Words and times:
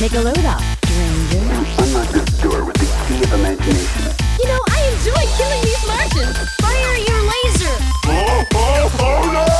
Take 0.00 0.14
a 0.14 0.20
load 0.22 0.46
off, 0.46 0.64
stranger. 0.86 1.40
Unlock 1.82 2.08
this 2.08 2.24
door 2.40 2.64
with 2.64 2.74
the 2.76 2.86
key 3.06 3.22
of 3.22 3.34
imagination. 3.34 4.16
You 4.40 4.46
know, 4.48 4.58
I 4.70 4.96
enjoy 4.96 5.22
killing 5.36 5.60
these 5.60 5.86
Martians. 5.86 6.38
Fire 6.58 6.96
your 6.96 7.20
laser. 7.20 7.76
Oh, 8.06 8.44
oh, 8.54 8.96
oh 8.98 9.30
no! 9.30 9.59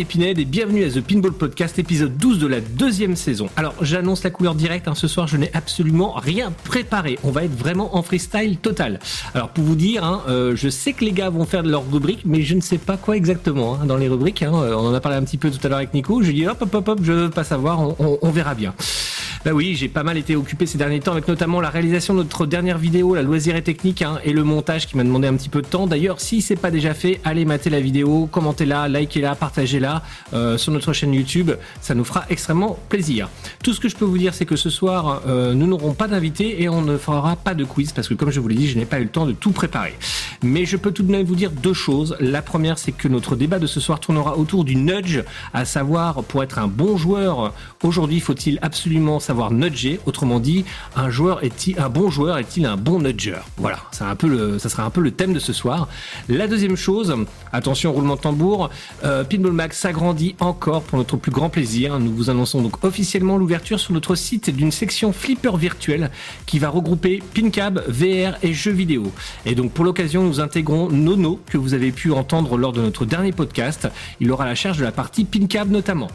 Et 0.00 0.04
bienvenue 0.46 0.84
à 0.84 0.88
The 0.88 1.02
Pinball 1.02 1.34
Podcast 1.34 1.78
épisode 1.78 2.16
12 2.16 2.38
de 2.38 2.46
la 2.46 2.62
deuxième 2.62 3.16
saison. 3.16 3.50
Alors 3.56 3.74
j'annonce 3.82 4.24
la 4.24 4.30
couleur 4.30 4.54
directe, 4.54 4.88
hein, 4.88 4.94
ce 4.94 5.06
soir 5.06 5.26
je 5.26 5.36
n'ai 5.36 5.50
absolument 5.52 6.12
rien 6.12 6.54
préparé, 6.64 7.18
on 7.22 7.30
va 7.30 7.44
être 7.44 7.54
vraiment 7.54 7.94
en 7.94 8.02
freestyle 8.02 8.56
total. 8.56 8.98
Alors 9.34 9.50
pour 9.50 9.62
vous 9.62 9.74
dire, 9.74 10.02
hein, 10.02 10.22
euh, 10.26 10.56
je 10.56 10.70
sais 10.70 10.94
que 10.94 11.04
les 11.04 11.12
gars 11.12 11.28
vont 11.28 11.44
faire 11.44 11.62
de 11.62 11.70
leur 11.70 11.84
rubrique 11.92 12.22
mais 12.24 12.40
je 12.40 12.54
ne 12.54 12.62
sais 12.62 12.78
pas 12.78 12.96
quoi 12.96 13.14
exactement 13.14 13.74
hein, 13.74 13.84
dans 13.84 13.98
les 13.98 14.08
rubriques. 14.08 14.42
Euh, 14.42 14.72
on 14.74 14.86
en 14.86 14.94
a 14.94 15.00
parlé 15.00 15.18
un 15.18 15.22
petit 15.22 15.36
peu 15.36 15.50
tout 15.50 15.60
à 15.64 15.68
l'heure 15.68 15.76
avec 15.76 15.92
Nico, 15.92 16.22
je 16.22 16.32
dis 16.32 16.46
hop 16.46 16.62
hop 16.62 16.74
hop 16.74 16.88
hop, 16.88 17.00
je 17.02 17.12
veux 17.12 17.30
pas 17.30 17.44
savoir, 17.44 17.80
on 18.00 18.30
verra 18.30 18.54
bien. 18.54 18.72
Bah 19.42 19.52
oui, 19.54 19.74
j'ai 19.74 19.88
pas 19.88 20.02
mal 20.02 20.18
été 20.18 20.36
occupé 20.36 20.66
ces 20.66 20.76
derniers 20.76 21.00
temps 21.00 21.12
avec 21.12 21.26
notamment 21.26 21.62
la 21.62 21.70
réalisation 21.70 22.12
de 22.12 22.18
notre 22.18 22.44
dernière 22.44 22.76
vidéo, 22.76 23.14
la 23.14 23.22
loisir 23.22 23.62
technique, 23.62 24.02
hein, 24.02 24.18
et 24.22 24.34
le 24.34 24.44
montage 24.44 24.86
qui 24.86 24.98
m'a 24.98 25.02
demandé 25.02 25.28
un 25.28 25.34
petit 25.34 25.48
peu 25.48 25.62
de 25.62 25.66
temps. 25.66 25.86
D'ailleurs, 25.86 26.20
si 26.20 26.42
c'est 26.42 26.56
pas 26.56 26.70
déjà 26.70 26.92
fait, 26.92 27.22
allez 27.24 27.46
mater 27.46 27.70
la 27.70 27.80
vidéo, 27.80 28.28
commentez-la, 28.30 28.86
likez-la, 28.88 29.34
partagez-la 29.34 30.02
euh, 30.34 30.58
sur 30.58 30.72
notre 30.74 30.92
chaîne 30.92 31.14
YouTube. 31.14 31.52
Ça 31.80 31.94
nous 31.94 32.04
fera 32.04 32.26
extrêmement 32.28 32.78
plaisir. 32.90 33.30
Tout 33.64 33.72
ce 33.72 33.80
que 33.80 33.88
je 33.88 33.96
peux 33.96 34.04
vous 34.04 34.18
dire, 34.18 34.34
c'est 34.34 34.44
que 34.44 34.56
ce 34.56 34.68
soir, 34.68 35.22
euh, 35.26 35.54
nous 35.54 35.66
n'aurons 35.66 35.94
pas 35.94 36.06
d'invité 36.06 36.62
et 36.62 36.68
on 36.68 36.82
ne 36.82 36.98
fera 36.98 37.34
pas 37.36 37.54
de 37.54 37.64
quiz 37.64 37.92
parce 37.92 38.08
que, 38.08 38.14
comme 38.14 38.30
je 38.30 38.40
vous 38.40 38.48
l'ai 38.48 38.56
dit, 38.56 38.68
je 38.68 38.76
n'ai 38.76 38.84
pas 38.84 39.00
eu 39.00 39.04
le 39.04 39.08
temps 39.08 39.24
de 39.24 39.32
tout 39.32 39.52
préparer. 39.52 39.94
Mais 40.42 40.66
je 40.66 40.76
peux 40.76 40.92
tout 40.92 41.02
de 41.02 41.10
même 41.10 41.24
vous 41.24 41.34
dire 41.34 41.50
deux 41.50 41.72
choses. 41.72 42.14
La 42.20 42.42
première, 42.42 42.76
c'est 42.76 42.92
que 42.92 43.08
notre 43.08 43.36
débat 43.36 43.58
de 43.58 43.66
ce 43.66 43.80
soir 43.80 44.00
tournera 44.00 44.36
autour 44.36 44.64
du 44.64 44.76
nudge, 44.76 45.20
à 45.54 45.64
savoir, 45.64 46.24
pour 46.24 46.42
être 46.42 46.58
un 46.58 46.68
bon 46.68 46.98
joueur, 46.98 47.54
aujourd'hui, 47.82 48.20
faut-il 48.20 48.58
absolument 48.60 49.18
savoir 49.30 49.52
nudger 49.52 50.00
Autrement 50.06 50.40
dit, 50.40 50.64
un 50.96 51.08
joueur 51.08 51.44
est-il, 51.44 51.78
un 51.78 51.88
bon 51.88 52.10
joueur 52.10 52.38
est-il 52.38 52.66
un 52.66 52.76
bon 52.76 52.98
nudger? 52.98 53.38
Voilà, 53.58 53.78
c'est 53.92 54.02
un 54.02 54.16
peu 54.16 54.26
le, 54.26 54.58
ça 54.58 54.68
sera 54.68 54.82
un 54.82 54.90
peu 54.90 55.00
le 55.00 55.12
thème 55.12 55.32
de 55.32 55.38
ce 55.38 55.52
soir. 55.52 55.86
La 56.28 56.48
deuxième 56.48 56.74
chose, 56.74 57.14
attention, 57.52 57.92
roulement 57.92 58.16
de 58.16 58.22
tambour, 58.22 58.70
euh, 59.04 59.22
Pinball 59.22 59.52
Max 59.52 59.78
s'agrandit 59.78 60.34
encore 60.40 60.82
pour 60.82 60.98
notre 60.98 61.16
plus 61.16 61.30
grand 61.30 61.48
plaisir. 61.48 62.00
Nous 62.00 62.12
vous 62.12 62.28
annonçons 62.28 62.60
donc 62.60 62.82
officiellement 62.84 63.36
l'ouverture 63.36 63.78
sur 63.78 63.92
notre 63.92 64.16
site 64.16 64.50
d'une 64.50 64.72
section 64.72 65.12
flipper 65.12 65.56
virtuelle 65.56 66.10
qui 66.46 66.58
va 66.58 66.68
regrouper 66.68 67.22
PinCab, 67.32 67.84
VR 67.86 68.36
et 68.42 68.52
jeux 68.52 68.72
vidéo. 68.72 69.12
Et 69.46 69.54
donc 69.54 69.70
pour 69.70 69.84
l'occasion, 69.84 70.24
nous 70.24 70.40
intégrons 70.40 70.88
Nono 70.88 71.38
que 71.46 71.56
vous 71.56 71.74
avez 71.74 71.92
pu 71.92 72.10
entendre 72.10 72.56
lors 72.56 72.72
de 72.72 72.80
notre 72.80 73.04
dernier 73.04 73.30
podcast. 73.30 73.88
Il 74.18 74.32
aura 74.32 74.44
la 74.44 74.56
charge 74.56 74.78
de 74.78 74.84
la 74.84 74.90
partie 74.90 75.24
PinCab 75.24 75.70
notamment. 75.70 76.08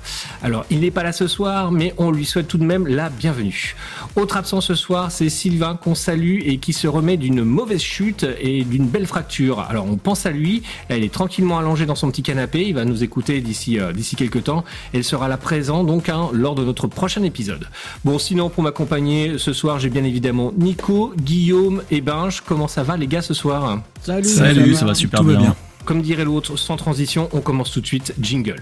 Alors 0.43 0.65
il 0.69 0.81
n'est 0.81 0.91
pas 0.91 1.03
là 1.03 1.13
ce 1.13 1.27
soir, 1.27 1.71
mais 1.71 1.93
on 1.97 2.11
lui 2.11 2.25
souhaite 2.25 2.49
tout 2.49 2.57
de 2.57 2.65
même 2.65 2.85
la 2.87 3.04
bienvenue. 3.09 3.75
Autre 4.15 4.37
absent 4.37 4.61
ce 4.61 4.75
soir, 4.75 5.11
c'est 5.11 5.29
Sylvain 5.29 5.75
qu'on 5.75 5.95
salue 5.95 6.39
et 6.45 6.57
qui 6.57 6.73
se 6.73 6.87
remet 6.87 7.17
d'une 7.17 7.43
mauvaise 7.43 7.81
chute 7.81 8.25
et 8.39 8.63
d'une 8.63 8.87
belle 8.87 9.07
fracture. 9.07 9.59
Alors 9.59 9.85
on 9.85 9.97
pense 9.97 10.25
à 10.25 10.31
lui, 10.31 10.63
là 10.89 10.97
il 10.97 11.03
est 11.03 11.13
tranquillement 11.13 11.57
allongé 11.57 11.85
dans 11.85 11.95
son 11.95 12.09
petit 12.11 12.23
canapé, 12.23 12.65
il 12.67 12.73
va 12.73 12.85
nous 12.85 13.03
écouter 13.03 13.41
d'ici 13.41 13.79
euh, 13.79 13.91
d'ici 13.93 14.15
quelques 14.15 14.43
temps 14.45 14.63
et 14.93 14.97
il 14.99 15.03
sera 15.03 15.27
là 15.27 15.37
présent 15.37 15.83
donc 15.83 16.09
hein, 16.09 16.29
lors 16.33 16.55
de 16.55 16.63
notre 16.63 16.87
prochain 16.87 17.23
épisode. 17.23 17.67
Bon 18.03 18.19
sinon 18.19 18.49
pour 18.49 18.63
m'accompagner 18.63 19.37
ce 19.37 19.53
soir 19.53 19.79
j'ai 19.79 19.89
bien 19.89 20.03
évidemment 20.03 20.51
Nico, 20.57 21.13
Guillaume 21.17 21.83
et 21.91 22.01
Binge. 22.01 22.41
Comment 22.45 22.67
ça 22.67 22.83
va 22.83 22.97
les 22.97 23.07
gars 23.07 23.21
ce 23.21 23.33
soir? 23.33 23.79
Salut, 24.01 24.23
Salut, 24.27 24.75
ça 24.75 24.85
va 24.85 24.93
super 24.93 25.19
Tout 25.19 25.25
va 25.25 25.31
bien. 25.33 25.41
bien. 25.41 25.55
Comme 25.85 26.01
dirait 26.01 26.25
l'autre, 26.25 26.57
sans 26.57 26.77
transition, 26.77 27.29
on 27.31 27.41
commence 27.41 27.71
tout 27.71 27.81
de 27.81 27.85
suite. 27.85 28.13
Jingle. 28.19 28.61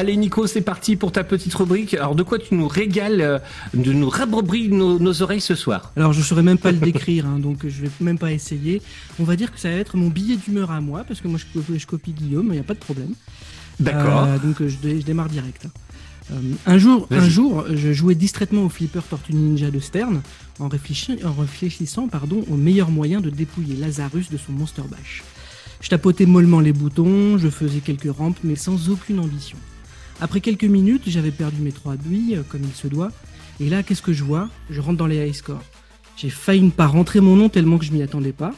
Allez 0.00 0.16
Nico, 0.16 0.46
c'est 0.46 0.62
parti 0.62 0.96
pour 0.96 1.12
ta 1.12 1.24
petite 1.24 1.52
rubrique. 1.54 1.92
Alors 1.92 2.14
de 2.14 2.22
quoi 2.22 2.38
tu 2.38 2.54
nous 2.54 2.66
régales, 2.68 3.20
euh, 3.20 3.38
de 3.74 3.92
nous 3.92 4.08
rabrobris 4.08 4.70
nos, 4.70 4.98
nos 4.98 5.20
oreilles 5.20 5.42
ce 5.42 5.54
soir 5.54 5.92
Alors 5.94 6.14
je 6.14 6.22
saurais 6.22 6.42
même 6.42 6.56
pas 6.56 6.72
le 6.72 6.78
décrire, 6.78 7.26
hein, 7.26 7.38
donc 7.38 7.66
je 7.68 7.82
vais 7.82 7.90
même 8.00 8.18
pas 8.18 8.32
essayer. 8.32 8.80
On 9.18 9.24
va 9.24 9.36
dire 9.36 9.52
que 9.52 9.60
ça 9.60 9.68
va 9.68 9.76
être 9.76 9.98
mon 9.98 10.08
billet 10.08 10.36
d'humeur 10.36 10.70
à 10.70 10.80
moi, 10.80 11.04
parce 11.06 11.20
que 11.20 11.28
moi 11.28 11.38
je, 11.38 11.44
co- 11.60 11.64
je 11.76 11.86
copie 11.86 12.12
Guillaume, 12.12 12.46
il 12.46 12.52
n'y 12.52 12.58
a 12.58 12.62
pas 12.62 12.72
de 12.72 12.78
problème. 12.78 13.12
D'accord. 13.78 14.24
Euh, 14.24 14.38
donc 14.38 14.56
je, 14.66 14.76
dé- 14.76 15.00
je 15.02 15.04
démarre 15.04 15.28
direct. 15.28 15.66
Euh, 16.32 16.34
un 16.64 16.78
jour, 16.78 17.06
un 17.10 17.28
jour, 17.28 17.66
je 17.74 17.92
jouais 17.92 18.14
distraitement 18.14 18.64
au 18.64 18.68
flipper 18.70 19.02
Tortue 19.02 19.34
Ninja 19.34 19.70
de 19.70 19.80
Stern 19.80 20.22
en, 20.60 20.68
réfléchi- 20.68 21.22
en 21.26 21.34
réfléchissant 21.38 22.08
pardon, 22.08 22.42
au 22.50 22.56
meilleur 22.56 22.90
moyen 22.90 23.20
de 23.20 23.28
dépouiller 23.28 23.76
Lazarus 23.76 24.30
de 24.30 24.38
son 24.38 24.52
Monster 24.52 24.82
Bash. 24.90 25.22
Je 25.82 25.90
tapotais 25.90 26.24
mollement 26.24 26.60
les 26.60 26.72
boutons, 26.72 27.36
je 27.36 27.48
faisais 27.50 27.80
quelques 27.80 28.10
rampes, 28.16 28.38
mais 28.44 28.56
sans 28.56 28.88
aucune 28.88 29.18
ambition. 29.18 29.58
Après 30.20 30.40
quelques 30.40 30.64
minutes, 30.64 31.04
j'avais 31.06 31.30
perdu 31.30 31.62
mes 31.62 31.72
trois 31.72 31.96
billes, 31.96 32.36
euh, 32.36 32.42
comme 32.48 32.62
il 32.62 32.74
se 32.74 32.88
doit, 32.88 33.10
et 33.60 33.68
là, 33.68 33.82
qu'est-ce 33.82 34.02
que 34.02 34.12
je 34.12 34.24
vois? 34.24 34.48
Je 34.70 34.80
rentre 34.80 34.96
dans 34.96 35.06
les 35.06 35.26
high 35.26 35.34
scores. 35.34 35.62
J'ai 36.16 36.30
failli 36.30 36.62
ne 36.62 36.70
pas 36.70 36.86
rentrer 36.86 37.20
mon 37.20 37.36
nom 37.36 37.48
tellement 37.48 37.78
que 37.78 37.84
je 37.84 37.92
m'y 37.92 38.02
attendais 38.02 38.32
pas. 38.32 38.54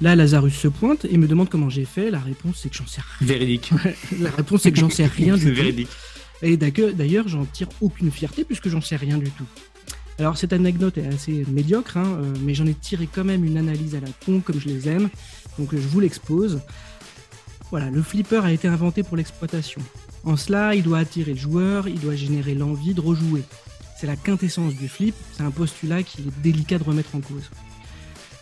Là, 0.00 0.16
Lazarus 0.16 0.54
se 0.54 0.68
pointe 0.68 1.04
et 1.04 1.16
me 1.16 1.26
demande 1.26 1.48
comment 1.48 1.70
j'ai 1.70 1.84
fait. 1.84 2.10
La 2.10 2.18
réponse, 2.20 2.60
c'est 2.62 2.68
que 2.68 2.76
j'en 2.76 2.86
sais 2.86 3.00
rien. 3.00 3.26
Véridique. 3.26 3.70
La 4.20 4.30
réponse, 4.30 4.62
c'est 4.62 4.72
que 4.72 4.78
j'en 4.78 4.90
sais 4.90 5.06
rien 5.06 5.36
du 5.36 5.44
tout. 5.44 5.54
véridique. 5.54 5.88
Et 6.42 6.56
d'ailleurs, 6.56 7.28
j'en 7.28 7.44
tire 7.44 7.68
aucune 7.80 8.10
fierté 8.10 8.44
puisque 8.44 8.68
j'en 8.68 8.80
sais 8.80 8.96
rien 8.96 9.18
du 9.18 9.30
tout. 9.30 9.46
Alors, 10.18 10.36
cette 10.36 10.52
anecdote 10.52 10.98
est 10.98 11.06
assez 11.06 11.44
médiocre, 11.48 11.96
hein, 11.96 12.18
euh, 12.20 12.32
mais 12.42 12.54
j'en 12.54 12.66
ai 12.66 12.74
tiré 12.74 13.08
quand 13.12 13.24
même 13.24 13.44
une 13.44 13.56
analyse 13.56 13.94
à 13.94 14.00
la 14.00 14.08
con, 14.24 14.40
comme 14.40 14.60
je 14.60 14.68
les 14.68 14.88
aime. 14.88 15.08
Donc, 15.58 15.70
je 15.72 15.78
vous 15.78 16.00
l'expose. 16.00 16.60
Voilà, 17.70 17.90
le 17.90 18.02
flipper 18.02 18.44
a 18.44 18.52
été 18.52 18.68
inventé 18.68 19.02
pour 19.02 19.16
l'exploitation. 19.16 19.80
En 20.24 20.36
cela, 20.36 20.74
il 20.74 20.82
doit 20.82 20.98
attirer 20.98 21.34
le 21.34 21.38
joueur, 21.38 21.88
il 21.88 22.00
doit 22.00 22.14
générer 22.16 22.54
l'envie 22.54 22.94
de 22.94 23.00
rejouer. 23.00 23.42
C'est 24.00 24.06
la 24.06 24.16
quintessence 24.16 24.74
du 24.74 24.88
flip, 24.88 25.14
c'est 25.32 25.42
un 25.42 25.50
postulat 25.50 26.02
qu'il 26.02 26.28
est 26.28 26.42
délicat 26.42 26.78
de 26.78 26.84
remettre 26.84 27.14
en 27.14 27.20
cause. 27.20 27.50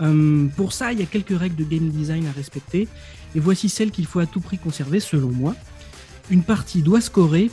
Euh, 0.01 0.49
pour 0.57 0.73
ça, 0.73 0.93
il 0.93 1.01
y 1.01 1.03
a 1.03 1.07
quelques 1.07 1.37
règles 1.37 1.57
de 1.57 1.65
game 1.65 1.89
design 1.91 2.27
à 2.27 2.33
respecter, 2.33 2.89
et 3.35 3.41
voici 3.41 3.69
celles 3.69 3.91
qu'il 3.91 4.07
faut 4.07 4.21
à 4.21 4.27
tout 4.27 4.41
prix 4.41 4.59
conserver 4.59 5.01
selon 5.01 5.29
moi. 5.29 5.55
Une 6.31 6.43
partie 6.43 6.83
doit 6.83 7.01
scorer 7.01 7.51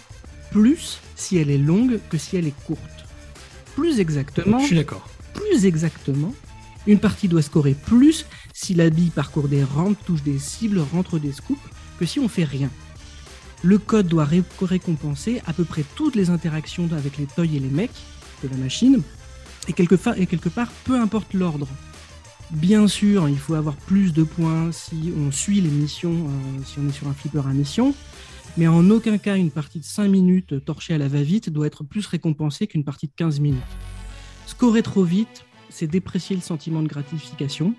plus 0.51 0.99
si 1.15 1.37
elle 1.37 1.49
est 1.49 1.57
longue 1.57 1.99
que 2.09 2.17
si 2.17 2.37
elle 2.37 2.47
est 2.47 2.63
courte. 2.65 2.81
Plus 3.75 3.99
exactement, 3.99 4.59
Je 4.59 4.65
suis 4.65 4.75
d'accord. 4.75 5.07
plus 5.33 5.65
exactement, 5.65 6.33
une 6.87 6.99
partie 6.99 7.27
doit 7.27 7.41
scorer 7.41 7.73
plus 7.73 8.25
si 8.53 8.73
la 8.73 8.89
bille 8.89 9.09
parcourt 9.09 9.47
des 9.47 9.63
rampes, 9.63 9.97
touche 10.05 10.23
des 10.23 10.39
cibles, 10.39 10.79
rentre 10.79 11.19
des 11.19 11.31
scoops, 11.31 11.59
que 11.99 12.05
si 12.05 12.19
on 12.19 12.27
fait 12.29 12.43
rien. 12.45 12.69
Le 13.63 13.77
code 13.77 14.07
doit 14.07 14.25
ré- 14.25 14.43
récompenser 14.61 15.41
à 15.45 15.53
peu 15.53 15.65
près 15.65 15.83
toutes 15.95 16.15
les 16.15 16.29
interactions 16.29 16.89
avec 16.93 17.17
les 17.17 17.25
toys 17.25 17.45
et 17.45 17.59
les 17.59 17.69
mecs 17.69 17.91
de 18.43 18.47
la 18.49 18.57
machine, 18.57 19.01
et 19.67 19.73
quelque, 19.73 19.95
part, 19.95 20.69
peu 20.85 20.99
importe 20.99 21.33
l'ordre. 21.33 21.67
Bien 22.51 22.87
sûr, 22.87 23.29
il 23.29 23.37
faut 23.37 23.53
avoir 23.53 23.75
plus 23.75 24.13
de 24.13 24.23
points 24.23 24.71
si 24.71 25.13
on 25.15 25.31
suit 25.31 25.61
les 25.61 25.69
missions, 25.69 26.27
euh, 26.27 26.61
si 26.65 26.79
on 26.79 26.87
est 26.87 26.91
sur 26.91 27.07
un 27.07 27.13
flipper 27.13 27.45
à 27.45 27.53
mission, 27.53 27.93
mais 28.57 28.67
en 28.67 28.89
aucun 28.89 29.17
cas 29.17 29.35
une 29.35 29.51
partie 29.51 29.79
de 29.79 29.85
5 29.85 30.07
minutes 30.07 30.65
torchée 30.65 30.93
à 30.93 30.97
la 30.97 31.07
va-vite 31.07 31.49
doit 31.49 31.67
être 31.67 31.83
plus 31.83 32.07
récompensée 32.07 32.65
qu'une 32.65 32.83
partie 32.83 33.07
de 33.07 33.11
15 33.15 33.39
minutes. 33.39 33.61
Scorer 34.47 34.81
trop 34.81 35.03
vite, 35.03 35.45
c'est 35.69 35.85
déprécier 35.85 36.35
le 36.35 36.41
sentiment 36.41 36.81
de 36.81 36.87
gratification. 36.87 37.75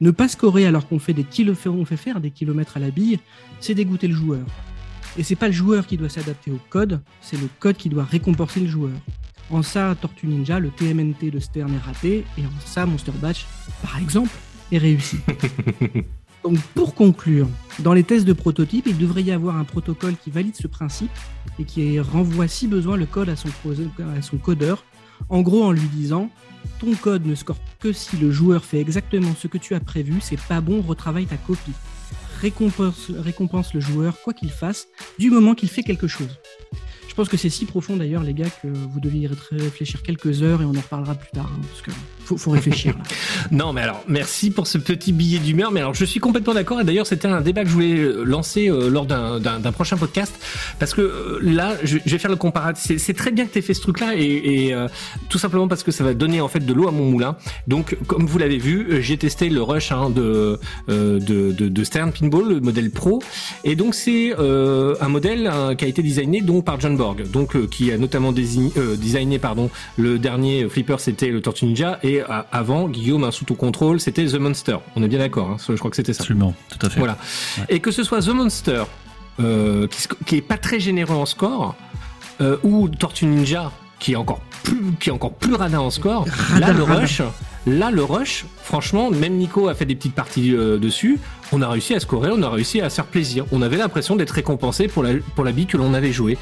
Ne 0.00 0.10
pas 0.10 0.28
scorer 0.28 0.66
alors 0.66 0.88
qu'on 0.88 0.98
fait, 0.98 1.14
fait 1.14 1.96
faire 1.96 2.20
des 2.20 2.30
kilomètres 2.30 2.76
à 2.78 2.80
la 2.80 2.90
bille, 2.90 3.18
c'est 3.60 3.74
dégoûter 3.74 4.08
le 4.08 4.14
joueur. 4.14 4.46
Et 5.16 5.22
c'est 5.22 5.36
pas 5.36 5.46
le 5.46 5.52
joueur 5.52 5.86
qui 5.86 5.96
doit 5.96 6.08
s'adapter 6.08 6.50
au 6.50 6.58
code, 6.70 7.00
c'est 7.20 7.40
le 7.40 7.48
code 7.60 7.76
qui 7.76 7.88
doit 7.88 8.04
récompenser 8.04 8.60
le 8.60 8.66
joueur. 8.66 8.92
En 9.50 9.62
ça, 9.62 9.94
Tortue 10.00 10.26
Ninja, 10.26 10.58
le 10.58 10.70
TMNT 10.70 11.30
de 11.30 11.38
Stern 11.38 11.72
est 11.72 11.86
raté, 11.86 12.24
et 12.38 12.42
en 12.42 12.60
ça, 12.64 12.86
Monster 12.86 13.12
Batch, 13.20 13.46
par 13.82 13.98
exemple, 13.98 14.30
est 14.72 14.78
réussi. 14.78 15.18
Donc 16.44 16.58
pour 16.74 16.94
conclure, 16.94 17.48
dans 17.78 17.94
les 17.94 18.04
tests 18.04 18.26
de 18.26 18.34
prototype, 18.34 18.86
il 18.86 18.98
devrait 18.98 19.22
y 19.22 19.32
avoir 19.32 19.56
un 19.56 19.64
protocole 19.64 20.14
qui 20.16 20.30
valide 20.30 20.54
ce 20.54 20.66
principe 20.66 21.10
et 21.58 21.64
qui 21.64 21.98
renvoie 22.00 22.48
si 22.48 22.68
besoin 22.68 22.98
le 22.98 23.06
code 23.06 23.30
à 23.30 23.36
son, 23.36 23.48
à 23.48 24.20
son 24.20 24.36
codeur, 24.36 24.84
en 25.30 25.40
gros 25.40 25.64
en 25.64 25.72
lui 25.72 25.88
disant 25.88 26.28
ton 26.80 26.94
code 26.94 27.24
ne 27.24 27.34
score 27.34 27.56
que 27.80 27.92
si 27.92 28.16
le 28.18 28.30
joueur 28.30 28.64
fait 28.64 28.78
exactement 28.78 29.34
ce 29.38 29.48
que 29.48 29.56
tu 29.56 29.74
as 29.74 29.80
prévu, 29.80 30.20
c'est 30.20 30.40
pas 30.40 30.60
bon, 30.60 30.82
retravaille 30.82 31.26
ta 31.26 31.36
copie. 31.36 31.72
Récompense, 32.44 33.72
le 33.74 33.80
joueur 33.80 34.20
quoi 34.22 34.34
qu'il 34.34 34.50
fasse, 34.50 34.88
du 35.18 35.30
moment 35.30 35.54
qu'il 35.54 35.70
fait 35.70 35.82
quelque 35.82 36.06
chose. 36.06 36.38
Je 37.14 37.16
pense 37.22 37.28
que 37.28 37.36
c'est 37.36 37.48
si 37.48 37.64
profond 37.64 37.96
d'ailleurs, 37.96 38.24
les 38.24 38.34
gars, 38.34 38.48
que 38.60 38.66
vous 38.66 38.98
deviez 38.98 39.30
réfléchir 39.52 40.02
quelques 40.02 40.42
heures 40.42 40.60
et 40.62 40.64
on 40.64 40.74
en 40.74 40.80
reparlera 40.80 41.14
plus 41.14 41.30
tard. 41.30 41.48
hein, 41.54 41.60
parce 41.70 41.80
que 41.80 41.92
faut, 42.24 42.50
réfléchir. 42.50 42.94
Non, 43.52 43.72
mais 43.72 43.82
alors, 43.82 44.02
merci 44.08 44.50
pour 44.50 44.66
ce 44.66 44.78
petit 44.78 45.12
billet 45.12 45.38
d'humeur. 45.38 45.70
Mais 45.70 45.80
alors, 45.80 45.94
je 45.94 46.04
suis 46.04 46.18
complètement 46.18 46.54
d'accord. 46.54 46.80
Et 46.80 46.84
d'ailleurs, 46.84 47.06
c'était 47.06 47.28
un 47.28 47.40
débat 47.40 47.62
que 47.62 47.68
je 47.68 47.74
voulais 47.74 47.98
euh, 47.98 48.24
lancer 48.24 48.68
euh, 48.68 48.88
lors 48.88 49.06
d'un- 49.06 49.38
prochain 49.72 49.96
podcast. 49.96 50.34
Parce 50.80 50.92
que 50.94 51.02
euh, 51.02 51.38
là, 51.42 51.76
je, 51.84 51.98
vais 51.98 52.18
faire 52.18 52.30
le 52.30 52.36
comparatif. 52.36 53.00
C'est- 53.00 53.14
très 53.14 53.30
bien 53.30 53.46
que 53.46 53.52
tu 53.52 53.58
aies 53.58 53.62
fait 53.62 53.74
ce 53.74 53.82
truc-là. 53.82 54.14
Et, 54.16 54.70
et, 54.70 54.76
tout 55.28 55.38
simplement 55.38 55.68
parce 55.68 55.84
que 55.84 55.92
ça 55.92 56.02
va 56.02 56.14
donner 56.14 56.40
en 56.40 56.48
fait 56.48 56.60
de 56.60 56.72
l'eau 56.72 56.88
à 56.88 56.90
mon 56.90 57.04
moulin. 57.04 57.36
Donc, 57.68 57.96
comme 58.08 58.26
vous 58.26 58.38
l'avez 58.38 58.58
vu, 58.58 59.02
j'ai 59.02 59.16
testé 59.18 59.48
le 59.50 59.62
Rush 59.62 59.92
hein, 59.92 60.10
de, 60.10 60.58
de, 60.88 61.84
Stern 61.84 62.10
Pinball, 62.10 62.48
le 62.48 62.60
modèle 62.60 62.90
Pro. 62.90 63.22
Et 63.62 63.76
donc, 63.76 63.94
c'est 63.94 64.34
un 64.34 65.08
modèle 65.08 65.46
hein, 65.46 65.76
qui 65.76 65.84
a 65.84 65.88
été 65.88 66.02
designé 66.02 66.40
donc 66.40 66.64
par 66.64 66.80
John 66.80 66.96
Donc, 67.12 67.56
euh, 67.56 67.66
qui 67.66 67.92
a 67.92 67.98
notamment 67.98 68.32
désigné, 68.32 68.72
euh, 68.76 68.96
designé 68.96 69.38
pardon, 69.38 69.70
le 69.96 70.18
dernier 70.18 70.68
flipper, 70.68 70.96
c'était 70.98 71.28
le 71.28 71.40
Tortue 71.40 71.66
Ninja. 71.66 71.98
Et 72.02 72.22
euh, 72.22 72.26
avant, 72.50 72.88
Guillaume, 72.88 73.24
un 73.24 73.30
sous 73.30 73.44
ton 73.44 73.54
contrôle, 73.54 74.00
c'était 74.00 74.24
The 74.26 74.34
Monster. 74.34 74.78
On 74.96 75.02
est 75.02 75.08
bien 75.08 75.18
d'accord. 75.18 75.50
Hein, 75.50 75.56
je 75.68 75.74
crois 75.74 75.90
que 75.90 75.96
c'était 75.96 76.12
ça. 76.12 76.22
Absolument, 76.22 76.54
tout 76.70 76.86
à 76.86 76.90
fait. 76.90 76.98
Voilà. 76.98 77.18
Et 77.68 77.80
que 77.80 77.90
ce 77.90 78.02
soit 78.02 78.20
The 78.20 78.28
Monster, 78.28 78.84
euh, 79.40 79.86
qui, 79.88 80.08
qui 80.26 80.36
est 80.36 80.42
pas 80.42 80.58
très 80.58 80.80
généreux 80.80 81.16
en 81.16 81.26
score, 81.26 81.74
ou 82.62 82.88
Tortue 82.88 83.26
Ninja, 83.26 83.70
qui 83.98 84.12
est 84.12 84.16
encore 84.16 84.40
plus, 84.64 84.92
qui 85.00 85.08
est 85.08 85.12
encore 85.12 85.34
plus 85.34 85.54
radin 85.54 85.78
en 85.78 85.90
score, 85.90 86.26
là 86.58 86.72
le 86.72 86.82
rush, 86.82 87.22
là 87.66 87.90
le 87.90 88.02
rush, 88.04 88.44
franchement, 88.64 89.10
même 89.10 89.34
Nico 89.34 89.68
a 89.68 89.74
fait 89.74 89.84
des 89.84 89.94
petites 89.94 90.14
parties 90.14 90.54
euh, 90.54 90.78
dessus. 90.78 91.20
On 91.52 91.60
a 91.62 91.68
réussi 91.68 91.94
à 91.94 92.00
scorer, 92.00 92.30
on 92.32 92.42
a 92.42 92.48
réussi 92.48 92.80
à 92.80 92.88
se 92.90 92.96
faire 92.96 93.04
plaisir. 93.04 93.44
On 93.52 93.62
avait 93.62 93.76
l'impression 93.76 94.16
d'être 94.16 94.30
récompensé 94.30 94.88
pour 94.88 95.02
la 95.02 95.12
pour 95.36 95.44
la 95.44 95.52
bille 95.52 95.66
que 95.66 95.76
l'on 95.76 95.92
avait 95.94 96.12
jouée. 96.12 96.38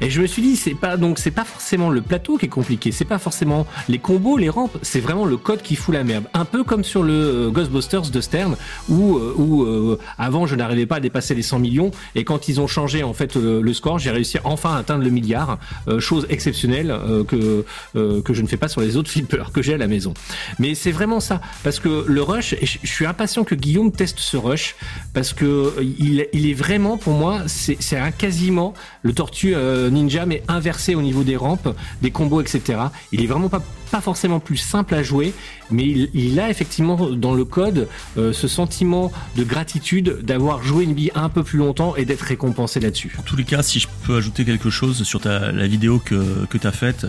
Et 0.00 0.10
je 0.10 0.20
me 0.20 0.26
suis 0.26 0.42
dit, 0.42 0.56
c'est 0.56 0.74
pas 0.74 0.96
donc 0.96 1.18
c'est 1.18 1.30
pas 1.30 1.44
forcément 1.44 1.90
le 1.90 2.00
plateau 2.00 2.38
qui 2.38 2.46
est 2.46 2.48
compliqué, 2.48 2.90
c'est 2.90 3.04
pas 3.04 3.18
forcément 3.18 3.66
les 3.88 3.98
combos, 3.98 4.38
les 4.38 4.48
rampes, 4.48 4.76
c'est 4.82 5.00
vraiment 5.00 5.26
le 5.26 5.36
code 5.36 5.62
qui 5.62 5.76
fout 5.76 5.94
la 5.94 6.02
merde. 6.02 6.24
Un 6.32 6.46
peu 6.46 6.64
comme 6.64 6.82
sur 6.82 7.02
le 7.02 7.12
euh, 7.12 7.50
Ghostbusters 7.50 8.10
de 8.10 8.20
Stern, 8.20 8.56
où 8.88 9.18
euh, 9.18 9.34
où 9.36 9.96
avant 10.18 10.46
je 10.46 10.56
n'arrivais 10.56 10.86
pas 10.86 10.96
à 10.96 11.00
dépasser 11.00 11.34
les 11.34 11.42
100 11.42 11.58
millions, 11.58 11.90
et 12.14 12.24
quand 12.24 12.48
ils 12.48 12.60
ont 12.60 12.66
changé 12.66 13.02
en 13.02 13.12
fait 13.12 13.36
le, 13.36 13.72
score, 13.74 13.98
j'ai 13.98 14.10
réussi 14.10 14.38
enfin 14.44 14.74
à 14.74 14.78
atteindre 14.78 15.04
le 15.04 15.10
milliard, 15.10 15.58
chose 15.98 16.26
exceptionnelle 16.30 16.96
que 17.28 17.64
que 17.94 18.34
je 18.34 18.42
ne 18.42 18.46
fais 18.46 18.56
pas 18.56 18.68
sur 18.68 18.80
les 18.80 18.96
autres 18.96 19.10
flippers 19.10 19.52
que 19.52 19.62
j'ai 19.62 19.74
à 19.74 19.78
la 19.78 19.86
maison. 19.86 20.14
Mais 20.58 20.74
c'est 20.74 20.92
vraiment 20.92 21.20
ça, 21.20 21.40
parce 21.66 21.80
que 21.80 22.04
le 22.06 22.22
rush, 22.22 22.54
je 22.62 22.86
suis 22.86 23.06
impatient 23.06 23.42
que 23.42 23.56
Guillaume 23.56 23.90
teste 23.90 24.20
ce 24.20 24.36
rush, 24.36 24.76
parce 25.12 25.32
que 25.32 25.44
euh, 25.44 25.94
il, 25.98 26.46
est 26.48 26.54
vraiment 26.54 26.96
pour 26.96 27.14
moi, 27.14 27.42
c'est 27.48 27.96
un 27.96 28.12
quasiment 28.12 28.72
le 29.02 29.12
tortue 29.12 29.56
euh, 29.56 29.90
ninja 29.90 30.26
mais 30.26 30.44
inversé 30.46 30.94
au 30.94 31.02
niveau 31.02 31.24
des 31.24 31.34
rampes, 31.34 31.76
des 32.02 32.12
combos, 32.12 32.40
etc. 32.40 32.78
Il 33.10 33.20
est 33.20 33.26
vraiment 33.26 33.48
pas 33.48 33.64
pas 33.90 34.00
forcément 34.00 34.38
plus 34.38 34.56
simple 34.56 34.94
à 34.94 35.02
jouer, 35.02 35.32
mais 35.70 35.84
il, 35.84 36.38
a 36.38 36.50
effectivement 36.50 37.10
dans 37.10 37.34
le 37.34 37.44
code 37.44 37.88
euh, 38.16 38.32
ce 38.32 38.46
sentiment 38.46 39.10
de 39.36 39.42
gratitude 39.42 40.20
d'avoir 40.22 40.62
joué 40.62 40.84
une 40.84 40.94
bille 40.94 41.12
un 41.16 41.28
peu 41.28 41.42
plus 41.42 41.58
longtemps 41.58 41.96
et 41.96 42.04
d'être 42.04 42.22
récompensé 42.22 42.78
là-dessus. 42.78 43.16
En 43.18 43.22
tous 43.22 43.36
les 43.36 43.44
cas, 43.44 43.62
si 43.62 43.80
je 43.80 43.88
peux 44.04 44.16
ajouter 44.16 44.44
quelque 44.44 44.70
chose 44.70 45.02
sur 45.02 45.20
la 45.24 45.66
vidéo 45.66 45.98
que, 45.98 46.46
que 46.46 46.58
tu 46.58 46.66
as 46.66 46.72
faite, 46.72 47.06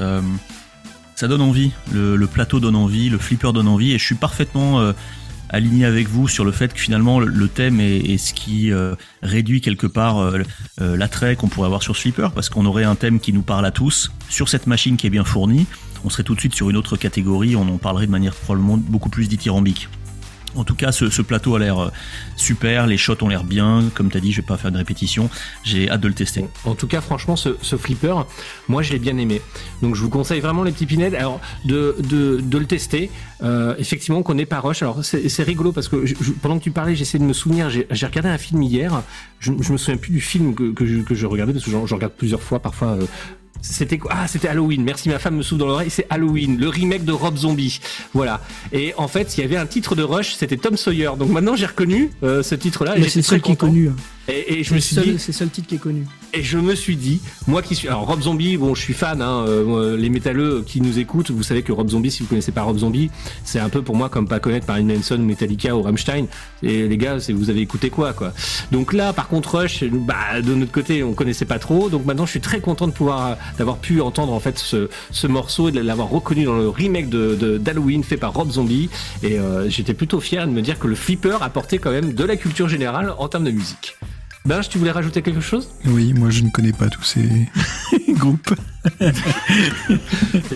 ça 1.18 1.28
donne 1.28 1.42
envie. 1.42 1.72
Le, 1.92 2.26
plateau 2.28 2.60
donne 2.60 2.76
envie, 2.76 3.10
le 3.10 3.18
flipper 3.18 3.52
donne 3.52 3.68
envie, 3.68 3.92
et 3.92 3.98
je 3.98 4.06
suis 4.06 4.16
parfaitement 4.16 4.80
euh, 4.80 4.94
aligné 5.50 5.84
avec 5.84 6.08
vous 6.08 6.28
sur 6.28 6.46
le 6.46 6.52
fait 6.52 6.72
que 6.72 6.80
finalement 6.80 7.20
le, 7.20 7.48
thème 7.48 7.80
est, 7.82 8.18
ce 8.18 8.36
qui 8.36 8.72
euh, 8.72 8.94
réduit 9.24 9.60
quelque 9.60 9.88
part 9.88 10.20
euh, 10.20 10.44
l'attrait 10.78 11.36
qu'on 11.36 11.48
pourrait 11.48 11.66
avoir 11.66 11.82
sur 11.82 11.96
ce 11.96 12.02
flipper, 12.02 12.30
parce 12.36 12.50
qu'on 12.50 12.68
aurait 12.68 12.84
un 12.84 12.94
thème 12.94 13.20
qui 13.20 13.34
nous 13.34 13.42
parle 13.42 13.66
à 13.66 13.72
tous 13.72 14.12
sur 14.30 14.48
cette 14.48 14.68
machine 14.68 14.96
qui 14.96 15.08
est 15.08 15.10
bien 15.10 15.24
fournie. 15.24 15.66
On 16.06 16.12
serait 16.12 16.24
tout 16.24 16.36
de 16.36 16.40
suite 16.40 16.54
sur 16.54 16.70
une 16.70 16.78
autre 16.78 16.98
catégorie, 16.98 17.56
on 17.56 17.68
en 17.68 17.80
parlerait 17.80 18.06
de 18.06 18.12
manière 18.12 18.36
probablement 18.36 18.78
beaucoup 18.78 19.10
plus 19.10 19.28
dithyrambique. 19.28 19.90
En 20.58 20.64
tout 20.64 20.76
cas, 20.76 20.92
ce, 20.92 21.22
plateau 21.22 21.56
a 21.56 21.60
l'air 21.60 21.80
euh, 21.80 21.90
super, 22.36 22.88
les 22.88 22.98
shots 22.98 23.22
ont 23.22 23.30
l'air 23.30 23.44
bien. 23.44 23.84
Comme 23.94 24.10
tu 24.10 24.18
as 24.18 24.20
dit, 24.20 24.32
je 24.32 24.42
vais 24.42 24.48
pas 24.48 24.58
faire 24.58 24.72
de 24.72 24.78
répétition. 24.78 25.30
J'ai 25.64 25.90
hâte 25.90 26.02
de 26.02 26.08
le 26.08 26.14
tester. 26.14 26.46
En 26.66 26.76
tout 26.76 26.88
cas, 26.88 27.00
franchement, 27.02 27.36
ce, 27.36 27.54
flipper, 27.78 28.16
moi, 28.68 28.82
je 28.82 28.92
l'ai 28.94 29.00
bien 29.00 29.18
aimé. 29.18 29.42
Donc, 29.82 29.96
je 29.96 30.02
vous 30.02 30.10
conseille 30.10 30.40
vraiment 30.40 30.64
les 30.64 30.72
petits 30.72 30.86
pinheads, 30.86 31.16
alors 31.16 31.40
de, 31.66 31.96
le 32.52 32.66
tester. 32.66 33.10
Euh, 33.44 33.76
effectivement, 33.78 34.24
qu'on 34.24 34.34
n'est 34.34 34.48
pas 34.48 34.60
rush. 34.60 34.82
Alors, 34.82 35.04
c'est 35.06 35.44
rigolo 35.44 35.72
parce 35.72 35.88
que 35.88 36.06
je- 36.06 36.16
je- 36.20 36.32
pendant 36.32 36.58
que 36.58 36.64
tu 36.64 36.72
parlais, 36.72 36.96
j'essaie 36.96 37.20
de 37.20 37.24
me 37.24 37.34
souvenir. 37.34 37.70
J'ai 37.70 38.06
regardé 38.06 38.30
un 38.30 38.38
film 38.40 38.62
hier. 38.64 39.04
Je, 39.40 39.52
je 39.62 39.72
me 39.72 39.78
souviens 39.78 39.98
plus 39.98 40.12
du 40.12 40.22
film 40.22 40.56
que, 40.56 40.72
que, 40.74 40.86
je, 40.88 41.00
je 41.10 41.26
regardais 41.28 41.54
parce 41.54 41.64
que 41.66 41.70
j'en 41.72 41.84
regarde 41.86 42.14
plusieurs 42.18 42.42
fois, 42.42 42.60
parfois. 42.60 42.90
euh, 42.94 43.06
c'était 43.62 43.98
quoi? 43.98 44.12
Ah, 44.14 44.28
c'était 44.28 44.48
Halloween. 44.48 44.84
Merci, 44.84 45.10
ma 45.10 45.20
femme 45.20 45.36
me 45.36 45.42
souffle 45.42 45.60
dans 45.60 45.68
l'oreille. 45.68 45.90
C'est 45.90 46.08
Halloween, 46.10 46.58
le 46.58 46.70
remake 46.70 47.06
de 47.06 47.12
Rob 47.12 47.36
Zombie. 47.38 47.80
Voilà. 48.14 48.42
Et 48.72 48.94
en 48.98 49.08
fait, 49.08 49.38
il 49.38 49.42
y 49.42 49.44
avait 49.44 49.58
un 49.58 49.66
titre 49.66 49.96
de 49.96 50.04
Rush, 50.04 50.36
c'était 50.36 50.58
Tom 50.58 50.78
Sawyer. 50.78 51.12
Donc 51.18 51.30
maintenant, 51.30 51.56
j'ai 51.56 51.66
reconnu 51.66 52.12
euh, 52.24 52.44
ce 52.44 52.56
titre-là. 52.56 52.96
c'est 53.08 53.16
le 53.18 53.22
seul 53.24 53.42
qui 53.42 53.52
est 53.52 53.56
connu. 53.56 53.90
hein. 53.90 53.96
Et, 54.30 54.60
et 54.60 54.64
je 54.64 54.74
me 54.74 54.80
suis 54.80 54.96
seul- 54.96 55.06
dit, 55.06 55.20
c'est 55.20 55.28
le 55.32 55.34
seul 55.34 55.50
titre 55.50 55.68
qui 55.68 55.76
est 55.76 55.80
connu. 55.80 56.06
et 56.34 56.44
je 56.44 56.58
me 56.58 56.76
suis 56.76 56.98
dit, 56.98 57.22
moi 57.48 57.62
qui 57.62 57.76
suis, 57.76 57.88
alors 57.88 58.06
Rob 58.06 58.22
Zombie, 58.22 58.58
bon, 58.58 58.76
je 58.76 58.82
suis 58.82 58.94
fan, 58.94 59.22
hein, 59.22 59.46
euh, 59.48 59.96
les 59.96 60.10
métalleux 60.10 60.64
qui 60.68 60.82
nous 60.82 61.00
écoutent, 61.00 61.32
vous 61.32 61.44
savez 61.44 61.62
que 61.64 61.72
Rob 61.72 61.90
Zombie, 61.90 62.12
si 62.12 62.24
vous 62.24 62.30
connaissez 62.30 62.52
pas 62.52 62.64
Rob 62.64 62.78
Zombie, 62.78 63.10
c'est 63.46 63.60
un 63.60 63.70
peu 63.70 63.82
pour 63.84 63.96
moi 63.96 64.10
comme 64.10 64.28
pas 64.28 64.40
connaître 64.40 64.68
Marilyn 64.68 64.96
Manson 64.96 65.16
ou 65.16 65.24
Metallica 65.24 65.76
ou 65.76 65.82
Rammstein. 65.82 66.26
Et 66.62 66.88
les 66.88 66.98
gars, 66.98 67.20
c'est 67.22 67.32
vous 67.32 67.50
avez 67.50 67.62
écouté 67.62 67.90
quoi, 67.90 68.12
quoi. 68.14 68.34
Donc 68.72 68.92
là, 68.94 69.14
par 69.14 69.30
contre, 69.30 69.60
Rush, 69.60 69.84
bah, 69.86 70.42
de 70.44 70.54
notre 70.56 70.72
côté, 70.74 71.04
on 71.04 71.14
connaissait 71.14 71.46
pas 71.46 71.60
trop. 71.60 71.90
Donc 71.90 72.06
maintenant, 72.06 72.26
je 72.26 72.32
suis 72.32 72.42
très 72.42 72.60
content 72.60 72.88
de 72.88 72.92
pouvoir, 72.94 73.38
d'avoir 73.58 73.78
pu 73.78 74.02
entendre 74.02 74.34
en 74.34 74.40
fait 74.42 74.60
ce, 74.60 74.90
ce 75.12 75.28
morceau 75.28 75.70
et 75.70 75.72
de 75.72 75.80
l'avoir 75.80 76.10
reconnu 76.10 76.44
dans 76.44 76.58
le 76.58 76.68
remake 76.68 77.10
de 77.10 77.38
de- 77.40 77.58
d'Halloween 77.58 78.04
fait 78.04 78.18
par 78.18 78.34
Rob 78.34 78.52
Zombie. 78.52 78.90
Et 79.24 79.40
euh, 79.40 79.70
j'étais 79.70 79.94
plutôt 79.94 80.20
fier 80.20 80.46
de 80.48 80.52
me 80.52 80.62
dire 80.62 80.78
que 80.80 80.88
le 80.88 80.96
flipper 80.96 81.38
apportait 81.42 81.78
quand 81.78 81.92
même 81.92 82.14
de 82.14 82.24
la 82.26 82.36
culture 82.36 82.68
générale 82.68 83.14
en 83.18 83.28
termes 83.30 83.46
de 83.46 83.52
musique. 83.52 83.96
Ben, 84.48 84.62
tu 84.62 84.78
voulais 84.78 84.92
rajouter 84.92 85.22
quelque 85.22 85.42
chose? 85.42 85.70
Oui, 85.86 86.14
moi 86.14 86.30
je 86.30 86.42
ne 86.42 86.50
connais 86.50 86.72
pas 86.72 86.88
tous 86.90 87.04
ces 87.04 87.28
groupes. 88.14 88.56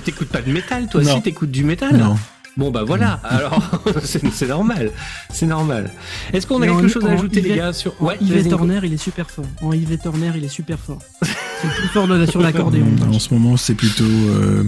T'écoutes 0.05 0.29
pas 0.29 0.41
de 0.41 0.51
métal, 0.51 0.87
toi 0.87 1.01
Non. 1.03 1.13
aussi 1.13 1.21
T'écoutes 1.21 1.51
du 1.51 1.63
métal 1.63 1.97
Non. 1.97 2.17
Bon 2.57 2.69
bah 2.69 2.83
voilà, 2.85 3.13
alors 3.23 3.81
c'est 4.03 4.47
normal, 4.47 4.91
c'est 5.31 5.45
normal. 5.45 5.89
Est-ce 6.33 6.45
qu'on 6.45 6.61
a 6.61 6.67
quelque 6.67 6.85
en- 6.85 6.89
chose 6.89 7.05
à 7.05 7.11
ajouter 7.11 7.39
les 7.41 7.55
gars 7.55 7.71
sur 7.71 8.01
Ouais, 8.01 8.17
Yves. 8.19 8.47
Turner, 8.49 8.81
il 8.83 8.93
est 8.93 8.97
super 8.97 9.29
fort. 9.31 9.45
En 9.61 9.71
Yves 9.71 9.97
Turner, 9.99 10.31
il 10.35 10.43
est 10.43 10.49
super 10.49 10.77
fort. 10.77 10.99
C'est 11.21 11.67
le 11.67 11.73
plus 11.73 11.87
fort 11.87 12.07
de 12.09 12.15
la, 12.15 12.27
sur 12.27 12.41
l'accordéon. 12.41 12.87
En 13.09 13.19
ce 13.19 13.33
moment, 13.33 13.55
c'est 13.55 13.73
plutôt 13.75 14.03
euh, 14.03 14.65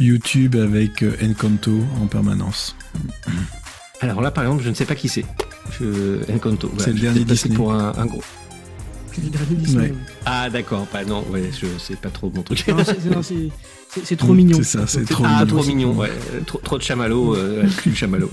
YouTube 0.00 0.56
avec 0.56 1.04
euh, 1.04 1.16
Encanto 1.22 1.78
en 2.02 2.06
permanence. 2.06 2.74
Alors 4.00 4.20
là 4.20 4.32
par 4.32 4.42
exemple, 4.44 4.64
je 4.64 4.70
ne 4.70 4.74
sais 4.74 4.84
pas 4.84 4.96
qui 4.96 5.08
c'est. 5.08 5.24
Encanto. 6.32 6.70
C'est 6.78 6.92
le 6.92 6.98
dernier 7.00 7.24
Disney. 7.24 7.54
pour 7.54 7.72
un, 7.72 7.92
un 7.96 8.06
gros. 8.06 8.22
C'est 9.12 9.24
le 9.24 9.30
dernier 9.30 9.54
Disney, 9.56 9.82
Ouais. 9.86 9.90
ouais. 9.90 9.96
Ah 10.24 10.48
d'accord, 10.50 10.86
bah 10.92 11.04
non, 11.04 11.24
ouais, 11.30 11.50
je 11.60 11.66
c'est 11.78 11.98
pas 11.98 12.10
trop 12.10 12.30
mon 12.34 12.42
truc. 12.42 12.64
Non, 12.68 13.22
c'est- 13.22 14.14
trop 14.16 14.34
mignon. 14.34 14.56
C'est 14.58 14.62
ça, 14.78 14.86
c'est 14.86 15.04
trop 15.04 15.24
ah, 15.26 15.40
mignon. 15.44 15.46
trop 15.56 15.64
mignon, 15.66 15.92
ouais, 15.96 16.12
trop, 16.46 16.58
trop 16.62 16.78
de 16.78 16.82
chamallow, 16.84 17.34
euh, 17.34 17.64
cul 17.82 17.92
chamallow. 17.92 18.30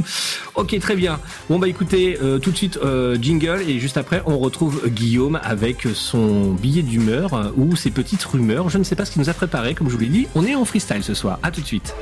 Ok, 0.54 0.78
très 0.80 0.96
bien. 0.96 1.20
Bon 1.50 1.58
bah 1.58 1.68
écoutez, 1.68 2.20
euh, 2.22 2.38
tout 2.38 2.52
de 2.52 2.58
suite 2.58 2.78
euh, 2.84 3.18
jingle 3.20 3.62
et 3.68 3.80
juste 3.80 3.98
après 3.98 4.22
on 4.28 4.38
retrouve 4.38 4.88
Guillaume 4.88 5.40
avec 5.44 5.88
son 5.96 6.52
billet 6.54 6.84
d'humeur 6.84 7.34
euh, 7.34 7.50
ou 7.58 7.76
ses 7.76 7.90
petites 7.90 8.24
rumeurs. 8.24 8.70
Je 8.70 8.78
ne 8.78 8.84
sais 8.84 8.96
pas 8.96 9.04
ce 9.06 9.10
qu'il 9.12 9.22
nous 9.24 9.30
a 9.30 9.34
préparé, 9.34 9.74
comme 9.74 9.88
je 9.90 9.94
vous 9.96 10.00
l'ai 10.02 10.10
dit. 10.10 10.28
On 10.36 10.46
est 10.46 10.54
en 10.54 10.64
freestyle 10.64 11.02
ce 11.04 11.16
soir. 11.16 11.40
À 11.42 11.50
tout 11.50 11.62
de 11.62 11.66
suite. 11.66 11.96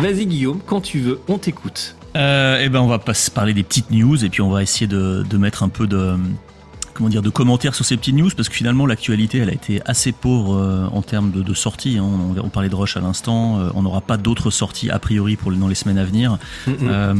Vas-y 0.00 0.24
Guillaume, 0.24 0.60
quand 0.64 0.80
tu 0.80 0.98
veux, 0.98 1.20
on 1.28 1.36
t'écoute. 1.36 1.94
Euh, 2.16 2.58
eh 2.62 2.70
ben, 2.70 2.80
on 2.80 2.86
va 2.86 2.98
pas 2.98 3.12
parler 3.34 3.52
des 3.52 3.62
petites 3.62 3.90
news 3.90 4.24
et 4.24 4.30
puis 4.30 4.40
on 4.40 4.48
va 4.48 4.62
essayer 4.62 4.86
de 4.86 5.36
mettre 5.36 5.62
un 5.62 5.68
peu 5.68 5.86
de 5.86 6.16
comment 7.00 7.08
dire 7.08 7.22
de 7.22 7.30
commentaires 7.30 7.74
sur 7.74 7.86
ces 7.86 7.96
petites 7.96 8.14
news 8.14 8.28
parce 8.36 8.50
que 8.50 8.54
finalement 8.54 8.84
l'actualité 8.84 9.38
elle 9.38 9.48
a 9.48 9.54
été 9.54 9.80
assez 9.86 10.12
pauvre 10.12 10.54
euh, 10.56 10.86
en 10.92 11.00
termes 11.00 11.30
de, 11.30 11.40
de 11.42 11.54
sorties. 11.54 11.96
hein. 11.96 12.04
On, 12.04 12.38
on 12.38 12.48
parlait 12.50 12.68
de 12.68 12.74
Rush 12.74 12.98
à 12.98 13.00
l'instant. 13.00 13.58
euh, 13.58 13.70
on 13.74 13.82
n'aura 13.82 14.02
pas 14.02 14.18
d'autres 14.18 14.50
sorties 14.50 14.90
a 14.90 14.98
priori 14.98 15.36
pour 15.36 15.50
dans 15.50 15.66
les 15.68 15.74
semaines 15.74 15.96
à 15.96 16.04
venir. 16.04 16.36
Mm. 16.66 16.72
Euh, 16.82 17.14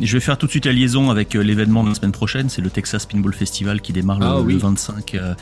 je 0.00 0.12
vais 0.16 0.20
faire 0.20 0.38
tout 0.38 0.46
de 0.46 0.50
suite 0.52 0.64
la 0.66 0.72
liaison 0.72 1.10
avec 1.10 1.34
l'événement 1.34 1.82
de 1.82 1.88
la 1.88 1.94
semaine 1.96 2.12
prochaine. 2.12 2.48
C'est 2.48 2.62
le 2.62 2.70
Texas 2.70 3.04
Pinball 3.04 3.34
Festival 3.34 3.80
qui 3.80 3.92
démarre 3.92 4.20
le, 4.20 4.26
Ah 4.26 4.40
oui. 4.40 4.52
le 4.52 4.58
25 4.60 5.14
euh, 5.16 5.34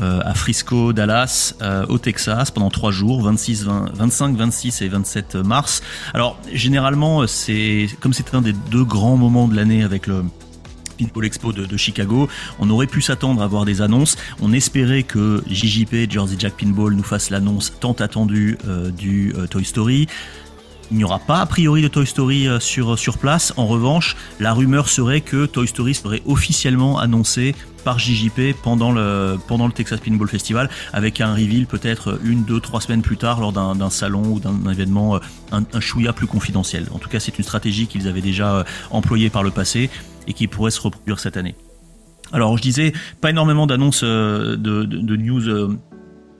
euh, 0.00 0.20
à 0.24 0.32
Frisco, 0.32 0.94
Dallas, 0.94 1.54
au 1.90 1.98
Texas 1.98 2.50
pendant 2.50 2.70
trois 2.70 2.90
jours, 2.90 3.22
26, 3.22 3.64
20 3.64 3.84
25, 3.94 4.34
26 4.36 4.80
et 4.82 4.88
27 4.88 5.36
mars. 5.36 5.82
Alors 6.14 6.38
généralement, 6.52 7.26
c'est 7.26 7.88
comme 8.00 8.14
c'est 8.14 8.34
un 8.34 8.40
des 8.40 8.54
deux 8.54 8.84
grands 8.84 9.16
moments 9.18 9.46
de 9.46 9.54
l'année 9.54 9.82
avec 9.82 10.06
le 10.06 10.24
Pinball 10.96 11.26
Expo 11.26 11.52
de, 11.52 11.76
Chicago, 11.76 12.28
on 12.58 12.70
aurait 12.70 12.86
pu 12.86 13.00
s'attendre 13.02 13.42
à 13.42 13.46
voir 13.46 13.64
des 13.64 13.82
annonces. 13.82 14.16
On 14.40 14.52
espérait 14.52 15.02
que 15.02 15.42
JJP, 15.48 16.10
Jersey 16.10 16.36
Jack 16.38 16.54
Pinball, 16.54 16.94
nous 16.94 17.02
fasse 17.02 17.30
l'annonce 17.30 17.72
tant 17.78 17.92
attendue 17.92 18.58
euh, 18.66 18.90
du 18.90 19.34
euh, 19.36 19.46
Toy 19.46 19.64
Story. 19.64 20.06
Il 20.90 20.96
n'y 20.96 21.04
aura 21.04 21.18
pas 21.18 21.40
a 21.40 21.46
priori 21.46 21.82
de 21.82 21.88
Toy 21.88 22.06
Story 22.06 22.46
euh, 22.46 22.60
sur, 22.60 22.98
sur 22.98 23.18
place. 23.18 23.52
En 23.56 23.66
revanche, 23.66 24.16
la 24.38 24.52
rumeur 24.52 24.88
serait 24.88 25.20
que 25.20 25.46
Toy 25.46 25.66
Story 25.66 25.94
serait 25.94 26.22
officiellement 26.26 26.98
annoncé 26.98 27.54
par 27.86 28.00
JJP 28.00 28.56
pendant 28.64 28.90
le, 28.90 29.36
pendant 29.46 29.66
le 29.66 29.72
Texas 29.72 30.00
Pinball 30.00 30.28
Festival, 30.28 30.68
avec 30.92 31.20
un 31.20 31.32
reveal 31.34 31.66
peut-être 31.66 32.18
une, 32.24 32.42
deux, 32.42 32.58
trois 32.58 32.80
semaines 32.80 33.02
plus 33.02 33.16
tard 33.16 33.40
lors 33.40 33.52
d'un 33.52 33.90
salon 33.90 34.24
ou 34.24 34.40
d'un 34.40 34.68
événement, 34.70 35.14
euh, 35.14 35.18
un, 35.52 35.62
un 35.72 35.80
chouïa 35.80 36.12
plus 36.12 36.26
confidentiel. 36.26 36.88
En 36.92 36.98
tout 36.98 37.08
cas, 37.08 37.20
c'est 37.20 37.38
une 37.38 37.44
stratégie 37.44 37.86
qu'ils 37.86 38.08
avaient 38.08 38.20
déjà 38.20 38.56
euh, 38.56 38.64
employée 38.90 39.30
par 39.30 39.44
le 39.44 39.52
passé 39.52 39.88
et 40.26 40.32
qui 40.32 40.48
pourrait 40.48 40.72
se 40.72 40.80
reproduire 40.80 41.20
cette 41.20 41.36
année. 41.36 41.54
Alors, 42.32 42.56
je 42.56 42.62
disais, 42.62 42.92
pas 43.20 43.30
énormément 43.30 43.68
d'annonces 43.68 44.02
euh, 44.02 44.56
de, 44.56 44.82
de, 44.82 44.98
de 44.98 45.16
news 45.16 45.76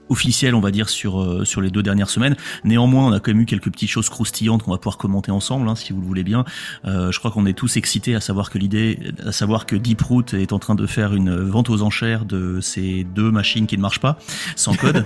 officielles, 0.09 0.55
on 0.55 0.59
va 0.59 0.71
dire, 0.71 0.89
sur, 0.89 1.21
euh, 1.21 1.45
sur 1.45 1.61
les 1.61 1.69
deux 1.69 1.83
dernières 1.83 2.09
semaines. 2.09 2.35
Néanmoins, 2.63 3.07
on 3.07 3.11
a 3.11 3.19
quand 3.19 3.31
même 3.31 3.41
eu 3.41 3.45
quelques 3.45 3.71
petites 3.71 3.89
choses 3.89 4.09
croustillantes 4.09 4.63
qu'on 4.63 4.71
va 4.71 4.77
pouvoir 4.77 4.97
commenter 4.97 5.31
ensemble, 5.31 5.67
hein, 5.67 5.75
si 5.75 5.93
vous 5.93 6.01
le 6.01 6.07
voulez 6.07 6.23
bien. 6.23 6.45
Euh, 6.85 7.11
je 7.11 7.19
crois 7.19 7.31
qu'on 7.31 7.45
est 7.45 7.53
tous 7.53 7.77
excités 7.77 8.15
à 8.15 8.21
savoir 8.21 8.49
que 8.49 8.57
l'idée, 8.57 8.99
à 9.25 9.31
savoir 9.31 9.65
que 9.65 9.75
Deeproot 9.75 10.33
est 10.33 10.53
en 10.53 10.59
train 10.59 10.75
de 10.75 10.85
faire 10.85 11.13
une 11.13 11.35
vente 11.35 11.69
aux 11.69 11.81
enchères 11.81 12.25
de 12.25 12.59
ces 12.61 13.03
deux 13.03 13.31
machines 13.31 13.67
qui 13.67 13.77
ne 13.77 13.81
marchent 13.81 13.99
pas, 13.99 14.17
sans 14.55 14.75
code. 14.75 15.03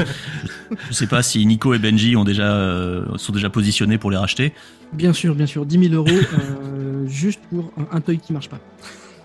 je, 0.70 0.75
je 0.89 0.93
sais 0.93 1.08
pas 1.08 1.24
si 1.24 1.46
Nico 1.46 1.74
et 1.74 1.79
Benji 1.79 2.15
ont 2.15 2.24
déjà, 2.24 2.53
euh, 2.55 3.05
sont 3.17 3.34
déjà 3.34 3.50
positionnés 3.50 3.98
pour 3.98 4.12
les 4.12 4.17
racheter. 4.17 4.53
Bien 4.93 5.13
sûr, 5.13 5.36
bien 5.36 5.46
sûr, 5.46 5.65
10 5.65 5.89
000 5.89 5.93
euros 5.93 6.08
euh, 6.10 7.08
juste 7.08 7.39
pour 7.50 7.72
un, 7.77 7.98
un 7.98 8.01
toy 8.01 8.17
qui 8.17 8.34
marche 8.34 8.50
pas. 8.50 8.60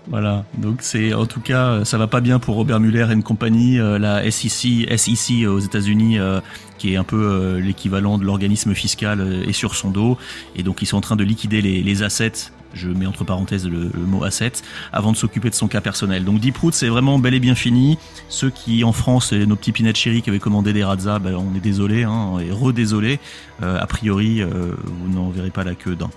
Voilà, 0.09 0.45
donc 0.57 0.77
c'est 0.81 1.13
en 1.13 1.25
tout 1.25 1.41
cas 1.41 1.83
ça 1.83 1.97
va 1.97 2.07
pas 2.07 2.21
bien 2.21 2.39
pour 2.39 2.55
Robert 2.55 2.79
Muller 2.79 3.07
et 3.11 3.21
compagnie, 3.21 3.77
euh, 3.77 3.99
la 3.99 4.29
SEC, 4.31 4.87
SEC 4.95 5.45
aux 5.47 5.59
États-Unis, 5.59 6.17
euh, 6.17 6.39
qui 6.77 6.93
est 6.93 6.95
un 6.95 7.03
peu 7.03 7.17
euh, 7.17 7.59
l'équivalent 7.59 8.17
de 8.17 8.23
l'organisme 8.23 8.73
fiscal, 8.73 9.19
euh, 9.19 9.43
est 9.43 9.53
sur 9.53 9.75
son 9.75 9.91
dos, 9.91 10.17
et 10.55 10.63
donc 10.63 10.81
ils 10.81 10.85
sont 10.85 10.97
en 10.97 11.01
train 11.01 11.17
de 11.17 11.25
liquider 11.25 11.61
les 11.61 12.03
assets. 12.03 12.51
Je 12.73 12.89
mets 12.89 13.05
entre 13.05 13.23
parenthèses 13.23 13.67
le, 13.67 13.91
mot 13.95 14.23
asset 14.23 14.53
avant 14.91 15.11
de 15.11 15.17
s'occuper 15.17 15.49
de 15.49 15.55
son 15.55 15.67
cas 15.67 15.81
personnel. 15.81 16.23
Donc 16.23 16.39
Deeproot 16.39 16.73
c'est 16.73 16.87
vraiment 16.87 17.19
bel 17.19 17.33
et 17.33 17.39
bien 17.39 17.55
fini. 17.55 17.97
Ceux 18.29 18.49
qui 18.49 18.83
en 18.83 18.93
France, 18.93 19.33
nos 19.33 19.55
petits 19.55 19.71
pinettes 19.71 19.97
chéris 19.97 20.21
qui 20.21 20.29
avaient 20.29 20.39
commandé 20.39 20.73
des 20.73 20.83
Razza, 20.83 21.19
ben, 21.19 21.35
on 21.35 21.55
est 21.55 21.61
désolé, 21.61 22.03
hein, 22.03 22.29
on 22.33 22.39
est 22.39 22.51
redésolé. 22.51 23.19
Euh, 23.63 23.79
a 23.79 23.87
priori, 23.87 24.41
euh, 24.41 24.71
vous 24.83 25.13
n'en 25.13 25.29
verrez 25.29 25.49
pas 25.49 25.63
la 25.63 25.75
queue 25.75 25.95
d'un. 25.95 26.09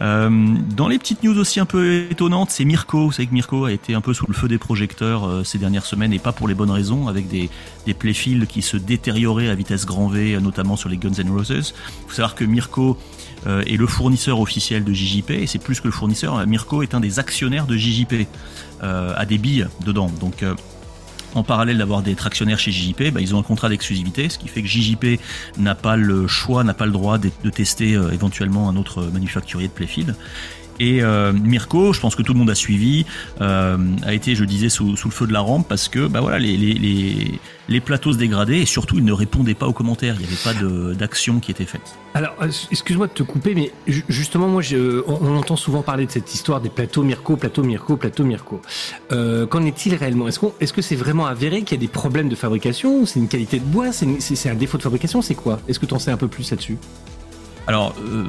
Euh, 0.00 0.30
dans 0.76 0.88
les 0.88 0.98
petites 0.98 1.22
news 1.24 1.36
aussi 1.38 1.60
un 1.60 1.64
peu 1.66 2.06
étonnantes, 2.10 2.50
c'est 2.50 2.64
Mirko. 2.64 3.06
Vous 3.06 3.12
savez 3.12 3.26
que 3.26 3.34
Mirko 3.34 3.64
a 3.64 3.72
été 3.72 3.94
un 3.94 4.00
peu 4.00 4.14
sous 4.14 4.26
le 4.26 4.34
feu 4.34 4.48
des 4.48 4.58
projecteurs 4.58 5.26
euh, 5.26 5.44
ces 5.44 5.58
dernières 5.58 5.84
semaines 5.84 6.12
et 6.12 6.18
pas 6.18 6.32
pour 6.32 6.46
les 6.46 6.54
bonnes 6.54 6.70
raisons, 6.70 7.08
avec 7.08 7.28
des, 7.28 7.50
des 7.86 7.94
playfields 7.94 8.46
qui 8.46 8.62
se 8.62 8.76
détérioraient 8.76 9.48
à 9.48 9.54
vitesse 9.54 9.86
grand 9.86 10.08
V, 10.08 10.38
notamment 10.40 10.76
sur 10.76 10.88
les 10.88 10.96
Guns 10.96 11.14
N' 11.18 11.30
Roses. 11.30 11.50
Il 11.50 12.08
faut 12.08 12.14
savoir 12.14 12.34
que 12.34 12.44
Mirko 12.44 12.96
euh, 13.48 13.62
est 13.66 13.76
le 13.76 13.86
fournisseur 13.86 14.40
officiel 14.40 14.84
de 14.84 14.92
JJP 14.92 15.30
et 15.30 15.46
c'est 15.46 15.58
plus 15.58 15.80
que 15.80 15.88
le 15.88 15.92
fournisseur. 15.92 16.46
Mirko 16.46 16.82
est 16.82 16.94
un 16.94 17.00
des 17.00 17.18
actionnaires 17.18 17.66
de 17.66 17.76
JJP, 17.76 18.26
euh, 18.82 19.12
a 19.16 19.26
des 19.26 19.38
billes 19.38 19.66
dedans. 19.84 20.10
Donc 20.20 20.42
euh, 20.42 20.54
en 21.34 21.42
parallèle 21.42 21.78
d'avoir 21.78 22.02
des 22.02 22.14
tractionnaires 22.14 22.58
chez 22.58 22.72
JJP, 22.72 23.12
bah, 23.12 23.20
ils 23.20 23.34
ont 23.34 23.38
un 23.38 23.42
contrat 23.42 23.68
d'exclusivité, 23.68 24.28
ce 24.28 24.38
qui 24.38 24.48
fait 24.48 24.62
que 24.62 24.68
JJP 24.68 25.20
n'a 25.58 25.74
pas 25.74 25.96
le 25.96 26.26
choix, 26.26 26.64
n'a 26.64 26.74
pas 26.74 26.86
le 26.86 26.92
droit 26.92 27.18
de, 27.18 27.30
de 27.44 27.50
tester 27.50 27.94
euh, 27.94 28.10
éventuellement 28.10 28.68
un 28.68 28.76
autre 28.76 29.02
manufacturier 29.12 29.68
de 29.68 29.72
playfield. 29.72 30.14
Et 30.80 31.02
euh, 31.02 31.32
Mirko, 31.32 31.92
je 31.92 32.00
pense 32.00 32.14
que 32.14 32.22
tout 32.22 32.32
le 32.32 32.38
monde 32.38 32.50
a 32.50 32.54
suivi, 32.54 33.04
euh, 33.40 33.76
a 34.04 34.14
été, 34.14 34.34
je 34.34 34.44
disais, 34.44 34.68
sous, 34.68 34.90
le 34.90 35.10
feu 35.10 35.26
de 35.26 35.32
la 35.32 35.40
rampe 35.40 35.66
parce 35.68 35.88
que 35.88 36.06
bah 36.06 36.20
voilà, 36.20 36.38
les, 36.38 37.80
plateaux 37.84 38.12
se 38.12 38.18
dégradaient 38.18 38.60
et 38.60 38.66
surtout 38.66 38.98
ils 38.98 39.04
ne 39.04 39.12
répondaient 39.12 39.54
pas 39.54 39.66
aux 39.66 39.72
commentaires. 39.72 40.16
Il 40.18 40.26
n'y 40.26 40.32
avait 40.32 40.36
pas 40.44 40.94
d'action 40.94 41.40
qui 41.40 41.50
était 41.50 41.64
faite. 41.64 41.82
Alors, 42.14 42.34
euh, 42.42 42.50
excuse-moi 42.70 43.06
de 43.06 43.12
te 43.12 43.22
couper, 43.22 43.54
mais 43.54 43.72
ju- 43.86 44.04
justement, 44.08 44.48
moi, 44.48 44.62
on, 45.06 45.36
entend 45.36 45.56
souvent 45.56 45.82
parler 45.82 46.06
de 46.06 46.10
cette 46.10 46.32
histoire 46.34 46.60
des 46.60 46.70
plateaux 46.70 47.02
Mirko, 47.02 47.36
plateau 47.36 47.62
Mirko, 47.62 47.96
plateau 47.96 48.24
Mirko. 48.24 48.60
Qu'en 49.10 49.64
est-il 49.64 49.94
réellement? 49.94 50.28
Est-ce 50.28 50.38
qu'on- 50.38 50.54
est-ce 50.60 50.72
que 50.72 50.82
c'est 50.82 50.96
vraiment 50.96 51.26
avéré 51.26 51.62
qu'il 51.62 51.76
y 51.76 51.80
a 51.80 51.80
des 51.80 51.88
problèmes 51.88 52.28
de 52.28 52.36
fabrication? 52.36 53.06
C'est 53.06 53.20
une 53.20 53.28
qualité 53.28 53.58
de 53.58 53.64
bois? 53.64 53.92
C'est 53.92 54.48
un 54.48 54.54
défaut 54.54 54.78
de 54.78 54.82
fabrication? 54.82 55.22
C'est 55.22 55.34
quoi? 55.34 55.60
Est-ce 55.68 55.78
que 55.78 55.86
tu 55.86 55.94
en 55.94 55.98
sais 55.98 56.10
un 56.10 56.16
peu 56.16 56.28
plus 56.28 56.50
là-dessus? 56.50 56.78
Alors, 57.68 57.94
euh, 58.02 58.24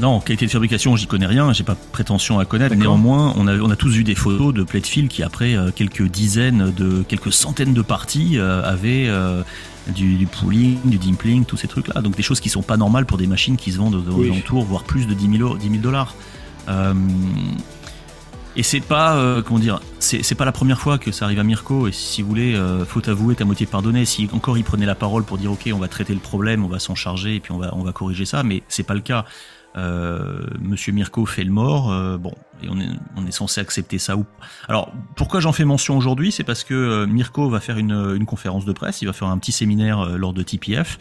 non, 0.00 0.18
qualité 0.18 0.44
de 0.46 0.50
fabrication, 0.50 0.96
j'y 0.96 1.06
connais 1.06 1.26
rien, 1.26 1.52
j'ai 1.52 1.62
pas 1.62 1.76
prétention 1.76 2.40
à 2.40 2.44
connaître. 2.44 2.74
Néanmoins, 2.74 3.32
on 3.36 3.46
a, 3.46 3.56
on 3.56 3.70
a 3.70 3.76
tous 3.76 3.90
vu 3.90 4.02
des 4.02 4.16
photos 4.16 4.52
de 4.52 4.64
Playfield 4.64 5.08
qui, 5.08 5.22
après 5.22 5.54
euh, 5.56 5.70
quelques 5.74 6.02
dizaines 6.02 6.72
de, 6.76 7.04
quelques 7.06 7.32
centaines 7.32 7.72
de 7.72 7.82
parties, 7.82 8.36
euh, 8.36 8.60
avaient 8.64 9.06
euh, 9.08 9.42
du, 9.94 10.16
du 10.16 10.26
pooling, 10.26 10.78
du 10.84 10.98
dimpling, 10.98 11.44
tous 11.44 11.56
ces 11.56 11.68
trucs-là. 11.68 12.02
Donc 12.02 12.16
des 12.16 12.22
choses 12.24 12.40
qui 12.40 12.48
sont 12.48 12.62
pas 12.62 12.76
normales 12.76 13.06
pour 13.06 13.16
des 13.16 13.28
machines 13.28 13.56
qui 13.56 13.70
se 13.70 13.78
vendent 13.78 13.94
aux, 13.94 14.10
aux 14.12 14.18
Oui. 14.22 14.30
alentours, 14.32 14.64
voire 14.64 14.82
plus 14.82 15.06
de 15.06 15.14
10 15.14 15.38
000 15.38 15.56
dollars. 15.80 16.14
Et 18.56 18.62
c'est 18.62 18.80
pas, 18.80 19.16
euh, 19.16 19.42
comment 19.42 19.60
dire, 19.60 19.80
c'est 20.00 20.34
pas 20.34 20.44
la 20.44 20.52
première 20.52 20.80
fois 20.80 20.98
que 20.98 21.12
ça 21.12 21.26
arrive 21.26 21.38
à 21.38 21.44
Mirko. 21.44 21.86
Et 21.88 21.92
si 21.92 22.22
vous 22.22 22.28
voulez, 22.28 22.54
euh, 22.54 22.84
faut 22.84 23.08
avouer, 23.08 23.34
ta 23.34 23.44
moitié 23.44 23.66
pardonner. 23.66 24.04
Si 24.04 24.28
encore 24.32 24.58
il 24.58 24.64
prenait 24.64 24.86
la 24.86 24.94
parole 24.94 25.24
pour 25.24 25.38
dire, 25.38 25.52
ok, 25.52 25.70
on 25.72 25.78
va 25.78 25.88
traiter 25.88 26.14
le 26.14 26.20
problème, 26.20 26.64
on 26.64 26.68
va 26.68 26.78
s'en 26.78 26.94
charger 26.94 27.36
et 27.36 27.40
puis 27.40 27.52
on 27.52 27.58
va, 27.58 27.70
on 27.74 27.82
va 27.82 27.92
corriger 27.92 28.24
ça, 28.24 28.42
mais 28.42 28.62
c'est 28.68 28.82
pas 28.82 28.94
le 28.94 29.00
cas. 29.00 29.24
Euh, 29.76 30.40
Monsieur 30.60 30.92
Mirko 30.92 31.26
fait 31.26 31.44
le 31.44 31.52
mort, 31.52 31.92
euh, 31.92 32.18
bon, 32.18 32.34
et 32.62 32.68
on 32.68 32.78
est, 32.80 32.88
on 33.16 33.26
est 33.26 33.30
censé 33.30 33.60
accepter 33.60 33.98
ça 33.98 34.16
ou 34.16 34.24
Alors, 34.68 34.92
pourquoi 35.16 35.40
j'en 35.40 35.52
fais 35.52 35.64
mention 35.64 35.96
aujourd'hui? 35.96 36.32
C'est 36.32 36.44
parce 36.44 36.64
que 36.64 36.74
euh, 36.74 37.06
Mirko 37.06 37.48
va 37.48 37.60
faire 37.60 37.78
une, 37.78 38.14
une 38.16 38.26
conférence 38.26 38.64
de 38.64 38.72
presse, 38.72 39.02
il 39.02 39.06
va 39.06 39.12
faire 39.12 39.28
un 39.28 39.38
petit 39.38 39.52
séminaire 39.52 40.00
euh, 40.00 40.16
lors 40.16 40.32
de 40.32 40.42
TPF, 40.42 40.98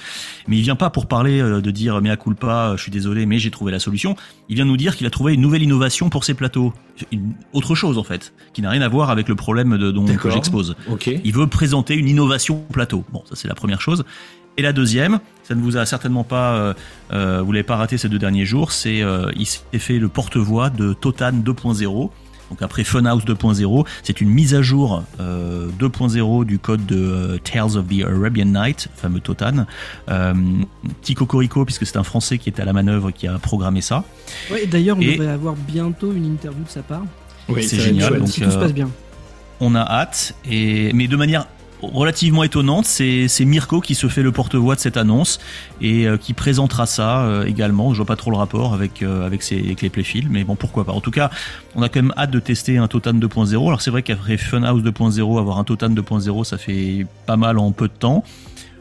mais 0.48 0.58
il 0.58 0.62
vient 0.62 0.76
pas 0.76 0.90
pour 0.90 1.08
parler 1.08 1.42
euh, 1.42 1.62
de 1.62 1.72
dire 1.72 2.02
mais 2.02 2.10
à 2.10 2.18
culpa, 2.18 2.74
je 2.76 2.82
suis 2.82 2.92
désolé, 2.92 3.26
mais 3.26 3.40
j'ai 3.40 3.52
trouvé 3.52 3.72
la 3.72 3.80
solution. 3.80 4.16
Il 4.50 4.56
vient 4.56 4.66
nous 4.66 4.78
dire 4.78 4.96
qu'il 4.96 5.08
a 5.08 5.10
trouvé 5.10 5.34
une 5.34 5.42
nouvelle 5.42 5.64
innovation 5.64 6.10
pour 6.10 6.24
ses 6.24 6.34
plateaux, 6.34 6.74
une 7.12 7.34
autre 7.54 7.76
chose 7.76 7.98
en 7.98 8.04
fait, 8.04 8.34
qui 8.54 8.62
n'a 8.62 8.70
rien 8.70 8.82
à 8.82 8.88
voir 8.88 9.10
avec 9.10 9.28
le 9.28 9.36
problème 9.36 9.78
de, 9.78 9.92
dont 9.92 10.06
que 10.06 10.30
j'expose. 10.30 10.76
Ok. 10.90 11.10
Il 11.24 11.34
veut 11.34 11.48
présenter 11.48 11.96
une 11.96 12.08
innovation 12.08 12.64
plateau. 12.72 13.04
Bon, 13.12 13.24
ça 13.28 13.36
c'est 13.36 13.48
la 13.48 13.56
première 13.56 13.82
chose. 13.82 14.06
Et 14.58 14.64
la 14.64 14.74
deuxième, 14.74 15.20
ça 15.48 15.56
ne 15.56 15.62
vous 15.62 15.78
a 15.78 15.86
certainement 15.86 16.24
pas, 16.26 16.56
euh, 16.56 16.74
euh, 17.14 17.42
vous 17.42 17.52
l'avez 17.54 17.64
pas 17.64 17.78
raté 17.78 17.98
ces 17.98 18.10
deux 18.10 18.20
derniers 18.20 18.46
jours, 18.46 18.72
c'est 18.74 19.02
euh, 19.02 19.32
il 19.38 19.46
s'est 19.46 19.62
fait 19.80 19.98
le 19.98 20.10
porte-voix 20.10 20.70
de 20.70 20.94
Totan 20.94 21.32
2.0. 21.32 22.10
Donc 22.50 22.62
après 22.62 22.84
Funhouse 22.86 23.26
2.0, 23.26 23.86
c'est 24.04 24.22
une 24.22 24.30
mise 24.30 24.56
à 24.56 24.62
jour 24.62 25.04
euh, 25.20 25.68
2.0 25.80 26.46
du 26.46 26.60
code 26.60 26.86
de 26.86 26.96
euh, 26.98 27.38
Tales 27.44 27.78
of 27.78 27.88
the 27.88 28.04
Arabian 28.06 28.46
Night, 28.46 28.88
le 28.94 29.02
fameux 29.02 29.20
Totan. 29.20 29.66
Euh, 30.10 30.34
petit 31.02 31.14
cocorico 31.14 31.66
puisque 31.66 31.86
c'est 31.86 31.98
un 31.98 32.04
Français 32.04 32.38
qui 32.38 32.48
était 32.50 32.62
à 32.62 32.66
la 32.66 32.74
manœuvre 32.74 33.12
qui 33.12 33.28
a 33.28 33.38
programmé 33.38 33.82
ça. 33.82 34.04
Ouais, 34.52 34.64
et 34.64 34.68
D'ailleurs, 34.68 34.98
on 34.98 35.02
Et- 35.02 35.18
devrait 35.18 35.32
avoir 35.32 35.56
bientôt 35.56 36.12
une 36.14 36.26
interview 36.26 36.64
de 36.64 36.70
sa 36.70 36.82
part. 36.84 37.04
Oui, 37.50 37.64
c'est 37.64 37.80
génial, 37.80 38.18
donc, 38.20 38.28
si 38.30 38.42
tout 38.42 38.52
se 38.52 38.58
euh, 38.58 38.62
passe 38.62 38.74
bien. 38.74 38.90
on 39.62 39.76
a 39.76 39.82
hâte 39.82 40.34
et 40.50 40.92
mais 40.94 41.08
de 41.08 41.16
manière 41.16 41.48
relativement 41.82 42.44
étonnante, 42.44 42.86
c'est 42.86 43.46
Mirko 43.46 43.82
qui 43.82 43.96
se 43.96 44.08
fait 44.08 44.24
le 44.24 44.32
porte-voix 44.32 44.76
de 44.76 44.80
cette 44.80 44.98
annonce 44.98 45.40
et 45.82 46.08
euh, 46.08 46.18
qui 46.18 46.34
présentera 46.34 46.86
ça 46.86 47.22
euh, 47.22 47.46
également. 47.46 47.94
Je 47.94 47.98
vois 47.98 48.06
pas 48.06 48.16
trop 48.16 48.32
le 48.32 48.38
rapport 48.38 48.74
avec 48.74 49.04
euh, 49.04 49.26
avec, 49.26 49.44
ses, 49.44 49.60
avec 49.60 49.82
les 49.82 49.90
playfields, 49.90 50.30
mais 50.30 50.44
bon 50.44 50.56
pourquoi 50.56 50.86
pas. 50.86 50.94
En 50.94 51.02
tout 51.02 51.12
cas, 51.12 51.30
on 51.76 51.82
a 51.82 51.90
quand 51.90 52.02
même 52.02 52.14
hâte 52.18 52.32
de 52.32 52.40
tester 52.40 52.78
un 52.78 52.88
Totan 52.88 53.14
2.0. 53.14 53.68
Alors 53.68 53.82
c'est 53.82 53.92
vrai 53.92 54.04
qu'après 54.04 54.38
Funhouse 54.38 54.84
2.0, 54.84 55.40
avoir 55.40 55.60
un 55.60 55.64
Totan 55.64 55.90
2.0, 55.90 56.44
ça 56.44 56.58
fait 56.58 57.06
pas 57.26 57.38
mal 57.38 57.58
en 57.58 57.72
peu 57.72 57.88
de 57.88 57.94
temps. 57.94 58.24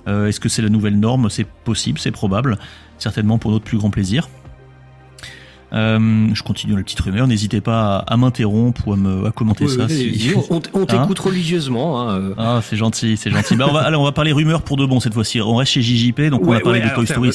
Est-ce 0.06 0.38
que 0.38 0.48
c'est 0.48 0.62
la 0.62 0.68
nouvelle 0.68 1.00
norme? 1.00 1.28
C'est 1.30 1.48
possible, 1.64 1.98
c'est 1.98 2.12
probable, 2.12 2.58
certainement 2.96 3.38
pour 3.38 3.50
notre 3.50 3.64
plus 3.64 3.76
grand 3.76 3.90
plaisir. 3.90 4.28
Euh, 5.76 6.28
je 6.32 6.42
continue 6.42 6.74
la 6.74 6.82
petite 6.82 7.00
rumeur. 7.00 7.26
N'hésitez 7.26 7.60
pas 7.60 7.96
à, 7.98 8.14
à 8.14 8.16
m'interrompre 8.16 8.88
ou 8.88 8.92
à, 8.94 8.96
me, 8.96 9.26
à 9.26 9.30
commenter 9.30 9.68
ça. 9.68 9.84
oui, 9.88 9.94
si- 10.18 10.30
vas-y, 10.30 10.44
on 10.50 10.62
on 10.74 10.86
t'écoute 10.86 11.18
religieusement. 11.18 12.00
hein, 12.08 12.18
euh. 12.18 12.34
ah, 12.38 12.60
c'est 12.62 12.76
gentil, 12.76 13.16
c'est 13.16 13.30
gentil. 13.30 13.56
Bah, 13.56 13.66
on 13.68 13.72
va, 13.72 13.80
allez, 13.80 13.96
on 13.96 14.04
va 14.04 14.12
parler 14.12 14.32
rumeurs 14.32 14.62
pour 14.62 14.76
de 14.76 14.86
bon 14.86 15.00
cette 15.00 15.14
fois-ci. 15.14 15.40
On 15.40 15.56
reste 15.56 15.72
chez 15.72 15.82
JJP, 15.82 16.22
donc 16.30 16.42
on 16.46 16.52
va 16.52 16.60
parler 16.60 16.80
ouais, 16.80 16.86
de 16.86 16.90
alors, 16.90 17.04
Toy 17.04 17.06
Story. 17.06 17.30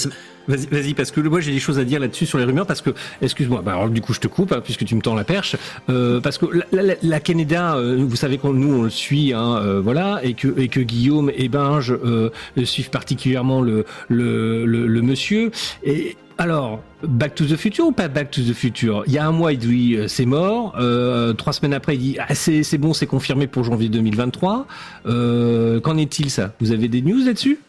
Vas-y, 0.47 0.65
vas-y, 0.71 0.93
parce 0.95 1.11
que 1.11 1.21
moi 1.21 1.39
j'ai 1.39 1.51
des 1.51 1.59
choses 1.59 1.77
à 1.77 1.83
dire 1.83 1.99
là-dessus 1.99 2.25
sur 2.25 2.39
les 2.39 2.45
rumeurs, 2.45 2.65
parce 2.65 2.81
que, 2.81 2.89
excuse-moi, 3.21 3.61
bah, 3.63 3.73
alors 3.73 3.89
du 3.89 4.01
coup 4.01 4.11
je 4.13 4.19
te 4.19 4.27
coupe, 4.27 4.51
hein, 4.53 4.61
puisque 4.63 4.85
tu 4.85 4.95
me 4.95 5.01
tends 5.01 5.13
la 5.13 5.23
perche, 5.23 5.55
euh, 5.89 6.19
parce 6.19 6.39
que 6.39 6.47
la, 6.71 6.81
la, 6.81 6.93
la 7.01 7.19
Canada, 7.19 7.75
euh, 7.75 8.03
vous 8.03 8.15
savez 8.15 8.39
qu'on 8.39 8.51
nous 8.53 8.73
on 8.73 8.81
le 8.81 8.89
suit, 8.89 9.33
hein, 9.33 9.57
euh, 9.57 9.79
voilà, 9.81 10.19
et 10.23 10.33
que, 10.33 10.59
et 10.59 10.67
que 10.67 10.79
Guillaume 10.79 11.31
et 11.35 11.47
Binge 11.47 11.91
euh, 11.91 12.31
suivent 12.63 12.89
particulièrement 12.89 13.61
le, 13.61 13.85
le, 14.09 14.65
le, 14.65 14.87
le 14.87 15.01
monsieur. 15.03 15.51
Et 15.83 16.17
alors, 16.41 16.81
Back 17.03 17.35
to 17.35 17.45
the 17.45 17.55
Future 17.55 17.85
ou 17.85 17.91
pas 17.91 18.07
Back 18.07 18.31
to 18.31 18.41
the 18.41 18.53
Future? 18.53 19.03
Il 19.05 19.13
y 19.13 19.19
a 19.19 19.27
un 19.27 19.31
mois, 19.31 19.53
il 19.53 19.59
dit 19.59 19.95
euh, 19.95 20.07
c'est 20.07 20.25
mort. 20.25 20.73
Euh, 20.79 21.33
trois 21.33 21.53
semaines 21.53 21.75
après, 21.75 21.95
il 21.95 21.99
dit 21.99 22.17
ah, 22.17 22.33
c'est 22.33 22.79
bon, 22.79 22.93
c'est 22.93 23.05
confirmé 23.05 23.45
pour 23.45 23.63
janvier 23.63 23.89
2023. 23.89 24.65
Euh, 25.05 25.79
Qu'en 25.81 25.97
est-il 25.97 26.31
ça? 26.31 26.53
Vous 26.59 26.71
avez 26.71 26.87
des 26.87 27.03
news 27.03 27.23
là-dessus? 27.23 27.59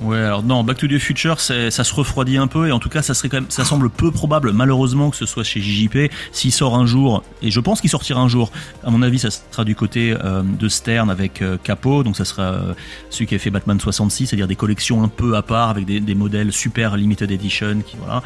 Ouais, 0.00 0.18
alors 0.18 0.42
non, 0.42 0.64
Back 0.64 0.78
to 0.78 0.86
the 0.86 0.98
Future, 0.98 1.40
ça 1.40 1.70
se 1.70 1.94
refroidit 1.94 2.38
un 2.38 2.46
peu 2.46 2.68
et 2.68 2.72
en 2.72 2.78
tout 2.78 2.88
cas, 2.88 3.02
ça 3.02 3.12
serait 3.12 3.28
quand 3.28 3.36
même, 3.36 3.50
ça 3.50 3.64
semble 3.66 3.90
peu 3.90 4.10
probable, 4.10 4.52
malheureusement, 4.52 5.10
que 5.10 5.16
ce 5.16 5.26
soit 5.26 5.44
chez 5.44 5.60
JJP. 5.60 6.10
S'il 6.32 6.52
sort 6.52 6.74
un 6.74 6.86
jour, 6.86 7.22
et 7.42 7.50
je 7.50 7.60
pense 7.60 7.82
qu'il 7.82 7.90
sortira 7.90 8.20
un 8.20 8.28
jour. 8.28 8.50
À 8.82 8.90
mon 8.90 9.02
avis, 9.02 9.18
ça 9.18 9.28
sera 9.30 9.64
du 9.64 9.74
côté 9.74 10.16
euh, 10.24 10.42
de 10.42 10.68
Stern 10.68 11.10
avec 11.10 11.42
euh, 11.42 11.58
Capot, 11.62 12.02
donc 12.02 12.16
ça 12.16 12.24
sera 12.24 12.42
euh, 12.44 12.72
celui 13.10 13.26
qui 13.26 13.34
a 13.34 13.38
fait 13.38 13.50
Batman 13.50 13.78
66, 13.78 14.26
c'est-à-dire 14.26 14.48
des 14.48 14.56
collections 14.56 15.02
un 15.02 15.08
peu 15.08 15.36
à 15.36 15.42
part 15.42 15.68
avec 15.68 15.84
des, 15.84 16.00
des 16.00 16.14
modèles 16.14 16.50
super 16.52 16.96
limited 16.96 17.30
edition, 17.30 17.82
qui 17.86 17.96
voilà. 17.98 18.22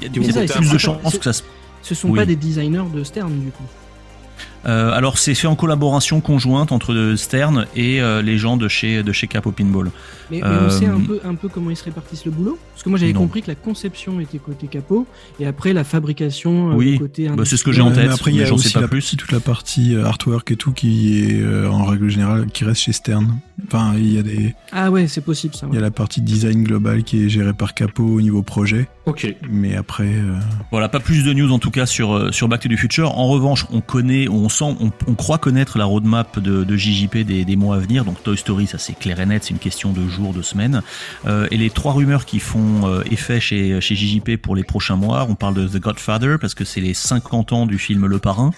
Il 0.00 0.06
y 0.26 0.28
a, 0.28 0.46
ça, 0.48 0.54
plus 0.56 0.72
de 0.72 0.78
chances 0.78 1.16
que 1.16 1.24
ça 1.24 1.32
se 1.32 1.42
Ce 1.82 1.94
sont 1.94 2.08
Oui. 2.08 2.18
pas 2.18 2.26
des 2.26 2.34
designers 2.34 2.82
de 2.92 3.04
Stern 3.04 3.32
du 3.38 3.50
coup. 3.52 3.62
Euh, 4.64 4.92
alors 4.92 5.18
c'est 5.18 5.34
fait 5.34 5.48
en 5.48 5.56
collaboration 5.56 6.20
conjointe 6.20 6.70
entre 6.70 7.14
Stern 7.16 7.66
et 7.74 8.00
euh, 8.00 8.22
les 8.22 8.38
gens 8.38 8.56
de 8.56 8.68
chez 8.68 9.02
de 9.02 9.12
chez 9.12 9.26
Capo 9.26 9.50
Pinball. 9.50 9.90
Mais, 10.30 10.36
mais 10.38 10.42
Euh, 10.44 10.66
on 10.66 10.70
sait 10.70 10.86
un 10.86 11.00
peu, 11.00 11.20
un 11.24 11.34
peu 11.34 11.48
comment 11.48 11.70
ils 11.70 11.76
se 11.76 11.82
répartissent 11.84 12.24
le 12.24 12.30
boulot 12.30 12.56
Parce 12.72 12.82
que 12.84 12.88
moi 12.88 12.98
j'avais 12.98 13.12
compris 13.12 13.42
que 13.42 13.48
la 13.48 13.54
conception 13.56 14.20
était 14.20 14.38
côté 14.38 14.68
capot 14.68 15.06
et 15.40 15.46
après 15.46 15.72
la 15.72 15.82
fabrication 15.84 16.70
euh, 16.70 16.74
Oui, 16.74 16.98
côté 16.98 17.28
bah, 17.28 17.44
c'est 17.44 17.56
ce 17.56 17.64
que 17.64 17.72
j'ai 17.72 17.82
en 17.82 17.90
tête, 17.90 18.06
mais 18.06 18.12
après, 18.14 18.30
il 18.30 18.34
y 18.34 18.38
mais 18.38 18.44
a 18.44 18.46
j'en 18.46 18.56
sais 18.56 18.66
aussi 18.66 18.74
pas 18.74 18.80
la 18.82 18.88
plus. 18.88 19.00
partie- 19.00 19.16
toute 19.16 19.32
la 19.32 19.40
partie 19.40 19.94
euh, 19.96 20.04
artwork 20.06 20.50
et 20.52 20.56
tout 20.56 20.72
qui 20.72 21.24
est 21.24 21.40
euh, 21.40 21.68
en 21.68 21.84
règle 21.84 22.08
générale 22.08 22.46
qui 22.46 22.64
reste 22.64 22.82
chez 22.82 22.92
Stern. 22.92 23.36
Enfin, 23.66 23.94
il 23.96 24.12
y 24.12 24.18
a 24.18 24.22
des, 24.22 24.54
Ah 24.72 24.90
ouais, 24.90 25.06
c'est 25.06 25.20
possible 25.20 25.54
ça. 25.54 25.66
il 25.70 25.74
y 25.74 25.78
a 25.78 25.80
la 25.80 25.90
partie 25.90 26.20
design 26.20 26.62
global 26.64 27.02
qui 27.04 27.24
est 27.24 27.28
gérée 27.28 27.52
par 27.52 27.74
Capo 27.74 28.04
au 28.04 28.20
niveau 28.20 28.42
projet, 28.42 28.88
Ok. 29.06 29.34
mais 29.50 29.76
après, 29.76 30.04
euh, 30.08 30.36
Voilà, 30.70 30.88
pas 30.88 31.00
plus 31.00 31.24
de 31.24 31.32
news 31.32 31.50
en 31.52 31.58
tout 31.58 31.70
cas 31.70 31.86
sur 31.86 32.12
euh, 32.14 32.32
sur 32.32 32.48
Back 32.48 32.60
to 32.62 32.68
the 32.68 32.76
Future. 32.76 33.16
En 33.18 33.28
revanche, 33.28 33.66
on 33.72 33.80
connaît, 33.80 34.28
on 34.28 34.48
sent, 34.48 34.76
on, 34.80 34.90
on 35.06 35.14
croit 35.14 35.38
connaître 35.38 35.78
la 35.78 35.84
roadmap 35.84 36.38
de, 36.38 36.64
de 36.64 36.76
JJP 36.76 37.18
des, 37.18 37.44
des 37.44 37.56
mois 37.56 37.76
à 37.76 37.78
venir. 37.78 38.04
Donc 38.04 38.22
Toy 38.22 38.36
Story, 38.36 38.66
ça 38.66 38.78
c'est 38.78 38.98
clair 38.98 39.20
et 39.20 39.26
net, 39.26 39.44
c'est 39.44 39.50
une 39.50 39.58
question 39.58 39.92
de 39.92 40.06
jours, 40.08 40.32
de 40.32 40.42
semaines. 40.42 40.82
Euh, 41.26 41.46
et 41.50 41.56
les 41.56 41.70
trois 41.70 41.92
rumeurs 41.92 42.24
qui 42.24 42.38
font 42.40 43.00
effet 43.10 43.40
chez 43.40 43.80
chez 43.80 43.94
JJP 43.94 44.36
pour 44.36 44.56
les 44.56 44.64
prochains 44.64 44.96
mois, 44.96 45.26
on 45.28 45.34
parle 45.34 45.54
de 45.54 45.66
The 45.68 45.78
Godfather 45.80 46.36
parce 46.40 46.54
que 46.54 46.64
c'est 46.64 46.80
les 46.80 46.94
50 46.94 47.52
ans 47.52 47.66
du 47.66 47.78
film 47.78 48.06
Le 48.06 48.18
Parrain. 48.18 48.50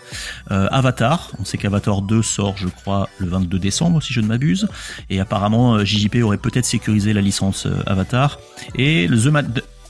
Euh, 0.50 0.66
Avatar, 0.70 1.30
on 1.40 1.44
sait 1.44 1.58
qu'Avatar 1.58 2.02
2 2.02 2.23
sort, 2.23 2.54
je 2.56 2.68
crois, 2.68 3.08
le 3.18 3.28
22 3.28 3.58
décembre 3.58 4.02
si 4.02 4.12
je 4.12 4.20
ne 4.20 4.26
m'abuse. 4.26 4.68
Et 5.11 5.21
apparemment, 5.21 5.75
euh, 5.77 5.85
JJP 5.85 6.17
aurait 6.23 6.39
peut-être 6.39 6.65
sécurisé 6.65 7.13
la 7.13 7.21
licence 7.21 7.67
euh, 7.67 7.73
Avatar. 7.87 8.39
Et 8.75 9.07
le 9.07 9.19
The 9.21 9.27
Ma- 9.27 9.43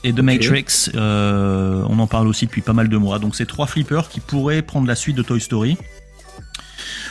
et 0.03 0.13
The 0.13 0.19
Matrix, 0.19 0.91
euh, 0.93 1.83
on 1.89 1.97
en 1.97 2.05
parle 2.05 2.27
aussi 2.27 2.45
depuis 2.45 2.61
pas 2.61 2.73
mal 2.73 2.89
de 2.89 2.97
mois. 2.97 3.17
Donc 3.17 3.35
c'est 3.35 3.47
trois 3.47 3.65
flippers 3.65 4.07
qui 4.09 4.19
pourraient 4.19 4.61
prendre 4.61 4.87
la 4.87 4.93
suite 4.95 5.15
de 5.17 5.23
Toy 5.23 5.41
Story. 5.41 5.77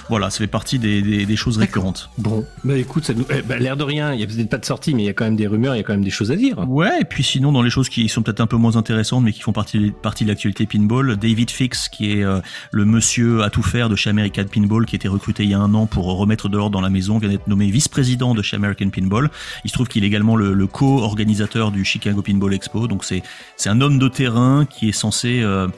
Voilà, 0.09 0.31
ça 0.31 0.39
fait 0.39 0.47
partie 0.47 0.79
des, 0.79 1.01
des- 1.03 1.27
des 1.27 1.37
choses 1.37 1.57
récurrentes. 1.59 2.11
Bon, 2.19 2.45
bah 2.63 2.77
écoute, 2.77 3.05
ça 3.05 3.15
nous... 3.15 3.25
eh, 3.31 3.43
bah, 3.43 3.57
l'air 3.59 3.77
de 3.77 3.85
rien, 3.85 4.13
il 4.13 4.21
y 4.21 4.23
a 4.23 4.27
peut-être 4.27 4.51
pas 4.51 4.59
de 4.59 4.65
sortie, 4.65 4.95
mais 4.95 5.03
il 5.03 5.07
y 5.07 5.09
a 5.09 5.13
quand 5.15 5.25
même 5.25 5.37
des 5.37 5.47
rumeurs, 5.47 5.75
il 5.75 5.79
y 5.79 5.81
a 5.81 5.83
quand 5.85 5.95
même 5.95 6.05
des 6.05 6.11
choses 6.11 6.31
à 6.31 6.37
dire. 6.37 6.59
Ouais, 6.69 7.01
et 7.01 7.05
puis 7.05 7.23
sinon, 7.23 7.53
dans 7.53 7.63
les 7.63 7.71
choses 7.71 7.89
qui 7.89 8.09
sont 8.09 8.23
peut-être 8.23 8.41
un 8.41 8.47
peu 8.47 8.57
moins 8.57 8.77
intéressantes, 8.77 9.25
mais 9.25 9.33
qui 9.33 9.41
font 9.41 9.53
partie, 9.53 9.93
partie 10.03 10.25
de 10.25 10.29
l'actualité 10.29 10.67
pinball, 10.67 11.17
David 11.17 11.51
Fix, 11.51 11.89
qui 11.89 12.13
est 12.13 12.23
euh, 12.25 12.41
le 12.71 12.85
monsieur 12.85 13.43
à 13.43 13.51
tout 13.51 13.63
faire 13.63 13.89
de 13.89 13.97
chez 13.97 14.11
American 14.11 14.45
Pinball, 14.53 14.85
qui 14.87 14.95
a 14.95 14.99
été 14.99 15.09
recruté 15.09 15.45
il 15.45 15.51
y 15.51 15.55
a 15.55 15.59
un 15.59 15.73
an 15.75 15.87
pour 15.87 16.05
remettre 16.17 16.49
de 16.49 16.57
l'ordre 16.57 16.73
dans 16.73 16.81
la 16.81 16.91
maison, 16.91 17.19
vient 17.19 17.29
d'être 17.31 17.49
nommé 17.49 17.71
vice-président 17.71 18.35
de 18.35 18.43
chez 18.43 18.57
American 18.57 18.91
Pinball. 18.91 19.31
Il 19.65 19.71
se 19.71 19.75
trouve 19.75 19.89
qu'il 19.89 20.05
est 20.05 20.07
également 20.07 20.37
le, 20.37 20.53
le 20.53 20.67
co-organisateur 20.67 21.71
du 21.71 21.85
Chicago 21.85 22.23
Pinball 22.23 22.53
Expo, 22.55 22.87
donc 22.89 23.05
c'est 23.05 23.23
c'est 23.57 23.69
un 23.71 23.81
homme 23.81 23.99
de 23.99 24.09
terrain 24.09 24.67
qui 24.67 24.89
est 24.89 24.93
censé 24.93 25.41
euh, 25.43 25.69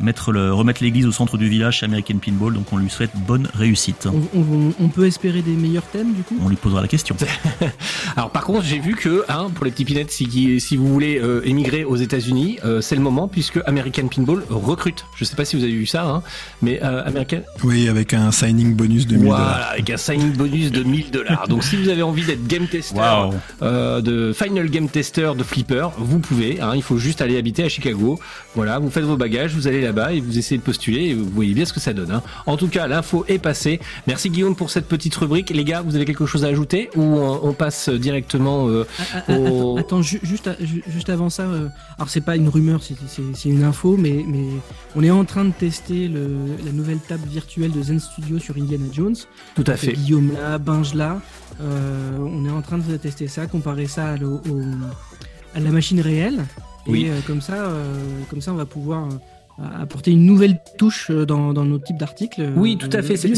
mettre 0.00 0.32
le, 0.32 0.52
remettre 0.52 0.82
l'église 0.82 1.06
au 1.06 1.12
centre 1.12 1.36
du 1.38 1.48
village 1.48 1.78
chez 1.78 1.86
American 1.86 2.18
Pinball, 2.18 2.52
donc 2.54 2.72
on 2.72 2.76
lui 2.76 2.90
souhaite 2.90 3.10
bonne 3.26 3.48
réussite. 3.54 4.06
On, 4.06 4.38
on- 4.38 4.72
on 4.80 4.88
peut 4.88 5.06
espérer 5.06 5.42
des 5.42 5.52
meilleurs 5.52 5.84
thèmes 5.86 6.12
du 6.14 6.22
coup? 6.22 6.36
On 6.42 6.48
lui 6.48 6.56
posera 6.56 6.80
la 6.82 6.88
question. 6.88 7.16
Alors 8.16 8.30
par 8.30 8.44
contre, 8.44 8.64
j'ai 8.64 8.78
vu 8.78 8.94
que, 8.94 9.24
hein, 9.28 9.48
pour 9.54 9.64
les 9.64 9.70
petits 9.70 9.84
pinettes, 9.84 10.10
si, 10.10 10.60
si 10.60 10.76
vous 10.76 10.86
voulez 10.86 11.18
euh, 11.18 11.40
émigrer 11.44 11.84
aux 11.84 11.96
États-Unis, 11.96 12.58
euh, 12.64 12.80
c'est 12.80 12.94
le 12.96 13.00
moment 13.02 13.28
puisque 13.28 13.58
American 13.66 14.08
Pinball 14.08 14.42
recrute. 14.48 15.04
Je 15.16 15.24
sais 15.24 15.36
pas 15.36 15.44
si 15.44 15.56
vous 15.56 15.62
avez 15.64 15.72
vu 15.72 15.86
ça, 15.86 16.04
hein, 16.04 16.22
mais 16.62 16.80
euh, 16.82 17.02
American, 17.06 17.40
oui, 17.64 17.88
avec 17.88 18.14
un 18.14 18.30
signing 18.32 18.74
bonus 18.74 19.06
de 19.06 19.16
1000 19.16 19.26
voilà, 19.26 19.44
dollars. 19.44 19.68
avec 19.72 19.90
un 19.90 19.96
signing 19.96 20.32
bonus 20.32 20.70
de 20.72 20.82
1000 20.82 21.10
dollars. 21.10 21.48
Donc 21.48 21.64
si 21.64 21.76
vous 21.76 21.88
avez 21.88 22.02
envie 22.02 22.24
d'être 22.24 22.46
game 22.46 22.66
tester, 22.66 23.00
euh, 23.62 24.00
de 24.00 24.32
final 24.32 24.68
game 24.70 24.88
tester 24.88 25.32
de 25.36 25.42
flipper, 25.42 25.88
vous 25.98 26.18
pouvez. 26.18 26.60
Hein, 26.60 26.72
il 26.74 26.82
faut 26.82 26.98
juste 26.98 27.20
aller 27.22 27.36
habiter 27.38 27.64
à 27.64 27.68
Chicago. 27.68 28.18
Voilà, 28.54 28.78
vous 28.78 28.90
faites 28.90 29.04
vos 29.04 29.16
bagages, 29.16 29.54
vous 29.54 29.66
allez 29.68 29.85
là-bas 29.86 30.12
et 30.12 30.20
vous 30.20 30.36
essayez 30.38 30.58
de 30.58 30.62
postuler. 30.62 31.04
Et 31.10 31.14
vous 31.14 31.24
voyez 31.30 31.54
bien 31.54 31.64
ce 31.64 31.72
que 31.72 31.80
ça 31.80 31.92
donne. 31.92 32.10
Hein. 32.10 32.22
En 32.46 32.56
tout 32.56 32.68
cas, 32.68 32.86
l'info 32.86 33.24
est 33.28 33.38
passée. 33.38 33.80
Merci 34.06 34.30
Guillaume 34.30 34.56
pour 34.56 34.70
cette 34.70 34.86
petite 34.88 35.14
rubrique. 35.16 35.50
Les 35.50 35.64
gars, 35.64 35.82
vous 35.82 35.94
avez 35.96 36.04
quelque 36.04 36.26
chose 36.26 36.44
à 36.44 36.48
ajouter 36.48 36.90
ou 36.96 37.02
on, 37.02 37.40
on 37.48 37.52
passe 37.52 37.88
directement 37.88 38.68
euh, 38.68 38.84
Ah, 38.98 39.02
ah, 39.14 39.22
ah, 39.28 39.32
au- 39.38 39.78
Attends, 39.78 39.96
attends, 39.98 40.02
ju- 40.02 40.20
juste, 40.22 40.46
à- 40.48 40.56
ju- 40.60 40.82
juste 40.88 41.08
avant 41.10 41.30
ça, 41.30 41.44
euh, 41.44 41.68
alors 41.98 42.08
c'est 42.10 42.20
pas 42.20 42.36
une 42.36 42.48
rumeur, 42.48 42.80
c'est- 42.82 43.48
une 43.48 43.62
info, 43.64 43.96
mais, 43.96 44.24
mais 44.26 44.46
on 44.96 45.02
est 45.02 45.10
en 45.10 45.24
train 45.24 45.44
de 45.44 45.52
tester 45.52 46.08
le, 46.08 46.28
la 46.64 46.72
nouvelle 46.72 46.98
table 46.98 47.26
virtuelle 47.28 47.70
de 47.72 47.80
Zen 47.82 48.00
Studio 48.00 48.38
sur 48.38 48.56
Indiana 48.56 48.86
Jones. 48.92 49.14
Tout 49.54 49.64
à 49.66 49.72
Euh, 49.72 49.76
fait. 49.76 49.92
Guillaume 49.92 50.32
là, 50.32 50.58
Binge 50.58 50.94
là. 50.94 51.20
Euh, 51.60 52.18
on 52.20 52.44
est 52.44 52.50
en 52.50 52.60
train 52.62 52.78
de 52.78 52.96
tester 52.96 53.28
ça, 53.28 53.46
comparer 53.46 53.86
ça 53.86 54.08
à, 54.12 54.16
l'au- 54.16 54.42
au- 54.50 54.62
à 55.54 55.60
la 55.60 55.70
machine 55.70 56.00
réelle. 56.00 56.44
Et 56.86 56.90
Oui. 56.90 57.06
euh, 57.08 57.18
comme, 57.26 57.40
ça, 57.40 57.54
euh, 57.54 57.94
comme 58.30 58.40
ça, 58.40 58.52
on 58.52 58.56
va 58.56 58.66
pouvoir 58.66 59.04
euh, 59.06 59.18
apporter 59.58 60.10
une 60.10 60.24
nouvelle 60.24 60.58
touche 60.78 61.10
euh, 61.10 61.24
dans, 61.24 61.52
dans 61.52 61.64
nos 61.64 61.78
types 61.78 61.96
d'articles. 61.96 62.52
Oui, 62.56 62.76
tout 62.76 62.90
à 62.92 63.02
fait, 63.02 63.16
c'est- 63.16 63.30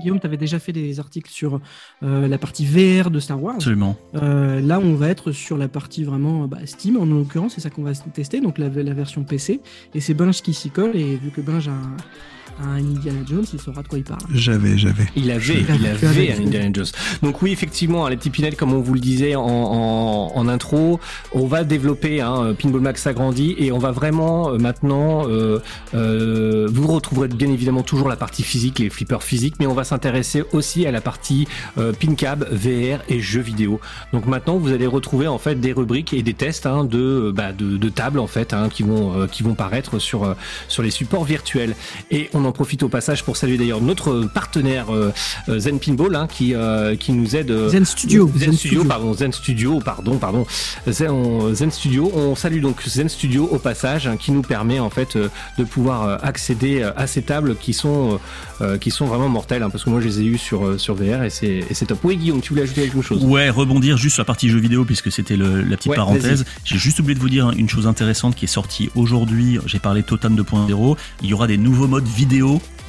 Guillaume, 0.00 0.18
tu 0.20 0.26
avais 0.26 0.36
déjà 0.36 0.58
fait 0.58 0.72
des 0.72 0.98
articles 0.98 1.30
sur 1.30 1.60
euh, 2.02 2.26
la 2.28 2.38
partie 2.38 2.64
VR 2.64 3.10
de 3.10 3.20
Star 3.20 3.42
Wars. 3.42 3.56
Absolument. 3.56 3.96
Euh, 4.14 4.60
là, 4.60 4.80
on 4.80 4.94
va 4.94 5.08
être 5.08 5.32
sur 5.32 5.58
la 5.58 5.68
partie 5.68 6.04
vraiment 6.04 6.46
bah, 6.48 6.58
Steam, 6.64 6.96
en 6.96 7.04
l'occurrence, 7.04 7.54
c'est 7.54 7.60
ça 7.60 7.70
qu'on 7.70 7.82
va 7.82 7.92
tester, 7.94 8.40
donc 8.40 8.58
la, 8.58 8.68
la 8.68 8.94
version 8.94 9.24
PC. 9.24 9.60
Et 9.94 10.00
c'est 10.00 10.14
Binge 10.14 10.40
qui 10.42 10.54
s'y 10.54 10.70
colle, 10.70 10.96
et 10.96 11.16
vu 11.16 11.30
que 11.30 11.40
Binge 11.40 11.68
a 11.68 11.72
un, 11.72 11.96
a 12.41 12.41
un 12.64 12.78
Indiana 12.78 13.20
Jones, 13.28 13.44
il 13.52 13.60
saura 13.60 13.82
de 13.82 13.88
quoi 13.88 13.98
il 13.98 14.04
parle. 14.04 14.20
J'avais, 14.32 14.76
j'avais. 14.78 15.06
Il 15.16 15.30
avait, 15.30 15.40
Je- 15.40 15.52
il 15.54 15.86
avait 15.86 16.32
un 16.32 16.42
Indiana 16.46 16.70
Jones. 16.72 16.86
Donc 17.22 17.42
oui, 17.42 17.52
effectivement, 17.52 18.06
hein, 18.06 18.10
les 18.10 18.16
petits 18.16 18.30
pinettes, 18.30 18.56
comme 18.56 18.72
on 18.72 18.80
vous 18.80 18.94
le 18.94 19.00
disait 19.00 19.34
en, 19.34 19.42
en, 19.44 20.32
en 20.34 20.48
intro, 20.48 21.00
on 21.32 21.46
va 21.46 21.64
développer 21.64 22.20
hein, 22.20 22.54
Pinball 22.60 22.80
Max 22.80 23.02
s'agrandit 23.02 23.54
et 23.58 23.72
on 23.72 23.78
va 23.78 23.90
vraiment 23.90 24.50
euh, 24.50 24.58
maintenant, 24.58 25.26
euh, 25.28 25.58
euh, 25.94 26.68
vous 26.72 26.86
retrouverez 26.86 27.28
bien 27.28 27.50
évidemment 27.50 27.82
toujours 27.82 28.08
la 28.08 28.16
partie 28.16 28.42
physique, 28.42 28.78
les 28.78 28.90
flippers 28.90 29.22
physiques, 29.22 29.54
mais 29.60 29.66
on 29.66 29.74
va 29.74 29.84
s'intéresser 29.84 30.42
aussi 30.52 30.86
à 30.86 30.90
la 30.90 31.00
partie 31.00 31.46
euh, 31.78 31.92
PinCab, 31.92 32.46
VR 32.50 33.00
et 33.08 33.20
jeux 33.20 33.40
vidéo. 33.40 33.80
Donc 34.12 34.26
maintenant, 34.26 34.56
vous 34.58 34.72
allez 34.72 34.86
retrouver 34.86 35.26
en 35.28 35.38
fait 35.38 35.56
des 35.60 35.72
rubriques 35.72 36.12
et 36.14 36.22
des 36.22 36.34
tests 36.34 36.66
hein, 36.66 36.84
de, 36.84 37.32
bah, 37.34 37.52
de, 37.52 37.76
de 37.76 37.88
tables 37.88 38.18
en 38.18 38.26
fait 38.26 38.52
hein, 38.52 38.68
qui 38.68 38.82
vont 38.82 39.18
euh, 39.20 39.26
qui 39.26 39.42
vont 39.42 39.54
paraître 39.54 39.98
sur 39.98 40.24
euh, 40.24 40.34
sur 40.68 40.82
les 40.82 40.90
supports 40.90 41.24
virtuels. 41.24 41.74
Et 42.10 42.28
on 42.34 42.44
en 42.44 42.51
profite 42.52 42.82
au 42.82 42.88
passage 42.88 43.22
pour 43.24 43.36
saluer 43.36 43.56
d'ailleurs 43.58 43.80
notre 43.80 44.22
partenaire 44.32 44.86
euh, 44.94 45.10
euh, 45.48 45.58
Zen 45.58 45.78
Pinball 45.78 46.14
hein, 46.16 46.26
qui 46.30 46.54
euh, 46.54 46.96
qui 46.96 47.12
nous 47.12 47.36
aide. 47.36 47.50
euh, 47.50 47.68
Zen 47.68 47.84
Studio. 47.84 48.30
Zen, 48.36 48.52
Studio, 48.52 48.84
pardon, 48.84 49.12
Zen 49.14 49.32
Studio, 49.32 49.78
pardon, 49.84 50.16
pardon, 50.18 50.46
Zen, 50.88 51.10
on- 51.10 51.54
Zen 51.54 51.70
Studio. 51.70 52.10
On 52.14 52.34
salue 52.34 52.60
donc 52.60 52.82
Zen 52.86 53.08
Studio 53.08 53.48
au 53.50 53.58
passage, 53.58 54.06
hein, 54.06 54.16
qui 54.16 54.32
nous 54.32 54.42
permet 54.42 54.78
en 54.80 54.90
fait 54.90 55.16
euh, 55.16 55.28
de 55.58 55.64
pouvoir 55.64 56.24
accéder 56.24 56.82
à 56.96 57.06
ces 57.06 57.22
tables 57.22 57.56
qui 57.56 57.72
sont 57.72 58.18
euh, 58.60 58.78
qui 58.78 58.90
sont 58.90 59.06
vraiment 59.06 59.28
mortelles, 59.28 59.62
hein, 59.62 59.70
parce 59.70 59.84
que 59.84 59.90
moi 59.90 60.00
je 60.00 60.06
les 60.08 60.20
ai 60.20 60.24
eues 60.24 60.38
sur 60.38 60.78
sur 60.80 60.94
VR 60.94 61.22
et 61.24 61.30
c'est 61.30 61.86
top. 61.86 61.98
Oui, 62.04 62.16
Guillaume, 62.16 62.40
tu 62.40 62.50
voulais 62.50 62.62
ajouter 62.62 62.82
quelque 62.82 63.02
chose? 63.02 63.24
Ouais, 63.24 63.50
rebondir 63.50 63.96
juste 63.96 64.14
sur 64.14 64.22
la 64.22 64.26
partie 64.26 64.48
jeux 64.48 64.58
vidéo 64.60 64.84
puisque 64.84 65.10
c'était 65.12 65.36
le- 65.36 65.62
la 65.62 65.76
petite 65.76 65.90
Ouais, 65.90 65.96
parenthèse. 65.96 66.44
J'ai 66.64 66.78
juste 66.78 66.98
oublié 67.00 67.14
de 67.14 67.20
vous 67.20 67.28
dire 67.28 67.50
une 67.56 67.68
chose 67.68 67.86
intéressante 67.86 68.34
qui 68.36 68.44
est 68.44 68.48
sortie 68.48 68.90
aujourd'hui. 68.94 69.58
J'ai 69.66 69.78
parlé 69.78 70.02
Totan 70.02 70.30
2.0. 70.30 70.96
Il 71.22 71.28
y 71.28 71.34
aura 71.34 71.46
des 71.46 71.56
nouveaux 71.58 71.86
modes 71.88 72.06
vidéo 72.06 72.31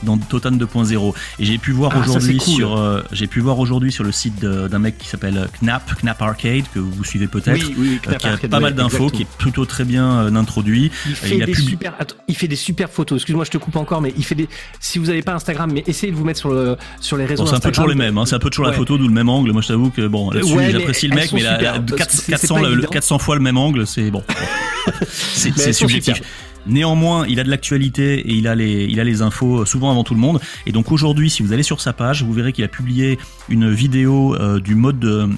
dans 0.03 0.17
Totan 0.17 0.51
2.0 0.51 1.13
et 1.39 1.45
j'ai 1.45 1.57
pu 1.57 1.71
voir 1.71 1.93
Ah, 1.95 1.99
aujourd'hui 2.01 2.35
cool. 2.37 2.53
sur 2.55 2.77
euh, 2.77 3.01
j'ai 3.13 3.25
pu 3.27 3.39
voir 3.39 3.57
aujourd'hui 3.59 3.89
sur 3.89 4.03
le 4.03 4.11
site 4.11 4.41
d'un 4.43 4.79
mec 4.79 4.97
qui 4.97 5.07
s'appelle 5.07 5.47
Knap 5.61 5.95
Knap 6.01 6.21
Arcade 6.21 6.65
que 6.73 6.79
vous 6.79 7.03
suivez 7.05 7.27
peut-être 7.27 7.65
Oui, 7.69 7.75
oui, 7.77 7.99
euh, 8.09 8.13
qui 8.15 8.27
a 8.27 8.31
Arcade, 8.33 8.49
pas 8.51 8.59
mal 8.59 8.75
d'infos 8.75 9.09
qui 9.09 9.21
est 9.21 9.27
plutôt 9.37 9.65
très 9.65 9.85
bien 9.85 10.05
euh, 10.25 10.35
introduit 10.35 10.91
Il 11.07 11.15
fait, 11.15 11.35
il 11.37 11.43
a 11.43 11.45
des 11.45 11.53
super, 11.53 11.93
attends, 11.99 12.15
il 12.27 12.35
fait 12.35 12.49
des 12.49 12.57
super 12.57 12.89
photos. 12.89 13.17
Excuse-moi, 13.19 13.45
je 13.45 13.51
te 13.51 13.57
coupe 13.57 13.77
encore, 13.77 14.01
mais 14.01 14.13
il 14.17 14.25
fait 14.25 14.35
des. 14.35 14.49
Si 14.81 14.99
vous 14.99 15.05
n'avez 15.05 15.21
pas 15.21 15.33
Instagram, 15.35 15.71
mais 15.73 15.83
essayez 15.87 16.11
de 16.11 16.17
vous 16.17 16.25
mettre 16.25 16.39
sur 16.39 16.49
le 16.51 16.75
sur 16.99 17.15
les 17.15 17.25
réseaux. 17.25 17.43
Bon, 17.45 17.49
c'est 17.49 17.55
un 17.55 17.59
peu 17.61 17.71
toujours 17.71 17.87
les 17.87 17.95
mêmes, 17.95 18.17
hein, 18.17 18.25
c'est 18.25 18.35
un 18.35 18.39
peu 18.39 18.49
toujours 18.49 18.65
Ouais. 18.65 18.71
la 18.71 18.77
photo 18.77 18.97
d'où 18.97 19.07
le 19.07 19.13
même 19.13 19.29
angle. 19.29 19.53
Moi, 19.53 19.61
je 19.61 19.69
t'avoue 19.69 19.89
que 19.89 20.05
bon, 20.07 20.31
là-dessus, 20.31 20.53
Ouais, 20.53 20.69
j'apprécie 20.71 21.07
le 21.07 21.15
mec, 21.15 21.31
mais 21.31 21.43
la, 21.43 21.55
super, 21.55 21.73
la- 21.75 21.79
parce 21.79 21.91
que 21.93 21.97
400, 21.97 22.09
c'est- 22.17 22.25
c'est 22.25 22.31
400, 22.31 22.55
pas 22.55 22.61
le- 22.61 22.67
le 22.67 22.73
évident. 22.73 22.89
400 22.89 23.19
fois 23.19 23.35
le 23.35 23.41
même 23.41 23.57
angle, 23.57 23.87
c'est 23.87 24.11
bon. 24.11 24.23
c'est 25.01 25.71
subjectif. 25.73 26.21
Néanmoins, 26.65 27.25
il 27.27 27.39
a 27.39 27.43
de 27.43 27.49
l'actualité 27.49 28.19
et 28.19 28.33
il 28.33 28.47
a 28.47 28.55
les, 28.55 29.21
infos 29.21 29.61
euh, 29.61 29.65
souvent 29.65 29.91
avant 29.91 30.03
tout 30.03 30.13
le 30.13 30.19
monde. 30.19 30.39
Et 30.65 30.71
donc 30.71 30.91
aujourd'hui, 30.91 31.29
si 31.29 31.43
vous 31.43 31.53
allez 31.53 31.63
sur 31.63 31.81
sa 31.81 31.93
page, 31.93 32.23
vous 32.23 32.33
verrez 32.33 32.53
qu'il 32.53 32.63
a 32.63 32.69
publié 32.69 33.19
une 33.49 33.69
vidéo 33.71 34.35
euh, 34.35 34.59
du 34.59 34.75
mode 34.75 34.99
de 34.99 35.29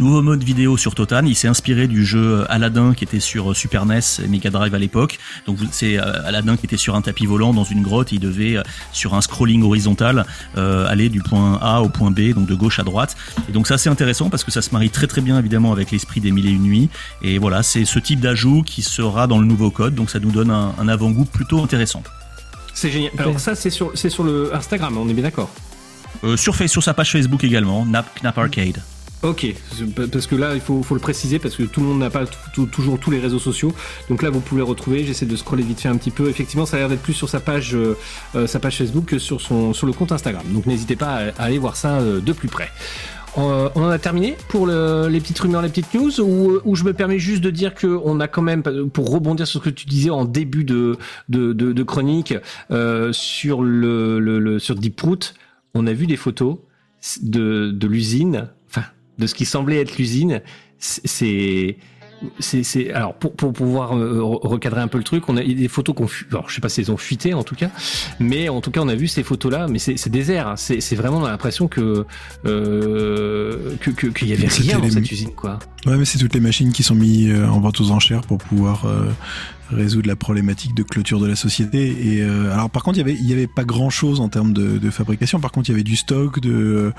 Nouveau 0.00 0.22
mode 0.22 0.42
vidéo 0.42 0.76
sur 0.76 0.94
Totan. 0.96 1.24
Il 1.24 1.36
s'est 1.36 1.46
inspiré 1.46 1.86
du 1.86 2.04
jeu 2.04 2.44
Aladdin 2.48 2.94
qui 2.94 3.04
était 3.04 3.20
sur 3.20 3.54
Super 3.54 3.86
NES 3.86 4.00
et 4.24 4.26
Mega 4.26 4.50
Drive 4.50 4.74
à 4.74 4.78
l'époque. 4.78 5.20
Donc 5.46 5.56
vous- 5.56 5.66
c'est 5.70 5.98
euh, 5.98 6.26
Aladdin 6.26 6.56
qui 6.56 6.66
était 6.66 6.76
sur 6.76 6.96
un 6.96 7.00
tapis 7.00 7.26
volant 7.26 7.54
dans 7.54 7.62
une 7.62 7.80
grotte. 7.80 8.10
Il 8.10 8.18
devait 8.18 8.56
euh, 8.56 8.62
sur 8.92 9.14
un 9.14 9.20
scrolling 9.20 9.62
horizontal 9.62 10.26
euh, 10.56 10.88
aller 10.88 11.08
du 11.10 11.22
point 11.22 11.58
A 11.62 11.80
au 11.80 11.88
point 11.88 12.10
B, 12.10 12.32
donc 12.34 12.46
de 12.48 12.54
gauche 12.56 12.80
à 12.80 12.82
droite. 12.82 13.16
Et 13.48 13.52
donc 13.52 13.68
ça 13.68 13.78
c'est 13.78 13.88
intéressant 13.88 14.30
parce 14.30 14.42
que 14.42 14.50
ça 14.50 14.62
se 14.62 14.70
marie 14.72 14.90
très 14.90 15.06
très 15.06 15.20
bien 15.20 15.38
évidemment 15.38 15.70
avec 15.70 15.92
l'esprit 15.92 16.20
des 16.20 16.32
mille 16.32 16.46
et 16.48 16.50
une 16.50 16.62
nuits. 16.64 16.88
Et 17.22 17.38
voilà, 17.38 17.62
c'est 17.62 17.84
ce 17.84 18.00
type 18.00 18.18
d'ajout 18.18 18.62
qui 18.64 18.82
sera 18.82 19.28
dans 19.28 19.38
le 19.38 19.46
nouveau 19.46 19.70
code. 19.70 19.94
Donc 19.94 20.10
ça 20.10 20.18
nous 20.18 20.32
donne 20.32 20.50
un, 20.50 20.74
un 20.76 20.88
avant-goût 20.88 21.24
plutôt 21.24 21.62
intéressant. 21.62 22.02
C'est 22.74 22.90
génial. 22.90 23.12
Alors 23.18 23.38
ça, 23.38 23.54
c'est 23.54 23.70
sur, 23.70 23.92
c'est 23.94 24.10
sur 24.10 24.24
le 24.24 24.52
Instagram, 24.56 24.98
on 24.98 25.08
est 25.08 25.14
bien 25.14 25.22
d'accord. 25.22 25.50
Euh, 26.24 26.36
sur 26.36 26.56
sa 26.82 26.94
page 26.94 27.12
Facebook 27.12 27.44
également, 27.44 27.86
Nap, 27.86 28.06
Knap 28.20 28.36
Arcade. 28.38 28.82
Ok, 29.24 29.46
parce 30.12 30.26
que 30.26 30.36
là, 30.36 30.54
il 30.54 30.60
faut, 30.60 30.82
faut 30.82 30.94
le 30.94 31.00
préciser, 31.00 31.38
parce 31.38 31.56
que 31.56 31.62
tout 31.62 31.80
le 31.80 31.86
monde 31.86 31.98
n'a 32.00 32.10
pas 32.10 32.24
toujours 32.70 32.98
tous 33.00 33.10
les 33.10 33.18
réseaux 33.20 33.38
sociaux. 33.38 33.72
Donc 34.10 34.22
là, 34.22 34.28
vous 34.28 34.40
pouvez 34.40 34.58
le 34.60 34.64
retrouver. 34.64 35.02
J'essaie 35.04 35.24
de 35.24 35.34
scroller 35.34 35.62
vite 35.62 35.80
fait 35.80 35.88
un 35.88 35.96
petit 35.96 36.10
peu. 36.10 36.28
Effectivement, 36.28 36.66
ça 36.66 36.76
a 36.76 36.80
l'air 36.80 36.88
d'être 36.90 37.00
plus 37.02 37.14
sur 37.14 37.30
sa 37.30 37.40
page, 37.40 37.74
euh, 37.74 37.96
euh, 38.34 38.46
sa 38.46 38.58
page 38.60 38.76
Facebook 38.76 39.06
que 39.06 39.18
sur, 39.18 39.40
son, 39.40 39.72
sur 39.72 39.86
le 39.86 39.94
compte 39.94 40.12
Instagram. 40.12 40.42
Donc 40.52 40.66
n'hésitez 40.66 40.94
pas 40.94 41.30
à, 41.38 41.42
aller 41.44 41.56
voir 41.58 41.76
ça 41.76 42.00
euh, 42.00 42.20
de 42.20 42.32
plus 42.32 42.48
près. 42.48 42.68
Euh, 43.38 43.70
on 43.74 43.82
en 43.82 43.88
a 43.88 43.98
terminé 43.98 44.36
pour 44.48 44.66
le- 44.66 45.08
les 45.08 45.20
petites 45.20 45.38
rumeurs, 45.38 45.62
les 45.62 45.70
petites 45.70 45.92
news, 45.94 46.20
ou, 46.20 46.74
je 46.76 46.84
me 46.84 46.92
permets 46.92 47.18
juste 47.18 47.42
de 47.42 47.50
dire 47.50 47.74
que 47.74 47.98
on 48.04 48.20
a 48.20 48.28
quand 48.28 48.42
même, 48.42 48.62
pour 48.62 49.10
rebondir 49.10 49.46
sur 49.46 49.60
ce 49.60 49.64
que 49.70 49.74
tu 49.74 49.86
disais 49.86 50.10
en 50.10 50.24
début 50.26 50.64
de, 50.64 50.98
de, 51.30 51.52
de, 51.54 51.82
chronique 51.82 52.34
sur 53.12 53.62
le, 53.62 54.20
le, 54.20 54.38
le- 54.38 54.58
sur 54.60 54.74
Deeproot, 54.76 55.34
on 55.74 55.86
a 55.88 55.92
vu 55.94 56.06
des 56.06 56.16
photos 56.16 56.58
de, 57.22 57.72
de 57.72 57.86
l'usine, 57.88 58.50
de 59.18 59.26
ce 59.26 59.34
qui 59.34 59.44
semblait 59.44 59.80
être 59.80 59.96
l'usine. 59.98 60.40
C'est 60.78 61.76
c'est 62.38 62.62
c'est 62.62 62.90
alors 62.92 63.14
pour 63.14 63.32
pour 63.34 63.52
pouvoir 63.52 63.96
euh, 63.96 64.20
re- 64.20 64.46
recadrer 64.46 64.80
un 64.80 64.88
peu 64.88 64.96
le 64.98 65.04
truc, 65.04 65.28
on 65.28 65.36
a 65.36 65.42
des 65.42 65.68
photos 65.68 65.94
qu'on 65.94 66.06
alors 66.30 66.48
je 66.48 66.54
sais 66.54 66.60
pas 66.60 66.68
si 66.70 66.80
elles 66.80 66.90
ont 66.92 66.96
fuité 66.96 67.34
en 67.34 67.42
tout 67.42 67.54
cas, 67.54 67.70
mais 68.18 68.48
en 68.48 68.60
tout 68.62 68.70
cas 68.70 68.80
on 68.80 68.88
a 68.88 68.94
vu 68.94 69.08
ces 69.08 69.22
photos 69.22 69.52
là, 69.52 69.66
mais 69.68 69.78
c'est 69.78 70.08
désert, 70.08 70.48
hein. 70.48 70.54
c'est 70.56 70.94
vraiment 70.94 71.20
l'impression 71.20 71.68
que 71.68 72.06
euh, 72.46 73.76
que 73.80 73.90
que- 73.90 74.06
qu'il 74.06 74.28
y 74.28 74.32
avait 74.32 74.46
rien 74.48 74.78
dans 74.78 74.84
les- 74.84 74.90
cette 74.90 75.10
usine 75.10 75.32
quoi. 75.34 75.58
Ouais, 75.86 75.96
mais 75.98 76.04
c'est 76.06 76.18
toutes 76.18 76.34
les 76.34 76.40
machines 76.40 76.72
qui 76.72 76.82
sont 76.82 76.94
mises 76.94 77.30
euh, 77.30 77.46
en 77.46 77.60
vente 77.60 77.80
aux 77.80 77.90
enchères 77.90 78.22
pour 78.22 78.38
pouvoir 78.38 78.86
euh, 78.86 79.10
résoudre 79.74 80.08
la 80.08 80.16
problématique 80.16 80.74
de 80.74 80.82
clôture 80.82 81.20
de 81.20 81.26
la 81.26 81.36
société. 81.36 82.14
Et 82.14 82.22
euh, 82.22 82.52
alors, 82.52 82.70
par 82.70 82.82
contre, 82.82 82.98
il 82.98 83.00
y 83.00 83.04
avait, 83.04 83.14
il 83.14 83.28
y 83.28 83.32
avait 83.32 83.46
pas 83.46 83.64
grand 83.64 83.90
chose 83.90 84.20
en 84.20 84.28
termes 84.28 84.52
de, 84.52 84.78
de 84.78 84.90
fabrication. 84.90 85.40
Par 85.40 85.52
contre, 85.52 85.68
il 85.68 85.72
y 85.72 85.74
avait 85.74 85.82
du 85.84 85.96
stock 85.96 86.40
de, 86.40 86.92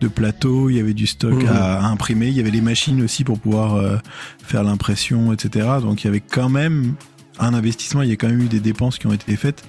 de 0.00 0.08
plateaux, 0.08 0.70
il 0.70 0.76
y 0.76 0.80
avait 0.80 0.94
du 0.94 1.06
stock 1.06 1.42
Mhm. 1.42 1.48
à, 1.48 1.80
à 1.80 1.86
imprimer, 1.86 2.28
il 2.28 2.34
y 2.34 2.40
avait 2.40 2.50
les 2.50 2.60
machines 2.60 3.02
aussi 3.02 3.24
pour 3.24 3.38
pouvoir 3.38 3.74
euh, 3.74 3.96
faire 4.42 4.62
l'impression, 4.62 5.32
etc. 5.32 5.68
Donc, 5.82 6.02
il 6.02 6.06
y 6.06 6.08
avait 6.08 6.20
quand 6.20 6.48
même 6.48 6.94
un 7.38 7.54
investissement. 7.54 8.02
Il 8.02 8.08
y 8.10 8.12
a 8.12 8.16
quand 8.16 8.28
même 8.28 8.42
eu 8.42 8.48
des 8.48 8.60
dépenses 8.60 8.98
qui 8.98 9.06
ont 9.06 9.12
été 9.12 9.34
faites 9.36 9.64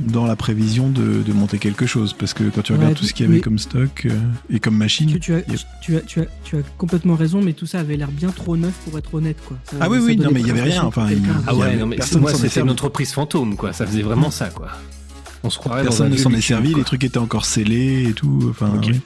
dans 0.00 0.26
la 0.26 0.36
prévision 0.36 0.88
de, 0.88 1.22
de 1.22 1.32
monter 1.32 1.58
quelque 1.58 1.86
chose 1.86 2.12
parce 2.18 2.34
que 2.34 2.44
quand 2.44 2.62
tu 2.62 2.72
regardes 2.72 2.92
Ouais, 2.92 2.98
tout 2.98 3.04
ce 3.04 3.12
qu'il 3.14 3.26
y 3.26 3.28
avait 3.28 3.40
comme 3.40 3.58
stock 3.58 4.06
euh, 4.06 4.10
et 4.50 4.58
comme 4.60 4.76
machine 4.76 5.08
Tu, 5.08 5.20
tu 5.20 5.34
as, 5.34 5.38
Yep. 5.38 5.60
tu, 5.80 5.96
as, 5.96 6.00
tu, 6.00 6.20
as, 6.20 6.24
tu 6.44 6.56
as 6.56 6.60
complètement 6.78 7.14
raison, 7.14 7.40
mais 7.42 7.52
tout 7.52 7.66
ça 7.66 7.80
avait 7.80 7.96
l'air 7.96 8.10
bien 8.10 8.30
trop 8.30 8.56
neuf 8.56 8.72
pour 8.84 8.98
être 8.98 9.12
honnête. 9.14 9.36
Quoi. 9.46 9.56
Ça- 9.70 9.76
Ah 9.80 9.88
oui, 9.90 9.98
oui, 10.02 10.16
non, 10.16 10.30
mais 10.32 10.40
il 10.40 10.46
y 10.46 10.50
pas 10.50 10.58
avait 10.60 10.70
rien, 10.70 10.84
enfin, 10.84 11.06
il- 11.10 11.20
Ah 11.46 11.54
ouais, 11.54 11.66
avait- 11.66 11.76
non 11.76 11.86
mais 11.86 11.96
personne 11.96 12.20
moi 12.22 12.32
c'était 12.34 12.60
une 12.60 12.70
entreprise 12.70 13.12
fantôme 13.12 13.56
quoi, 13.56 13.72
ça 13.72 13.86
faisait 13.86 14.02
vraiment 14.02 14.30
ça 14.30 14.48
quoi. 14.48 14.68
On 15.44 15.50
se 15.50 15.58
croirait 15.58 15.80
dans 15.82 15.86
un 15.86 15.88
Personne 15.90 16.08
ne 16.10 16.14
vieux 16.14 16.22
s'en 16.22 16.32
est 16.32 16.40
servi, 16.40 16.70
quoi. 16.70 16.78
les 16.78 16.84
trucs 16.84 17.02
étaient 17.02 17.18
encore 17.18 17.44
scellés 17.44 18.08
et 18.08 18.12
tout. 18.12 18.46
Enfin, 18.50 18.70
Ok. 18.76 18.84
oui. 18.92 19.00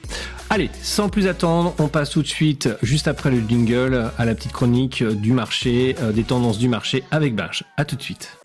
Allez, 0.51 0.69
sans 0.83 1.09
plus 1.09 1.29
attendre, 1.29 1.75
on 1.79 1.89
passe 1.89 2.11
tout 2.11 2.21
de 2.23 2.27
suite, 2.29 2.69
juste 2.83 3.09
après 3.09 3.31
le 3.31 3.41
jingle, 3.49 4.11
à 4.19 4.25
la 4.27 4.35
petite 4.35 4.53
chronique 4.53 5.01
euh, 5.01 5.15
du 5.15 5.33
marché, 5.33 5.97
euh, 6.03 6.13
des 6.13 6.25
tendances 6.25 6.59
du 6.59 6.69
marché 6.69 7.05
avec 7.11 7.35
Binge. 7.35 7.65
À 7.79 7.87
tout 7.87 7.97
de 7.97 8.03
suite. 8.03 8.37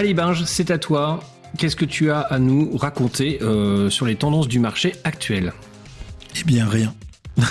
Allez 0.00 0.14
Binge, 0.14 0.44
c'est 0.46 0.70
à 0.70 0.78
toi. 0.78 1.20
Qu'est-ce 1.58 1.76
que 1.76 1.84
tu 1.84 2.10
as 2.10 2.20
à 2.20 2.38
nous 2.38 2.74
raconter 2.74 3.38
euh, 3.42 3.90
sur 3.90 4.06
les 4.06 4.14
tendances 4.16 4.48
du 4.48 4.58
marché 4.58 4.94
actuel? 5.04 5.52
Eh 6.40 6.44
bien, 6.44 6.66
rien. 6.66 6.94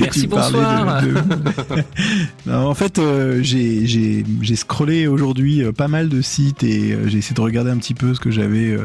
Merci, 0.00 0.26
bonsoir. 0.26 1.02
de- 1.02 1.10
de- 1.12 1.82
Non, 2.46 2.68
en 2.68 2.74
fait, 2.74 2.98
euh, 2.98 3.40
j'ai 3.42 3.84
j'ai- 3.86 4.24
j'ai 4.40 4.56
scrollé 4.56 5.06
aujourd'hui 5.06 5.62
euh, 5.62 5.70
pas 5.72 5.88
mal 5.88 6.08
de 6.08 6.22
sites 6.22 6.62
et 6.62 6.92
euh, 6.94 7.08
j'ai 7.08 7.18
essayé 7.18 7.34
de 7.34 7.40
regarder 7.42 7.70
un 7.70 7.76
petit 7.76 7.92
peu 7.94 8.14
ce 8.14 8.20
que 8.20 8.30
j'avais 8.30 8.78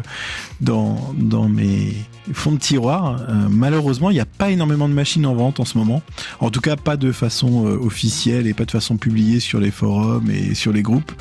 dans, 0.60 1.14
dans 1.18 1.48
mes 1.48 1.94
fonds 2.34 2.52
de 2.52 2.58
tiroir. 2.60 3.18
Euh, 3.30 3.34
malheureusement, 3.50 4.10
il 4.10 4.14
n'y 4.14 4.20
a 4.20 4.26
pas 4.26 4.52
énormément 4.52 4.88
de 4.88 4.94
machines 4.94 5.26
en 5.26 5.34
vente 5.36 5.60
en 5.60 5.66
ce 5.66 5.78
moment. 5.78 6.02
En 6.40 6.50
tout 6.50 6.62
cas, 6.62 6.76
pas 6.76 6.98
de 6.98 7.12
façon 7.12 7.66
euh, 7.68 7.78
officielle 7.78 8.48
et 8.48 8.54
pas 8.54 8.66
de 8.66 8.72
façon 8.72 8.98
publiée 8.98 9.40
sur 9.40 9.60
les 9.60 9.72
forums 9.72 10.30
et 10.30 10.54
sur 10.56 10.72
les 10.72 10.82
groupes. 10.82 11.12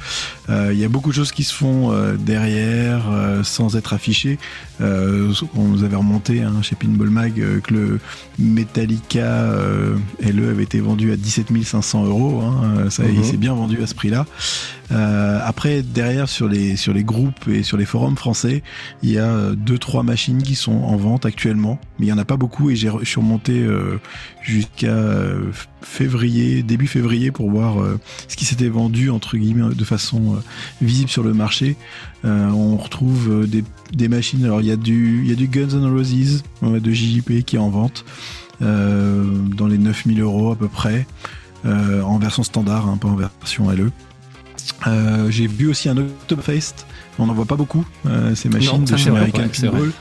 Euh, 0.48 0.70
Il 0.72 0.78
y 0.78 0.84
a 0.84 0.88
beaucoup 0.88 1.10
de 1.10 1.14
choses 1.14 1.32
qui 1.32 1.44
se 1.44 1.54
font 1.54 1.90
euh, 1.92 2.16
derrière 2.16 3.02
euh, 3.10 3.42
sans 3.42 3.76
être 3.76 3.92
affichées. 3.92 4.38
Euh, 4.80 5.32
on 5.56 5.64
nous 5.64 5.84
avait 5.84 5.96
remonté 5.96 6.42
hein, 6.42 6.54
chez 6.62 6.74
Pinball 6.76 7.10
Mag 7.10 7.40
euh, 7.40 7.60
que 7.60 7.74
le 7.74 8.00
Metallica 8.38 9.20
euh, 9.20 9.96
LE 10.22 10.48
avait 10.50 10.62
été 10.64 10.80
vendu 10.80 11.12
à 11.12 11.16
17 11.16 11.46
500 11.64 12.04
euros. 12.06 12.40
Hein, 12.42 12.90
ça, 12.90 13.02
Mhm. 13.04 13.14
il 13.18 13.24
s'est 13.24 13.36
bien 13.36 13.54
vendu 13.54 13.82
à 13.82 13.86
ce 13.86 13.94
prix-là. 13.94 14.26
Euh, 14.92 15.40
après, 15.44 15.82
derrière 15.82 16.28
sur 16.28 16.48
les 16.48 16.76
sur 16.76 16.92
les 16.92 17.04
groupes 17.04 17.48
et 17.48 17.62
sur 17.62 17.76
les 17.76 17.84
forums 17.84 18.16
français, 18.16 18.62
il 19.02 19.10
y 19.10 19.18
a 19.18 19.26
euh, 19.26 19.54
deux 19.54 19.78
trois 19.78 20.02
machines 20.02 20.42
qui 20.42 20.54
sont 20.54 20.72
en 20.72 20.96
vente 20.96 21.26
actuellement, 21.26 21.78
mais 21.98 22.06
il 22.06 22.08
y 22.08 22.12
en 22.12 22.18
a 22.18 22.24
pas 22.24 22.36
beaucoup 22.36 22.70
et 22.70 22.76
j'ai 22.76 22.88
remonté 22.88 23.60
euh, 23.60 24.00
jusqu'à 24.42 24.88
euh, 24.88 25.52
février, 25.82 26.62
début 26.62 26.86
février 26.86 27.30
pour 27.30 27.50
voir 27.50 27.80
euh, 27.80 28.00
ce 28.28 28.36
qui 28.36 28.44
s'était 28.44 28.68
vendu 28.68 29.10
entre 29.10 29.36
guillemets 29.36 29.74
de 29.74 29.84
façon 29.84 30.42
visible 30.80 31.10
sur 31.10 31.22
le 31.22 31.34
marché. 31.34 31.76
On 32.24 32.76
retrouve 32.76 33.46
des, 33.48 33.64
des 33.92 34.08
machines. 34.08 34.44
Alors 34.44 34.60
il 34.60 34.66
y 34.66 34.72
a 34.72 34.76
du 34.76 35.24
y 35.26 35.32
a 35.32 35.34
du 35.34 35.48
Guns 35.48 35.70
N' 35.70 35.86
Roses 35.86 36.42
de 36.62 36.90
JJP 36.90 37.44
qui 37.44 37.56
est 37.56 37.58
en 37.58 37.70
vente 37.70 38.04
dans 38.60 39.66
les 39.66 39.78
9000 39.78 40.20
euros 40.20 40.52
à 40.52 40.56
peu 40.56 40.68
près 40.68 41.06
euh, 41.66 42.02
en 42.02 42.18
version 42.18 42.42
standard, 42.42 42.88
un 42.88 42.96
peu 42.96 43.08
en 43.08 43.16
version 43.16 43.70
LE. 43.70 43.90
Euh, 44.86 45.30
J'ai 45.30 45.46
vu 45.46 45.68
aussi 45.68 45.88
un 45.88 45.96
Oktoberfest. 45.96 46.86
On 47.18 47.26
n'en 47.26 47.34
voit 47.34 47.44
pas 47.46 47.56
beaucoup. 47.56 47.84
euh, 48.06 48.34
ces 48.34 48.48
machines 48.48 48.78
Non, 48.78 48.84
de 48.84 48.96
chez 48.96 49.10
American 49.10 49.42
Pinball. 49.48 49.92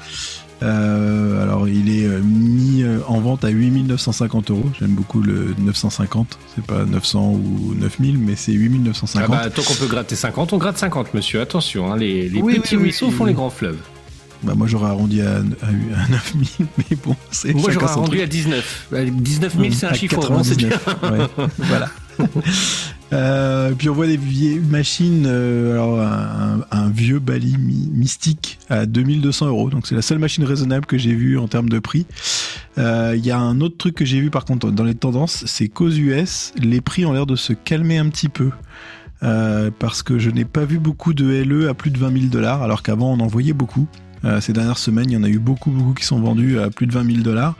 Euh, 0.61 1.41
alors 1.41 1.69
il 1.69 1.89
est 1.89 2.05
euh, 2.05 2.19
mis 2.21 2.83
en 3.07 3.21
vente 3.21 3.45
à 3.45 3.49
8950 3.49 4.51
euros. 4.51 4.69
J'aime 4.79 4.91
beaucoup 4.91 5.21
le 5.21 5.55
950. 5.57 6.37
C'est 6.55 6.65
pas 6.65 6.83
900 6.85 7.31
ou 7.31 7.73
9000, 7.75 8.17
mais 8.17 8.35
c'est 8.35 8.51
Ah 8.51 8.55
8950. 8.55 9.29
bah, 9.29 9.49
tant 9.49 9.61
qu'on 9.61 9.73
peut 9.75 9.87
gratter 9.87 10.15
50, 10.15 10.51
on 10.53 10.57
gratte 10.57 10.77
50, 10.77 11.13
monsieur. 11.13 11.39
Attention, 11.39 11.91
hein, 11.91 11.97
les, 11.97 12.27
les 12.27 12.41
Oui, 12.41 12.59
petits 12.59 12.75
oui, 12.75 12.83
ruisseaux 12.83 13.07
oui, 13.07 13.13
font 13.13 13.25
les 13.25 13.33
grands 13.33 13.49
fleuves. 13.49 13.77
Bah, 14.43 14.53
moi 14.55 14.67
j'aurais 14.67 14.89
arrondi 14.89 15.21
à, 15.21 15.35
à, 15.37 15.37
à 15.37 16.07
9000, 16.09 16.47
mais 16.77 16.97
bon, 17.05 17.15
c'est 17.31 17.53
Moi, 17.53 17.71
j'aurais 17.71 17.87
truc. 17.87 18.21
à 18.21 18.25
19. 18.27 18.87
Euh, 18.93 19.09
19 19.11 19.53
000, 19.59 19.67
c'est 19.73 19.85
un 19.87 19.93
chiffre 19.93 20.17
rond, 20.19 20.43
c'est 20.43 20.55
bien. 20.57 20.69
99, 20.69 21.29
ouais, 21.37 21.47
voilà. 21.59 21.89
Euh, 23.11 23.73
puis 23.77 23.89
on 23.89 23.93
voit 23.93 24.07
des 24.07 24.17
vieilles 24.17 24.59
machines, 24.59 25.25
euh, 25.27 25.73
alors 25.73 25.99
un, 25.99 26.89
vieux 26.89 27.19
Bali 27.19 27.57
mystique 27.57 28.59
à 28.69 28.85
2200 28.85 29.47
euros, 29.47 29.69
donc 29.69 29.87
c'est 29.87 29.95
la 29.95 30.01
seule 30.01 30.19
machine 30.19 30.43
raisonnable 30.43 30.85
que 30.85 30.97
j'ai 30.97 31.13
vue 31.13 31.37
en 31.37 31.47
termes 31.47 31.69
de 31.69 31.79
prix. 31.79 32.05
Euh, 32.77 33.13
Il 33.17 33.25
y 33.25 33.31
a 33.31 33.39
un 33.39 33.61
autre 33.61 33.77
truc 33.77 33.95
que 33.95 34.05
j'ai 34.05 34.19
vu 34.19 34.29
par 34.29 34.45
contre 34.45 34.71
dans 34.71 34.83
les 34.83 34.95
tendances, 34.95 35.43
c'est 35.45 35.67
qu'aux 35.67 35.89
US, 35.89 36.53
les 36.57 36.81
prix 36.81 37.05
ont 37.05 37.13
l'air 37.13 37.25
de 37.25 37.35
se 37.35 37.53
calmer 37.53 37.97
un 37.97 38.09
petit 38.09 38.29
peu. 38.29 38.51
Parce 39.79 40.01
que 40.01 40.17
je 40.17 40.29
n'ai 40.29 40.45
pas 40.45 40.63
vu 40.63 40.79
beaucoup 40.79 41.13
de 41.13 41.43
LE 41.43 41.67
à 41.67 41.73
plus 41.73 41.91
de 41.91 41.97
20 41.97 42.13
000 42.13 42.25
dollars, 42.27 42.63
alors 42.63 42.83
qu'avant 42.83 43.11
on 43.11 43.19
en 43.19 43.27
voyait 43.27 43.53
beaucoup. 43.53 43.87
Euh, 44.25 44.41
ces 44.41 44.53
dernières 44.53 44.77
semaines, 44.77 45.09
il 45.09 45.13
y 45.13 45.17
en 45.17 45.23
a 45.23 45.29
eu 45.29 45.39
beaucoup, 45.39 45.71
beaucoup 45.71 45.93
qui 45.93 46.05
sont 46.05 46.19
vendus 46.19 46.59
à 46.59 46.69
plus 46.69 46.87
de 46.87 46.91
20 46.91 47.05
000 47.05 47.17
dollars. 47.23 47.55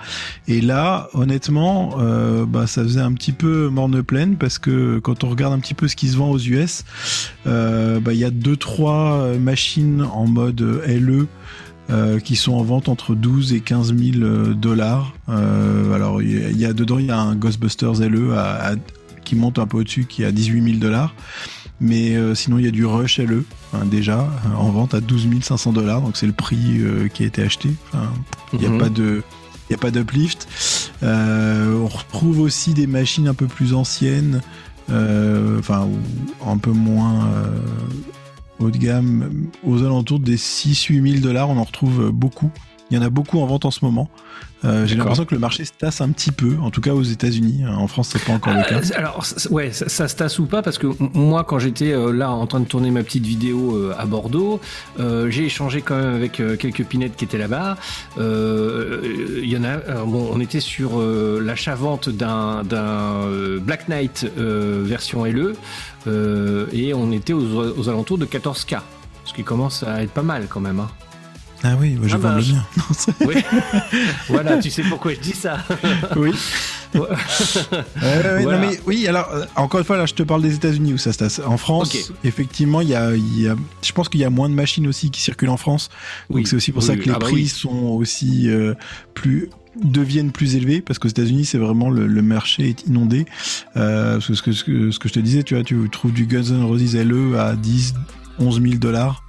Et 0.48 0.62
là, 0.62 1.08
honnêtement, 1.14 1.96
euh, 2.00 2.46
bah, 2.46 2.68
ça 2.68 2.84
faisait 2.84 3.00
un 3.02 3.14
petit 3.14 3.32
peu 3.32 3.70
morne 3.70 4.04
pleine 4.04 4.36
parce 4.36 4.60
que 4.60 5.00
quand 5.00 5.24
on 5.24 5.30
regarde 5.30 5.54
un 5.54 5.60
petit 5.60 5.74
peu 5.74 5.88
ce 5.88 5.96
qui 5.96 6.10
se 6.10 6.18
vend 6.18 6.30
aux 6.32 6.40
US, 6.40 6.84
euh, 7.48 8.00
bah, 8.00 8.14
il 8.14 8.20
y 8.20 8.26
a 8.26 8.30
deux, 8.32 8.58
trois 8.58 9.34
machines 9.40 10.02
en 10.02 10.28
mode 10.28 10.62
LE. 10.88 11.28
qui 12.24 12.36
sont 12.36 12.54
en 12.54 12.62
vente 12.62 12.88
entre 12.88 13.16
12 13.16 13.54
et 13.54 13.62
15 13.62 13.96
000 13.96 14.18
euh, 14.24 14.54
dollars. 14.54 15.14
Alors 15.28 16.22
il 16.22 16.56
y, 16.56 16.66
a- 16.66 16.74
dedans 16.74 17.00
il 17.00 17.08
y 17.08 17.12
a 17.12 17.18
un 17.20 17.36
Ghostbusters 17.36 18.00
LE 18.02 18.36
qui 19.26 19.36
monte 19.36 19.58
un 19.58 19.66
peu 19.66 19.78
au-dessus 19.78 20.06
qui 20.06 20.22
est 20.22 20.26
à 20.26 20.32
18 20.32 20.62
000 20.64 20.78
dollars. 20.78 21.16
Mais 21.82 22.16
sinon 22.36 22.60
il 22.60 22.66
y 22.66 22.68
a 22.68 22.72
du 22.72 22.86
Rush 22.86 23.18
LE 23.20 23.44
hein, 23.74 23.86
déjà 23.86 24.20
euh, 24.22 24.56
en 24.58 24.70
vente 24.70 24.94
à 24.94 25.02
12 25.02 25.28
500 25.42 25.74
dollars. 25.74 26.02
Donc 26.02 26.18
c'est 26.18 26.28
le 26.28 26.34
prix 26.34 26.80
euh, 26.80 27.08
qui 27.08 27.24
a 27.24 27.26
été 27.28 27.42
acheté. 27.44 27.70
Il 28.54 28.60
n'y 28.60 28.66
a 28.66 28.70
Mhm. 28.70 28.78
pas 28.78 28.90
de 28.90 29.24
il 29.70 29.74
y 29.74 29.76
a 29.76 29.78
pas 29.78 29.92
d'uplift. 29.92 30.48
Euh, 31.04 31.78
on 31.80 31.88
retrouve 31.88 32.40
aussi 32.40 32.74
des 32.74 32.88
machines 32.88 33.28
un 33.28 33.36
peu 33.36 33.46
plus 33.46 33.76
anciennes, 33.76 34.42
euh, 34.90 35.60
enfin 35.60 35.88
un 36.44 36.58
peu 36.58 36.72
moins 36.72 37.26
euh, 37.28 37.60
haut 38.58 38.72
de 38.72 38.78
gamme, 38.78 39.30
aux 39.64 39.84
alentours 39.84 40.20
des 40.20 40.38
6-8 40.38 41.12
000 41.12 41.22
dollars. 41.22 41.50
On 41.52 41.58
en 41.58 41.64
retrouve 41.64 42.10
beaucoup. 42.12 42.50
Il 42.92 42.98
y 42.98 43.00
en 43.00 43.04
a 43.04 43.10
beaucoup 43.10 43.40
en 43.40 43.46
vente 43.46 43.66
en 43.66 43.72
ce 43.72 43.86
moment. 43.86 44.10
Euh, 44.66 44.86
J'ai 44.86 44.96
l'impression 44.96 45.24
que 45.24 45.34
le 45.34 45.40
marché 45.40 45.64
se 45.64 45.72
tasse 45.72 46.02
un 46.02 46.10
petit 46.10 46.32
peu, 46.32 46.58
en 46.62 46.70
tout 46.70 46.82
cas 46.82 46.94
aux 46.94 47.04
États-Unis. 47.04 47.64
En 47.66 47.88
France, 47.88 48.10
c'est 48.12 48.24
pas 48.24 48.34
encore 48.34 48.54
le 48.54 48.64
cas. 48.64 48.80
Euh, 48.80 48.98
alors, 48.98 49.24
ouais, 49.52 49.72
ça, 49.72 49.88
ça 49.88 50.08
se 50.08 50.16
tasse 50.16 50.38
ou 50.40 50.48
pas 50.48 50.62
Parce 50.62 50.78
que 50.78 50.88
moi, 51.14 51.44
quand 51.46 51.60
j'étais 51.60 51.94
euh, 51.94 52.12
là 52.12 52.32
en 52.32 52.46
train 52.46 52.60
de 52.60 52.66
tourner 52.66 52.92
ma 52.92 53.04
petite 53.04 53.26
vidéo 53.26 53.76
euh, 53.76 53.96
à 53.98 54.06
Bordeaux, 54.06 54.60
j'ai 54.98 55.46
échangé 55.46 55.82
quand 55.82 55.96
même 55.96 56.14
avec 56.14 56.34
quelques 56.34 56.84
pinettes 56.84 57.16
qui 57.16 57.26
étaient 57.26 57.38
là-bas. 57.38 57.78
Il 58.18 59.50
y 59.50 59.58
en 59.58 59.64
a. 59.64 59.78
bon, 60.06 60.30
on 60.34 60.40
était 60.40 60.60
sur 60.60 61.00
l'achat-vente 61.02 62.10
d'un 62.10 62.64
Black 63.62 63.88
Knight 63.88 64.26
version 64.36 65.26
LE 65.26 65.56
et 66.74 66.94
on 66.94 67.12
était 67.12 67.34
aux, 67.34 67.78
aux 67.78 67.90
alentours 67.90 68.18
de 68.18 68.26
14K. 68.26 68.80
Ce 69.26 69.34
qui 69.34 69.44
commence 69.44 69.84
à 69.84 70.04
être 70.04 70.12
pas 70.12 70.24
mal 70.24 70.48
quand 70.50 70.60
même. 70.60 70.80
Hein. 70.80 70.90
Ah 71.64 71.76
oui, 71.80 71.96
moi, 71.96 72.08
je 72.08 72.16
Ah 72.16 72.18
vends 72.18 72.30
bah, 72.30 72.36
le 72.36 72.42
je- 72.42 72.54
mien. 72.54 72.66
Non, 72.78 72.84
c'est- 72.98 73.26
Oui. 73.26 73.36
voilà, 74.30 74.58
tu 74.60 74.70
sais 74.70 74.84
pourquoi 74.84 75.14
je 75.14 75.20
dis 75.20 75.34
ça. 75.34 75.58
oui. 76.16 76.32
Ouais. 76.96 77.02
Ouais, 77.02 77.08
ouais, 77.08 77.10
ouais, 78.02 78.42
Voilà. 78.44 78.58
non, 78.60 78.68
mais 78.70 78.80
oui, 78.88 79.08
alors 79.08 79.30
euh, 79.34 79.46
encore 79.56 79.80
une 79.80 79.86
fois, 79.86 79.98
là, 79.98 80.06
je 80.06 80.14
te 80.14 80.24
parle 80.24 80.42
des 80.42 80.56
États-Unis 80.56 80.94
où 80.94 80.98
ça 80.98 81.12
se 81.14 81.18
tasse. 81.20 81.40
En 81.46 81.58
France, 81.58 81.96
effectivement, 82.24 82.82
il 82.82 82.90
y 82.90 82.96
a, 82.96 83.14
il 83.16 83.42
y 83.42 83.48
a, 83.48 83.56
je 83.82 83.92
pense 83.92 84.10
qu'il 84.10 84.20
y 84.22 84.24
a 84.24 84.30
moins 84.30 84.50
de 84.50 84.54
machines 84.56 84.88
aussi 84.88 85.12
qui 85.12 85.22
circulent 85.22 85.50
en 85.50 85.58
France. 85.58 85.90
Donc 86.30 86.38
Oui. 86.38 86.48
c'est 86.48 86.56
aussi 86.56 86.72
pour 86.72 86.82
Oui, 86.82 86.88
ça 86.88 86.96
que 86.96 87.04
les 87.04 87.12
Ah 87.12 87.20
bah 87.20 87.26
prix 87.28 87.34
oui. 87.36 87.48
sont 87.48 87.70
aussi 87.90 88.50
euh, 88.50 88.74
plus 89.14 89.50
deviennent 89.84 90.32
plus 90.32 90.56
élevés 90.56 90.82
parce 90.82 90.98
qu'aux 91.00 91.08
États-Unis 91.08 91.46
c'est 91.46 91.60
vraiment 91.60 91.90
le, 91.92 92.08
le 92.08 92.22
marché 92.24 92.68
est 92.70 92.88
inondé 92.88 93.26
euh, 93.78 94.14
parce 94.16 94.28
que 94.28 94.34
ce 94.34 94.42
que, 94.42 94.52
ce 94.52 94.64
que 94.64 94.92
ce 94.92 95.00
que 95.00 95.08
je 95.08 95.14
te 95.14 95.20
disais 95.20 95.44
tu 95.44 95.54
vois 95.54 95.64
tu 95.64 95.78
trouves 95.92 96.12
du 96.12 96.26
Guns 96.26 96.42
N' 96.50 96.64
Roses 96.64 96.96
LE 96.96 97.38
à 97.38 97.56
10 97.56 97.94
11 98.40 98.62
000 98.62 98.74
dollars 98.76 99.24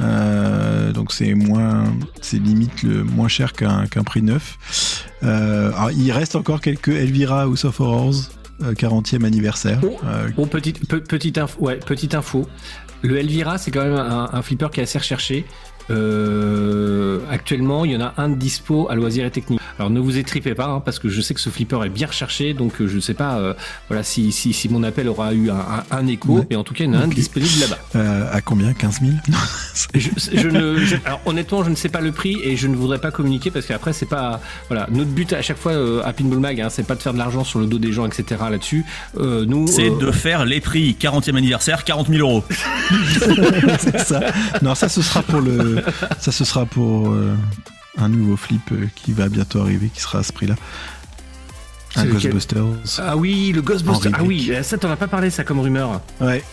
euh, 0.00 0.92
donc 0.92 1.12
c'est 1.12 1.34
moins 1.34 1.84
c'est 2.20 2.38
limite 2.38 2.82
le 2.82 3.04
moins 3.04 3.28
cher 3.28 3.52
qu'un 3.52 3.86
prix 4.04 4.22
neuf 4.22 5.04
euh, 5.22 5.68
alors 5.72 5.90
il 5.90 6.10
reste 6.12 6.36
encore 6.36 6.60
quelques 6.60 6.88
Elvira 6.88 7.42
House 7.42 7.64
of 7.64 7.80
Horrors 7.80 8.14
euh, 8.62 8.72
40e 8.74 9.24
anniversaire 9.24 9.80
Oh. 9.82 9.96
euh, 10.04 10.28
Bon, 10.36 10.46
petite, 10.46 10.86
pe- 10.88 11.00
petite, 11.00 11.38
info, 11.38 11.60
ouais, 11.60 11.76
petite 11.76 12.14
info. 12.14 12.48
Le 13.02 13.16
Elvira, 13.18 13.56
c'est 13.58 13.70
quand 13.70 13.84
même 13.84 13.94
un, 13.94 14.28
un 14.32 14.42
flipper 14.42 14.68
qui 14.72 14.80
est 14.80 14.82
assez 14.82 14.98
recherché. 14.98 15.44
Euh, 15.90 17.18
actuellement, 17.30 17.84
il 17.84 17.92
y 17.92 17.96
en 17.96 18.00
a 18.00 18.14
un 18.16 18.28
de 18.28 18.34
dispo 18.34 18.88
à 18.90 18.94
loisirs 18.94 19.24
et 19.26 19.30
techniques. 19.30 19.60
Alors 19.78 19.90
ne 19.90 20.00
vous 20.00 20.18
étripez 20.18 20.54
pas, 20.54 20.66
hein, 20.66 20.80
parce 20.84 20.98
que 20.98 21.08
je 21.08 21.20
sais 21.20 21.34
que 21.34 21.40
ce 21.40 21.50
flipper 21.50 21.84
est 21.84 21.88
bien 21.88 22.06
recherché, 22.06 22.52
donc 22.54 22.80
euh, 22.80 22.88
je 22.88 22.98
sais 22.98 23.14
pas, 23.14 23.38
euh, 23.38 23.54
voilà, 23.88 24.02
si, 24.02 24.32
si, 24.32 24.52
si 24.52 24.68
mon 24.68 24.82
appel 24.82 25.08
aura 25.08 25.32
eu 25.34 25.50
un, 25.50 25.54
un- 25.56 25.84
un 25.98 26.06
écho, 26.06 26.38
Ouais. 26.38 26.46
mais 26.50 26.56
en 26.56 26.64
tout 26.64 26.74
cas, 26.74 26.84
il 26.84 26.92
y 26.92 26.96
en 26.96 27.00
a 27.00 27.04
un 27.04 27.08
disponible 27.08 27.52
là-bas. 27.60 27.78
euh, 27.96 28.26
à 28.32 28.40
combien? 28.40 28.72
15 28.72 29.00
000 29.00 29.12
Je, 29.94 30.08
je 30.32 30.48
ne, 30.48 30.78
je- 30.78 30.96
alors 31.04 31.20
honnêtement, 31.26 31.62
je 31.64 31.70
ne 31.70 31.74
sais 31.74 31.88
pas 31.88 32.00
le 32.00 32.12
prix 32.12 32.36
et 32.42 32.56
je 32.56 32.66
ne 32.66 32.76
voudrais 32.76 32.98
pas 32.98 33.10
communiquer 33.10 33.50
parce 33.50 33.66
qu'après 33.66 33.92
c'est 33.92 34.06
pas, 34.06 34.40
voilà, 34.68 34.86
notre 34.90 35.10
but 35.10 35.32
à 35.32 35.42
chaque 35.42 35.58
fois 35.58 35.72
euh, 35.72 36.02
à 36.04 36.12
Pinball 36.12 36.38
Mag, 36.40 36.60
hein, 36.60 36.68
c'est 36.70 36.86
pas 36.86 36.94
de 36.94 37.02
faire 37.02 37.12
de 37.14 37.18
l'argent 37.18 37.44
sur 37.44 37.58
le 37.60 37.66
dos 37.66 37.78
des 37.78 37.92
gens, 37.92 38.06
etc. 38.06 38.24
Là-dessus, 38.50 38.84
Euh, 39.18 39.44
nous, 39.46 39.66
C'est 39.66 39.90
euh, 39.90 39.98
de 39.98 40.10
faire 40.10 40.44
les 40.44 40.60
prix 40.60 40.96
40e 41.00 41.36
anniversaire, 41.36 41.84
40 41.84 42.08
000 42.08 42.20
euros. 42.28 42.44
c'est 43.78 43.98
ça. 44.00 44.20
Non, 44.62 44.74
ça 44.74 44.88
ce 44.88 45.02
sera 45.02 45.22
pour 45.22 45.40
le, 45.40 45.77
ça 46.20 46.32
ce 46.32 46.44
sera 46.44 46.66
pour 46.66 47.10
euh, 47.10 47.34
un 47.98 48.08
nouveau 48.08 48.36
flip 48.36 48.62
euh, 48.72 48.86
qui 48.94 49.12
va 49.12 49.28
bientôt 49.28 49.60
arriver, 49.60 49.90
qui 49.92 50.00
sera 50.00 50.18
à 50.20 50.22
ce 50.22 50.32
prix-là. 50.32 50.54
Un 51.96 52.04
Ghostbusters. 52.06 52.64
Ah 52.98 53.16
oui, 53.16 53.52
le 53.54 53.62
Ghostbuster. 53.62 54.08
En 54.08 54.12
Ah 54.14 54.22
oui, 54.22 54.46
réplique. 54.50 54.64
ça 54.64 54.78
t'en 54.78 54.90
as 54.90 54.96
pas 54.96 55.08
parlé 55.08 55.30
ça 55.30 55.42
comme 55.44 55.58
rumeur. 55.60 56.00
Ouais. 56.20 56.44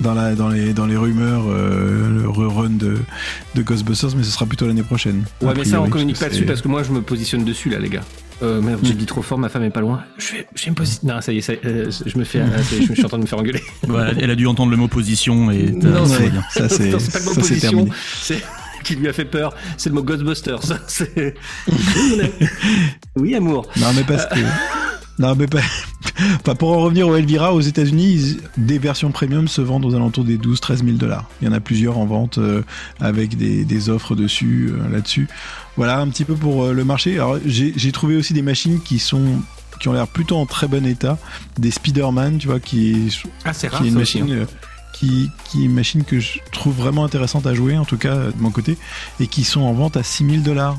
Dans 0.00 0.14
la, 0.14 0.34
dans 0.34 0.48
les, 0.48 0.72
dans 0.72 0.86
les 0.86 0.96
rumeurs, 0.96 1.44
euh, 1.48 2.22
le 2.22 2.28
rerun 2.28 2.70
de, 2.70 2.98
de 3.54 3.62
Ghostbusters, 3.62 4.10
mais 4.16 4.22
ce 4.24 4.30
sera 4.30 4.46
plutôt 4.46 4.66
l'année 4.66 4.82
prochaine. 4.82 5.24
Ouais, 5.40 5.52
mais 5.56 5.64
ça 5.64 5.80
on 5.80 5.88
communique 5.88 6.18
pas 6.18 6.28
dessus 6.28 6.44
parce 6.44 6.60
que 6.60 6.68
moi 6.68 6.82
je 6.82 6.90
me 6.92 7.02
positionne 7.02 7.44
dessus 7.44 7.68
là, 7.70 7.78
les 7.78 7.88
gars. 7.88 8.02
Euh, 8.42 8.60
merde, 8.60 8.80
j'ai 8.82 8.94
dit 8.94 9.06
trop 9.06 9.22
fort, 9.22 9.38
ma 9.38 9.48
femme 9.48 9.62
est 9.62 9.70
pas 9.70 9.80
loin. 9.82 10.02
Je 10.18 10.32
vais, 10.32 10.46
je 10.56 10.64
vais 10.64 10.70
me 10.72 10.74
positionner. 10.76 11.12
Non, 11.14 11.20
ça 11.20 11.32
y 11.32 11.38
est, 11.38 11.42
ça 11.42 11.52
euh, 11.64 11.90
je 12.04 12.18
me 12.18 12.24
fais, 12.24 12.40
euh, 12.40 12.62
ça 12.62 12.74
y 12.74 12.82
est, 12.82 12.86
je 12.86 12.92
suis 12.94 13.04
en 13.04 13.08
train 13.08 13.18
de 13.18 13.22
me 13.22 13.28
faire 13.28 13.38
engueuler. 13.38 13.62
Voilà, 13.86 14.12
elle 14.18 14.30
a 14.30 14.34
dû 14.34 14.46
entendre 14.48 14.72
le 14.72 14.76
mot 14.76 14.88
position 14.88 15.50
et 15.52 15.72
t'as- 15.80 15.88
Non, 15.88 16.06
ça 16.06 16.68
c'est 16.68 16.88
Non, 16.90 16.98
c'est 16.98 17.12
pas 17.12 17.18
le 17.20 17.24
mot 17.26 17.34
ça, 17.34 17.42
c'est 17.42 17.48
position, 17.54 17.88
c'est 18.20 18.42
qui 18.82 18.94
lui 18.96 19.08
a 19.08 19.12
fait 19.12 19.24
peur. 19.24 19.54
C'est 19.76 19.88
le 19.90 19.94
mot 19.94 20.02
Ghostbusters. 20.02 20.60
oui, 23.16 23.34
amour. 23.34 23.66
Non, 23.78 23.88
mais 23.94 24.04
parce 24.04 24.26
que. 24.26 24.40
Non, 25.18 25.34
mais 25.36 25.46
pas. 25.46 25.60
Enfin, 26.40 26.54
pour 26.54 26.72
en 26.72 26.80
revenir 26.80 27.06
au 27.08 27.16
Elvira, 27.16 27.54
aux 27.54 27.60
États-Unis, 27.60 28.38
des 28.56 28.78
versions 28.78 29.10
premium 29.12 29.46
se 29.48 29.60
vendent 29.60 29.84
aux 29.84 29.94
alentours 29.94 30.24
des 30.24 30.36
12-13 30.38 30.84
000 30.84 30.90
dollars. 30.96 31.28
Il 31.40 31.46
y 31.46 31.50
en 31.50 31.52
a 31.52 31.60
plusieurs 31.60 31.98
en 31.98 32.06
vente 32.06 32.38
euh, 32.38 32.62
avec 33.00 33.36
des, 33.36 33.64
des 33.64 33.88
offres 33.90 34.14
dessus, 34.14 34.72
euh, 34.72 34.90
là-dessus. 34.92 35.28
Voilà 35.76 36.00
un 36.00 36.08
petit 36.08 36.24
peu 36.24 36.34
pour 36.34 36.64
euh, 36.64 36.72
le 36.72 36.84
marché. 36.84 37.14
Alors, 37.14 37.38
j'ai 37.44 37.92
trouvé 37.92 38.16
aussi 38.16 38.32
des 38.32 38.42
machines 38.42 38.80
qui 38.80 38.98
sont 38.98 39.22
qui 39.80 39.88
ont 39.88 39.92
l'air 39.94 40.06
plutôt 40.06 40.36
en 40.36 40.46
très 40.46 40.68
bon 40.68 40.86
état. 40.86 41.18
Des 41.58 41.70
Spider-Man, 41.72 42.38
tu 42.38 42.46
vois, 42.46 42.60
qui 42.60 42.92
est, 42.92 43.22
Ah, 43.44 43.52
c'est 43.52 43.68
rare. 43.68 43.80
qui 43.80 43.88
est 43.88 43.90
une 43.90 43.98
aussi, 44.00 44.20
machine. 44.22 44.42
hein. 44.42 44.46
Qui, 44.92 45.30
qui 45.44 45.62
est 45.62 45.64
une 45.64 45.74
machine 45.74 46.04
que 46.04 46.20
je 46.20 46.38
trouve 46.52 46.74
vraiment 46.76 47.04
intéressante 47.04 47.46
à 47.46 47.54
jouer, 47.54 47.76
en 47.76 47.84
tout 47.84 47.96
cas 47.96 48.14
de 48.16 48.34
mon 48.40 48.50
côté, 48.50 48.76
et 49.20 49.26
qui 49.26 49.42
sont 49.44 49.62
en 49.62 49.72
vente 49.72 49.96
à 49.96 50.02
6000 50.02 50.42
dollars. 50.42 50.78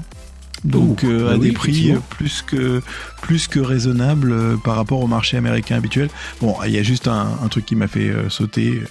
Donc 0.63 1.01
Oh, 1.03 1.07
euh, 1.07 1.25
bah 1.25 1.31
à 1.33 1.35
oui, 1.35 1.47
des 1.49 1.51
prix 1.53 1.91
euh, 1.91 1.97
plus 2.09 2.41
que 2.41 2.81
plus 3.21 3.47
que 3.49 3.59
raisonnables 3.59 4.31
euh, 4.31 4.55
par 4.55 4.77
rapport 4.77 5.01
au 5.01 5.07
marché 5.07 5.35
américain 5.35 5.75
habituel. 5.75 6.09
Bon, 6.39 6.55
il 6.65 6.71
y 6.71 6.77
a 6.77 6.83
juste 6.83 7.09
un, 7.09 7.27
un 7.43 7.47
truc 7.49 7.65
qui 7.65 7.75
m'a 7.75 7.89
fait 7.89 8.07
euh, 8.09 8.29
sauter, 8.29 8.81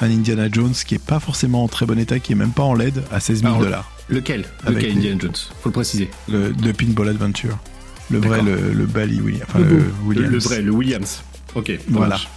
un 0.00 0.10
Indiana 0.10 0.48
Jones 0.52 0.74
qui 0.86 0.94
est 0.96 1.02
pas 1.02 1.20
forcément 1.20 1.64
en 1.64 1.68
très 1.68 1.86
bon 1.86 1.98
état, 1.98 2.18
qui 2.18 2.32
est 2.32 2.36
même 2.36 2.50
pas 2.52 2.64
en 2.64 2.74
LED 2.74 3.02
à 3.10 3.18
16 3.18 3.40
000 3.40 3.48
Alors, 3.48 3.62
dollars. 3.64 3.90
Lequel 4.10 4.44
Lequel 4.66 4.82
les- 4.90 4.96
Indiana 4.96 5.18
Jones? 5.22 5.32
Faut 5.62 5.68
le 5.70 5.72
préciser. 5.72 6.10
Le 6.28 6.52
de 6.52 6.72
Pinball 6.72 7.08
Adventure, 7.08 7.56
le 8.10 8.18
vrai, 8.18 8.42
le, 8.42 8.72
le 8.74 8.84
Bally, 8.84 9.22
enfin 9.42 9.60
Le 9.60 9.64
le. 9.64 9.84
Williams. 10.04 10.26
Le, 10.26 10.32
le 10.32 10.38
vrai, 10.38 10.60
le 10.60 10.70
Williams. 10.70 11.22
Ok. 11.54 11.72
Voilà. 11.88 12.08
marche. 12.10 12.28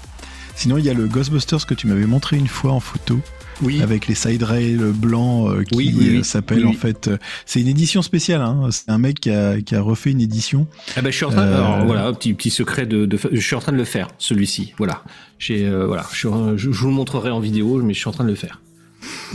Sinon, 0.56 0.78
il 0.78 0.86
y 0.86 0.90
a 0.90 0.94
le 0.94 1.08
Ghostbusters 1.08 1.66
que 1.66 1.74
tu 1.74 1.88
m'avais 1.88 2.06
montré 2.06 2.38
une 2.38 2.48
fois 2.48 2.72
en 2.72 2.80
photo. 2.80 3.20
Oui. 3.62 3.82
avec 3.82 4.08
les 4.08 4.16
side 4.16 4.44
rails 4.44 4.76
blancs 4.94 5.50
euh, 5.50 5.64
qui 5.64 5.76
Oui, 5.78 6.18
euh, 6.18 6.24
s'appelle 6.24 6.66
en 6.66 6.74
fait 6.74 7.08
euh, 7.08 7.18
c'est 7.46 7.62
une 7.62 7.70
édition 7.70 8.02
spéciale 8.02 8.42
hein. 8.42 8.68
c'est 8.70 8.90
un 8.90 8.98
mec 8.98 9.22
qui 9.22 9.30
a, 9.32 9.62
qui 9.62 9.76
a 9.76 9.82
refait 9.82 10.12
une 10.12 10.20
édition 10.20 10.68
Ah 10.98 11.02
ben, 11.02 11.10
je 11.10 11.16
suis 11.16 11.24
en 11.24 11.30
train. 11.30 11.44
Euh, 11.44 11.56
Alors, 11.64 11.86
voilà, 11.86 12.12
petit 12.12 12.34
petit 12.34 12.50
secret 12.50 12.86
de, 12.86 13.06
de. 13.06 13.18
Je 13.32 13.40
suis 13.40 13.56
en 13.56 13.60
train 13.60 13.72
de 13.72 13.78
le 13.78 13.86
faire, 13.86 14.10
celui-ci. 14.18 14.74
Voilà. 14.78 15.04
J'ai 15.40 15.66
euh, 15.66 15.86
voilà. 15.88 16.06
Je, 16.12 16.28
je, 16.58 16.70
je 16.70 16.80
vous 16.82 16.88
le 16.90 16.94
montrerai 16.94 17.30
en 17.30 17.40
vidéo, 17.40 17.82
mais 17.82 17.94
je 17.94 18.00
suis 18.00 18.10
en 18.10 18.12
train 18.12 18.26
de 18.26 18.30
le 18.30 18.36
faire. 18.36 18.60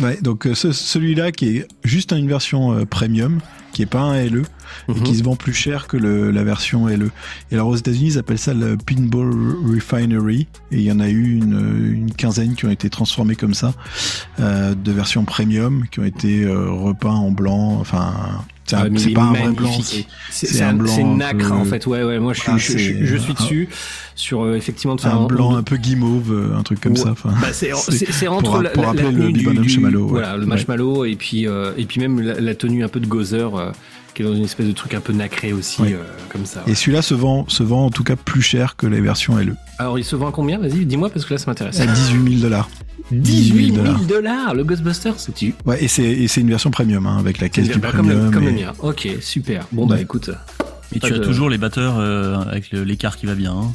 Ouais 0.00 0.18
donc 0.22 0.46
euh, 0.46 0.54
ce- 0.54 0.72
celui-là 0.72 1.33
qui 1.33 1.56
est 1.59 1.68
juste 1.85 2.12
une 2.12 2.28
version 2.28 2.72
euh, 2.72 2.85
premium 2.85 3.40
qui 3.72 3.83
est 3.83 3.87
pas 3.87 4.00
un 4.00 4.24
LE 4.24 4.42
et 4.88 4.92
Mhm. 4.92 5.02
qui 5.02 5.14
se 5.16 5.22
vend 5.22 5.37
plus 5.37 5.52
cher 5.52 5.87
que 5.87 5.96
le, 5.96 6.30
la 6.30 6.42
version 6.44 6.87
LE 6.88 7.11
et 7.50 7.54
alors 7.54 7.68
aux 7.68 7.76
États-Unis 7.76 8.12
ils 8.14 8.18
appellent 8.18 8.38
ça 8.38 8.52
le 8.54 8.76
Pinball 8.76 9.30
Refinery 9.74 10.46
et 10.72 10.76
il 10.76 10.83
y 10.83 10.90
en 10.92 11.00
a 11.00 11.09
eu 11.09 11.37
une, 11.37 11.92
une 11.94 12.12
quinzaine 12.12 12.54
qui 12.54 12.64
ont 12.66 12.70
été 12.70 12.90
transformés 12.90 13.37
comme 13.37 13.54
ça 13.54 13.74
euh, 14.40 14.74
de 14.74 14.92
versions 14.92 15.24
premium 15.24 15.87
qui 15.90 16.00
ont 16.00 16.04
été 16.04 16.44
euh, 16.44 16.70
repeints 16.70 17.11
en 17.14 17.30
blanc 17.30 17.78
enfin 17.80 18.12
c'est 18.96 19.11
pas 19.11 19.22
un 19.22 19.33
vrai 19.33 19.50
blanc 19.50 19.72
c'est- 20.30 20.62
un 20.62 20.74
blanc 20.74 20.92
c'est 20.94 21.02
nacre 21.02 21.48
peu- 21.48 21.54
en 21.54 21.64
fait. 21.64 21.87
Ouais, 21.87 22.02
ouais. 22.02 22.18
Moi, 22.18 22.33
je 22.35 22.40
suis, 22.59 22.78
je, 23.06 23.16
dessus 23.33 23.68
sur 24.14 24.42
euh, 24.42 24.54
effectivement 24.56 24.96
de 24.96 25.00
faire 25.00 25.14
un 25.18 25.26
blanc 25.26 25.56
un 25.56 25.62
peu 25.62 25.76
guimauve 25.76 26.33
euh, 26.33 26.56
un 26.56 26.62
truc 26.62 26.80
comme 26.80 26.96
ça 26.96 27.14
Bah, 27.24 27.48
c'est 27.52 27.72
entre 28.28 28.62
la, 28.62 28.70
rappeler 28.76 29.11
le 29.12 29.52
Marshmallow, 29.52 30.06
voilà, 30.09 30.37
le 30.37 30.46
marshmallow 30.46 31.04
et 31.04 31.16
puis 31.16 31.46
euh, 31.46 31.72
et 31.76 31.85
puis 31.85 32.00
même 32.00 32.20
la, 32.20 32.54
tenue 32.54 32.85
un 32.85 32.88
peu 32.88 33.00
de 33.00 33.06
gozer 33.06 33.50
qui 34.14 34.22
est 34.22 34.24
dans 34.24 34.35
une 34.35 34.44
espèce 34.44 34.66
de 34.66 34.72
truc 34.72 34.94
un 34.94 35.00
peu 35.00 35.12
nacré 35.12 35.52
aussi 35.52 35.83
euh, 35.83 35.96
comme 36.28 36.44
ça. 36.44 36.62
Et 36.66 36.74
celui-là 36.74 37.02
se 37.02 37.14
vend, 37.14 37.48
se 37.48 37.62
vend 37.62 37.87
en 37.87 37.90
tout 37.90 38.04
cas 38.04 38.16
plus 38.16 38.42
cher 38.42 38.76
que 38.76 38.87
les 38.87 39.00
versions 39.00 39.37
LE. 39.37 39.54
Alors 39.78 39.98
il 39.98 40.04
se 40.04 40.16
vend 40.16 40.28
à 40.28 40.33
combien? 40.33 40.59
Vas-y, 40.59 40.85
dis-moi 40.85 41.11
parce 41.11 41.24
que 41.24 41.35
là 41.35 41.38
ça 41.38 41.46
m'intéresse. 41.46 41.80
À 41.80 41.87
18 41.87 42.30
000 42.38 42.42
dollars. 42.42 42.68
18 43.10 43.66
000 43.74 43.76
dollars. 43.76 44.00
dollars 44.02 44.54
le 44.54 44.64
Ghostbuster, 44.64 45.12
c'est 45.16 45.34
tu 45.34 45.54
Ouais, 45.66 45.82
et 45.82 45.88
c'est, 45.88 46.02
et 46.04 46.28
c'est 46.28 46.40
une 46.40 46.48
version 46.50 46.70
premium, 46.70 47.06
hein, 47.06 47.16
avec 47.18 47.40
la 47.40 47.48
caisse 47.48 47.68
du 47.68 47.78
bah, 47.78 47.90
comme, 47.94 48.08
le, 48.08 48.14
premium. 48.14 48.32
comme 48.34 48.44
le 48.44 48.50
et- 48.50 48.64
mien. 48.64 48.72
Ok, 48.80 49.08
super. 49.20 49.66
Bon 49.72 49.86
bah 49.86 50.00
écoute. 50.00 50.30
Et 50.94 50.98
Pas 51.00 51.08
tu 51.08 51.14
as 51.14 51.18
toujours 51.20 51.48
les 51.50 51.58
batteurs 51.58 51.98
euh, 51.98 52.36
avec 52.50 52.70
l'écart 52.72 53.16
qui 53.16 53.26
va 53.26 53.34
bien. 53.34 53.52
hein. 53.52 53.72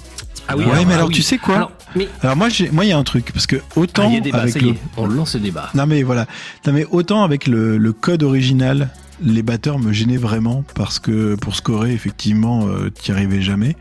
Ah 0.48 0.56
oui. 0.58 0.66
Ouais, 0.66 0.86
mais 0.86 0.94
alors 0.94 1.08
ah 1.10 1.14
tu 1.14 1.20
oui. 1.20 1.24
sais 1.24 1.38
quoi? 1.38 1.56
Alors, 1.56 1.72
mais 1.96 2.08
Alors 2.22 2.36
moi, 2.36 2.50
j'ai, 2.50 2.70
moi, 2.70 2.86
il 2.86 2.90
y 2.90 2.92
a 2.92 2.98
un 2.98 3.04
truc, 3.04 3.32
parce 3.34 3.48
que 3.48 3.56
ah, 3.58 3.80
autant 3.80 4.10
il 4.10 4.16
y 4.16 4.18
a 4.18 4.20
débat, 4.20 4.40
avec 4.42 4.54
ça 4.54 4.60
le, 4.60 4.68
y 4.68 4.70
est, 4.72 4.78
on 4.98 5.08
lance 5.08 5.34
le 5.36 5.40
débat. 5.42 5.70
non 5.74 5.88
mais 5.88 6.04
voilà, 6.04 6.28
non 6.68 6.74
mais 6.74 6.86
autant 6.92 7.24
avec 7.24 7.48
le, 7.48 7.78
le 7.78 7.94
code 7.94 8.22
original, 8.22 8.90
les 9.22 9.44
batteurs 9.44 9.80
me 9.80 9.94
gênaient 9.94 10.18
vraiment 10.18 10.64
parce 10.76 11.00
que 11.00 11.36
pour 11.36 11.56
scorer, 11.56 11.94
effectivement, 11.94 12.68
euh, 12.68 12.90
t'y 12.90 13.12
arrivais 13.12 13.42
jamais. 13.42 13.76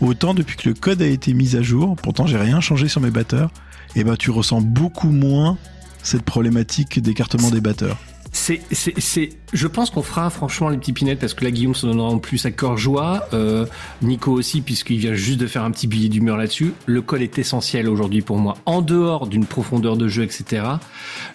Autant 0.00 0.34
depuis 0.34 0.56
que 0.56 0.68
le 0.68 0.74
code 0.74 1.02
a 1.02 1.06
été 1.06 1.34
mis 1.34 1.56
à 1.56 1.62
jour, 1.62 1.96
pourtant 1.96 2.26
j'ai 2.26 2.38
rien 2.38 2.60
changé 2.60 2.88
sur 2.88 3.00
mes 3.00 3.10
batteurs, 3.10 3.50
et 3.94 4.04
ben 4.04 4.16
tu 4.16 4.30
ressens 4.30 4.60
beaucoup 4.60 5.10
moins 5.10 5.58
cette 6.02 6.22
problématique 6.22 7.00
d'écartement 7.00 7.50
des 7.50 7.60
batteurs. 7.60 7.98
C'est, 8.32 8.60
c'est, 8.70 8.94
c'est, 9.00 9.30
je 9.52 9.66
pense 9.68 9.90
qu'on 9.90 10.02
fera 10.02 10.28
franchement 10.30 10.68
les 10.68 10.76
petits 10.76 10.92
pinettes 10.92 11.20
parce 11.20 11.34
que 11.34 11.44
là 11.44 11.50
Guillaume 11.50 11.74
se 11.74 11.86
donnera 11.86 12.08
en 12.08 12.18
plus 12.18 12.44
à 12.46 12.50
cœur 12.50 12.76
joie, 12.76 13.28
euh, 13.32 13.64
Nico 14.02 14.32
aussi 14.32 14.60
puisqu'il 14.60 14.98
vient 14.98 15.14
juste 15.14 15.38
de 15.38 15.46
faire 15.46 15.62
un 15.62 15.70
petit 15.70 15.86
billet 15.86 16.08
d'humeur 16.08 16.36
là-dessus. 16.36 16.72
Le 16.86 17.00
code 17.02 17.22
est 17.22 17.38
essentiel 17.38 17.88
aujourd'hui 17.88 18.22
pour 18.22 18.38
moi. 18.38 18.56
En 18.66 18.82
dehors 18.82 19.26
d'une 19.26 19.46
profondeur 19.46 19.96
de 19.96 20.08
jeu, 20.08 20.24
etc. 20.24 20.62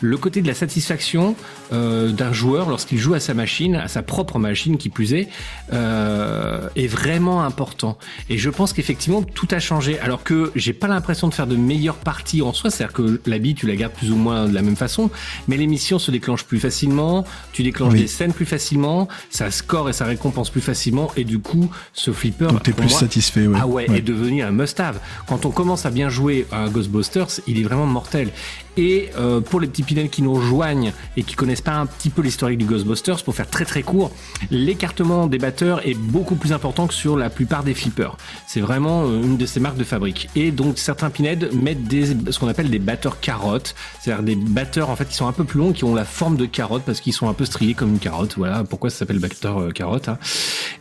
Le 0.02 0.18
côté 0.18 0.42
de 0.42 0.48
la 0.48 0.54
satisfaction 0.54 1.36
euh, 1.74 2.10
d'un 2.12 2.34
joueur 2.34 2.70
lorsqu'il 2.70 2.98
joue 2.98 3.14
à 3.14 3.20
sa 3.20 3.34
machine, 3.34 3.76
à 3.76 3.88
sa 3.88 4.02
propre 4.04 4.40
machine 4.40 4.78
qui 4.78 4.90
plus 4.90 5.14
est, 5.14 5.30
euh, 5.74 6.68
est 6.76 6.88
vraiment 6.88 7.44
important. 7.44 7.98
Et 8.30 8.38
je 8.38 8.50
pense 8.50 8.74
qu'effectivement 8.74 9.24
tout 9.24 9.48
a 9.52 9.60
changé. 9.60 10.00
Alors 10.00 10.24
que 10.24 10.52
j'ai 10.56 10.74
pas 10.74 10.88
l'impression 10.88 11.28
de 11.28 11.34
faire 11.34 11.48
de 11.48 11.56
meilleures 11.56 11.96
parties 11.96 12.42
en 12.42 12.54
soi, 12.54 12.70
c'est-à-dire 12.70 12.94
que 12.94 13.22
la 13.26 13.40
bille 13.40 13.56
tu 13.56 13.68
la 13.68 13.76
gardes 13.76 13.94
plus 13.94 14.12
ou 14.12 14.16
moins 14.18 14.48
de 14.48 14.54
la 14.54 14.62
même 14.62 14.76
façon, 14.76 15.10
mais 15.48 15.58
l'émission 15.58 15.98
se 16.00 16.12
déclenche 16.12 16.44
plus 16.44 16.60
facilement, 16.60 17.26
tu 17.54 17.64
déclenches 17.64 17.94
Oui. 17.94 18.02
des 18.02 18.08
scènes 18.12 18.34
plus 18.34 18.46
facilement, 18.46 19.08
ça 19.30 19.50
score 19.52 19.90
et 19.90 19.94
ça 19.94 20.06
récompense 20.06 20.50
plus 20.50 20.62
facilement, 20.62 21.12
et 21.18 21.24
du 21.24 21.40
coup 21.40 21.70
ce 21.94 22.12
flipper 22.12 22.48
Donc 22.48 22.64
t'es 22.64 22.72
pour 22.72 22.82
plus 22.82 22.92
moi, 22.92 23.00
satisfait, 23.00 23.48
ouais. 23.48 23.58
ah 23.60 23.68
ouais, 23.68 23.86
est 23.96 24.02
devenu 24.02 24.42
un 24.44 24.52
must-have. 24.52 25.00
Quand 25.28 25.46
on 25.46 25.52
commence 25.52 25.86
à 25.86 25.90
bien 25.90 26.10
jouer 26.10 26.46
à 26.52 26.64
un 26.64 26.70
Ghostbusters, 26.70 27.40
il 27.48 27.60
est 27.60 27.64
vraiment 27.64 27.86
mortel. 27.86 28.30
Et 28.78 29.10
euh, 29.18 29.42
pour 29.42 29.60
les 29.60 29.68
petits 29.68 29.84
pinels 29.84 30.10
qui 30.10 30.22
nous 30.22 30.34
rejoignent 30.34 30.94
et 31.18 31.24
qui 31.24 31.36
connaissent 31.36 31.62
pas 31.62 31.74
un 31.74 31.86
petit 31.86 32.10
peu 32.10 32.22
l'historique 32.22 32.58
du 32.58 32.66
Ghostbusters, 32.66 33.24
pour 33.24 33.36
faire 33.36 33.50
très 33.50 33.66
très 33.66 33.84
court, 33.84 34.12
l'écartement 34.50 35.28
des 35.28 35.38
batteurs 35.38 35.86
est 35.86 35.94
beaucoup 35.94 36.36
plus 36.36 36.54
important 36.54 36.88
que 36.88 36.94
sur 36.94 37.18
la 37.18 37.30
plupart 37.30 37.64
des 37.64 37.74
flippers. 37.74 38.16
C'est 38.48 38.62
vraiment 38.62 39.04
euh, 39.04 39.22
une 39.22 39.38
de 39.38 39.46
ces 39.46 39.60
marques 39.60 39.78
de 39.78 39.84
fabrique. 39.84 40.30
Et 40.36 40.52
donc 40.52 40.78
certains 40.78 41.10
pinheads 41.10 41.50
mettent 41.54 41.80
ce 42.32 42.40
qu'on 42.40 42.48
appelle 42.48 42.70
des 42.70 42.80
batteurs 42.80 43.20
carottes, 43.20 43.76
c'est-à-dire 44.00 44.24
des 44.24 44.36
batteurs 44.36 44.90
en 44.90 44.96
fait 44.96 45.06
qui 45.06 45.16
sont 45.16 45.28
un 45.28 45.34
peu 45.34 45.44
plus 45.44 45.60
longs, 45.60 45.74
qui 45.74 45.84
ont 45.84 45.96
la 45.96 46.06
forme 46.06 46.38
de 46.38 46.46
carotte 46.46 46.84
parce 46.86 47.02
qu'ils 47.02 47.14
sont 47.14 47.28
un 47.28 47.34
peu 47.34 47.46
striés 47.46 47.74
comme 47.74 47.90
une 47.90 48.00
carotte. 48.00 48.36
Voilà 48.38 48.64
pourquoi 48.64 48.90
ça 48.90 49.00
s'appelle 49.00 49.20
batteur 49.20 49.60
euh, 49.60 49.72
carotte. 49.72 50.10
hein. 50.10 50.18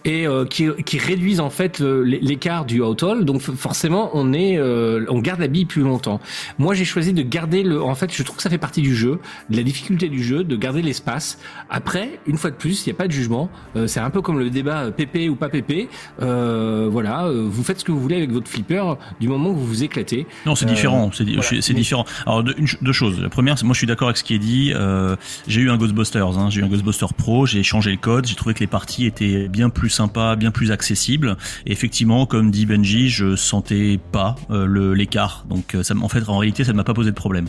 Et 0.04 0.26
euh, 0.26 0.44
qui, 0.44 0.70
réduisent 0.98 1.40
en 1.40 1.50
fait 1.50 1.80
l'écart 1.80 2.64
du 2.64 2.82
out-haul. 2.82 3.24
Donc 3.24 3.40
forcément 3.40 4.10
on 4.14 4.32
est, 4.32 4.60
on 4.60 5.18
garde 5.18 5.40
la 5.40 5.46
bille 5.46 5.64
plus 5.64 5.82
longtemps. 5.82 6.20
Moi 6.58 6.74
j'ai 6.74 6.84
choisi 6.84 7.12
de 7.12 7.22
garder 7.22 7.62
le, 7.62 7.79
en 7.80 7.94
fait 7.94 8.12
je 8.14 8.22
trouve 8.22 8.36
que 8.36 8.42
ça 8.42 8.50
fait 8.50 8.58
partie 8.58 8.82
du 8.82 8.94
jeu, 8.94 9.18
de 9.48 9.56
la 9.56 9.62
difficulté 9.62 10.08
du 10.08 10.22
jeu, 10.22 10.44
de 10.44 10.56
garder 10.56 10.82
l'espace. 10.82 11.38
Après 11.68 12.20
une 12.26 12.36
fois 12.36 12.50
de 12.50 12.56
plus, 12.56 12.86
il 12.86 12.90
n'y 12.90 12.94
a 12.94 12.98
pas 12.98 13.06
de 13.06 13.12
jugement. 13.12 13.50
Euh, 13.76 13.86
c'est 13.86 14.00
un 14.00 14.10
peu 14.10 14.22
comme 14.22 14.38
le 14.38 14.50
débat 14.50 14.84
euh, 14.84 14.90
PP 14.90 15.28
ou 15.30 15.36
pas 15.36 15.48
PP. 15.48 15.88
Euh, 16.22 16.88
voilà, 16.90 17.26
euh, 17.26 17.46
vous 17.48 17.62
faites 17.64 17.80
ce 17.80 17.84
que 17.84 17.92
vous 17.92 18.00
voulez 18.00 18.16
avec 18.16 18.30
votre 18.30 18.48
flipper 18.48 18.82
du 19.20 19.28
moment 19.28 19.50
que 19.52 19.58
vous 19.58 19.66
vous 19.66 19.82
éclatez. 19.84 20.26
Non, 20.46 20.54
c'est 20.54 20.66
Euh, 20.66 20.68
différent. 20.68 21.10
C'est 21.12 21.24
voilà. 21.24 21.42
Mais- 21.52 21.74
différent. 21.74 22.04
Alors 22.26 22.42
deux, 22.42 22.92
choses. 22.92 23.20
La 23.20 23.28
première, 23.28 23.56
moi 23.64 23.72
je 23.74 23.78
suis 23.78 23.86
d'accord 23.86 24.08
avec 24.08 24.16
ce 24.18 24.24
qui 24.24 24.34
est 24.34 24.38
dit. 24.38 24.72
Euh, 24.74 25.16
j'ai 25.46 25.60
eu 25.60 25.70
un 25.70 25.76
Ghostbusters. 25.76 26.38
Hein, 26.38 26.48
j'ai 26.50 26.60
eu 26.60 26.64
un 26.64 26.68
Ghostbuster 26.68 27.06
Pro. 27.16 27.46
J'ai 27.46 27.62
changé 27.62 27.90
le 27.90 27.96
code. 27.96 28.26
J'ai 28.26 28.34
trouvé 28.34 28.54
que 28.54 28.60
les 28.60 28.66
parties 28.66 29.06
étaient 29.06 29.48
bien 29.48 29.70
plus 29.70 29.90
sympas, 29.90 30.36
bien 30.36 30.50
plus 30.50 30.70
accessibles. 30.70 31.36
Et 31.66 31.72
effectivement, 31.72 32.26
comme 32.26 32.50
dit 32.50 32.66
Benji, 32.66 33.08
je 33.08 33.36
sentais 33.36 33.98
pas 34.12 34.36
l'écart. 34.50 35.44
Donc 35.48 35.76
ça, 35.82 35.94
en 36.00 36.08
fait, 36.08 36.28
en 36.28 36.38
réalité, 36.38 36.64
ça 36.64 36.72
ne 36.72 36.76
m'a 36.76 36.84
pas 36.84 36.94
posé 36.94 37.10
de 37.10 37.14
problème 37.16 37.46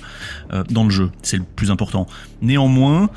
euh, 0.53 0.63
dans 0.69 0.83
le 0.83 0.89
jeu. 0.89 1.11
C'est 1.21 1.37
le 1.37 1.43
plus 1.43 1.71
important. 1.71 2.07
Néanmoins, 2.41 3.09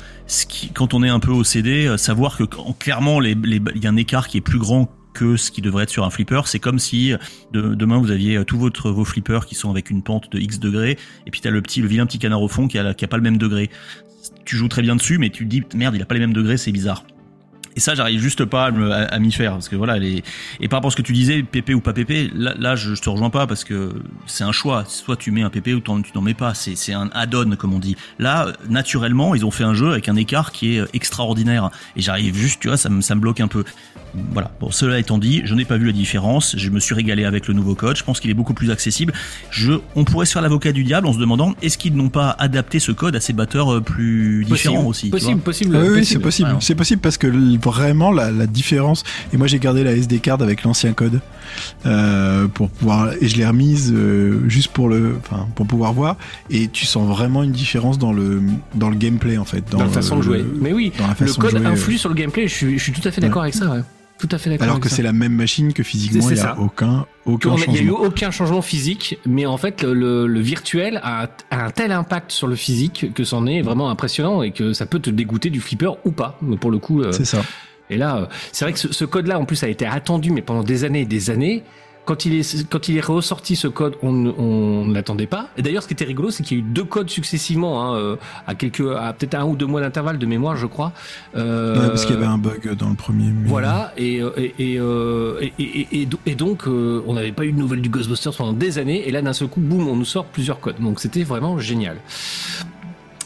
quand 0.73 0.93
on 0.93 1.03
est 1.03 1.09
un 1.09 1.19
peu 1.19 1.31
au 1.31 1.43
CD, 1.43 1.87
euh, 1.87 1.97
savoir 1.97 2.37
que 2.37 2.43
clairement, 2.79 3.21
il 3.21 3.61
y 3.81 3.87
a 3.87 3.89
un 3.89 3.95
écart 3.95 4.27
qui 4.27 4.37
est 4.37 4.41
plus 4.41 4.59
grand 4.59 4.89
que 5.13 5.37
ce 5.37 5.49
qui 5.49 5.61
devrait 5.61 5.83
être 5.83 5.89
sur 5.89 6.03
un 6.03 6.09
flipper. 6.09 6.41
C'est 6.45 6.59
comme 6.59 6.77
si 6.77 7.13
de- 7.53 7.73
demain 7.73 7.97
vous 7.99 8.11
aviez 8.11 8.35
euh, 8.37 8.43
tous 8.43 8.57
votre, 8.57 8.91
vos 8.91 9.05
flippers 9.05 9.45
qui 9.45 9.55
sont 9.55 9.69
avec 9.71 9.89
une 9.89 10.03
pente 10.03 10.29
de 10.31 10.39
X 10.39 10.59
degrés, 10.59 10.97
et 11.25 11.31
puis 11.31 11.39
t'as 11.41 11.51
le 11.51 11.61
petit, 11.61 11.81
le 11.81 11.87
vilain 11.87 12.05
petit 12.05 12.19
canard 12.19 12.41
au 12.41 12.49
fond 12.49 12.67
qui 12.67 12.77
a, 12.77 12.93
qui 12.93 13.05
a 13.05 13.07
pas 13.07 13.15
le 13.17 13.23
même 13.23 13.37
degré. 13.37 13.69
Tu 14.43 14.57
joues 14.57 14.67
très 14.67 14.81
bien 14.81 14.95
dessus, 14.95 15.17
mais 15.17 15.29
tu 15.29 15.45
te 15.45 15.49
dis 15.49 15.63
merde, 15.73 15.95
il 15.95 16.01
a 16.01 16.05
pas 16.05 16.15
les 16.15 16.19
mêmes 16.19 16.33
degrés, 16.33 16.57
c'est 16.57 16.71
bizarre. 16.73 17.05
Et 17.75 17.79
ça, 17.79 17.93
j'arrive 17.95 18.21
juste 18.21 18.45
pas 18.45 18.65
à, 18.67 18.71
me- 18.71 18.91
à- 18.91 19.05
à 19.05 19.19
m'y 19.19 19.31
faire 19.31 19.51
parce 19.53 19.67
que 19.69 19.75
voilà, 19.75 19.97
les... 19.99 20.23
et 20.61 20.67
par 20.67 20.77
rapport 20.77 20.89
à 20.89 20.91
ce 20.91 20.95
que 20.95 21.01
tu 21.01 21.13
disais, 21.13 21.43
PP 21.43 21.71
ou 21.75 21.81
pas 21.81 21.93
PP, 21.93 22.31
là, 22.33 22.53
là 22.57 22.75
je, 22.75 22.95
je 22.95 23.01
te 23.01 23.09
rejoins 23.09 23.29
pas 23.29 23.47
parce 23.47 23.63
que 23.63 23.93
c'est 24.25 24.43
un 24.43 24.51
choix. 24.51 24.83
Soit 24.87 25.17
tu 25.17 25.31
mets 25.31 25.41
un 25.43 25.49
PP 25.49 25.69
ou 25.75 25.79
tu 25.81 25.91
n'en 26.15 26.21
mets 26.21 26.33
pas. 26.33 26.53
C'est 26.53 26.75
c'est 26.75 26.93
un 26.93 27.09
add-on 27.13 27.55
comme 27.57 27.73
on 27.73 27.79
dit. 27.79 27.95
Là, 28.19 28.53
naturellement, 28.69 29.35
ils 29.35 29.45
ont 29.45 29.51
fait 29.51 29.63
un 29.63 29.73
jeu 29.73 29.91
avec 29.91 30.09
un 30.09 30.15
écart 30.15 30.51
qui 30.51 30.77
est 30.77 30.83
extraordinaire. 30.93 31.69
Et 31.95 32.01
j'arrive 32.01 32.35
juste, 32.35 32.59
tu 32.61 32.67
vois, 32.67 32.77
ça 32.77 32.89
me, 32.89 33.01
ça 33.01 33.15
me 33.15 33.19
bloque 33.21 33.39
un 33.39 33.47
peu. 33.47 33.63
Voilà. 34.31 34.49
Bon, 34.61 34.71
cela 34.71 34.97
étant 34.97 35.17
dit, 35.17 35.41
je 35.43 35.53
n'ai 35.55 35.65
pas 35.65 35.75
vu 35.77 35.87
la 35.87 35.91
différence. 35.91 36.55
Je 36.57 36.69
me 36.69 36.79
suis 36.79 36.95
régalé 36.95 37.25
avec 37.25 37.47
le 37.49 37.53
nouveau 37.53 37.75
code. 37.75 37.97
Je 37.97 38.03
pense 38.03 38.21
qu'il 38.21 38.31
est 38.31 38.33
beaucoup 38.35 38.53
plus 38.53 38.71
accessible. 38.71 39.11
Je, 39.51 39.73
on 39.95 40.05
pourrait 40.05 40.25
se 40.25 40.31
faire 40.31 40.41
l'avocat 40.41 40.71
du 40.71 40.85
diable 40.85 41.05
en 41.07 41.11
se 41.13 41.19
demandant 41.19 41.53
est-ce 41.61 41.77
qu'ils 41.77 41.95
n'ont 41.95 42.07
pas 42.09 42.29
adapté 42.39 42.79
ce 42.79 42.93
code 42.93 43.15
à 43.17 43.19
ces 43.19 43.33
batteurs 43.33 43.73
euh, 43.73 43.81
plus 43.81 44.45
différents 44.45 44.85
aussi. 44.85 45.09
Possible, 45.09 45.41
possible. 45.41 45.75
Ah 45.75 45.79
oui, 45.81 45.87
possible. 45.87 46.05
c'est 46.05 46.19
possible. 46.19 46.49
Ouais. 46.51 46.57
C'est 46.61 46.75
possible 46.75 47.01
parce 47.01 47.17
que 47.17 47.27
vraiment 47.71 48.11
la, 48.11 48.31
la 48.31 48.47
différence. 48.47 49.03
Et 49.33 49.37
moi 49.37 49.47
j'ai 49.47 49.59
gardé 49.59 49.83
la 49.83 49.91
SD 49.91 50.19
card 50.19 50.41
avec 50.41 50.63
l'ancien 50.63 50.93
code 50.93 51.21
euh, 51.85 52.47
pour 52.47 52.69
pouvoir 52.69 53.13
et 53.21 53.27
je 53.27 53.37
l'ai 53.37 53.45
remise 53.45 53.93
euh, 53.93 54.47
juste 54.47 54.71
pour 54.71 54.89
le, 54.89 55.17
enfin 55.19 55.47
pour 55.55 55.67
pouvoir 55.67 55.93
voir. 55.93 56.17
Et 56.49 56.67
tu 56.67 56.85
sens 56.85 57.07
vraiment 57.07 57.43
une 57.43 57.51
différence 57.51 57.97
dans 57.97 58.13
le 58.13 58.41
dans 58.73 58.89
le 58.89 58.95
gameplay 58.95 59.37
en 59.37 59.45
fait. 59.45 59.63
Dans, 59.71 59.79
la 59.79 59.87
façon 59.87 60.17
de 60.17 60.21
jouer. 60.21 60.45
Mais 60.59 60.73
oui, 60.73 60.91
dans 60.97 61.03
la 61.03 61.09
le 61.11 61.15
façon 61.15 61.41
de 61.41 61.47
code 61.47 61.57
jouer, 61.57 61.65
euh. 61.65 61.71
influe 61.71 61.97
sur 61.97 62.09
le 62.09 62.15
gameplay. 62.15 62.47
Je 62.47 62.53
suis, 62.53 62.77
je 62.77 62.83
suis 62.83 62.91
tout 62.91 63.07
à 63.07 63.11
fait 63.11 63.21
d'accord 63.21 63.43
avec 63.43 63.55
ça. 63.55 63.69
Ouais. 63.69 63.81
Tout 64.17 64.29
à 64.31 64.37
fait 64.37 64.49
d'accord. 64.49 64.63
Alors 64.67 64.79
que 64.79 64.87
c'est 64.87 65.01
la 65.03 65.11
même 65.11 65.33
machine 65.33 65.73
que 65.73 65.83
physiquement 65.83 66.21
C'est 66.21 66.35
il 66.35 66.37
y 66.37 66.39
a 66.39 66.43
ça. 66.43 66.57
aucun 66.59 67.05
aucun 67.25 67.51
a- 67.51 67.55
Il 67.67 67.71
n'y 67.73 67.77
a 67.77 67.81
eu 67.81 67.87
changement. 67.89 68.05
aucun 68.05 68.31
changement 68.31 68.61
physique, 68.61 69.19
mais 69.25 69.45
en 69.45 69.57
fait, 69.57 69.83
le, 69.83 69.93
le- 69.93 70.27
le 70.27 70.39
virtuel 70.39 71.01
a, 71.03 71.27
a 71.51 71.65
un 71.65 71.69
tel 71.71 71.91
impact 71.91 72.31
sur 72.31 72.47
le 72.47 72.55
physique 72.55 73.13
que 73.13 73.23
c'en 73.25 73.45
est 73.45 73.61
vraiment 73.61 73.89
impressionnant 73.89 74.41
et 74.41 74.51
que 74.51 74.71
ça 74.73 74.85
peut 74.85 74.99
te 74.99 75.09
dégoûter 75.09 75.49
du 75.49 75.59
flipper 75.59 75.91
ou 76.05 76.11
pas. 76.11 76.37
Mais 76.41 76.55
pour 76.57 76.71
le 76.71 76.77
coup, 76.77 77.01
euh, 77.01 77.11
C'est 77.11 77.25
ça. 77.25 77.41
et 77.89 77.97
là, 77.97 78.17
euh, 78.17 78.25
c'est 78.53 78.63
vrai 78.65 78.71
que 78.73 78.79
ce, 78.79 78.93
ce 78.93 79.03
code-là, 79.05 79.37
en 79.37 79.43
plus, 79.45 79.61
a 79.63 79.67
été 79.67 79.85
attendu, 79.85 80.31
mais 80.31 80.41
pendant 80.41 80.63
des 80.63 80.85
années 80.85 81.01
et 81.01 81.05
des 81.05 81.29
années. 81.29 81.63
Quand 82.05 82.25
il 82.25 82.35
est 82.35 82.69
quand 82.69 82.87
il 82.87 82.97
est 82.97 83.05
ressorti 83.05 83.55
ce 83.55 83.67
code, 83.67 83.95
on 84.03 84.11
ne- 84.11 84.31
on 84.37 84.85
ne 84.85 84.93
l'attendait 84.93 85.25
pas. 85.25 85.49
Et 85.57 85.61
d'ailleurs, 85.61 85.81
ce 85.83 85.87
qui 85.87 85.93
était 85.95 86.05
rigolo, 86.05 86.29
c'est 86.29 86.43
qu'il 86.43 86.57
y 86.57 86.61
a 86.61 86.63
eu 86.63 86.67
deux 86.67 86.83
codes 86.83 87.09
successivement, 87.09 87.83
hein, 87.83 87.97
euh, 87.97 88.15
à 88.45 88.53
quelques, 88.55 88.81
à 88.81 89.11
peut-être 89.13 89.33
un 89.35 89.45
ou 89.45 89.55
deux 89.55 89.65
mois 89.65 89.81
d'intervalle 89.81 90.17
de 90.19 90.25
mémoire, 90.25 90.55
je 90.55 90.67
crois. 90.67 90.91
Euh, 91.35 91.79
Ouais, 91.81 91.87
parce 91.87 92.05
qu'il 92.05 92.15
y 92.15 92.17
avait 92.17 92.27
un 92.27 92.37
bug 92.37 92.73
dans 92.75 92.89
le 92.89 92.95
premier. 92.95 93.25
mais- 93.31 93.49
voilà, 93.49 93.91
et, 93.97 94.21
euh, 94.21 94.29
et, 94.37 94.53
et, 94.59 94.73
et, 94.77 95.53
et- 95.59 96.01
et 96.01 96.07
et 96.27 96.35
donc 96.35 96.67
euh, 96.67 97.01
on 97.07 97.13
n'avait 97.15 97.31
pas 97.31 97.45
eu 97.45 97.51
de 97.51 97.57
nouvelles 97.57 97.81
du 97.81 97.89
Ghostbusters 97.89 98.33
pendant 98.35 98.53
des 98.53 98.77
années, 98.77 99.07
et 99.07 99.11
là 99.11 99.21
d'un 99.21 99.33
seul 99.33 99.47
coup, 99.47 99.59
boum, 99.61 99.87
on 99.87 99.95
nous 99.95 100.05
sort 100.05 100.25
plusieurs 100.25 100.59
codes. 100.59 100.79
Donc 100.79 100.99
c'était 100.99 101.23
vraiment 101.23 101.57
génial. 101.59 101.97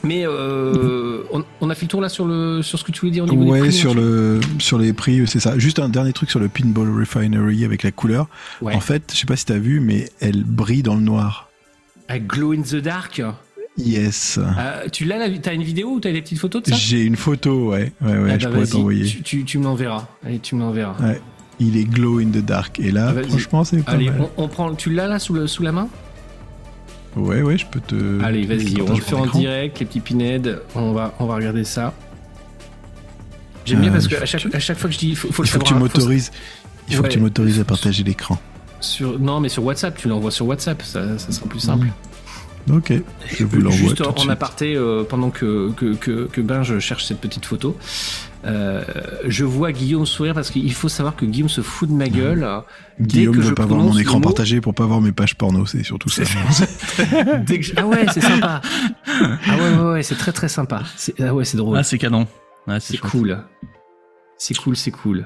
Mais 0.04 0.26
euh, 0.26 1.24
on, 1.34 1.44
on 1.60 1.70
a 1.70 1.76
fait 1.76 1.86
le 1.86 1.90
tour 1.90 2.00
là 2.02 2.08
sur 2.10 2.26
le 2.26 2.62
sur 2.62 2.80
ce 2.80 2.84
que 2.86 2.92
tu 2.92 3.02
voulais 3.02 3.12
dire 3.12 3.26
au 3.26 3.28
niveau 3.28 3.44
des 3.44 3.50
Ouais, 3.52 3.60
prix, 3.60 3.72
sur 3.74 3.94
le 3.94 4.40
sur 4.60 4.78
les 4.78 4.94
prix, 4.94 5.28
c'est 5.28 5.40
ça. 5.42 5.58
Juste 5.58 5.80
un 5.80 5.90
dernier 5.90 6.14
truc 6.14 6.30
sur 6.32 6.40
le 6.40 6.48
Pinball 6.48 6.90
Refinery 6.98 7.66
avec 7.66 7.84
la 7.84 7.92
couleur. 7.92 8.28
Ouais. 8.62 8.74
En 8.74 8.80
fait, 8.80 9.12
je 9.14 9.18
sais 9.20 9.26
pas 9.26 9.36
si 9.36 9.46
t'as 9.46 9.58
vu, 9.58 9.80
mais 9.82 10.10
elle 10.22 10.44
brille 10.46 10.84
dans 10.84 10.96
le 10.96 11.02
noir. 11.02 11.50
Avec 12.08 12.28
Glow 12.28 12.54
in 12.54 12.62
the 12.62 12.76
Dark. 12.78 13.22
Yes. 13.78 14.40
Euh, 14.40 14.88
tu 14.92 15.06
l'as, 15.06 15.18
la- 15.18 15.38
t'as 15.38 15.54
une 15.54 15.64
vidéo 15.64 15.90
ou 15.92 16.00
t'as 16.00 16.12
des 16.12 16.22
petites 16.22 16.40
photos 16.40 16.64
de 16.64 16.70
ça? 16.72 16.76
J'ai 16.76 17.04
une 17.04 17.16
photo, 17.16 17.70
ouais, 17.72 17.92
ouais, 18.02 18.18
ouais, 18.18 18.32
Ah 18.34 18.40
je 18.40 18.46
bah 18.48 18.54
pourrais 18.54 18.68
t'envoyer. 18.68 19.06
Tu, 19.06 19.22
tu, 19.22 19.44
tu 19.46 19.58
me 19.58 19.64
l'enverras. 19.66 20.08
Allez, 20.26 20.40
tu 20.40 20.56
me 20.56 20.62
l'enverras. 20.62 20.96
Ouais. 21.02 21.22
Il 21.62 21.78
est 21.78 21.84
glow 21.86 22.20
in 22.20 22.26
the 22.30 22.44
dark. 22.44 22.80
Et 22.80 22.92
là, 22.92 23.14
Ah, 23.18 23.24
franchement, 23.24 23.64
c'est 23.64 23.84
pas 23.84 23.92
Allez, 23.94 24.10
mal. 24.10 24.28
on, 24.38 24.44
on 24.44 24.48
prend. 24.48 24.74
Tu 24.76 24.90
l'as 24.92 25.08
là 25.08 25.20
sous, 25.20 25.34
le, 25.34 25.46
sous 25.48 25.62
la 25.64 25.72
main? 25.72 25.88
Ouais, 27.16 27.42
ouais, 27.42 27.58
je 27.58 27.66
peux 27.66 27.80
te. 27.80 28.22
Allez, 28.24 28.46
vas-y, 28.46 28.82
on 28.82 28.94
le 28.96 29.02
fait 29.02 29.16
en 29.16 29.26
direct, 29.26 29.80
les 29.80 29.86
petits 29.86 30.00
pinheads. 30.00 30.60
On 30.76 30.92
va, 30.94 31.14
on 31.20 31.26
va 31.26 31.36
regarder 31.36 31.64
ça. 31.64 31.94
J'aime 33.66 33.82
bien 33.82 33.90
Euh, 33.90 33.94
parce 33.94 34.08
que 34.08 34.16
à 34.16 34.26
chaque, 34.26 34.44
que 34.44 34.50
tu- 34.50 34.56
à 34.56 34.60
chaque 34.60 34.78
fois 34.78 34.90
que 34.90 34.94
je 34.94 35.00
dis, 35.00 35.10
il 35.10 35.16
faut, 35.16 35.32
faut 35.32 35.42
le 35.44 35.48
Il 35.48 35.52
faut 35.52 35.60
que 35.60 35.64
tu 35.66 35.74
faut- 35.74 35.80
m'autorises. 35.80 36.32
Il 36.88 36.96
faut 36.96 37.04
Ouais. 37.04 37.10
que 37.10 37.14
tu 37.14 37.20
m'autorises 37.20 37.60
à 37.60 37.66
partager 37.66 38.04
l'écran. 38.04 38.38
Sur, 38.80 39.20
non, 39.20 39.40
mais 39.40 39.50
sur 39.50 39.64
WhatsApp, 39.64 39.98
tu 39.98 40.08
l'envoies 40.08 40.32
sur 40.32 40.46
WhatsApp, 40.48 40.82
ça, 40.82 41.18
ça 41.20 41.32
sera 41.32 41.48
plus 41.48 41.60
simple. 41.60 41.88
Ok, 42.72 42.94
je 43.28 43.44
vous 43.46 43.58
l'envoie 43.58 43.72
Juste 43.78 43.96
tout 43.98 44.04
de 44.04 44.08
en 44.10 44.18
suite. 44.18 44.30
aparté, 44.32 44.76
euh, 44.76 45.04
pendant 45.04 45.30
que, 45.32 45.72
que, 45.72 45.96
que, 45.96 46.28
que 46.32 46.42
Ben 46.42 46.62
je 46.64 46.80
cherche 46.80 47.06
cette 47.06 47.20
petite 47.20 47.46
photo, 47.46 47.76
euh, 48.46 48.84
je 49.28 49.44
vois 49.46 49.72
Guillaume 49.72 50.06
sourire 50.06 50.34
parce 50.34 50.50
qu'il 50.50 50.72
faut 50.74 50.90
savoir 50.90 51.16
que 51.16 51.26
Guillaume 51.26 51.50
se 51.50 51.62
fout 51.62 51.90
de 51.90 51.94
ma 51.94 52.08
gueule. 52.08 52.48
dès 53.00 53.20
Guillaume 53.20 53.36
que 53.36 53.40
ne 53.42 53.46
veut 53.46 53.56
pas 53.56 53.66
voir 53.66 53.82
mon 53.82 53.98
écran 53.98 54.20
mot- 54.20 54.24
partagé 54.24 54.62
pour 54.62 54.74
pas 54.74 54.86
voir 54.86 55.02
mes 55.02 55.12
pages 55.12 55.36
porno, 55.36 55.66
c'est 55.66 55.84
surtout 55.84 56.10
ça. 56.10 56.24
Dès 57.46 57.60
que 57.60 57.66
je- 57.66 57.74
Ah 57.78 57.86
ouais, 57.86 58.06
c'est 58.14 58.22
sympa. 58.22 58.62
Ah 59.08 59.58
ouais, 59.58 59.76
ouais, 59.78 59.92
ouais, 59.92 60.04
c'est 60.04 60.16
très 60.16 60.32
très 60.32 60.48
sympa. 60.50 60.84
Ah 61.20 61.34
ouais, 61.34 61.46
c'est 61.46 61.58
drôle. 61.58 61.78
Ah, 61.78 61.84
c'est 61.84 61.98
canon. 61.98 62.28
Ouais, 62.68 62.80
c'est 62.80 62.98
cool. 62.98 63.44
C'est 64.38 64.56
cool, 64.58 64.76
c'est 64.78 64.92
cool. 64.92 65.26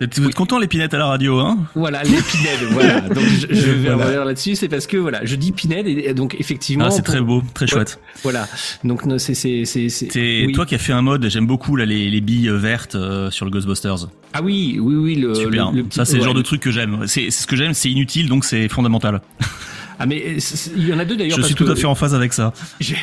Vous 0.00 0.26
êtes 0.28 0.34
content 0.34 0.58
les 0.58 0.66
pinettes 0.66 0.94
à 0.94 0.98
la 0.98 1.06
radio, 1.06 1.38
hein 1.40 1.58
Voilà, 1.74 2.02
les 2.02 2.10
pinèdes, 2.22 2.70
voilà. 2.70 3.00
Donc 3.14 3.18
je, 3.24 3.54
je 3.54 3.70
vais 3.70 3.88
Voilà. 3.90 4.04
revenir 4.04 4.24
là-dessus, 4.24 4.56
c'est 4.56 4.68
parce 4.68 4.86
que 4.86 4.96
voilà, 4.96 5.20
je 5.24 5.36
dis 5.36 5.52
pinède 5.52 5.86
et, 5.86 6.14
donc 6.14 6.36
effectivement. 6.40 6.86
Ah, 6.86 6.90
c'est 6.90 7.02
pour- 7.04 7.12
très 7.14 7.20
beau, 7.20 7.42
très 7.52 7.66
chouette. 7.66 8.00
Voilà. 8.22 8.48
Donc 8.82 9.02
c'est 9.18 9.34
c'est 9.34 9.64
c'est 9.66 10.46
oui. 10.46 10.52
toi 10.52 10.64
qui 10.64 10.74
as 10.74 10.78
fait 10.78 10.94
un 10.94 11.02
mode, 11.02 11.28
j'aime 11.28 11.46
beaucoup 11.46 11.76
là 11.76 11.84
les, 11.84 12.08
les 12.08 12.20
billes 12.22 12.48
vertes 12.50 12.94
euh, 12.94 13.30
sur 13.30 13.44
le 13.44 13.50
Ghostbusters. 13.50 14.08
Ah 14.32 14.40
oui, 14.42 14.78
oui, 14.80 14.94
oui. 14.94 15.14
Le, 15.16 15.34
Super. 15.34 15.70
le- 15.70 15.78
le 15.78 15.84
petit- 15.84 15.96
ça 15.96 16.04
c'est 16.06 16.16
le 16.16 16.22
genre 16.24 16.34
de 16.34 16.42
truc 16.42 16.60
que 16.62 16.70
j'aime. 16.70 17.04
C'est 17.06 17.30
c'est 17.30 17.42
ce 17.42 17.46
que 17.46 17.56
j'aime, 17.56 17.74
c'est 17.74 17.90
inutile 17.90 18.28
donc 18.28 18.44
c'est 18.46 18.68
fondamental. 18.68 19.20
Ah 20.02 20.06
mais 20.06 20.40
c'est- 20.40 20.70
il 20.74 20.88
y 20.88 20.94
en 20.94 20.98
a 20.98 21.04
deux 21.04 21.14
d'ailleurs. 21.14 21.36
Je 21.36 21.42
parce 21.42 21.46
suis 21.48 21.54
tout 21.54 21.70
à 21.70 21.76
fait 21.76 21.84
en 21.86 21.94
phase 21.94 22.14
avec 22.14 22.32
ça. 22.32 22.54
J'ai 22.80 22.96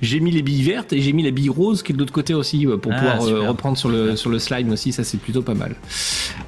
j'ai 0.00 0.20
mis 0.20 0.30
les 0.30 0.42
billes 0.42 0.62
vertes 0.62 0.92
et 0.92 1.00
j'ai 1.02 1.12
mis 1.12 1.24
la 1.24 1.32
bille 1.32 1.48
rose 1.48 1.82
qui 1.82 1.90
est 1.90 1.94
de 1.94 1.98
l'autre 1.98 2.12
côté 2.12 2.34
aussi 2.34 2.64
euh, 2.66 2.76
pour 2.76 2.92
Ah, 2.94 2.98
pouvoir 2.98 3.22
euh, 3.24 3.28
super. 3.36 3.48
reprendre 3.48 3.76
sur 3.76 3.88
le 3.88 4.14
sur 4.14 4.30
le 4.30 4.38
slime 4.38 4.70
aussi. 4.70 4.92
Ça 4.92 5.02
c'est 5.02 5.18
plutôt 5.18 5.42
pas 5.42 5.54
mal. 5.54 5.74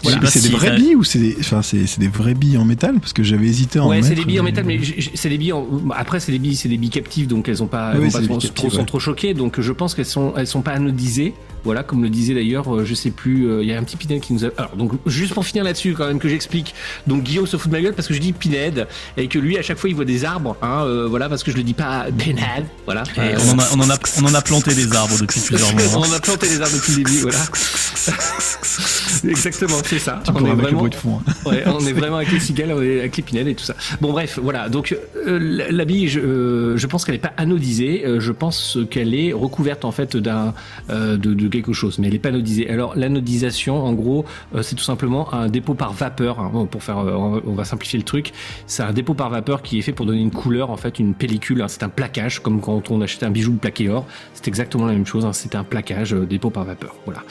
Pas 0.04 0.26
c'est 0.26 0.38
si 0.38 0.48
des 0.50 0.54
vraies 0.54 0.68
ça- 0.68 0.74
billes 0.76 0.94
ou 0.94 1.02
c'est 1.02 1.18
des, 1.18 1.36
enfin, 1.40 1.62
c'est, 1.62 1.86
c'est 1.86 1.98
des 2.00 2.06
vraies 2.08 2.34
billes 2.34 2.56
en 2.58 2.64
métal? 2.64 3.00
Parce 3.00 3.12
que 3.12 3.22
j'avais 3.24 3.46
hésité 3.46 3.80
à 3.80 3.84
en 3.84 3.88
Ouais, 3.90 4.00
c'est 4.02 4.14
des 4.14 4.24
billes 4.24 4.38
en 4.40 4.44
métal, 4.44 4.64
mais 4.64 4.78
c'est 5.14 5.28
des 5.28 5.36
billes. 5.38 5.52
En... 5.52 5.66
Après, 5.96 6.20
c'est 6.20 6.30
des 6.30 6.38
billes, 6.38 6.54
c'est 6.54 6.68
des 6.68 6.76
billes 6.78 6.90
captives, 6.90 7.26
donc 7.26 7.48
elles 7.48 7.62
ont 7.62 7.66
pas, 7.66 7.92
elles 7.94 8.00
Oui, 8.00 8.10
pas 8.10 8.20
des 8.20 8.26
trop, 8.26 8.36
billes 8.38 8.46
captives, 8.48 8.52
trop- 8.54 8.70
sont 8.70 8.78
ouais. 8.78 8.86
trop 8.86 9.00
choquées. 9.00 9.34
Donc, 9.34 9.60
je 9.60 9.72
pense 9.72 9.94
qu'elles 9.96 10.04
sont, 10.06 10.32
elles 10.36 10.46
sont 10.46 10.62
pas 10.62 10.72
anodisées. 10.72 11.34
Voilà, 11.68 11.82
comme 11.82 12.02
le 12.02 12.08
disait 12.08 12.32
d'ailleurs, 12.32 12.74
euh, 12.74 12.86
je 12.86 12.94
sais 12.94 13.10
plus. 13.10 13.46
euh, 13.46 13.62
Il 13.62 13.68
y 13.68 13.74
a 13.74 13.78
un 13.78 13.82
petit 13.82 13.98
Pinhead 13.98 14.22
qui 14.22 14.32
nous 14.32 14.46
a. 14.46 14.48
Alors, 14.56 14.74
donc, 14.74 14.92
juste 15.04 15.34
pour 15.34 15.44
finir 15.44 15.64
là-dessus, 15.64 15.92
quand 15.92 16.06
même 16.06 16.18
que 16.18 16.26
j'explique. 16.26 16.74
Donc, 17.06 17.24
Guillaume 17.24 17.46
se 17.46 17.58
fout 17.58 17.70
de 17.70 17.76
ma 17.76 17.82
gueule 17.82 17.92
parce 17.92 18.08
que 18.08 18.14
je 18.14 18.20
dis 18.20 18.32
Pinhead 18.32 18.86
et 19.18 19.28
que 19.28 19.38
lui, 19.38 19.58
à 19.58 19.62
chaque 19.62 19.76
fois, 19.76 19.90
il 19.90 19.94
voit 19.96 20.06
des 20.06 20.24
arbres. 20.24 20.56
Hein, 20.62 20.84
euh, 20.86 21.06
voilà, 21.10 21.28
parce 21.28 21.42
que 21.42 21.50
je 21.50 21.58
le 21.58 21.62
dis 21.62 21.74
pas 21.74 22.06
Pinhead. 22.16 22.64
Voilà. 22.86 23.02
On, 23.18 23.50
en 23.50 23.58
a, 23.58 23.68
on, 23.74 23.80
en 23.80 23.90
a, 23.90 23.98
on 24.22 24.24
en 24.24 24.34
a 24.34 24.40
planté 24.40 24.74
des 24.74 24.90
arbres 24.96 25.18
depuis 25.20 25.40
plusieurs 25.46 25.74
mois. 25.74 25.82
on 26.08 26.10
a 26.14 26.20
planté 26.20 26.48
les 26.48 26.58
arbres 26.62 26.74
depuis 26.74 26.92
le 26.92 27.04
début, 27.04 27.18
voilà. 27.18 27.38
Exactement, 29.28 29.76
c'est 29.84 29.98
ça. 29.98 30.22
Tu 30.24 30.30
On 30.34 30.44
est 30.46 30.54
vraiment, 30.54 30.86
de 30.88 30.94
fond. 30.94 31.20
hein. 31.26 31.32
ouais, 31.46 31.64
on 31.66 31.80
est 31.86 31.92
vraiment 31.92 32.16
avec 32.16 32.30
les 32.32 32.40
cigales, 32.40 32.72
on 32.72 32.80
est 32.82 33.00
avec 33.00 33.16
les 33.32 33.50
et 33.50 33.54
tout 33.54 33.64
ça. 33.64 33.74
Bon, 34.00 34.12
bref, 34.12 34.38
voilà. 34.42 34.68
Donc, 34.70 34.96
euh, 35.26 35.38
la- 35.40 35.70
la 35.70 35.84
bille, 35.84 36.08
je, 36.08 36.74
je 36.76 36.86
pense 36.86 37.04
qu'elle 37.04 37.16
n'est 37.16 37.20
pas 37.20 37.32
anodisée. 37.36 38.04
je 38.18 38.32
pense 38.32 38.78
qu'elle 38.90 39.14
est 39.14 39.32
recouverte 39.32 39.84
en 39.84 39.92
fait 39.92 40.16
d'un 40.16 40.54
de, 40.88 41.16
de 41.16 41.48
chose, 41.72 41.98
mais 41.98 42.06
elle 42.06 42.12
n'est 42.14 42.18
pas 42.18 42.28
anodisée. 42.30 42.68
Alors, 42.70 42.94
l'anodisation, 42.96 43.84
en 43.84 43.92
gros, 43.92 44.24
euh, 44.54 44.62
c'est 44.62 44.74
tout 44.74 44.84
simplement 44.84 45.32
un 45.34 45.48
dépôt 45.48 45.74
par 45.74 45.92
vapeur. 45.92 46.40
hein, 46.40 46.66
pour 46.70 46.82
faire, 46.82 46.98
euh, 46.98 47.40
on 47.46 47.52
va- 47.54 47.64
simplifier 47.64 47.98
le 47.98 48.04
truc. 48.04 48.32
C'est 48.66 48.82
un 48.82 48.92
dépôt 48.92 49.14
par 49.14 49.28
vapeur 49.30 49.62
qui 49.62 49.78
est 49.78 49.82
fait 49.82 49.92
pour 49.92 50.06
donner 50.06 50.20
une 50.20 50.30
couleur, 50.30 50.70
en 50.70 50.76
fait, 50.76 50.98
une 50.98 51.14
pellicule. 51.14 51.62
hein. 51.62 51.68
c'est 51.68 51.82
un 51.82 51.88
plaquage, 51.88 52.40
comme 52.40 52.60
quand 52.60 52.90
on 52.90 53.00
achète 53.00 53.22
un 53.22 53.30
bijou 53.30 53.52
plaqué 53.52 53.88
or. 53.88 54.06
C'est 54.34 54.48
exactement 54.48 54.86
la 54.86 54.92
même 54.92 55.06
chose. 55.06 55.24
hein, 55.26 55.32
c'est 55.32 55.54
un 55.54 55.64
plaquage, 55.64 56.14
euh, 56.14 56.24
dépôt 56.26 56.50
par 56.50 56.64
vapeur. 56.64 56.94
Voilà. 57.04 57.22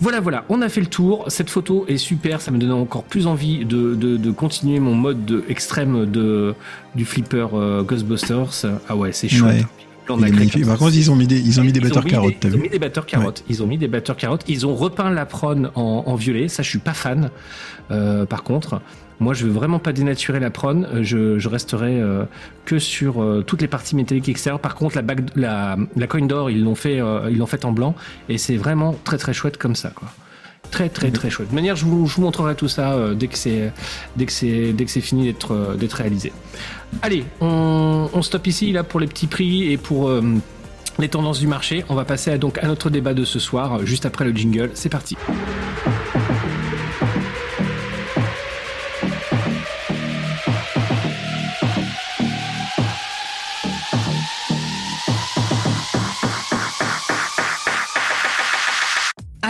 Voilà, 0.00 0.20
voilà, 0.20 0.44
on 0.48 0.60
a 0.62 0.68
fait 0.68 0.80
le 0.80 0.86
tour. 0.88 1.24
Cette 1.28 1.50
photo 1.50 1.84
est 1.88 1.96
super, 1.98 2.40
ça 2.40 2.50
me 2.50 2.58
donne 2.58 2.72
encore 2.72 3.04
plus 3.04 3.26
envie 3.26 3.64
de, 3.64 4.30
continuer 4.32 4.80
mon 4.80 4.94
mode 4.94 5.24
de, 5.24 5.44
extrême 5.48 6.06
de, 6.10 6.54
du 6.94 7.04
flipper 7.04 7.46
Ghostbusters. 7.86 8.66
Ah 8.88 8.96
ouais, 8.96 9.12
c'est 9.12 9.28
chouette. 9.28 9.66
Nacré 10.08 10.36
magnifique. 10.36 10.62
comme 10.62 10.70
Par 10.70 10.78
contre, 10.78 10.94
ils 10.96 11.10
ont 11.10 11.16
mis 11.16 11.26
des, 11.26 11.40
ils 11.40 11.60
ont 11.60 11.64
mis 11.64 11.72
des 11.72 11.80
batteurs 11.80 12.04
carottes, 12.04 12.44
Ils 12.44 12.54
ont 12.54 12.58
mis 12.58 12.68
des 12.68 12.78
batteurs 12.78 13.06
carottes. 13.06 13.44
Ils 13.48 13.62
ont 13.62 13.66
mis 13.66 13.78
des 13.78 13.88
batteurs 13.88 14.16
carottes. 14.16 14.44
Ils 14.48 14.66
ont 14.66 14.74
repeint 14.74 15.10
la 15.10 15.26
prône 15.26 15.70
en, 15.74 16.04
en 16.06 16.14
violet. 16.14 16.48
Ça, 16.48 16.62
je 16.62 16.68
suis 16.70 16.78
pas 16.78 16.94
fan. 16.94 17.30
Euh, 17.90 18.24
par 18.26 18.42
contre, 18.42 18.80
moi, 19.20 19.32
je 19.34 19.46
veux 19.46 19.52
vraiment 19.52 19.78
pas 19.78 19.92
dénaturer 19.92 20.40
la 20.40 20.50
prône. 20.50 20.86
Euh, 20.92 21.02
Je, 21.02 21.38
je 21.38 21.48
resterai 21.48 22.00
euh, 22.00 22.24
que 22.64 22.78
sur 22.78 23.22
euh, 23.22 23.42
toutes 23.46 23.62
les 23.62 23.68
parties 23.68 23.94
métalliques 23.96 24.28
extérieures. 24.28 24.60
Par 24.60 24.74
contre, 24.74 24.96
la 24.96 25.02
bague, 25.02 25.28
la, 25.36 25.76
la 25.96 26.06
coin 26.06 26.26
d'or, 26.26 26.50
ils 26.50 26.62
l'ont 26.62 26.74
fait, 26.74 27.00
euh, 27.00 27.28
ils 27.30 27.38
l'ont 27.38 27.46
fait 27.46 27.64
en 27.64 27.72
blanc, 27.72 27.94
et 28.28 28.38
c'est 28.38 28.56
vraiment 28.56 28.94
très 29.04 29.18
très 29.18 29.32
chouette 29.32 29.56
comme 29.58 29.76
ça, 29.76 29.90
quoi. 29.90 30.08
Très 30.70 30.88
très 30.88 31.10
très 31.10 31.30
chouette. 31.30 31.50
De 31.50 31.54
manière, 31.54 31.76
je 31.76 31.84
vous, 31.84 32.10
montrerai 32.18 32.54
tout 32.56 32.68
ça 32.68 32.92
euh, 32.92 33.14
dès 33.14 33.28
que 33.28 33.38
c'est 33.38 33.72
dès 34.16 34.26
que 34.26 34.32
c'est 34.32 34.72
dès 34.72 34.84
que 34.84 34.90
c'est 34.90 35.00
fini 35.00 35.24
d'être 35.24 35.52
euh, 35.52 35.76
d'être 35.76 35.94
réalisé. 35.94 36.32
Allez, 37.02 37.24
on, 37.40 38.08
on 38.12 38.22
stoppe 38.22 38.46
ici 38.46 38.72
là 38.72 38.82
pour 38.82 39.00
les 39.00 39.06
petits 39.06 39.26
prix 39.26 39.70
et 39.70 39.76
pour 39.76 40.08
euh, 40.08 40.22
les 40.98 41.08
tendances 41.08 41.38
du 41.38 41.46
marché. 41.46 41.84
On 41.88 41.94
va 41.94 42.04
passer 42.04 42.30
à, 42.30 42.38
donc 42.38 42.58
à 42.58 42.66
notre 42.66 42.90
débat 42.90 43.14
de 43.14 43.24
ce 43.24 43.38
soir, 43.38 43.84
juste 43.86 44.06
après 44.06 44.24
le 44.24 44.32
jingle. 44.32 44.70
C'est 44.74 44.88
parti. 44.88 45.16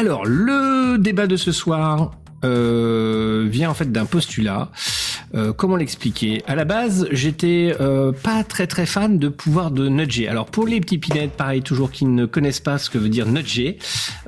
Alors, 0.04 0.26
le 0.26 0.98
débat 0.98 1.26
de 1.26 1.36
ce 1.36 1.50
soir 1.50 2.10
euh, 2.44 3.46
vient 3.48 3.70
en 3.70 3.74
fait 3.74 3.90
d'un 3.90 4.04
postulat. 4.04 4.70
Euh, 5.34 5.54
comment 5.54 5.76
l'expliquer? 5.76 6.42
À 6.46 6.54
la 6.54 6.66
base, 6.66 7.08
j'étais 7.10 7.74
euh, 7.80 8.12
pas 8.12 8.44
très 8.44 8.66
très 8.66 8.84
fan 8.84 9.18
de 9.18 9.28
pouvoir 9.30 9.70
de 9.70 9.88
nudger. 9.88 10.28
Alors 10.28 10.44
pour 10.44 10.66
les 10.66 10.78
petits 10.80 10.98
pinettes, 10.98 11.32
pareil 11.32 11.62
toujours 11.62 11.90
qui 11.90 12.04
ne 12.04 12.26
connaissent 12.26 12.60
pas 12.60 12.76
ce 12.76 12.90
que 12.90 12.98
veut 12.98 13.08
dire 13.08 13.26
nudger, 13.26 13.78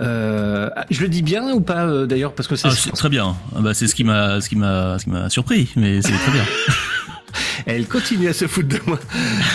euh, 0.00 0.70
je 0.90 1.02
le 1.02 1.08
dis 1.08 1.20
bien 1.20 1.52
ou 1.52 1.60
pas 1.60 1.84
euh, 1.84 2.06
d'ailleurs 2.06 2.32
parce 2.32 2.48
que 2.48 2.56
c'est 2.56 2.68
Ah, 2.68 2.70
c'est 2.70 2.92
très 2.92 3.10
bien. 3.10 3.36
Ah 3.54 3.60
bah, 3.60 3.74
c'est 3.74 3.86
ce 3.86 3.94
qui 3.94 4.02
m'a, 4.02 4.40
ce 4.40 4.48
qui 4.48 4.56
m'a, 4.56 4.98
ce 4.98 5.04
qui 5.04 5.10
m'a 5.10 5.28
surpris, 5.28 5.68
mais 5.76 6.00
c'est 6.00 6.12
très 6.12 6.32
bien. 6.32 6.44
Elle 7.66 7.86
continue 7.86 8.28
à 8.28 8.32
se 8.32 8.46
foutre 8.46 8.68
de 8.68 8.80
moi. 8.86 8.98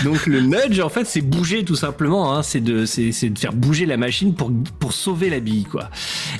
Donc 0.04 0.26
le 0.26 0.40
nudge, 0.40 0.80
en 0.80 0.88
fait, 0.88 1.04
c'est 1.06 1.20
bouger 1.20 1.64
tout 1.64 1.76
simplement. 1.76 2.34
Hein. 2.36 2.42
C'est 2.42 2.60
de, 2.60 2.84
c'est, 2.86 3.12
c'est 3.12 3.30
de 3.30 3.38
faire 3.38 3.52
bouger 3.52 3.86
la 3.86 3.96
machine 3.96 4.34
pour 4.34 4.50
pour 4.78 4.92
sauver 4.92 5.30
la 5.30 5.40
bille, 5.40 5.64
quoi. 5.64 5.90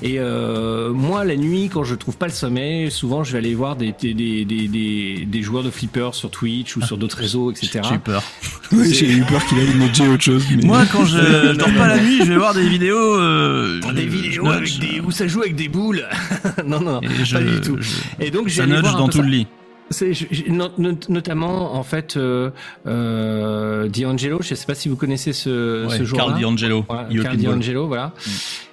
Et 0.03 0.19
euh, 0.19 0.91
moi, 0.93 1.25
la 1.25 1.37
nuit, 1.37 1.69
quand 1.73 1.85
je 1.85 1.95
trouve 1.95 2.17
pas 2.17 2.27
le 2.27 2.33
sommeil, 2.33 2.91
souvent, 2.91 3.25
je 3.25 3.33
vais 3.33 3.39
aller 3.39 3.55
voir 3.55 3.77
des 3.77 3.95
des 4.01 4.15
des 4.15 4.45
des, 4.45 5.25
des, 5.27 5.43
joueurs 5.43 5.63
de 5.63 5.71
flipper 5.71 6.11
sur 6.13 6.31
Twitch 6.31 6.77
ou 6.77 6.83
sur 6.83 6.97
d'autres 6.99 7.19
réseaux, 7.19 7.51
etc. 7.51 7.81
J'ai 7.89 7.95
eu 7.97 7.99
peur. 7.99 8.23
Oui, 8.73 8.93
j'ai 8.95 9.11
eu 9.11 9.23
peur 9.23 9.45
qu'il 9.47 9.59
ait 9.59 9.75
nudger 9.75 10.09
autre 10.09 10.23
chose. 10.23 10.45
Mais... 10.57 10.63
Moi, 10.65 10.85
quand 10.91 11.05
je, 11.05 11.19
je 11.19 11.53
dors 11.59 11.73
pas 11.75 11.89
la 11.89 12.01
nuit, 12.01 12.21
je 12.21 12.25
vais 12.25 12.37
voir 12.39 12.55
des 12.55 12.67
vidéos. 12.67 12.97
Euh, 13.21 13.81
Des 13.95 14.03
je- 14.05 14.09
vidéos 14.09 14.47
avec 14.49 14.79
des 14.79 15.01
où 15.01 15.11
ça 15.11 15.27
joue 15.27 15.43
avec 15.43 15.57
des 15.57 15.69
boules. 15.69 16.09
non, 16.67 16.81
non, 16.81 17.01
je- 17.23 17.35
pas 17.35 17.43
du 17.43 17.61
tout. 17.61 17.77
je- 17.81 18.25
Et 18.25 18.31
donc, 18.31 18.49
j'ai 18.49 18.67
dans 18.67 19.09
tout 19.09 19.19
ça. 19.19 19.23
le 19.23 19.29
lit. 19.29 19.47
C'est 19.91 20.15
je- 20.15 20.27
je- 20.31 20.51
not- 20.51 20.71
not- 20.79 21.09
notamment 21.11 21.75
en 21.75 21.83
fait 21.83 22.17
euh, 22.17 22.51
euh, 22.87 23.89
D'Angelo, 23.89 24.39
je 24.41 24.55
sais 24.55 24.65
pas 24.67 24.75
si 24.75 24.89
vous 24.89 24.97
connaissez 24.97 25.33
ce, 25.33 25.87
Ouais, 25.87 25.99
ce 25.99 26.05
joueur-là. 26.05 26.33
Carl 26.33 26.43
D'Angelo. 26.43 26.85
Voilà, 26.89 27.09
Carl. 27.23 27.37
D'Angelo, 27.37 27.87
voilà. 27.89 28.13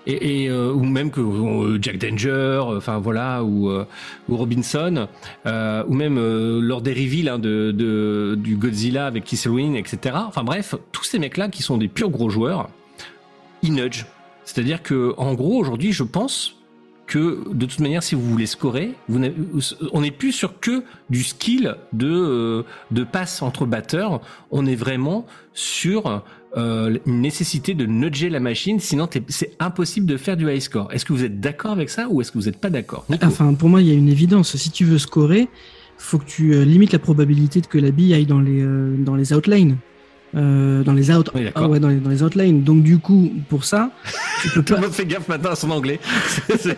Et, 0.08 0.44
et, 0.46 0.50
euh, 0.50 0.72
ou 0.72 0.84
même 0.86 1.12
que 1.12 1.20
euh, 1.20 1.78
Jack 1.82 1.98
Danger, 1.98 2.62
enfin 2.78 3.00
voilà, 3.00 3.44
ou, 3.44 3.70
euh, 3.70 3.86
ou 4.30 4.38
Robinson, 4.38 5.08
euh, 5.46 5.84
ou 5.88 5.94
même 5.94 6.18
euh, 6.18 6.62
lors 6.62 6.82
des 6.82 6.94
reveals 6.94 7.28
hein, 7.30 7.38
de, 7.40 7.72
de, 7.72 8.36
du 8.42 8.56
Godzilla 8.56 9.06
avec 9.06 9.26
Kisselwin, 9.26 9.76
etc. 9.76 10.16
Enfin 10.28 10.44
bref, 10.44 10.76
tous 10.94 11.04
ces 11.04 11.20
mecs-là 11.20 11.50
qui 11.50 11.64
sont 11.64 11.78
des 11.78 11.90
purs 11.90 12.10
gros 12.10 12.30
joueurs, 12.30 12.70
ils 13.62 13.74
nudge. 13.74 14.06
C'est-à-dire 14.46 14.82
que 14.82 15.14
en 15.18 15.34
gros 15.34 15.60
aujourd'hui, 15.60 15.92
je 15.92 16.04
pense 16.04 16.56
que 17.10 17.44
de 17.52 17.66
toute 17.66 17.80
manière, 17.80 18.04
si 18.04 18.14
vous 18.14 18.22
voulez 18.22 18.46
scorer, 18.46 18.94
on 19.10 20.02
n'est 20.02 20.12
plus 20.12 20.32
sur 20.32 20.60
que 20.60 20.84
du 21.10 21.24
skill 21.24 21.76
de 21.92 22.08
euh, 22.08 22.64
de 22.92 23.04
passe 23.04 23.42
entre 23.42 23.66
batteurs. 23.66 24.22
On 24.52 24.68
est 24.68 24.76
vraiment 24.76 25.26
sur 25.54 26.24
euh, 26.56 26.98
une 27.08 27.22
nécessité 27.22 27.74
de 27.74 27.88
nudger 27.88 28.30
la 28.30 28.40
machine, 28.40 28.80
sinon 28.80 29.10
c'est 29.28 29.56
impossible 29.60 30.06
de 30.06 30.18
faire 30.18 30.38
du 30.38 30.50
high 30.52 30.62
score. 30.62 30.94
Est-ce 30.94 31.04
que 31.04 31.14
vous 31.14 31.24
êtes 31.24 31.40
d'accord 31.40 31.72
avec 31.72 31.90
ça 31.90 32.08
ou 32.10 32.22
est-ce 32.22 32.32
que 32.32 32.38
vous 32.38 32.46
n'êtes 32.46 32.62
pas 32.62 32.70
d'accord 32.70 33.06
Enfin, 33.24 33.56
pour 33.56 33.70
moi, 33.70 33.82
il 33.82 33.88
y 33.88 33.92
a 33.92 33.96
une 33.96 34.10
évidence. 34.10 34.56
Si 34.56 34.70
tu 34.70 34.86
veux 34.86 35.00
scorer, 35.00 35.50
faut 35.98 36.20
que 36.20 36.26
tu 36.26 36.54
euh, 36.54 36.64
limites 36.64 36.94
la 36.94 37.00
probabilité 37.00 37.62
que 37.62 37.80
la 37.80 37.90
bille 37.90 38.14
aille 38.14 38.28
dans 38.28 38.40
les, 38.40 38.64
dans 39.00 39.16
les 39.16 39.34
outlines. 39.34 39.78
Euh, 40.36 40.84
dans 40.84 40.94
les 40.94 41.10
out, 41.12 41.30
Oui, 41.34 41.48
ah 41.56 41.68
ouais, 41.68 41.80
dans 41.80 41.88
les, 41.88 41.96
dans 41.96 42.12
les 42.12 42.22
outlines. 42.22 42.62
Donc, 42.64 42.84
du 42.84 43.00
coup, 43.00 43.34
pour 43.50 43.64
ça, 43.66 43.90
tu 44.44 44.50
peux 44.50 44.62
Tout 44.64 44.74
pas, 44.76 44.80
le 44.82 44.86
monde 44.88 44.96
fait 44.96 45.06
gaffe 45.06 45.28
maintenant 45.28 45.52
à 45.52 45.56
son 45.56 45.72
anglais. 45.72 46.00
C'est- 46.60 46.78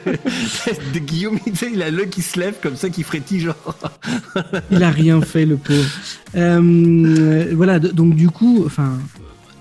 Guillaume, 1.05 1.37
il 1.73 1.81
a 1.83 1.91
l'œil 1.91 2.09
qui 2.09 2.21
se 2.21 2.39
lève 2.39 2.55
comme 2.61 2.75
ça, 2.75 2.89
qui 2.89 3.03
frétille 3.03 3.41
genre. 3.41 3.75
il 4.71 4.81
a 4.83 4.89
rien 4.89 5.19
fait, 5.21 5.45
le 5.45 5.57
pauvre. 5.57 5.83
Euh, 6.35 7.51
voilà, 7.53 7.79
donc 7.79 8.15
du 8.15 8.29
coup, 8.29 8.63
enfin, 8.65 8.97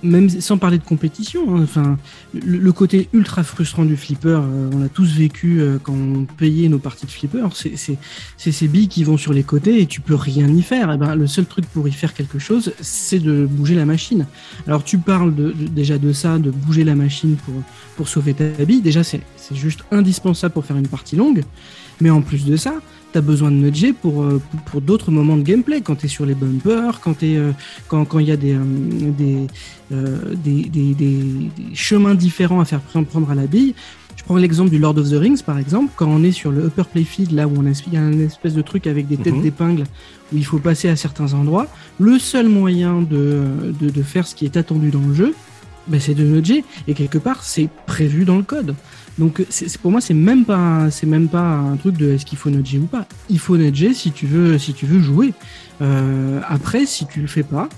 même 0.02 0.28
sans 0.28 0.58
parler 0.58 0.78
de 0.78 0.84
compétition, 0.84 1.56
hein, 1.56 1.62
enfin, 1.62 1.98
le, 2.34 2.72
côté 2.72 3.08
ultra 3.12 3.42
frustrant 3.42 3.84
du 3.84 3.96
flipper, 3.96 4.40
euh, 4.42 4.70
on 4.72 4.78
l'a 4.78 4.88
tous 4.88 5.12
vécu 5.16 5.60
euh, 5.60 5.78
quand 5.82 5.92
on 5.92 6.24
payait 6.24 6.68
nos 6.68 6.78
parties 6.78 7.06
de 7.06 7.10
flipper. 7.10 7.46
C'est 7.54 8.52
ces 8.52 8.68
billes 8.68 8.88
qui 8.88 9.04
vont 9.04 9.16
sur 9.16 9.32
les 9.32 9.42
côtés 9.42 9.80
et 9.80 9.86
tu 9.86 10.00
peux 10.00 10.14
rien 10.14 10.48
y 10.48 10.62
faire. 10.62 10.92
Et 10.92 10.96
ben, 10.96 11.14
le 11.14 11.26
seul 11.26 11.46
truc 11.46 11.66
pour 11.66 11.86
y 11.88 11.92
faire 11.92 12.14
quelque 12.14 12.38
chose, 12.38 12.72
c'est 12.80 13.18
de 13.18 13.46
bouger 13.46 13.74
la 13.74 13.84
machine. 13.84 14.26
Alors 14.66 14.84
tu 14.84 14.98
parles 14.98 15.34
de, 15.34 15.52
déjà 15.52 15.98
de 15.98 16.12
ça, 16.12 16.38
de 16.38 16.50
bouger 16.50 16.84
la 16.84 16.94
machine 16.94 17.36
pour 17.36 17.54
pour 17.96 18.08
sauver 18.08 18.32
ta 18.32 18.64
bille. 18.64 18.80
Déjà, 18.80 19.04
c'est 19.04 19.20
juste 19.52 19.84
indispensable 19.90 20.54
pour 20.54 20.64
faire 20.64 20.78
une 20.78 20.88
partie 20.88 21.16
longue. 21.16 21.42
Mais 22.00 22.08
en 22.08 22.22
plus 22.22 22.46
de 22.46 22.56
ça, 22.56 22.74
t'as 23.12 23.20
besoin 23.20 23.50
de 23.50 23.56
nudger 23.56 23.92
pour, 23.92 24.22
euh, 24.22 24.40
pour, 24.50 24.60
pour 24.62 24.80
d'autres 24.80 25.10
moments 25.10 25.36
de 25.36 25.42
gameplay, 25.42 25.80
quand 25.80 25.96
t'es 25.96 26.08
sur 26.08 26.26
les 26.26 26.34
bumpers, 26.34 27.00
quand 27.00 27.22
euh, 27.22 27.52
quand 27.88 28.04
quand 28.04 28.18
il 28.18 28.28
y 28.28 28.32
a 28.32 28.36
des, 28.36 28.54
euh, 28.54 28.60
des, 29.18 29.46
euh, 29.92 30.34
des, 30.44 30.62
des, 30.64 30.94
des- 30.94 31.50
chemins 31.74 32.14
différents 32.14 32.60
à 32.60 32.64
faire 32.64 32.80
prendre 32.80 33.30
à 33.30 33.34
la 33.34 33.46
bille. 33.46 33.74
Je 34.16 34.24
prends 34.24 34.36
l'exemple 34.36 34.70
du 34.70 34.78
Lord 34.78 34.98
of 34.98 35.08
the 35.08 35.14
Rings, 35.14 35.42
par 35.42 35.58
exemple, 35.58 35.92
quand 35.96 36.06
on 36.06 36.22
est 36.22 36.30
sur 36.32 36.52
le 36.52 36.66
upper 36.66 36.82
playfield, 36.92 37.32
là 37.32 37.48
où 37.48 37.52
on 37.56 37.64
a, 37.66 37.70
il 37.86 37.94
y 37.94 37.96
a 37.96 38.00
une 38.00 38.20
espèce 38.20 38.52
de 38.54 38.60
truc 38.60 38.86
avec 38.86 39.08
des 39.08 39.16
têtes 39.16 39.34
Mhm. 39.34 39.42
d'épingle, 39.42 39.84
où 40.32 40.36
il 40.36 40.44
faut 40.44 40.58
passer 40.58 40.88
à 40.90 40.96
certains 40.96 41.32
endroits. 41.32 41.66
Le 41.98 42.18
seul 42.18 42.48
moyen 42.48 43.00
de, 43.00 43.40
de, 43.80 43.88
de 43.88 44.02
faire 44.02 44.26
ce 44.26 44.34
qui 44.34 44.44
est 44.44 44.56
attendu 44.58 44.90
dans 44.90 45.00
le 45.00 45.14
jeu, 45.14 45.34
ben, 45.88 45.98
c'est 45.98 46.14
de 46.14 46.22
nudger 46.24 46.64
et 46.86 46.92
quelque 46.94 47.16
part 47.18 47.42
c'est 47.42 47.68
prévu 47.86 48.24
dans 48.26 48.36
le 48.36 48.42
code. 48.42 48.74
Donc 49.18 49.44
pour 49.82 49.90
moi 49.90 50.00
c'est 50.00 50.14
même 50.14 50.44
pas 50.44 50.90
c'est 50.90 51.06
même 51.06 51.28
pas 51.28 51.42
un 51.42 51.76
truc 51.76 51.96
de 51.96 52.12
est-ce 52.12 52.24
qu'il 52.24 52.38
faut 52.38 52.50
nudger 52.50 52.78
ou 52.78 52.86
pas. 52.86 53.06
Il 53.28 53.38
faut 53.38 53.56
nudger 53.56 53.94
si 53.94 54.12
tu 54.12 54.26
veux 54.26 54.58
si 54.58 54.72
tu 54.72 54.86
veux 54.86 55.00
jouer. 55.00 55.32
Euh, 55.82 56.40
après 56.48 56.86
si 56.86 57.06
tu 57.06 57.20
le 57.20 57.26
fais 57.26 57.42
pas, 57.42 57.68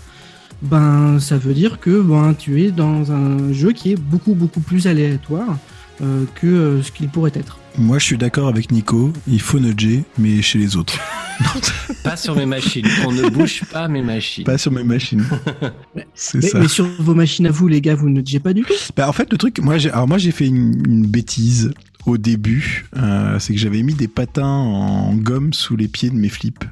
ben 0.63 1.19
ça 1.19 1.39
veut 1.39 1.55
dire 1.55 1.81
que 1.81 2.01
ben 2.01 2.35
tu 2.39 2.63
es 2.63 2.71
dans 2.71 3.13
un 3.13 3.53
jeu 3.53 3.73
qui 3.73 3.93
est 3.93 3.97
beaucoup 3.97 4.35
beaucoup 4.35 4.61
plus 4.61 4.87
aléatoire 4.87 5.59
que 6.01 6.47
euh, 6.47 6.83
ce 6.83 6.91
qu'il 6.93 7.09
pourrait 7.09 7.33
être. 7.35 7.59
Moi, 7.79 7.99
je 7.99 8.05
suis 8.05 8.19
d'accord 8.19 8.49
avec 8.49 8.71
Nico. 8.71 9.13
Il 9.27 9.41
faut 9.41 9.59
nudger, 9.59 10.05
mais 10.19 10.43
chez 10.43 10.59
les 10.59 10.77
autres. 10.77 10.99
Pas 12.05 12.17
sur 12.17 12.37
mes 12.37 12.45
machines. 12.47 12.87
On 13.07 13.13
ne 13.13 13.29
bouge 13.31 13.63
pas 13.73 13.89
mes 13.89 14.03
machines. 14.03 14.45
Pas 14.45 14.59
sur 14.59 14.71
mes 14.73 14.85
machines. 14.85 15.25
C'est 16.15 16.39
Mais, 16.43 16.49
ça. 16.49 16.59
mais 16.61 16.69
sur 16.69 16.87
vos 17.01 17.15
machines 17.15 17.47
à 17.47 17.51
vous 17.51 17.69
les 17.69 17.81
gars 17.81 17.95
vous 17.95 18.09
ne 18.09 18.15
nudgez 18.17 18.39
pas 18.41 18.53
du 18.53 18.63
tout? 18.63 18.75
Bah, 18.97 19.09
en 19.09 19.13
fait, 19.13 19.31
le 19.33 19.39
truc, 19.39 19.59
moi, 19.61 19.79
j'ai, 19.79 19.91
alors 19.91 20.07
moi, 20.07 20.19
j'ai 20.19 20.31
fait 20.33 20.47
une, 20.47 20.83
une 20.87 21.07
bêtise 21.07 21.73
au 22.07 22.19
début. 22.19 22.85
Euh, 22.97 23.39
c'est 23.39 23.55
que 23.55 23.59
j'avais 23.59 23.83
mis 23.83 23.95
des 23.95 24.09
patins 24.09 24.45
en 24.47 25.15
gomme 25.15 25.53
sous 25.55 25.77
les 25.77 25.89
pieds 25.89 26.11
de 26.11 26.17
mes 26.17 26.29
flips. 26.29 26.65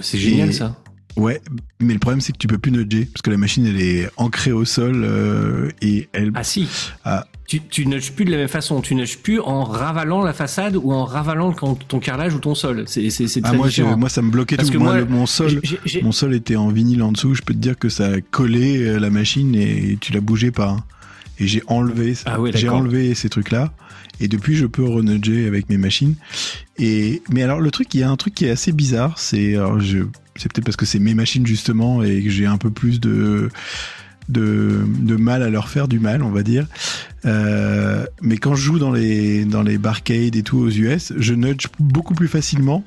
C'est 0.00 0.18
génial 0.18 0.50
Et- 0.50 0.52
ça. 0.52 0.76
Ouais, 1.16 1.40
mais 1.80 1.92
le 1.92 1.98
problème, 1.98 2.20
c'est 2.20 2.32
que 2.32 2.38
tu 2.38 2.46
peux 2.46 2.56
plus 2.56 2.70
nudger 2.72 3.04
parce 3.04 3.20
que 3.22 3.30
la 3.30 3.36
machine, 3.36 3.66
elle 3.66 3.80
est 3.80 4.08
ancrée 4.16 4.52
au 4.52 4.64
sol 4.64 5.02
euh, 5.04 5.68
et 5.82 6.08
elle. 6.12 6.30
Ah 6.34 6.44
si. 6.44 6.66
Ah. 7.04 7.26
Tu, 7.50 7.60
tu 7.60 7.84
nudges 7.84 8.12
plus 8.12 8.24
de 8.24 8.30
la 8.30 8.36
même 8.36 8.46
façon. 8.48 8.80
Tu 8.80 8.94
nudges 8.94 9.18
plus 9.18 9.40
en 9.40 9.64
ravalant 9.64 10.22
la 10.22 10.32
façade 10.32 10.76
ou 10.76 10.92
en 10.92 11.04
ravalant 11.04 11.52
ton, 11.52 11.98
carrelage 11.98 12.32
ou 12.32 12.38
ton 12.38 12.54
sol. 12.54 12.84
C'est 12.86 13.10
c'est 13.10 13.26
Ah, 13.42 13.52
moi, 13.54 13.66
je- 13.66 13.82
différent. 13.82 13.96
moi, 13.96 14.08
ça 14.08 14.22
me 14.22 14.30
bloquait 14.30 14.54
Parce 14.54 14.68
tout. 14.68 14.74
que 14.74 14.78
Moi, 14.78 15.04
mon 15.06 15.26
sol, 15.26 15.60
mon 16.02 16.12
sol 16.12 16.32
était 16.36 16.54
en 16.54 16.68
vinyle 16.68 17.02
en 17.02 17.10
dessous. 17.10 17.34
Je 17.34 17.42
peux 17.42 17.52
te 17.52 17.58
dire 17.58 17.76
que 17.76 17.88
ça 17.88 18.06
a 18.06 18.20
collé 18.20 18.78
euh, 18.86 19.00
la 19.00 19.10
machine 19.10 19.56
et 19.56 19.98
tu 20.00 20.12
la 20.12 20.20
bougeais 20.20 20.52
pas. 20.52 20.68
hein. 20.68 20.84
Et 21.40 21.48
j'ai 21.48 21.62
enlevé. 21.66 22.14
Ah 22.24 22.36
j'ai 22.54 22.68
enlevé 22.68 23.14
ces 23.16 23.28
trucs-là. 23.28 23.72
Et 24.20 24.28
depuis, 24.28 24.54
je 24.54 24.66
peux 24.66 24.84
renudger 24.84 25.48
avec 25.48 25.68
mes 25.70 25.78
machines. 25.78 26.14
Et 26.78 27.20
mais 27.32 27.42
alors, 27.42 27.60
le 27.60 27.70
truc, 27.72 27.92
il 27.94 28.00
y 28.00 28.02
a 28.04 28.10
un 28.10 28.16
truc 28.16 28.34
qui 28.34 28.44
est 28.44 28.50
assez 28.50 28.70
bizarre. 28.70 29.18
C'est, 29.18 29.56
c'est 30.36 30.52
peut-être 30.52 30.64
parce 30.66 30.76
que 30.76 30.86
c'est 30.86 31.00
mes 31.00 31.14
machines 31.14 31.44
justement 31.46 32.04
et 32.04 32.22
que 32.22 32.30
j'ai 32.30 32.46
un 32.46 32.58
peu 32.58 32.70
plus 32.70 33.00
de 33.00 33.48
de, 34.30 35.16
mal 35.16 35.42
à 35.42 35.50
leur 35.50 35.68
faire 35.68 35.88
du 35.88 36.00
mal, 36.00 36.22
on 36.22 36.30
va 36.30 36.42
dire. 36.42 36.66
Euh, 37.26 38.06
mais 38.22 38.38
quand 38.38 38.54
je 38.54 38.62
joue 38.62 38.78
dans 38.78 38.92
les 38.92 39.44
dans 39.44 39.62
les 39.62 39.76
barcades 39.76 40.36
et 40.36 40.42
tout 40.42 40.58
aux 40.58 40.70
US, 40.70 41.12
je 41.16 41.34
nudge 41.34 41.66
beaucoup 41.78 42.14
plus 42.14 42.28
facilement 42.28 42.82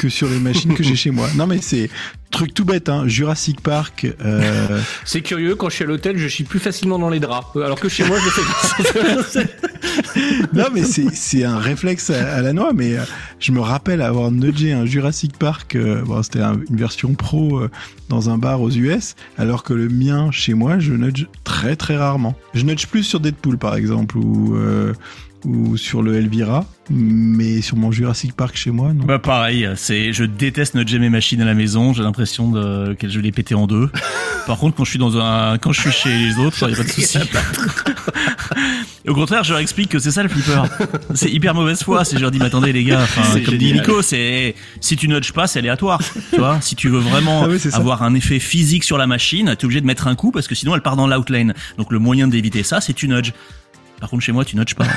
que 0.00 0.08
sur 0.08 0.28
les 0.28 0.38
machines 0.38 0.74
que 0.74 0.82
j'ai 0.82 0.96
chez 0.96 1.10
moi. 1.10 1.28
Non 1.36 1.46
mais 1.46 1.58
c'est 1.60 1.90
truc 2.30 2.54
tout 2.54 2.64
bête, 2.64 2.88
hein. 2.88 3.04
Jurassic 3.08 3.60
Park. 3.60 4.06
Euh, 4.24 4.80
C'est 5.04 5.20
curieux, 5.20 5.56
quand 5.56 5.68
je 5.68 5.74
suis 5.74 5.84
à 5.84 5.86
l'hôtel, 5.88 6.16
je 6.16 6.28
chie 6.28 6.44
plus 6.44 6.60
facilement 6.60 6.98
dans 6.98 7.08
les 7.10 7.18
draps. 7.20 7.48
Euh, 7.56 7.64
Alors 7.64 7.78
que 7.80 7.88
chez 7.88 8.04
moi, 8.04 8.16
je 8.18 8.24
le 8.24 9.22
fais 9.22 9.44
non 10.52 10.64
mais 10.72 10.82
c'est 10.84 11.06
c'est 11.14 11.44
un 11.44 11.58
réflexe 11.58 12.10
à, 12.10 12.34
à 12.36 12.40
la 12.40 12.52
noix. 12.52 12.72
Mais 12.72 12.96
euh, 12.96 13.02
je 13.40 13.52
me 13.52 13.60
rappelle 13.60 14.00
avoir 14.00 14.30
nudgé 14.30 14.72
un 14.72 14.86
Jurassic 14.86 15.36
Park. 15.38 15.74
euh, 15.76 16.02
bon, 16.02 16.22
c'était 16.22 16.40
un- 16.40 16.60
une 16.70 16.76
version 16.76 17.14
pro 17.14 17.60
dans 18.08 18.30
un 18.30 18.38
bar 18.38 18.60
aux 18.62 18.70
US, 18.70 19.14
alors 19.38 19.62
que 19.62 19.72
le 19.74 19.88
mien 19.88 20.30
chez 20.30 20.54
moi, 20.54 20.78
je 20.78 20.92
nudge 20.92 21.26
très 21.44 21.76
très 21.76 21.96
rarement. 21.96 22.34
Je 22.54 22.64
nudge 22.64 22.86
plus 22.86 23.02
sur 23.04 23.20
Deadpool 23.20 23.58
par 23.58 23.74
exemple 23.74 24.16
ou 24.18 24.56
ou 25.46 25.76
sur 25.78 26.02
le 26.02 26.16
Elvira, 26.16 26.66
mais 26.90 27.62
sur 27.62 27.76
mon 27.76 27.92
Jurassic 27.92 28.34
Park 28.34 28.56
chez 28.56 28.70
moi, 28.70 28.92
non? 28.92 29.04
Bah 29.04 29.20
pareil, 29.20 29.68
c'est 29.76 30.12
je 30.12 30.24
déteste 30.24 30.74
nudger 30.74 30.98
mes 30.98 31.08
machines 31.08 31.40
à 31.40 31.44
la 31.44 31.54
maison. 31.54 31.92
J'ai 31.92 32.02
l'impression 32.02 32.50
de 32.50 32.94
que 32.94 33.08
je 33.08 33.20
les 33.20 33.30
péter 33.30 33.54
en 33.54 33.66
deux. 33.66 33.88
Par 34.46 34.58
contre, 34.58 34.76
quand 34.76 34.84
je 34.84 34.90
suis 34.90 34.98
dans 34.98 35.16
un, 35.16 35.58
quand 35.58 35.72
je 35.72 35.80
suis 35.82 35.92
chez 35.92 36.18
les 36.18 36.36
autres, 36.38 36.56
il 36.62 36.70
y 36.70 36.74
a 36.74 36.76
pas 36.76 36.82
de 36.82 36.88
souci. 36.88 37.18
Au 39.08 39.14
contraire, 39.14 39.44
je 39.44 39.52
leur 39.52 39.60
explique 39.60 39.88
que 39.88 39.98
c'est 39.98 40.10
ça 40.10 40.22
le 40.22 40.28
flipper. 40.28 40.62
C'est 41.14 41.30
hyper 41.30 41.54
mauvaise 41.54 41.82
foi. 41.82 42.04
Si 42.04 42.16
je 42.16 42.20
leur 42.20 42.30
dis, 42.30 42.38
mais 42.38 42.46
attendez 42.46 42.72
les 42.72 42.84
gars, 42.84 43.00
enfin, 43.02 43.22
C'est 43.32 43.42
comme 43.42 43.56
dit. 43.56 43.72
Nico, 43.72 44.02
c'est 44.02 44.54
si 44.80 44.96
tu 44.96 45.08
nudges 45.08 45.32
pas, 45.32 45.46
c'est 45.46 45.60
aléatoire. 45.60 46.00
Tu 46.30 46.38
vois, 46.38 46.60
si 46.60 46.74
tu 46.76 46.88
veux 46.88 46.98
vraiment 46.98 47.44
Ah 47.44 47.48
oui, 47.48 47.58
c'est 47.58 47.74
avoir 47.74 48.02
un 48.02 48.14
effet 48.14 48.38
physique 48.38 48.84
sur 48.84 48.98
la 48.98 49.06
machine, 49.06 49.54
t'es 49.56 49.64
obligé 49.64 49.80
de 49.80 49.86
mettre 49.86 50.06
un 50.06 50.14
coup 50.14 50.32
parce 50.32 50.48
que 50.48 50.54
sinon 50.54 50.74
elle 50.74 50.82
part 50.82 50.96
dans 50.96 51.06
l'outlane. 51.06 51.54
Donc 51.78 51.92
le 51.92 51.98
moyen 51.98 52.28
d'éviter 52.28 52.62
ça, 52.62 52.80
c'est 52.80 52.92
tu 52.92 53.08
nudges. 53.08 53.32
Par 54.00 54.08
contre, 54.10 54.22
chez 54.22 54.32
moi, 54.32 54.44
tu 54.44 54.56
nudges 54.56 54.74
pas. 54.74 54.86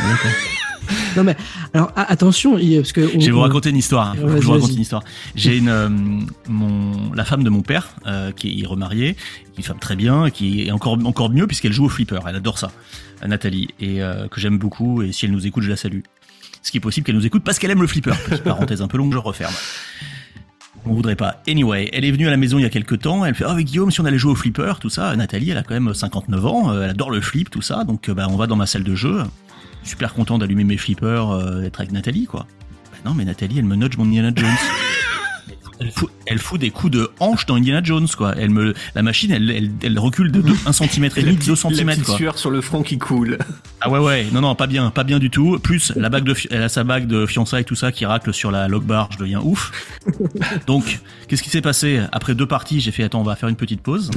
Non 1.16 1.24
mais 1.24 1.38
alors 1.74 1.94
attention 1.96 2.54
parce 2.58 2.92
que 2.92 3.02
on- 3.16 3.20
Je 3.20 3.26
vais 3.28 3.32
vous 3.32 3.38
on- 3.38 3.42
raconter 3.44 3.70
une 3.70 3.78
histoire. 3.78 4.10
hein. 4.10 4.16
Ouais, 4.22 4.42
je 4.42 4.46
vous 4.46 4.52
raconte 4.52 4.72
une 4.74 4.82
histoire. 4.82 5.04
J'ai 5.36 5.58
une 5.58 5.70
euh, 5.70 5.88
mon 6.50 7.14
la 7.14 7.24
femme 7.24 7.44
de 7.44 7.50
mon 7.50 7.62
père 7.62 7.90
euh, 8.06 8.32
qui 8.32 8.62
est 8.62 8.66
remariée, 8.66 9.14
qui 9.14 9.52
est 9.52 9.58
une 9.60 9.64
femme 9.64 9.80
très 9.80 9.96
bien, 9.96 10.30
qui 10.30 10.68
est 10.68 10.72
encore 10.72 10.98
encore 11.06 11.30
mieux 11.30 11.48
puisqu'elle 11.48 11.72
joue 11.72 11.86
au 11.86 11.90
flipper. 11.90 12.20
Elle 12.28 12.36
adore 12.36 12.58
ça, 12.58 12.72
Nathalie, 13.26 13.70
et 13.80 14.02
euh, 14.04 14.28
que 14.28 14.42
j'aime 14.42 14.58
beaucoup. 14.58 15.04
Et 15.04 15.12
si 15.14 15.26
elle 15.26 15.32
nous 15.32 15.46
écoute, 15.48 15.64
je 15.64 15.70
la 15.70 15.78
salue. 15.78 16.00
Ce 16.64 16.72
qui 16.72 16.78
est 16.78 16.82
possible 16.82 17.06
qu'elle 17.06 17.16
nous 17.16 17.26
écoute 17.26 17.44
parce 17.46 17.60
qu'elle 17.60 17.72
aime 17.72 17.82
le 17.82 17.88
flipper. 17.88 18.12
Petite 18.26 18.44
parenthèse 18.44 18.82
un 18.82 18.88
peu 18.88 18.98
longue, 18.98 19.14
je 19.14 19.18
referme. 19.18 19.54
On 20.86 20.94
voudrait 20.94 21.16
pas. 21.16 21.42
Anyway, 21.48 21.90
elle 21.94 22.04
est 22.04 22.12
venue 22.12 22.28
à 22.28 22.32
la 22.32 22.38
maison 22.38 22.58
il 22.58 22.64
y 22.64 22.66
a 22.66 22.70
quelques 22.70 23.00
temps. 23.00 23.24
Elle 23.24 23.36
fait, 23.36 23.46
oh, 23.46 23.50
avec 23.50 23.68
Guillaume, 23.68 23.90
si 23.90 24.02
on 24.02 24.06
allait 24.06 24.18
jouer 24.18 24.32
au 24.34 24.36
flipper, 24.36 24.74
tout 24.82 24.90
ça. 24.90 25.16
Nathalie, 25.16 25.50
elle 25.52 25.58
a 25.58 25.64
quand 25.64 25.74
même 25.80 25.94
59 25.94 26.46
ans. 26.46 26.72
euh, 26.74 26.84
Elle 26.84 26.90
adore 26.90 27.10
le 27.12 27.22
flip, 27.22 27.50
tout 27.50 27.62
ça. 27.62 27.84
Donc, 27.86 28.10
euh, 28.10 28.14
bah, 28.14 28.28
on 28.30 28.36
va 28.36 28.48
dans 28.48 28.58
ma 28.58 28.66
salle 28.66 28.84
de 28.84 28.94
jeu. 28.96 29.24
Super 29.84 30.14
content 30.14 30.38
d'allumer 30.38 30.64
mes 30.66 30.78
flippers, 30.78 31.30
euh, 31.32 31.62
d'être 31.62 31.80
avec 31.80 31.92
Nathalie, 31.94 32.26
quoi. 32.26 32.48
Bah 32.92 32.98
non, 33.06 33.14
mais 33.14 33.24
Nathalie, 33.26 33.60
elle 33.60 33.66
me 33.66 33.76
nudge 33.76 33.98
mon 33.98 34.06
Indiana 34.06 34.32
Jones. 34.36 34.50
Elle 35.80 35.92
fout, 35.92 36.10
elle 36.28 36.40
fout 36.40 36.60
des 36.62 36.70
coups 36.70 36.92
de 36.94 37.10
hanche 37.20 37.46
dans 37.46 37.56
Indiana 37.56 37.82
Jones, 37.84 38.08
quoi. 38.16 38.34
Elle 38.38 38.52
me, 38.52 38.74
la 38.96 39.02
machine, 39.02 39.32
elle, 39.32 39.50
elle, 39.50 39.72
elle 39.82 40.00
recule 40.00 40.32
de 40.32 40.44
1 40.66 40.72
cm 40.72 41.06
et 41.18 41.22
demi, 41.24 41.36
2 41.36 41.52
La 41.52 41.56
cm, 41.56 41.88
petite 41.88 42.04
quoi. 42.06 42.16
sueur 42.16 42.38
sur 42.38 42.52
le 42.52 42.62
front 42.62 42.84
qui 42.84 42.98
coule. 42.98 43.38
Ah 43.82 43.90
ouais 43.90 44.00
ouais, 44.00 44.28
non 44.32 44.42
non, 44.42 44.56
pas 44.56 44.68
bien, 44.68 44.92
pas 44.92 45.04
bien 45.04 45.20
du 45.20 45.30
tout. 45.30 45.60
Plus 45.60 45.92
la 45.96 46.10
bague 46.10 46.24
de 46.24 46.36
elle 46.52 46.64
a 46.64 46.70
sa 46.70 46.84
bague 46.84 47.08
de 47.08 47.26
fiançailles 47.26 47.66
tout 47.66 47.76
ça 47.76 47.92
qui 47.92 48.06
racle 48.06 48.34
sur 48.34 48.52
la 48.52 48.68
log 48.68 48.84
bar, 48.84 49.10
je 49.12 49.18
deviens 49.18 49.42
ouf. 49.42 49.72
Donc, 50.68 51.00
qu'est-ce 51.28 51.44
qui 51.44 51.50
s'est 51.50 51.62
passé? 51.62 52.02
Après 52.12 52.36
deux 52.36 52.46
parties 52.48 52.80
J'ai 52.80 52.92
fait 52.92 53.04
attends, 53.04 53.22
on 53.22 53.26
va 53.26 53.36
faire 53.36 53.50
une 53.50 53.56
petite 53.56 53.82
pause. 53.82 54.12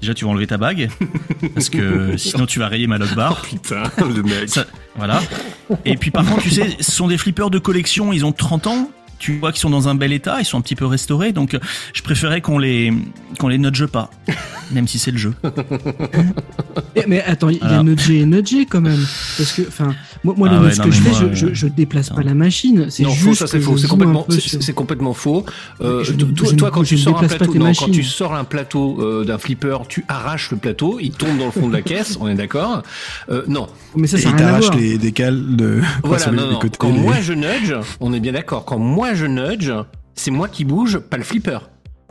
Déjà 0.00 0.14
tu 0.14 0.24
vas 0.24 0.30
enlever 0.30 0.46
ta 0.46 0.56
bague 0.56 0.88
parce 1.54 1.68
que 1.68 2.16
sinon 2.16 2.46
tu 2.46 2.58
vas 2.58 2.68
rayer 2.68 2.86
ma 2.86 2.96
log 2.98 3.14
bar. 3.14 3.42
Putain, 3.42 3.82
le 3.98 4.22
mec. 4.22 4.48
Ça- 4.48 4.66
voilà. 4.96 5.20
Et 5.84 5.96
puis 5.96 6.10
par 6.10 6.24
contre, 6.24 6.42
tu 6.42 6.50
sais, 6.50 6.76
ce 6.80 6.90
sont 6.92 7.08
des 7.08 7.18
flippers 7.18 7.50
de 7.50 7.58
collection, 7.58 8.12
ils 8.12 8.24
ont 8.24 8.32
30 8.32 8.66
ans. 8.66 8.90
Tu 9.20 9.38
vois 9.38 9.52
qu'ils 9.52 9.60
sont 9.60 9.70
dans 9.70 9.86
un 9.88 9.94
bel 9.94 10.12
état, 10.12 10.38
ils 10.40 10.44
sont 10.44 10.58
un 10.58 10.62
petit 10.62 10.74
peu 10.74 10.86
restaurés, 10.86 11.32
donc 11.32 11.54
euh, 11.54 11.58
je 11.92 12.02
préférais 12.02 12.40
qu'on 12.40 12.58
les 12.58 12.92
qu'on 13.38 13.46
les 13.48 13.58
nudge 13.58 13.84
pas, 13.86 14.10
même 14.72 14.88
si 14.88 14.98
c'est 14.98 15.10
le 15.12 15.18
jeu. 15.18 15.34
Eh, 16.96 17.02
mais 17.06 17.22
attends 17.22 17.48
il 17.50 17.58
y 17.58 17.60
a 17.62 17.82
nudger 17.82 18.20
et 18.20 18.26
nudger 18.26 18.66
quand 18.66 18.80
même 18.80 18.98
parce 19.36 19.52
que 19.52 19.62
enfin 19.68 19.94
moi, 20.24 20.34
moi 20.36 20.48
Ah 20.50 20.54
le 20.54 20.60
ouais, 20.60 20.66
nudge 20.68 20.78
non, 20.78 20.84
que 20.84 20.90
je 20.90 21.00
fais 21.02 21.10
moi, 21.10 21.18
je, 21.32 21.34
je, 21.48 21.54
je 21.54 21.66
déplace 21.68 22.10
pas 22.10 22.22
la 22.22 22.34
machine 22.34 22.86
c'est 22.90 23.04
Non, 23.04 23.10
juste 23.10 23.24
faux, 23.24 23.34
ça 23.34 23.46
c'est 23.46 23.60
faux. 23.60 23.76
C'est 23.76 23.86
complètement, 23.88 24.26
sur- 24.28 24.62
c'est 24.62 24.72
complètement 24.72 25.14
faux. 25.14 25.44
Euh, 25.80 26.02
Je- 26.04 26.12
to- 26.12 26.26
je 26.44 26.54
toi, 26.56 26.70
quand 26.70 26.82
je 26.82 26.90
tu 26.90 26.98
sors 26.98 27.22
un 27.22 27.26
plateau, 27.28 27.52
tes 27.52 27.58
non, 27.58 27.72
quand 27.78 27.90
tu 27.90 28.02
sors 28.02 28.34
un 28.34 28.44
plateau 28.44 28.98
euh, 29.00 29.24
d'un 29.24 29.38
flipper, 29.38 29.78
tu 29.88 30.04
arraches 30.08 30.50
le 30.50 30.56
plateau, 30.56 30.98
il 31.00 31.12
tombe 31.12 31.38
dans 31.38 31.46
le 31.46 31.50
fond 31.52 31.68
de 31.68 31.72
la 31.72 31.82
caisse. 31.82 32.16
On 32.20 32.28
est 32.28 32.34
d'accord? 32.34 32.82
Euh, 33.30 33.42
Non. 33.48 33.68
mais 33.96 34.06
ça 34.06 34.18
et 34.18 34.20
ça 34.22 34.28
il 34.28 34.32
n'a 34.32 34.36
rien 34.38 34.46
à 34.46 34.50
t'arrache 34.50 34.64
voir 34.66 34.76
les 34.76 34.98
décales 34.98 35.56
de. 35.56 35.80
Voilà, 36.04 36.30
non, 36.32 36.50
non. 36.52 36.58
côtés, 36.58 36.76
Quand 36.78 36.92
les- 36.92 36.98
moi 37.00 37.14
je 37.22 37.32
nudge, 37.32 37.74
on 38.00 38.12
est 38.12 38.20
bien 38.20 38.32
d'accord. 38.32 38.64
Quand 38.64 38.78
moi 38.78 39.09
je 39.14 39.26
nudge, 39.26 39.72
c'est 40.14 40.30
moi 40.30 40.48
qui 40.48 40.64
bouge, 40.64 40.98
pas 40.98 41.16
le 41.16 41.22
flipper. 41.24 41.58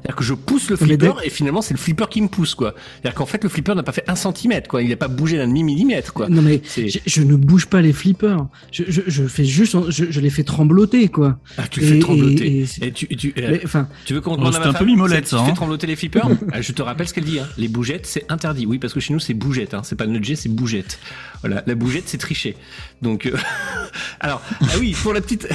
C'est-à-dire 0.01 0.15
que 0.15 0.23
je 0.23 0.33
pousse 0.33 0.69
le 0.69 0.75
flipper 0.75 1.13
et 1.23 1.29
finalement 1.29 1.61
c'est 1.61 1.73
le 1.73 1.79
flipper 1.79 2.07
qui 2.09 2.21
me 2.21 2.27
pousse 2.27 2.55
quoi. 2.55 2.73
C'est-à-dire 3.01 3.15
qu'en 3.15 3.25
fait 3.25 3.43
le 3.43 3.49
flipper 3.49 3.75
n'a 3.75 3.83
pas 3.83 3.91
fait 3.91 4.03
un 4.09 4.15
centimètre 4.15 4.67
quoi. 4.69 4.81
Il 4.81 4.89
n'a 4.89 4.95
pas 4.95 5.07
bougé 5.07 5.37
d'un 5.37 5.47
demi 5.47 5.63
millimètre 5.63 6.13
quoi. 6.13 6.29
non 6.29 6.41
mais 6.41 6.61
je, 6.77 6.99
je 7.05 7.21
ne 7.21 7.35
bouge 7.35 7.65
pas 7.67 7.81
les 7.81 7.93
flippers 7.93 8.45
je, 8.71 8.83
je, 8.87 9.01
je 9.07 9.23
fais 9.25 9.45
juste 9.45 9.75
je, 9.89 10.05
je 10.09 10.19
les 10.21 10.29
fais 10.29 10.43
trembloter 10.43 11.07
quoi 11.09 11.37
Ah, 11.57 11.67
tu 11.67 11.79
le 11.81 11.85
fais 11.87 11.99
trembloter. 11.99 12.47
et- 12.47 12.57
Et, 12.59 12.61
et 12.61 12.65
c'est- 12.65 12.91
tu, 12.91 13.07
tu, 13.07 13.33
euh, 13.37 13.57
mais 13.73 13.81
tu 14.05 14.13
veux 14.13 14.21
qu'on 14.21 14.33
Oh, 14.33 14.37
demande 14.37 14.55
à 14.55 14.59
ma 14.59 14.67
un 14.67 14.73
peu 14.73 14.85
mimolette, 14.85 15.27
ça, 15.27 15.37
Tu 15.39 15.43
fais 15.45 15.51
hein. 15.51 15.53
trembloter 15.53 15.87
les 15.87 15.95
flippers? 15.95 16.27
Ah, 16.51 16.61
Je 16.61 16.71
te 16.71 16.81
rappelle 16.81 17.07
ce 17.07 17.13
qu'elle 17.13 17.23
dit. 17.25 17.39
Hein. 17.39 17.47
Les 17.57 17.67
bougettes, 17.67 18.05
c'est 18.05 18.25
interdit. 18.29 18.65
Oui, 18.65 18.77
parce 18.79 18.93
que 18.93 18.99
chez 18.99 19.13
nous, 19.13 19.19
c'est 19.19 19.33
bougette. 19.33 19.73
Hein. 19.73 19.81
C'est 19.83 19.95
pas 19.95 20.05
nudger, 20.07 20.35
c'est 20.35 20.49
bougette. 20.49 20.99
Voilà, 21.41 21.63
la 21.67 21.75
bougette, 21.75 22.03
c'est 22.07 22.17
tricher. 22.17 22.55
Donc, 23.01 23.25
euh, 23.25 23.35
alors, 24.19 24.41
ah 24.61 24.65
oui, 24.79 24.95
pour 25.01 25.13
la 25.13 25.21
petite, 25.21 25.47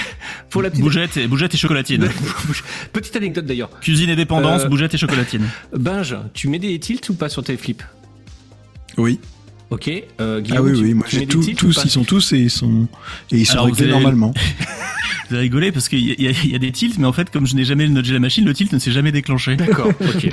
pour 0.51 0.63
la 0.63 0.71
petite, 0.71 0.83
Bougette 0.85 1.17
et 1.17 1.27
bougette 1.27 1.55
et 1.55 1.57
chocolatine. 1.57 2.09
petite 2.93 3.17
anecdote 3.17 3.47
d'ailleurs. 3.47 3.71
Cuisine 3.81 4.11
et 4.11 4.17
dépendance, 4.39 4.63
Euh, 4.63 4.69
bougette 4.69 4.95
et 4.95 4.99
chocolatine. 4.99 5.45
Binge, 5.77 6.17
tu 6.35 6.49
mets 6.49 6.59
des 6.59 6.79
tilts 6.79 7.09
ou 7.11 7.15
pas 7.15 7.29
sur 7.29 7.43
tes 7.45 7.57
flips 7.57 7.83
Oui. 8.97 9.21
Ok. 9.71 9.89
Euh, 10.21 10.43
Ah 10.53 10.63
oui, 10.63 10.73
tu- 10.75 10.83
oui. 10.85 10.95
Moi, 10.95 11.07
j'ai 11.09 11.27
tous, 11.27 11.47
ils 11.85 11.91
sont 11.91 12.05
tous 12.05 12.33
et 12.33 12.39
ils 12.39 12.51
sont 12.51 12.87
et 13.33 13.39
ils 13.39 13.47
sont 13.47 13.55
Alors, 13.55 13.67
réglés 13.67 13.89
normalement. 13.89 14.33
Vous 15.31 15.37
rigolez 15.37 15.73
parce 15.73 15.89
qu'il 15.89 16.01
y, 16.01 16.13
y 16.13 16.49
y 16.51 16.55
a 16.55 16.59
des 16.59 16.73
tilts, 16.73 16.99
mais 16.99 17.07
en 17.07 17.13
fait, 17.13 17.31
comme 17.31 17.47
je 17.47 17.55
n'ai 17.57 17.65
jamais 17.65 17.89
nudgé 17.89 18.13
la 18.13 18.21
machine, 18.21 18.45
le 18.45 18.55
tilt 18.55 18.73
ne 18.73 18.79
s'est 18.79 18.93
jamais 18.93 19.13
déclenché. 19.13 19.57
D'accord, 19.57 19.89
ok. 20.01 20.29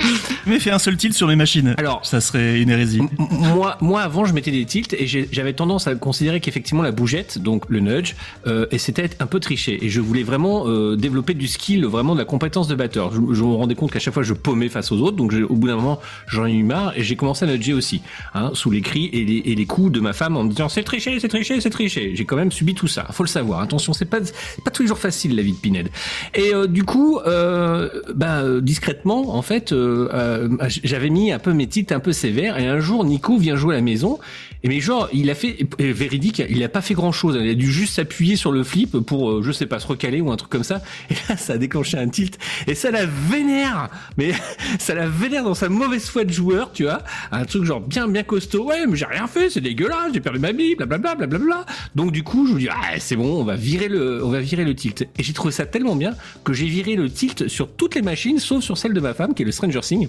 Mais 0.46 0.58
fait 0.58 0.70
un 0.70 0.78
seul 0.78 0.96
tilt 0.96 1.14
sur 1.14 1.28
mes 1.28 1.36
machines. 1.36 1.74
Alors- 1.78 2.04
ça 2.04 2.20
serait 2.20 2.60
une 2.60 2.70
hérésie. 2.70 3.00
Moi, 3.18 3.76
moi 3.80 4.02
avant, 4.02 4.24
je 4.24 4.32
mettais 4.34 4.50
des 4.50 4.64
tilts 4.64 4.94
et 4.94 5.06
j'avais 5.06 5.52
tendance 5.52 5.86
à 5.86 5.94
considérer 5.94 6.40
qu'effectivement 6.40 6.82
la 6.82 6.90
bougette, 6.90 7.38
donc 7.38 7.64
le 7.68 7.80
nudge, 7.80 8.14
euh, 8.46 8.66
et 8.70 8.78
c'était 8.78 9.10
un 9.20 9.26
peu 9.26 9.40
triché. 9.40 9.84
Et 9.84 9.88
je 9.88 10.00
voulais 10.00 10.22
vraiment 10.22 10.64
euh, 10.66 10.96
développer 10.96 11.34
du 11.34 11.46
skill, 11.48 11.84
vraiment 11.86 12.14
de 12.14 12.18
la 12.18 12.24
compétence 12.24 12.68
de 12.68 12.74
batteur. 12.74 13.12
Je, 13.12 13.34
je 13.34 13.42
me 13.42 13.54
rendais 13.54 13.74
compte 13.74 13.92
qu'à 13.92 13.98
chaque 14.00 14.14
fois, 14.14 14.22
je 14.22 14.34
paumais 14.34 14.68
face 14.68 14.90
aux 14.92 14.98
autres, 15.00 15.16
donc 15.16 15.32
au 15.48 15.54
bout 15.54 15.68
d'un 15.68 15.76
moment, 15.76 16.00
j'en 16.26 16.46
ai 16.46 16.52
eu 16.52 16.62
marre 16.64 16.92
et 16.96 17.02
j'ai 17.04 17.16
commencé 17.16 17.44
à 17.44 17.48
nudger 17.48 17.72
aussi, 17.72 18.02
hein, 18.34 18.50
sous 18.54 18.70
les 18.70 18.80
cris 18.80 19.08
et 19.12 19.24
les, 19.24 19.42
et 19.52 19.54
les 19.54 19.66
coups 19.66 19.92
de 19.92 20.00
ma 20.00 20.12
femme 20.12 20.36
en 20.36 20.44
me 20.44 20.50
disant 20.50 20.68
c'est 20.68 20.82
triché, 20.82 21.18
c'est 21.20 21.28
triché, 21.28 21.60
c'est 21.60 21.70
triché. 21.70 22.12
J'ai 22.14 22.24
quand 22.24 22.36
même 22.36 22.52
subi 22.52 22.74
tout 22.74 22.88
ça. 22.88 23.06
Faut 23.12 23.22
le 23.22 23.28
savoir. 23.28 23.60
Attention, 23.60 23.92
c'est 23.92 24.04
pas 24.06 24.18
c'est 24.24 24.64
pas 24.64 24.70
tous 24.72 24.82
les 24.82 24.92
facile 24.94 25.36
la 25.36 25.42
vie 25.42 25.52
de 25.52 25.58
Pinhead. 25.58 25.88
Et 26.34 26.54
euh, 26.54 26.66
du 26.66 26.84
coup, 26.84 27.18
euh, 27.26 27.88
bah, 28.14 28.42
discrètement, 28.60 29.34
en 29.34 29.42
fait, 29.42 29.72
euh, 29.72 30.08
euh, 30.12 30.48
j'avais 30.68 31.10
mis 31.10 31.32
un 31.32 31.38
peu 31.38 31.52
mes 31.52 31.66
titres 31.66 31.94
un 31.94 32.00
peu 32.00 32.12
sévères. 32.12 32.58
Et 32.58 32.66
un 32.66 32.80
jour, 32.80 33.04
Nico 33.04 33.36
vient 33.36 33.56
jouer 33.56 33.74
à 33.74 33.78
la 33.78 33.82
maison. 33.82 34.18
Et 34.64 34.68
mais 34.68 34.80
genre, 34.80 35.08
il 35.12 35.28
a 35.28 35.34
fait 35.34 35.66
véridique, 35.78 36.40
il 36.48 36.62
a 36.62 36.68
pas 36.68 36.82
fait 36.82 36.94
grand 36.94 37.10
chose. 37.10 37.36
Il 37.40 37.50
a 37.50 37.54
dû 37.54 37.70
juste 37.70 37.94
s'appuyer 37.94 38.36
sur 38.36 38.52
le 38.52 38.62
flip 38.62 38.96
pour, 38.98 39.30
euh, 39.30 39.42
je 39.42 39.50
sais 39.50 39.66
pas, 39.66 39.80
se 39.80 39.86
recaler 39.86 40.20
ou 40.20 40.30
un 40.30 40.36
truc 40.36 40.50
comme 40.50 40.62
ça. 40.62 40.82
Et 41.10 41.14
là, 41.28 41.36
ça 41.36 41.54
a 41.54 41.58
déclenché 41.58 41.98
un 41.98 42.08
tilt. 42.08 42.38
Et 42.68 42.74
ça 42.74 42.90
la 42.92 43.06
vénère. 43.06 43.88
Mais 44.16 44.32
ça 44.78 44.94
la 44.94 45.08
vénère 45.08 45.42
dans 45.42 45.54
sa 45.54 45.68
mauvaise 45.68 46.08
foi 46.08 46.24
de 46.24 46.32
joueur, 46.32 46.70
tu 46.72 46.84
vois. 46.84 47.02
Un 47.32 47.44
truc 47.44 47.64
genre 47.64 47.80
bien 47.80 48.06
bien 48.06 48.22
costaud. 48.22 48.68
Ouais, 48.68 48.86
mais 48.86 48.96
j'ai 48.96 49.06
rien 49.06 49.26
fait, 49.26 49.50
c'est 49.50 49.60
dégueulasse. 49.60 50.12
J'ai 50.14 50.20
perdu 50.20 50.38
ma 50.38 50.52
bille, 50.52 50.76
blablabla, 50.76 51.16
blablabla. 51.16 51.66
Donc 51.96 52.12
du 52.12 52.22
coup, 52.22 52.46
je 52.46 52.54
me 52.54 52.58
dis, 52.60 52.68
ah, 52.68 52.98
c'est 52.98 53.16
bon, 53.16 53.40
on 53.40 53.44
va 53.44 53.56
virer 53.56 53.88
le, 53.88 54.24
on 54.24 54.30
va 54.30 54.40
virer 54.40 54.61
le 54.64 54.74
tilt. 54.74 55.02
Et 55.18 55.22
j'ai 55.22 55.32
trouvé 55.32 55.52
ça 55.52 55.66
tellement 55.66 55.96
bien 55.96 56.14
que 56.44 56.52
j'ai 56.52 56.66
viré 56.66 56.94
le 56.96 57.10
tilt 57.10 57.48
sur 57.48 57.70
toutes 57.70 57.94
les 57.94 58.02
machines, 58.02 58.38
sauf 58.38 58.62
sur 58.62 58.76
celle 58.78 58.92
de 58.92 59.00
ma 59.00 59.14
femme, 59.14 59.34
qui 59.34 59.42
est 59.42 59.46
le 59.46 59.52
Stranger 59.52 59.80
Thing. 59.80 60.08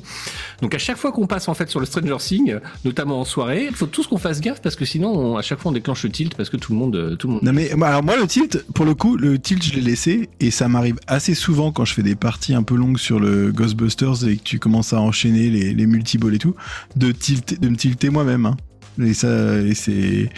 Donc 0.62 0.74
à 0.76 0.78
chaque 0.78 0.98
fois 0.98 1.12
qu'on 1.12 1.28
passe 1.28 1.48
en 1.48 1.54
fait 1.54 1.70
sur 1.70 1.80
le 1.80 1.86
Stranger 1.86 2.18
Thing, 2.20 2.56
notamment 2.86 3.20
en 3.22 3.26
soirée, 3.26 3.68
il 3.70 3.76
faut 3.76 3.86
tous 3.88 4.08
qu'on 4.08 4.18
fasse 4.18 4.42
gaffe 4.42 4.62
parce 4.62 4.76
que 4.76 4.86
sinon, 4.86 5.12
on- 5.14 5.38
à 5.38 5.42
chaque 5.42 5.60
fois, 5.60 5.72
on 5.72 5.74
déclenche 5.74 6.04
le 6.04 6.10
tilt 6.12 6.36
parce 6.36 6.50
que 6.50 6.58
tout 6.58 6.72
le 6.74 6.78
monde, 6.80 6.96
euh, 6.96 7.16
tout 7.16 7.28
le 7.28 7.34
monde. 7.34 7.44
Non 7.44 7.54
mais 7.54 7.72
bah, 7.78 7.88
alors 7.90 8.04
moi 8.04 8.16
le 8.18 8.28
tilt, 8.28 8.66
pour 8.74 8.86
le 8.86 8.94
coup, 8.96 9.18
le 9.18 9.40
tilt 9.40 9.64
je 9.64 9.74
l'ai 9.74 9.82
laissé 9.82 10.30
et 10.40 10.52
ça 10.52 10.68
m'arrive 10.68 10.98
assez 11.08 11.34
souvent 11.36 11.72
quand 11.72 11.86
je 11.86 11.94
fais 11.94 12.04
des 12.04 12.16
parties 12.16 12.54
un 12.54 12.64
peu 12.64 12.76
longues 12.76 12.98
sur 12.98 13.20
le 13.20 13.52
Ghostbusters 13.52 14.28
et 14.28 14.38
que 14.38 14.44
tu 14.44 14.60
commences 14.60 14.94
à 14.94 15.02
enchaîner 15.02 15.50
les, 15.50 15.74
les 15.74 15.86
multiballs 15.88 16.36
et 16.36 16.40
tout, 16.40 16.56
de 16.96 17.12
tilter, 17.12 17.58
de 17.58 17.70
me 17.70 17.76
tilter 17.76 18.10
moi-même. 18.10 18.46
Hein. 18.46 18.58
Et 19.02 19.14
ça, 19.14 19.28
c'est, 19.74 20.30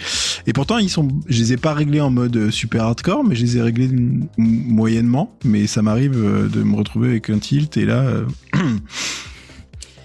et 0.46 0.52
pourtant 0.52 0.78
ils 0.78 0.90
sont, 0.90 1.08
je 1.28 1.38
les 1.38 1.52
ai 1.52 1.56
pas 1.56 1.74
réglés 1.74 2.00
en 2.00 2.10
mode 2.10 2.50
super 2.50 2.84
hardcore, 2.84 3.24
mais 3.24 3.34
je 3.34 3.42
les 3.42 3.56
ai 3.58 3.62
réglés 3.62 3.90
moyennement. 4.38 5.36
Mais 5.44 5.66
ça 5.66 5.82
m'arrive 5.82 6.16
euh, 6.16 6.48
de 6.48 6.62
me 6.62 6.76
retrouver 6.76 7.08
avec 7.10 7.30
un 7.30 7.38
tilt 7.38 7.76
et 7.76 7.84
là, 7.84 8.22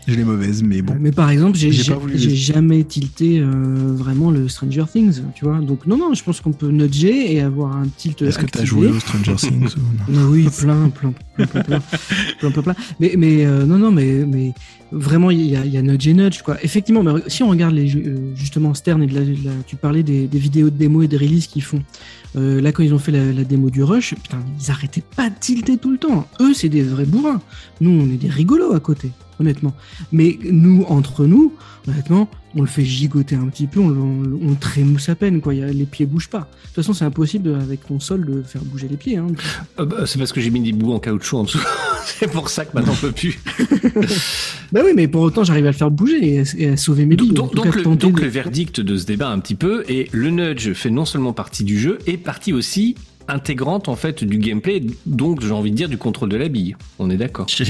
euh, 0.08 0.12
je 0.12 0.16
l'ai 0.18 0.24
mauvaise. 0.24 0.64
Mais 0.64 0.82
bon, 0.82 0.96
Mais 1.00 1.12
par 1.12 1.30
exemple, 1.30 1.58
j'ai 1.58 1.72
J'ai 1.72 1.84
j'ai 1.84 2.18
j'ai 2.18 2.36
jamais 2.36 2.84
tilté 2.84 3.40
euh, 3.40 3.46
vraiment 3.94 4.32
le 4.32 4.48
Stranger 4.48 4.86
Things, 4.92 5.22
tu 5.36 5.46
vois. 5.46 5.60
Donc 5.60 5.86
non, 5.86 5.98
non, 5.98 6.14
je 6.14 6.24
pense 6.24 6.42
qu'on 6.42 6.54
peut 6.54 6.70
nudger 6.70 7.34
et 7.34 7.42
avoir 7.42 7.76
un 7.76 7.88
tilt 7.98 8.22
est-ce 8.22 8.38
que 8.40 8.46
t'as 8.46 8.66
joué 8.66 8.88
au 8.88 9.00
Stranger 9.00 9.36
Things 9.36 9.76
ou 9.78 10.12
non 10.12 10.28
oui, 10.30 10.48
plein, 10.58 10.90
plein, 10.90 11.14
plein, 11.36 11.46
plein, 11.48 11.64
plein, 11.64 11.80
plein, 12.40 12.52
plein, 12.52 12.62
plein. 12.62 12.76
Mais, 13.00 13.14
mais 13.18 13.46
euh, 13.46 13.66
non, 13.66 13.78
non, 13.78 13.92
mais, 13.92 14.26
mais 14.26 14.54
vraiment, 14.92 15.32
il 15.32 15.42
y 15.46 15.56
a, 15.56 15.66
y 15.66 15.78
a 15.78 15.82
nudge 15.82 16.08
et 16.08 16.14
nudge, 16.14 16.42
quoi. 16.42 16.58
Effectivement, 16.64 17.04
mais 17.04 17.22
si 17.28 17.44
on 17.44 17.50
regarde 17.50 17.74
les, 17.74 17.88
jeux, 17.88 18.04
euh, 18.06 18.36
justement 18.36 18.74
Stern 18.74 19.02
et 19.04 19.08
de 19.08 19.14
la, 19.16 19.22
de 19.22 19.32
la- 19.46 19.52
tu 19.66 19.76
parlais 19.76 20.04
des, 20.04 20.28
des 20.28 20.40
vidéos 20.40 20.70
de 20.70 20.76
démo 20.78 21.02
et 21.02 21.08
de 21.08 21.18
release 21.18 21.48
qu'ils 21.48 21.64
font. 21.64 21.82
Euh, 22.38 22.62
là, 22.62 22.72
quand 22.72 22.84
ils 22.84 22.94
ont 22.94 23.00
fait 23.00 23.12
la, 23.12 23.32
la 23.32 23.44
démo 23.44 23.70
du 23.70 23.84
Rush, 23.84 24.16
putain, 24.16 24.40
ils 24.60 24.72
arrêtaient 24.72 25.04
pas 25.16 25.30
de 25.30 25.36
tilter 25.40 25.78
tout 25.78 25.92
le 25.92 25.98
temps. 25.98 26.28
Eux, 26.40 26.54
c'est 26.54 26.70
des 26.70 26.82
vrais 26.84 27.06
bourrins. 27.06 27.42
Nous, 27.82 27.90
on 27.90 28.06
est 28.06 28.18
des 28.18 28.30
rigolos 28.30 28.74
à 28.74 28.80
côté, 28.80 29.12
honnêtement. 29.42 29.74
Mais 30.12 30.40
nous, 30.50 30.84
entre 30.88 31.26
nous, 31.26 31.54
honnêtement, 31.88 32.30
on 32.56 32.62
le 32.62 32.68
fait 32.68 32.84
gigoter 32.86 33.36
un 33.36 33.48
petit 33.48 33.68
peu, 33.68 33.80
on, 33.80 33.90
on, 33.90 34.40
on 34.52 34.56
trémousse 34.56 35.10
à 35.10 35.16
peine, 35.16 35.40
quoi. 35.42 35.54
Il 35.54 35.60
y 35.60 35.64
a, 35.64 35.68
les 35.68 35.86
pieds 35.86 36.06
bougent 36.06 36.30
pas. 36.30 36.40
De 36.40 36.68
toute 36.68 36.76
façon, 36.76 36.94
c'est 36.94 37.06
impossible 37.06 37.46
de- 37.50 37.54
avec 37.56 37.86
ton 37.88 38.00
sol 38.00 38.26
de 38.26 38.42
faire 38.42 38.62
bouger 38.64 38.88
les 38.90 38.98
pieds. 38.98 39.18
Hein. 39.18 39.28
Euh, 39.80 39.86
bah, 39.86 40.06
c'est 40.06 40.18
parce 40.20 40.32
que 40.34 40.42
j'ai 40.42 40.50
mis 40.50 40.60
des 40.62 40.72
bouts 40.74 40.94
en 40.94 41.00
caoutchouc 41.00 41.38
en 41.38 41.44
dessous. 41.44 41.60
c'est 42.06 42.30
pour 42.32 42.50
ça 42.50 42.66
que 42.66 42.76
maintenant 42.76 42.94
on 42.94 42.96
peut 42.96 43.12
plus. 43.12 43.40
Bah 44.72 44.82
oui, 44.86 44.92
mais 44.96 45.08
pour 45.10 45.22
autant, 45.22 45.44
j'arrive 45.44 45.66
à 45.66 45.72
le 45.72 45.76
faire 45.76 45.92
bouger 45.92 46.36
et 46.36 46.40
à, 46.40 46.44
et 46.58 46.68
à 46.70 46.78
sauver 46.78 47.06
mes 47.06 47.16
billes. 47.18 47.34
Donc, 47.34 47.54
cas, 47.56 47.70
le, 47.70 47.84
tenter 47.84 48.08
donc 48.08 48.18
de- 48.20 48.22
le 48.24 48.30
verdict 48.30 48.80
de 48.80 48.96
ce 48.98 49.06
débat 49.06 49.30
un 49.30 49.40
petit 49.40 49.56
peu 49.56 49.84
est 49.90 50.08
le 50.14 50.30
nudge 50.30 50.72
fait 50.74 50.90
non 50.90 51.04
seulement 51.06 51.34
partie 51.34 51.64
du 51.66 51.78
jeu 51.78 51.98
et 52.08 52.16
partie 52.18 52.54
aussi 52.54 52.96
intégrante 53.28 53.88
en 53.90 53.96
fait 53.96 54.24
du 54.24 54.38
gameplay, 54.40 54.82
donc 55.06 55.42
j'ai 55.42 55.52
envie 55.52 55.72
de 55.72 55.76
dire 55.76 55.90
du 55.90 55.98
contrôle 55.98 56.30
de 56.30 56.38
la 56.38 56.48
bille. 56.48 56.76
On 57.00 57.10
est 57.10 57.18
d'accord. 57.18 57.48
Chez 57.50 57.66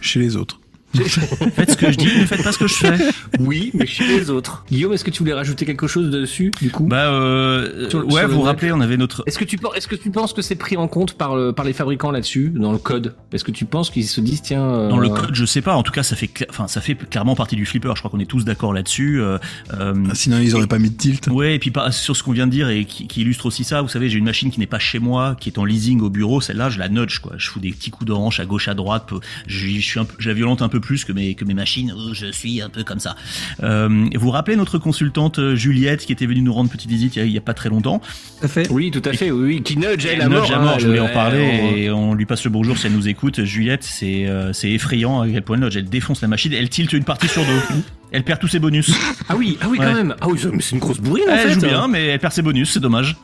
chez 0.00 0.20
les 0.20 0.36
autres. 0.36 0.60
Faites 1.04 1.70
ce 1.72 1.76
que 1.76 1.92
je 1.92 1.96
dis, 1.96 2.06
ne 2.20 2.26
faites 2.26 2.42
pas 2.42 2.52
ce 2.52 2.58
que 2.58 2.66
je 2.66 2.74
fais. 2.74 2.94
Oui, 3.40 3.70
mais 3.74 3.86
chez 3.86 4.06
les 4.06 4.30
autres. 4.30 4.64
Guillaume, 4.70 4.92
est-ce 4.92 5.04
que 5.04 5.10
tu 5.10 5.20
voulais 5.20 5.34
rajouter 5.34 5.64
quelque 5.64 5.86
chose 5.86 6.10
dessus 6.10 6.50
du 6.60 6.70
coup 6.70 6.86
Bah 6.86 7.10
euh, 7.10 7.88
Sur 7.90 8.04
ouais, 8.06 8.20
sur 8.20 8.28
vous 8.28 8.34
vous 8.36 8.42
rappelez, 8.42 8.72
on 8.72 8.80
avait 8.80 8.96
notre 8.96 9.22
Est-ce 9.26 9.38
que 9.38 9.44
tu 9.44 9.56
penses, 9.58 9.76
est-ce 9.76 9.88
que 9.88 9.94
tu 9.96 10.10
penses 10.10 10.32
que 10.32 10.42
c'est 10.42 10.54
pris 10.56 10.76
en 10.76 10.88
compte 10.88 11.14
par 11.14 11.36
le, 11.36 11.52
par 11.52 11.64
les 11.64 11.72
fabricants 11.72 12.10
là-dessus 12.10 12.52
dans 12.54 12.72
le 12.72 12.78
code? 12.78 13.14
Est-ce 13.32 13.44
que 13.44 13.50
tu 13.50 13.64
penses 13.64 13.90
qu'ils 13.90 14.06
se 14.06 14.20
disent 14.20 14.42
tiens 14.42 14.64
euh, 14.64 14.88
dans 14.88 14.98
le 14.98 15.08
code, 15.08 15.34
je 15.34 15.44
sais 15.44 15.62
pas. 15.62 15.74
En 15.76 15.82
tout 15.82 15.92
cas, 15.92 16.02
ça 16.02 16.16
fait, 16.16 16.30
enfin, 16.50 16.68
ça 16.68 16.80
fait 16.80 16.94
clairement 16.94 17.34
partie 17.34 17.56
du 17.56 17.66
flipper. 17.66 17.92
Je 17.94 18.00
crois 18.00 18.10
qu'on 18.10 18.20
est 18.20 18.26
tous 18.30 18.44
d'accord 18.44 18.72
là-dessus. 18.72 19.20
Euh, 19.20 19.38
euh, 19.74 19.94
Ah, 20.10 20.14
Sinon 20.14 20.38
ils 20.38 20.54
auraient 20.54 20.66
pas 20.66 20.78
mis 20.78 20.90
de 20.90 20.96
tilt. 20.96 21.26
Ouais, 21.28 21.54
et 21.54 21.58
puis 21.58 21.72
sur 21.90 22.16
ce 22.16 22.22
qu'on 22.22 22.32
vient 22.32 22.46
de 22.46 22.52
dire 22.52 22.68
et 22.68 22.84
qui, 22.84 23.06
qui 23.06 23.22
illustre 23.22 23.46
aussi 23.46 23.64
ça, 23.64 23.82
vous 23.82 23.88
savez, 23.88 24.08
j'ai 24.08 24.18
une 24.18 24.24
machine 24.24 24.50
qui 24.50 24.60
n'est 24.60 24.66
pas 24.66 24.78
chez 24.78 24.98
moi, 24.98 25.36
qui 25.38 25.48
est 25.48 25.58
en 25.58 25.64
leasing 25.64 26.00
au 26.00 26.10
bureau. 26.10 26.40
Celle-là, 26.40 26.70
je 26.70 26.78
la 26.78 26.88
nudge, 26.88 27.18
quoi. 27.20 27.32
Je 27.36 27.48
fous 27.48 27.60
des 27.60 27.70
petits 27.70 27.90
coups 27.90 28.08
de 28.08 28.12
hanche 28.12 28.40
à 28.40 28.44
gauche, 28.44 28.68
à 28.68 28.74
droite. 28.74 29.10
Je, 29.46 29.66
je 29.68 29.80
suis 29.80 29.98
un 30.00 30.04
peu, 30.04 30.14
je 30.18 30.28
la 30.28 30.34
violente 30.34 30.62
un 30.62 30.68
peu 30.68 30.80
plus 30.80 30.85
que 31.04 31.12
mes 31.12 31.34
que 31.34 31.44
mes 31.44 31.54
machines. 31.54 31.92
Oh, 31.96 32.12
je 32.12 32.30
suis 32.32 32.62
un 32.62 32.68
peu 32.68 32.84
comme 32.84 33.00
ça. 33.00 33.16
Euh, 33.62 33.88
vous 34.14 34.20
vous 34.20 34.30
rappelez 34.30 34.56
notre 34.56 34.78
consultante 34.78 35.38
euh, 35.38 35.54
Juliette 35.56 36.04
qui 36.06 36.12
était 36.12 36.26
venue 36.26 36.40
nous 36.42 36.52
rendre 36.52 36.70
petite 36.70 36.88
visite 36.90 37.16
il 37.16 37.28
y 37.30 37.38
a, 37.38 37.40
pas 37.40 37.54
très 37.54 37.68
longtemps. 37.68 38.00
Tout 38.40 38.44
à 38.46 38.48
fait. 38.48 38.70
Oui, 38.70 38.90
tout 38.90 39.02
à 39.04 39.12
fait. 39.12 39.30
Oui, 39.30 39.56
oui, 39.56 39.62
qui 39.62 39.76
nudge 39.76 40.06
elle 40.06 40.22
à 40.22 40.28
mort. 40.28 40.42
nudge 40.42 40.50
à 40.52 40.58
hein, 40.58 40.62
mort, 40.62 40.78
je 40.78 40.86
voulais 40.86 41.00
en 41.00 41.06
elle- 41.08 41.12
parler 41.12 41.38
elle- 41.42 41.78
et 41.78 41.90
on 41.90 42.14
lui 42.14 42.26
passe 42.26 42.44
le 42.44 42.50
bonjour 42.50 42.78
si 42.78 42.86
elle 42.86 42.92
nous 42.92 43.08
écoute. 43.08 43.44
Juliette, 43.44 43.84
c'est 43.84 44.26
euh, 44.26 44.52
effrayant 44.62 45.20
à 45.22 45.28
quel 45.28 45.42
point 45.42 45.56
elle 45.56 45.62
nudge. 45.64 45.76
Elle 45.76 45.88
défonce 45.88 46.22
la 46.22 46.28
machine, 46.28 46.52
elle 46.52 46.68
tilte 46.68 46.92
une 46.92 47.04
partie 47.04 47.28
sur 47.28 47.44
deux. 47.44 47.60
Elle 48.12 48.22
perd 48.22 48.38
tous 48.40 48.46
ses 48.48 48.60
bonus. 48.60 48.92
Ah 49.28 49.34
oui, 49.36 49.58
ah 49.60 49.66
oui, 49.68 49.78
quand 49.78 49.84
Ouais. 49.86 49.92
même. 49.94 50.14
Ah 50.20 50.28
oui, 50.28 50.38
mais 50.52 50.62
c'est 50.62 50.70
une 50.76 50.78
grosse 50.78 50.98
bourrine 51.00 51.24
en 51.28 51.32
Elle 51.32 51.48
fait. 51.48 51.54
joue 51.54 51.60
bien, 51.62 51.88
mais 51.88 52.06
elle 52.06 52.18
perd 52.20 52.32
ses 52.32 52.40
bonus, 52.40 52.70
c'est 52.70 52.80
dommage. 52.80 53.16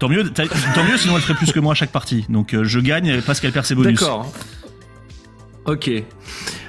Tant 0.00 0.08
mieux, 0.08 0.28
tant 0.28 0.42
mieux, 0.84 0.98
sinon 0.98 1.14
elle 1.14 1.22
ferait 1.22 1.34
plus 1.38 1.52
que 1.52 1.60
moi 1.60 1.72
à 1.72 1.74
chaque 1.76 1.92
partie. 1.92 2.26
Donc 2.28 2.52
euh, 2.52 2.64
je 2.64 2.80
gagne 2.80 3.22
parce 3.22 3.38
qu'elle 3.40 3.52
perd 3.52 3.64
ses 3.64 3.76
bonus. 3.76 4.00
D'accord. 4.00 4.30
Ok. 5.66 5.88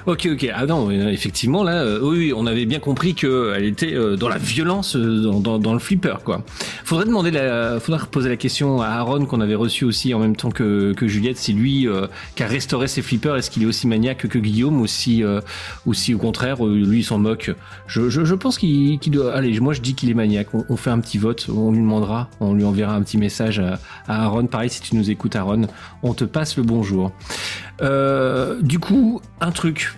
Ok, 0.08 0.28
ok. 0.32 0.52
Ah 0.54 0.68
non, 0.68 0.90
euh, 0.92 1.10
effectivement, 1.10 1.64
là, 1.64 1.82
euh, 1.82 2.00
oui, 2.00 2.32
on 2.36 2.46
avait 2.46 2.68
bien 2.68 2.78
compris 2.80 3.16
qu'elle 3.16 3.64
était 3.64 3.96
euh, 3.96 4.16
dans 4.16 4.30
la 4.30 4.38
violence, 4.38 4.96
euh, 4.96 5.24
dans, 5.24 5.40
dans, 5.40 5.58
dans 5.58 5.74
le 5.74 5.80
flipper, 5.80 6.18
quoi. 6.24 6.44
Faudrait 6.84 7.06
demander 7.06 7.32
la, 7.32 7.80
faudrait 7.80 8.30
la 8.30 8.38
question 8.38 8.82
à 8.82 8.88
Aaron 8.90 9.26
qu'on 9.26 9.42
avait 9.42 9.56
reçu 9.56 9.84
aussi 9.84 10.14
en 10.14 10.20
même 10.20 10.36
temps 10.36 10.52
que, 10.52 10.94
que 10.94 11.08
Juliette, 11.08 11.38
si 11.38 11.54
lui, 11.54 11.88
euh, 11.88 12.06
qui 12.36 12.44
a 12.44 12.48
restauré 12.48 12.88
ses 12.88 13.02
flippers, 13.02 13.36
est-ce 13.36 13.50
qu'il 13.50 13.64
est 13.64 13.66
aussi 13.66 13.88
maniaque 13.88 14.28
que 14.28 14.38
Guillaume, 14.38 14.80
ou 14.80 14.86
si, 14.86 15.24
euh, 15.24 15.42
ou 15.88 15.96
si 15.96 16.14
au 16.14 16.20
contraire, 16.20 16.64
lui, 16.64 17.00
il 17.00 17.04
s'en 17.04 17.18
moque. 17.18 17.52
Je, 17.88 18.10
je, 18.10 18.26
je 18.26 18.36
pense 18.36 18.60
qu'il 18.60 19.00
qu'il 19.00 19.12
doit. 19.12 19.34
Allez, 19.34 19.60
moi, 19.60 19.74
je 19.74 19.82
dis 19.82 19.96
qu'il 19.96 20.12
est 20.12 20.16
maniaque. 20.16 20.54
On, 20.54 20.66
on 20.70 20.78
fait 20.78 20.92
un 20.92 21.00
petit 21.00 21.18
vote, 21.18 21.48
on 21.50 21.72
lui 21.72 21.80
demandera, 21.80 22.30
on 22.40 22.54
lui 22.54 22.64
enverra 22.64 22.94
un 22.94 23.02
petit 23.02 23.18
message 23.18 23.58
à, 23.58 23.80
à 24.08 24.26
Aaron. 24.26 24.46
Pareil, 24.46 24.70
si 24.70 24.82
tu 24.82 24.96
nous 24.96 25.10
écoutes, 25.10 25.36
Aaron, 25.36 25.64
on 26.04 26.14
te 26.14 26.26
passe 26.26 26.58
le 26.58 26.64
bonjour. 26.64 27.12
Euh, 27.82 28.62
du 28.62 28.80
coup, 28.80 29.22
un 29.42 29.52
truc. 29.52 29.94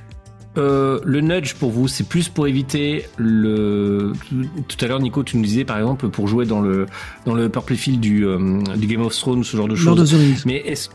Euh, 0.58 1.00
le 1.04 1.22
nudge 1.22 1.54
pour 1.54 1.70
vous, 1.70 1.88
c'est 1.88 2.08
plus 2.08 2.30
pour 2.30 2.48
éviter 2.48 3.06
le. 3.18 4.14
Tout 4.68 4.78
à 4.84 4.88
l'heure, 4.88 5.00
Nico, 5.00 5.24
tu 5.24 5.38
nous 5.38 5.44
disais 5.44 5.66
par 5.66 5.78
exemple 5.78 6.10
pour 6.10 6.28
jouer 6.28 6.48
dans 6.48 6.62
le 6.62 6.88
dans 7.26 7.36
le 7.36 7.48
purple 7.48 7.76
field 7.76 8.00
du 8.00 8.26
euh, 8.26 8.60
du 8.76 8.88
Game 8.88 9.02
of 9.02 9.16
Thrones, 9.16 9.44
ce 9.44 9.56
genre 9.56 9.68
de 9.68 9.76
Lord 9.76 10.00
of 10.00 10.10
choses. 10.10 10.12
the 10.12 10.16
Rings. 10.16 10.42
Mais 10.48 10.56
est-ce 10.66 10.90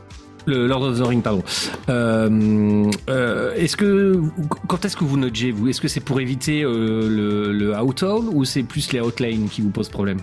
le 0.46 0.66
Lord 0.66 0.82
of 0.82 0.98
the 0.98 1.06
Ring, 1.06 1.22
pardon. 1.22 1.44
Euh, 1.88 2.90
euh, 3.08 3.54
est-ce 3.54 3.76
que 3.76 4.20
quand 4.66 4.84
est-ce 4.84 4.96
que 4.96 5.04
vous 5.04 5.16
nudgez 5.16 5.52
vous? 5.52 5.68
Est-ce 5.68 5.80
que 5.80 5.86
c'est 5.86 6.00
pour 6.00 6.20
éviter 6.20 6.64
euh, 6.64 7.08
le, 7.08 7.52
le 7.52 7.80
outhaul 7.80 8.24
ou 8.32 8.44
c'est 8.44 8.64
plus 8.64 8.92
les 8.92 9.00
outlane 9.00 9.48
qui 9.48 9.60
vous 9.62 9.70
posent 9.70 9.88
problème? 9.88 10.18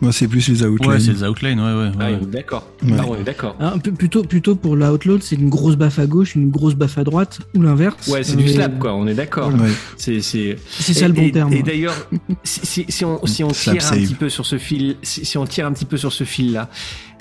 Moi, 0.00 0.12
c'est 0.12 0.28
plus 0.28 0.48
les 0.48 0.62
outlines. 0.64 0.90
Ouais, 0.90 0.98
c'est 1.00 1.12
les 1.12 1.24
outlane, 1.24 1.60
ouais, 1.60 1.82
ouais. 1.84 1.92
Ah, 2.00 2.10
ouais. 2.10 2.18
d'accord. 2.26 2.66
Ouais. 2.82 2.92
Ah, 2.98 3.02
on 3.06 3.16
est 3.16 3.22
d'accord. 3.22 3.54
Hein, 3.60 3.78
p- 3.78 3.90
plutôt, 3.90 4.22
plutôt 4.22 4.54
pour 4.54 4.74
l'outload, 4.76 5.22
c'est 5.22 5.36
une 5.36 5.50
grosse 5.50 5.76
baffe 5.76 5.98
à 5.98 6.06
gauche, 6.06 6.34
une 6.34 6.50
grosse 6.50 6.74
baffe 6.74 6.96
à 6.96 7.04
droite, 7.04 7.40
ou 7.54 7.60
l'inverse. 7.62 8.08
Ouais, 8.08 8.22
c'est 8.22 8.36
du 8.36 8.44
Mais 8.44 8.52
slap 8.54 8.78
quoi. 8.78 8.94
On 8.94 9.06
est 9.06 9.14
d'accord. 9.14 9.48
Ouais. 9.52 9.68
C'est 9.98 10.22
c'est 10.22 10.56
C'est 10.70 10.94
ça 10.94 11.06
le 11.06 11.12
bon 11.14 11.22
et- 11.22 11.32
terme. 11.32 11.52
Et 11.52 11.62
d'ailleurs, 11.62 11.94
si, 12.44 12.60
si, 12.64 12.86
si 12.88 13.04
on, 13.04 13.24
si 13.26 13.44
on 13.44 13.50
Slap 13.52 13.76
tire 13.78 13.84
un 13.84 13.94
save. 13.94 14.02
petit 14.04 14.14
peu 14.14 14.28
sur 14.30 14.46
ce 14.46 14.56
fil, 14.56 14.96
si, 15.02 15.24
si 15.26 15.36
on 15.36 15.44
tire 15.44 15.66
un 15.66 15.72
petit 15.72 15.84
peu 15.84 15.98
sur 15.98 16.12
ce 16.14 16.24
fil-là, 16.24 16.70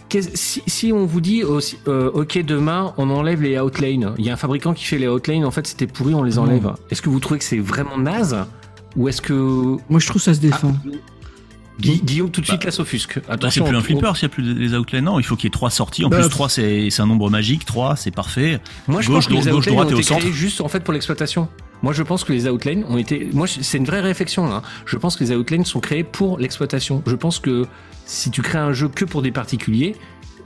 qu'est- 0.07 0.33
si, 0.37 0.61
si 0.65 0.93
on 0.93 1.05
vous 1.05 1.19
dit, 1.21 1.43
aussi, 1.43 1.77
euh, 1.89 2.09
ok, 2.13 2.41
demain, 2.45 2.93
on 2.97 3.09
enlève 3.09 3.41
les 3.41 3.59
outlanes. 3.59 4.13
Il 4.17 4.25
y 4.25 4.29
a 4.29 4.33
un 4.33 4.37
fabricant 4.37 4.73
qui 4.73 4.85
fait 4.85 4.97
les 4.97 5.07
outlanes. 5.09 5.43
En 5.43 5.51
fait, 5.51 5.67
c'était 5.67 5.85
pourri, 5.87 6.13
on 6.13 6.23
les 6.23 6.39
enlève. 6.39 6.71
Est-ce 6.91 7.01
que 7.01 7.09
vous 7.09 7.19
trouvez 7.19 7.39
que 7.39 7.45
c'est 7.45 7.59
vraiment 7.59 7.97
naze 7.97 8.37
ou 8.95 9.09
est-ce 9.09 9.21
que 9.21 9.33
Moi, 9.33 9.99
je 9.99 10.07
trouve 10.07 10.21
ça 10.21 10.33
se 10.33 10.39
défend. 10.39 10.73
Ah, 10.85 10.89
Gui- 11.79 12.01
Guillaume 12.03 12.29
tout 12.31 12.41
de 12.41 12.45
suite 12.45 12.59
Bah, 12.61 12.65
là 12.65 12.71
s'offusque. 12.71 13.15
Bah, 13.15 13.21
c'est 13.27 13.31
Attention, 13.33 13.65
plus 13.65 13.75
un 13.77 13.81
flipper 13.81 14.15
s'il 14.15 14.27
n'y 14.27 14.31
a 14.31 14.35
plus 14.35 14.53
les 14.53 14.75
outlines. 14.75 15.05
Non, 15.05 15.19
il 15.19 15.23
faut 15.23 15.35
qu'il 15.35 15.45
y 15.45 15.47
ait 15.47 15.51
trois 15.51 15.69
sorties. 15.69 16.03
En 16.05 16.09
Bah, 16.09 16.19
plus. 16.19 16.29
3 16.29 16.49
c'est 16.49 16.89
un 16.99 17.05
nombre 17.05 17.29
magique. 17.29 17.65
3 17.65 17.95
c'est 17.95 18.11
parfait. 18.11 18.59
Moi, 18.87 19.01
je 19.01 19.07
Gauche, 19.07 19.15
pense 19.15 19.27
que 19.27 19.33
les 19.33 19.39
gauche, 19.51 19.55
outlines 19.59 19.73
droite 19.75 19.87
ont 19.87 19.91
et 19.91 19.93
au 19.93 19.97
été 19.99 20.05
créés 20.13 20.21
centre. 20.21 20.33
juste 20.33 20.61
en 20.61 20.67
fait 20.67 20.83
pour 20.83 20.93
l'exploitation. 20.93 21.47
Moi, 21.81 21.93
je 21.93 22.03
pense 22.03 22.23
que 22.25 22.33
les 22.33 22.47
outlines 22.49 22.83
ont 22.89 22.97
été. 22.97 23.29
Moi, 23.33 23.47
c'est 23.47 23.77
une 23.77 23.85
vraie 23.85 24.01
réflexion 24.01 24.47
là. 24.47 24.61
Je 24.85 24.97
pense 24.97 25.15
que 25.15 25.23
les 25.23 25.33
outlines 25.35 25.63
sont 25.65 25.79
créés 25.79 26.03
pour 26.03 26.37
l'exploitation. 26.37 27.01
Je 27.07 27.15
pense 27.15 27.39
que 27.39 27.65
si 28.05 28.31
tu 28.31 28.41
crées 28.41 28.57
un 28.57 28.73
jeu 28.73 28.89
que 28.89 29.05
pour 29.05 29.21
des 29.21 29.31
particuliers, 29.31 29.95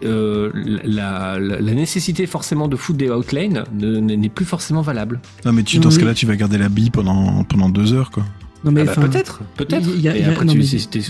euh, 0.04 0.52
la, 0.84 1.40
la, 1.40 1.60
la 1.62 1.74
nécessité 1.74 2.28
forcément 2.28 2.68
de 2.68 2.76
foutre 2.76 2.98
des 3.00 3.10
outlines 3.10 3.64
ne- 3.74 4.00
n'est 4.00 4.30
plus 4.30 4.46
forcément 4.46 4.82
valable. 4.82 5.22
Non, 5.46 5.54
mais 5.54 5.64
tu, 5.64 5.80
dans 5.80 5.90
ce 5.92 5.96
Oui. 5.96 6.02
cas-là, 6.04 6.14
tu 6.14 6.26
vas 6.26 6.36
garder 6.36 6.58
la 6.58 6.70
bille 6.70 6.90
pendant, 6.92 7.44
pendant 7.46 7.70
deux 7.70 7.94
heures, 7.94 8.12
quoi. 8.12 8.26
Non 8.64 8.72
mais 8.72 8.82
Ah 8.88 8.93
bah, 8.95 9.07
peut-être, 9.07 9.41
peut-être. 9.57 9.89
il 9.93 9.99
y 10.01 10.07
a- 10.07 10.16
Et 10.16 10.22
y 10.22 10.24
a- 10.24 10.30
après, 10.32 10.45
non, 10.45 10.53
tu, 10.53 10.59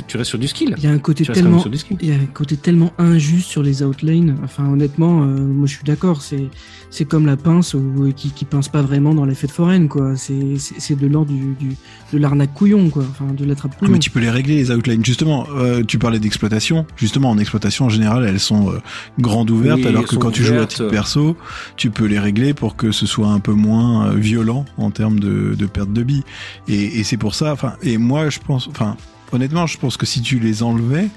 tu 0.07 0.17
restes 0.17 0.29
sur 0.29 0.39
du 0.39 0.47
skill. 0.47 0.73
il 0.77 0.83
y 0.83 0.87
a 0.87 0.91
un 0.91 0.97
côté 0.97 1.23
Tu 1.23 1.31
tellement 1.31 1.63
il 2.01 2.09
y 2.09 2.11
a 2.11 2.15
un 2.15 2.25
côté 2.33 2.57
tellement 2.57 2.91
injuste 2.97 3.47
sur 3.47 3.61
les 3.61 3.83
outlines. 3.83 4.35
Enfin, 4.43 4.67
honnêtement, 4.67 5.23
euh, 5.23 5.27
moi 5.37 5.67
je 5.67 5.75
suis 5.75 5.83
d'accord. 5.83 6.21
C'est 6.23 6.47
c'est 6.95 7.05
comme 7.05 7.25
la 7.25 7.37
pince 7.37 7.73
ou, 7.73 8.13
qui, 8.15 8.29
qui 8.29 8.45
pince 8.45 8.69
pas 8.69 8.83
vraiment 8.83 9.15
dans 9.15 9.25
les 9.25 9.33
fêtes 9.33 9.49
foraines, 9.49 9.87
quoi. 9.89 10.15
C'est 10.15 10.59
c'est 10.59 10.75
c'est 10.79 10.95
de 10.95 11.07
l'ordre 11.07 11.31
du, 11.31 11.55
du 11.55 11.75
de 12.13 12.17
l'arnaque 12.19 12.53
couillon, 12.53 12.91
quoi. 12.91 13.03
Enfin, 13.09 13.33
de 13.33 13.43
l'attrape 13.45 13.71
Ah, 13.73 13.79
couillon. 13.79 13.91
mais 13.93 13.97
tu 13.97 14.11
peux 14.11 14.19
les 14.19 14.29
régler, 14.29 14.57
les 14.57 14.69
outlines. 14.69 15.03
Justement, 15.03 15.47
euh, 15.55 15.81
tu 15.83 15.97
parlais 15.97 16.19
d'exploitation. 16.19 16.85
Justement, 16.95 17.31
en 17.31 17.39
exploitation, 17.39 17.85
en 17.85 17.89
général, 17.89 18.25
elles 18.25 18.39
sont 18.39 18.69
euh, 18.69 18.77
grandes 19.19 19.49
ouvertes, 19.49 19.79
Oui, 19.79 19.87
alors 19.87 20.05
que 20.05 20.15
quand 20.17 20.29
tu 20.29 20.43
joues 20.43 20.53
à 20.59 20.67
titre 20.67 20.87
perso, 20.89 21.35
tu 21.77 21.89
peux 21.89 22.05
les 22.05 22.19
régler 22.19 22.53
pour 22.53 22.75
que 22.75 22.91
ce 22.91 23.07
soit 23.07 23.29
un 23.29 23.39
peu 23.39 23.53
moins 23.53 24.09
euh, 24.09 24.15
violent 24.15 24.65
en 24.77 24.91
termes 24.91 25.19
de, 25.19 25.55
de 25.57 25.65
perte 25.65 25.91
de 25.91 26.03
billes. 26.03 26.23
Et, 26.67 26.99
et 26.99 27.03
c'est 27.03 27.17
pour 27.17 27.33
ça, 27.33 27.53
enfin, 27.53 27.73
et 27.81 27.97
moi, 27.97 28.29
je 28.29 28.37
pense, 28.37 28.67
enfin, 28.67 28.97
honnêtement, 29.31 29.65
je 29.65 29.79
pense 29.79 29.97
que 29.97 30.05
si 30.05 30.21
tu 30.21 30.37
les 30.37 30.61
enlevais, 30.61 31.07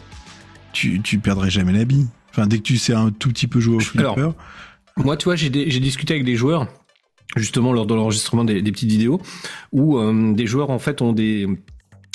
tu, 0.73 1.03
tu 1.03 1.19
perdrais 1.19 1.51
jamais 1.51 1.75
la 1.75 1.85
bille. 1.85 2.07
Enfin, 2.31 2.47
dès 2.47 2.59
que 2.59 2.63
tu 2.63 2.77
sais 2.77 2.93
un 2.95 3.11
tout 3.11 3.29
petit 3.31 3.47
peu 3.47 3.61
jouer 3.61 3.77
au 3.77 3.81
flipper. 3.81 4.13
Alors, 4.17 4.35
Moi, 4.97 5.17
tu 5.17 5.25
vois, 5.25 5.37
j'ai 5.37 5.51
des- 5.51 5.71
j'ai 5.71 5.81
discuté 5.81 6.15
avec 6.15 6.25
des 6.25 6.37
joueurs, 6.37 6.67
justement 7.37 7.73
lors 7.73 7.87
de 7.87 7.95
l'enregistrement 7.95 8.45
des, 8.45 8.63
des 8.63 8.73
petites 8.73 8.91
vidéos, 8.91 9.21
où 9.73 9.99
euh, 9.99 10.33
des 10.35 10.47
joueurs 10.47 10.71
en 10.71 10.79
fait 10.79 11.03
ont 11.03 11.13
des 11.13 11.47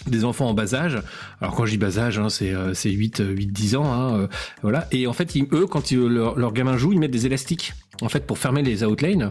des 0.08 0.26
enfants 0.26 0.48
en 0.50 0.56
bas 0.56 0.74
âge. 0.74 1.00
Alors 1.42 1.54
quand 1.54 1.66
je 1.68 1.72
dis 1.74 1.78
bas 1.78 2.00
âge, 2.00 2.18
hein, 2.18 2.30
c'est 2.30 2.50
euh, 2.56 2.74
c'est 2.74 2.90
8 2.90 3.20
euh, 3.20 3.34
8 3.34 3.52
10 3.52 3.76
ans 3.76 3.86
hein, 3.94 4.16
euh, 4.22 4.28
voilà 4.64 4.88
et 4.92 5.06
en 5.06 5.14
fait 5.14 5.36
ils- 5.36 5.46
eux 5.52 5.68
quand 5.68 5.92
ils, 5.92 6.00
leur, 6.00 6.40
leur 6.40 6.54
gamin 6.54 6.76
joue, 6.76 6.92
ils 6.92 6.98
mettent 6.98 7.12
des 7.12 7.28
élastiques 7.28 7.74
en 8.02 8.10
fait 8.10 8.26
pour 8.26 8.40
fermer 8.40 8.64
les 8.64 8.84
outlines 8.84 9.30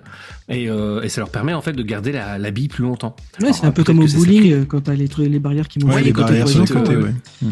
et, 0.49 0.69
euh, 0.71 1.03
et 1.03 1.09
ça 1.09 1.23
leur 1.23 1.31
permet 1.31 1.55
en 1.55 1.61
fait 1.61 1.73
de 1.73 1.83
garder 1.83 2.13
la, 2.13 2.39
la 2.39 2.51
bille 2.53 2.69
plus 2.69 2.85
longtemps. 2.85 3.17
Ouais, 3.41 3.53
c'est 3.53 3.65
un 3.67 3.73
peu 3.73 3.83
comme 3.83 3.99
au 3.99 4.07
bowling 4.07 4.53
euh, 4.53 4.65
quand 4.65 4.83
t'as 4.83 4.95
les, 4.95 5.09
trucs- 5.09 5.29
les 5.29 5.41
barrières 5.41 5.67
qui 5.67 5.81
montent 5.81 5.93
ouais, 5.93 6.03
les 6.05 6.13
côtés 6.13 6.39
barrières 6.39 6.47
sur 6.47 6.61
les 6.61 6.67
côtés, 6.69 6.97
ouais. 6.97 7.03
ouais. 7.43 7.49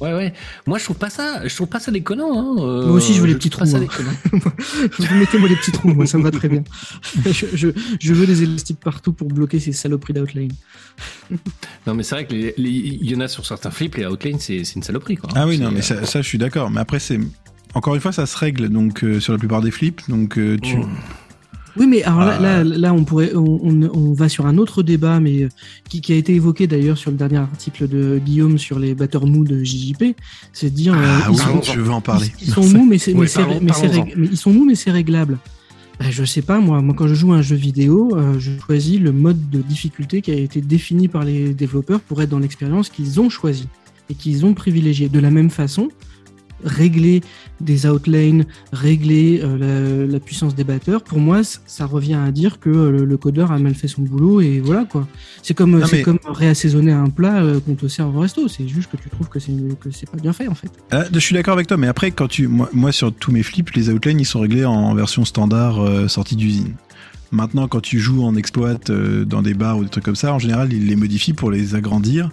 Ouais 0.00 0.12
ouais. 0.12 0.32
Moi 0.66 0.78
je 0.78 0.84
trouve 0.84 0.96
pas 0.98 1.08
ça, 1.10 1.46
je 1.48 1.54
trouve 1.54 1.68
pas 1.68 1.80
ça 1.80 1.90
déconnant 1.90 2.32
hein. 2.38 2.62
euh, 2.62 2.86
Moi 2.86 2.96
aussi, 2.96 3.14
je 3.14 3.20
veux 3.20 3.26
les 3.26 3.34
petits 3.34 3.48
trous, 3.50 3.64
hein. 3.64 3.80
mettez-moi 5.14 5.48
les 5.48 5.56
petits 5.56 5.72
trous, 5.72 5.88
moi 5.88 6.06
ça 6.06 6.18
me 6.18 6.22
va 6.22 6.30
très 6.30 6.48
bien. 6.48 6.62
je, 7.24 7.46
je, 7.54 7.68
je 8.00 8.12
veux 8.14 8.26
des 8.26 8.42
élastiques 8.42 8.80
partout 8.80 9.12
pour 9.12 9.28
bloquer 9.28 9.58
ces 9.60 9.72
saloperies 9.72 10.12
d'outline. 10.12 10.52
Non 11.86 11.94
mais 11.94 12.02
c'est 12.02 12.14
vrai 12.14 12.26
que 12.26 12.32
les- 12.34 12.54
les- 12.56 12.70
il 12.70 13.10
y 13.10 13.14
en 13.16 13.20
a 13.20 13.28
sur 13.28 13.44
certains 13.46 13.70
flips 13.70 13.94
les 13.96 14.06
outlines 14.06 14.38
c'est 14.38 14.62
une 14.74 14.82
saloperie 14.82 15.16
quoi. 15.16 15.30
Ah 15.34 15.46
oui, 15.46 15.58
non, 15.58 15.70
mais 15.70 15.82
ça, 15.82 16.04
ça, 16.04 16.22
je 16.22 16.28
suis 16.28 16.38
d'accord. 16.38 16.70
Mais 16.70 16.80
après, 16.80 16.98
c'est 17.00 17.18
encore 17.74 17.94
une 17.94 18.00
fois, 18.00 18.12
ça 18.12 18.26
se 18.26 18.36
règle 18.36 18.68
donc 18.68 19.02
euh, 19.04 19.20
sur 19.20 19.32
la 19.32 19.38
plupart 19.38 19.60
des 19.62 19.70
flips. 19.70 20.02
Donc 20.08 20.38
euh, 20.38 20.58
tu, 20.60 20.76
Mm. 20.76 20.88
Oui, 21.78 21.86
mais 21.86 22.02
alors 22.02 22.20
là, 22.20 22.38
là, 22.38 22.64
là, 22.64 22.94
on 22.94 23.04
pourrait, 23.04 23.34
on, 23.34 23.60
on, 23.62 23.82
on 23.82 24.12
va 24.12 24.28
sur 24.28 24.46
un 24.46 24.56
autre 24.58 24.82
débat, 24.82 25.20
mais 25.20 25.42
euh, 25.42 25.48
qui, 25.88 26.00
qui 26.00 26.12
a 26.12 26.16
été 26.16 26.34
évoqué 26.34 26.66
d'ailleurs 26.66 26.96
sur 26.96 27.10
le 27.10 27.16
dernier 27.16 27.36
article 27.36 27.88
de 27.88 28.18
Guillaume 28.24 28.58
sur 28.58 28.78
les 28.78 28.94
batteurs 28.94 29.26
mous 29.26 29.44
de 29.44 29.62
JJP, 29.62 30.16
c'est 30.52 30.70
de 30.70 30.74
dire 30.74 30.94
euh, 30.94 31.02
ah 31.04 31.28
ils, 31.28 31.30
oui, 31.32 31.36
sont, 31.38 31.62
je 31.62 31.80
veux 31.80 31.90
en 31.90 32.00
parler. 32.00 32.28
ils, 32.40 32.48
ils 32.48 32.52
sont 32.52 32.66
mous, 32.66 32.86
mais 32.86 32.98
c'est, 32.98 33.14
mais 33.14 33.26
ils 33.26 34.36
sont 34.36 34.52
mous, 34.52 34.64
mais 34.64 34.74
c'est 34.74 34.90
réglable. 34.90 35.38
Ben, 35.98 36.10
je 36.10 36.24
sais 36.24 36.42
pas, 36.42 36.58
moi, 36.60 36.82
moi, 36.82 36.94
quand 36.96 37.08
je 37.08 37.14
joue 37.14 37.32
à 37.32 37.36
un 37.36 37.42
jeu 37.42 37.56
vidéo, 37.56 38.14
euh, 38.16 38.38
je 38.38 38.52
choisis 38.58 39.00
le 39.00 39.12
mode 39.12 39.48
de 39.50 39.62
difficulté 39.62 40.20
qui 40.20 40.30
a 40.30 40.34
été 40.34 40.60
défini 40.60 41.08
par 41.08 41.24
les 41.24 41.54
développeurs 41.54 42.00
pour 42.00 42.20
être 42.20 42.28
dans 42.28 42.38
l'expérience 42.38 42.90
qu'ils 42.90 43.18
ont 43.20 43.30
choisie 43.30 43.68
et 44.10 44.14
qu'ils 44.14 44.44
ont 44.44 44.52
privilégié. 44.52 45.08
De 45.08 45.18
la 45.18 45.30
même 45.30 45.50
façon, 45.50 45.88
régler 46.64 47.22
des 47.60 47.86
outlines, 47.86 48.44
régler 48.72 49.40
euh, 49.42 50.04
la, 50.06 50.12
la 50.12 50.20
puissance 50.20 50.54
des 50.54 50.64
batteurs, 50.64 51.02
pour 51.02 51.18
moi, 51.18 51.42
ça 51.44 51.86
revient 51.86 52.14
à 52.14 52.30
dire 52.32 52.60
que 52.60 52.70
euh, 52.70 52.90
le, 52.90 53.04
le 53.04 53.16
codeur 53.16 53.52
a 53.52 53.58
mal 53.58 53.74
fait 53.74 53.88
son 53.88 54.02
boulot 54.02 54.40
et 54.40 54.60
voilà 54.60 54.84
quoi. 54.84 55.06
C'est 55.42 55.54
comme, 55.54 55.82
mais- 55.92 56.02
comme 56.02 56.18
réassaisonner 56.26 56.92
un 56.92 57.08
plat 57.10 57.42
euh, 57.42 57.60
qu'on 57.60 57.74
te 57.74 57.86
sert 57.88 58.08
au 58.08 58.20
resto. 58.20 58.48
C'est 58.48 58.66
juste 58.68 58.90
que 58.90 58.96
tu 58.96 59.08
trouves 59.10 59.28
que 59.28 59.38
c'est 59.38 59.52
que 59.80 59.90
c'est 59.90 60.10
pas 60.10 60.18
bien 60.18 60.32
fait 60.32 60.48
en 60.48 60.54
fait. 60.54 60.70
Ah, 60.90 61.04
je 61.12 61.18
suis 61.18 61.34
d'accord 61.34 61.54
avec 61.54 61.66
toi, 61.66 61.76
mais 61.76 61.86
après, 61.88 62.10
quand 62.10 62.28
tu, 62.28 62.48
moi, 62.48 62.68
moi, 62.72 62.92
sur 62.92 63.12
tous 63.12 63.32
mes 63.32 63.42
flips, 63.42 63.70
les 63.72 63.90
outlines, 63.90 64.20
ils 64.20 64.24
sont 64.26 64.40
réglés 64.40 64.64
en 64.64 64.94
version 64.94 65.24
standard 65.24 65.80
euh, 65.80 66.08
sortie 66.08 66.36
d'usine. 66.36 66.74
Maintenant, 67.32 67.66
quand 67.68 67.80
tu 67.80 67.98
joues 67.98 68.22
en 68.22 68.36
exploit 68.36 68.76
euh, 68.88 69.24
dans 69.24 69.42
des 69.42 69.54
bars 69.54 69.78
ou 69.78 69.82
des 69.84 69.90
trucs 69.90 70.04
comme 70.04 70.14
ça, 70.16 70.32
en 70.32 70.38
général, 70.38 70.72
ils 70.72 70.86
les 70.86 70.96
modifient 70.96 71.32
pour 71.32 71.50
les 71.50 71.74
agrandir, 71.74 72.30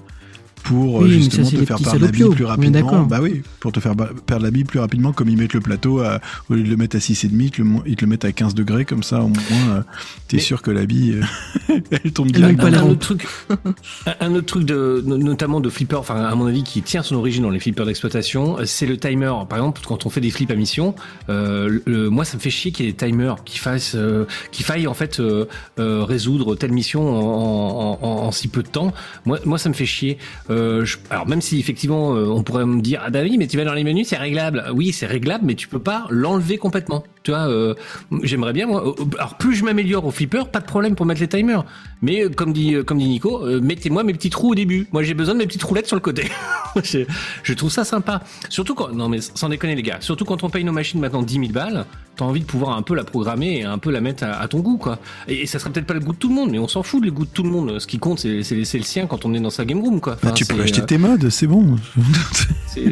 pour 0.64 0.96
Oui, 0.96 1.10
mais 1.10 1.14
justement 1.16 1.44
ça, 1.46 1.52
c'est 1.52 1.58
te 1.58 1.66
faire 1.66 1.78
perdre 1.78 2.00
la 2.06 2.12
bille 2.12 2.22
plus 2.36 2.46
rapidement. 2.46 3.04
Bah 3.04 3.20
oui, 3.22 3.42
pour 3.60 3.72
te 3.72 3.80
faire 3.80 3.94
perdre 4.26 4.44
la 4.46 4.52
bille 4.52 4.64
plus 4.64 4.80
rapidement, 4.80 5.12
comme 5.14 5.30
ils 5.30 5.38
mettent 5.38 5.54
le 5.54 5.60
plateau 5.62 6.00
à, 6.00 6.20
au 6.50 6.54
lieu 6.56 6.64
de 6.64 6.70
le 6.70 6.78
mettre 6.78 6.96
à 6.96 7.00
6,5, 7.00 7.30
ils 7.40 7.52
te 7.52 7.62
le, 7.62 7.68
ils 7.86 7.96
te 7.96 8.06
le 8.06 8.10
mettent 8.10 8.26
à 8.26 8.32
15 8.32 8.56
degrés, 8.56 8.86
comme 8.86 9.04
ça, 9.04 9.22
au 9.22 9.28
moins, 9.28 9.38
euh, 9.76 9.82
t'es 10.28 10.40
sûr 10.40 10.62
que 10.62 10.72
la 10.72 10.86
bille, 10.86 11.20
euh, 11.70 11.80
elle 12.04 12.12
tombe 12.14 12.32
direct. 12.32 12.60
un, 12.78 12.84
autre 12.90 13.00
truc, 13.00 13.28
un- 14.20 14.36
autre 14.36 14.46
truc 14.46 14.66
de, 14.66 15.04
no- 15.06 15.18
notamment 15.18 15.60
de 15.60 15.70
flipper, 15.70 15.96
enfin 15.98 16.24
à 16.24 16.36
mon 16.36 16.46
avis 16.48 16.64
qui 16.64 16.82
tient 16.82 17.04
son 17.04 17.16
origine 17.16 17.44
dans 17.44 17.50
les 17.50 17.60
flippers 17.60 17.86
d'exploitation, 17.86 18.58
c'est 18.66 18.86
le 18.86 18.98
timer. 18.98 19.32
Par 19.50 19.58
exemple, 19.60 19.82
quand 19.86 20.06
on 20.06 20.10
fait 20.10 20.22
des 20.22 20.32
flips 20.32 20.52
à 20.52 20.56
mission, 20.56 20.96
euh, 21.30 21.80
le- 21.86 22.10
moi 22.10 22.26
ça 22.26 22.38
me 22.38 22.42
fait 22.42 22.50
chier 22.50 22.72
qu'il 22.72 22.86
y 22.86 22.90
ait 22.90 22.92
des 22.94 23.06
timers 23.06 23.44
qui 23.44 23.58
fassent, 23.60 23.96
euh, 23.96 24.26
qui 24.52 24.64
faillent 24.64 24.88
en 24.88 24.94
fait 24.94 25.20
euh, 25.20 25.46
euh, 25.80 26.04
résoudre 26.04 26.56
telle 26.56 26.72
mission 26.72 27.08
en, 27.10 27.20
en- 27.22 28.00
en- 28.02 28.26
en 28.28 28.32
si 28.32 28.48
peu 28.48 28.64
de 28.64 28.68
temps. 28.68 28.94
Moi, 29.26 29.40
moi 29.46 29.58
ça 29.58 29.70
me 29.70 29.74
fait 29.74 29.86
chier. 29.86 30.18
Euh, 30.54 30.86
alors 31.10 31.28
même 31.28 31.42
si 31.42 31.60
effectivement 31.60 32.16
euh, 32.16 32.28
on 32.28 32.44
pourrait 32.44 32.66
me 32.66 32.82
dire 32.82 33.02
ah 33.04 33.10
bah 33.10 33.22
oui 33.24 33.38
mais 33.38 33.48
tu 33.48 33.58
vas 33.58 33.66
dans 33.66 33.74
les 33.74 33.84
menus 33.84 34.08
c'est 34.10 34.18
réglable. 34.18 34.64
Oui 34.74 34.94
c'est 34.94 35.06
réglable 35.06 35.46
mais 35.46 35.56
tu 35.56 35.68
peux 35.68 35.80
pas 35.80 36.06
l'enlever 36.10 36.58
complètement. 36.58 37.04
Tu 37.24 37.32
vois, 37.32 37.48
euh, 37.50 37.74
j'aimerais 38.22 38.52
bien 38.54 38.68
moi. 38.68 38.94
Alors 39.18 39.38
plus 39.38 39.56
je 39.56 39.64
m'améliore 39.64 40.06
au 40.06 40.12
flipper, 40.12 40.44
pas 40.52 40.60
de 40.60 40.66
problème 40.66 40.96
pour 40.96 41.06
mettre 41.06 41.22
les 41.22 41.30
timers. 41.30 41.64
Mais 42.02 42.26
euh, 42.26 42.30
comme 42.30 42.52
dit 42.52 42.76
euh, 42.76 42.84
comme 42.84 42.98
dit 42.98 43.08
Nico, 43.08 43.46
euh, 43.46 43.62
mettez-moi 43.62 44.04
mes 44.04 44.14
petits 44.14 44.30
trous 44.30 44.52
au 44.52 44.56
début. 44.56 44.88
Moi 44.92 45.04
j'ai 45.04 45.14
besoin 45.14 45.34
de 45.34 45.40
mes 45.40 45.48
petites 45.48 45.64
roulettes 45.64 45.88
sur 45.88 45.96
le 45.96 46.02
côté. 46.02 46.30
je, 46.84 47.00
je 47.44 47.54
trouve 47.54 47.72
ça 47.72 47.86
sympa. 47.86 48.22
Surtout 48.50 48.76
quand 48.76 48.92
non 48.92 49.08
mais 49.08 49.22
sans 49.22 49.48
déconner 49.48 49.76
les 49.76 49.84
gars. 49.84 49.98
Surtout 50.02 50.26
quand 50.26 50.44
on 50.44 50.50
paye 50.50 50.66
nos 50.66 50.74
machines 50.74 51.00
maintenant 51.00 51.24
10 51.24 51.34
000 51.36 51.48
balles, 51.54 51.86
t'as 52.18 52.26
envie 52.26 52.42
de 52.42 52.46
pouvoir 52.46 52.76
un 52.78 52.82
peu 52.82 52.94
la 52.94 53.06
programmer 53.06 53.60
et 53.60 53.64
un 53.64 53.78
peu 53.78 53.90
la 53.90 54.02
mettre 54.02 54.26
à, 54.26 54.42
à 54.42 54.48
ton 54.50 54.60
goût 54.60 54.78
quoi. 54.78 55.00
Et, 55.30 55.44
et 55.44 55.46
ça 55.46 55.60
serait 55.60 55.72
peut-être 55.72 55.88
pas 55.88 55.94
le 55.94 56.02
goût 56.02 56.12
de 56.12 56.18
tout 56.18 56.28
le 56.28 56.36
monde, 56.36 56.52
mais 56.52 56.60
on 56.60 56.68
s'en 56.68 56.84
fout 56.84 57.02
du 57.02 57.12
goût 57.12 57.24
de 57.24 57.32
tout 57.32 57.44
le 57.44 57.50
monde. 57.50 57.80
Ce 57.80 57.88
qui 57.88 58.00
compte 58.00 58.20
c'est 58.20 58.44
le 58.54 58.84
sien 58.84 59.08
quand 59.08 59.24
on 59.24 59.34
est 59.34 59.40
dans 59.40 59.50
sa 59.50 59.64
game 59.64 59.80
room 59.80 60.02
quoi. 60.02 60.18
Bah, 60.22 60.32
tu 60.32 60.46
peux 60.46 60.62
acheter 60.62 60.82
euh, 60.82 60.86
tes 60.86 60.98
modes, 60.98 61.30
c'est 61.30 61.48
bon. 61.48 61.78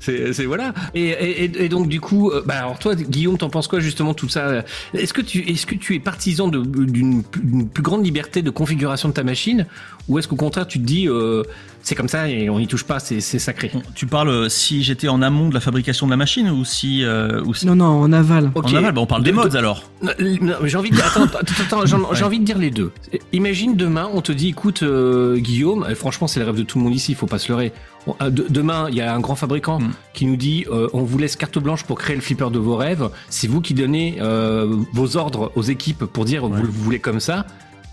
c'est 0.00 0.44
voilà 0.44 0.72
et, 0.94 1.08
et, 1.10 1.64
et 1.64 1.67
donc 1.68 1.88
du 1.88 2.00
coup 2.00 2.30
euh, 2.30 2.42
bah 2.46 2.54
alors 2.58 2.78
toi 2.78 2.94
Guillaume 2.94 3.38
t'en 3.38 3.50
penses 3.50 3.68
quoi 3.68 3.80
justement 3.80 4.14
tout 4.14 4.28
ça? 4.28 4.64
Est-ce 4.94 5.12
que 5.12 5.20
tu 5.22 5.40
est-ce 5.50 5.66
que 5.66 5.74
tu 5.74 5.94
es 5.94 6.00
partisan 6.00 6.48
de- 6.48 6.62
d'une 6.62 7.22
d'une 7.42 7.68
plus 7.68 7.82
grande 7.82 8.04
liberté 8.04 8.42
de 8.42 8.50
configuration 8.50 9.08
de 9.08 9.14
ta 9.14 9.24
machine? 9.24 9.66
Ou 10.08 10.18
est-ce 10.18 10.26
qu'au 10.28 10.36
contraire 10.36 10.66
tu 10.66 10.78
te 10.80 10.84
dis 10.84 11.06
euh, 11.08 11.42
c'est 11.82 11.94
comme 11.94 12.08
ça 12.08 12.28
et 12.28 12.48
on 12.50 12.58
n'y 12.58 12.66
touche 12.66 12.84
pas 12.84 12.98
c'est 12.98 13.20
c'est 13.20 13.38
sacré? 13.38 13.70
Tu 13.94 14.06
parles 14.06 14.28
euh, 14.30 14.48
si 14.48 14.82
j'étais 14.82 15.08
en 15.08 15.22
amont 15.22 15.48
de 15.48 15.54
la 15.54 15.60
fabrication 15.60 16.06
de 16.06 16.10
la 16.10 16.16
machine 16.16 16.50
ou 16.50 16.64
si, 16.64 17.04
euh, 17.04 17.42
ou 17.44 17.54
si- 17.54 17.66
Non, 17.66 17.76
non, 17.76 17.86
en 17.86 18.12
aval. 18.12 18.50
En 18.54 18.62
aval 18.74 18.92
bah, 18.92 19.00
On 19.00 19.06
parle 19.06 19.22
des 19.22 19.32
mods 19.32 19.48
de- 19.48 19.56
alors. 19.56 19.90
Non, 20.02 20.12
non, 20.40 20.54
mais 20.62 20.68
j'ai 20.68 20.76
envie 20.76 20.90
de 20.90 20.94
dire, 20.96 21.06
attends, 21.06 21.24
attends, 21.24 21.38
attends, 21.60 21.86
j'ai 21.86 21.96
j'ai 22.12 22.20
Ouais. 22.20 22.22
envie 22.22 22.38
de 22.40 22.44
dire 22.44 22.58
les 22.58 22.70
deux. 22.70 22.90
Imagine 23.32 23.74
demain, 23.76 24.08
on 24.12 24.20
te 24.22 24.32
dit, 24.32 24.48
écoute, 24.48 24.82
euh, 24.82 25.36
Guillaume, 25.38 25.86
et 25.90 25.94
franchement, 25.94 26.26
c'est 26.26 26.40
le 26.40 26.46
rêve 26.46 26.56
de 26.56 26.62
tout 26.62 26.78
le 26.78 26.84
monde 26.84 26.94
ici, 26.94 27.12
il 27.12 27.14
faut 27.16 27.26
pas 27.26 27.38
se 27.38 27.50
leurrer. 27.50 27.72
Euh, 28.22 28.30
de- 28.30 28.46
demain, 28.48 28.86
il 28.90 28.96
y 28.96 29.00
a 29.00 29.14
un 29.14 29.20
grand 29.20 29.34
fabricant 29.36 29.80
Mm. 29.80 29.90
qui 30.14 30.26
nous 30.26 30.36
dit, 30.36 30.64
euh, 30.70 30.88
on 30.92 31.02
vous 31.02 31.18
laisse 31.18 31.36
carte 31.36 31.58
blanche 31.58 31.84
pour 31.84 31.98
créer 31.98 32.16
le 32.16 32.22
flipper 32.22 32.50
de 32.50 32.58
vos 32.58 32.76
rêves. 32.76 33.08
C'est 33.30 33.46
vous 33.48 33.60
qui 33.60 33.74
donnez 33.74 34.16
euh, 34.20 34.76
vos 34.92 35.16
ordres 35.16 35.52
aux 35.56 35.62
équipes 35.62 36.04
pour 36.04 36.24
dire, 36.24 36.46
vous 36.46 36.62
le 36.62 36.68
voulez 36.68 36.98
comme 36.98 37.20
ça. 37.20 37.46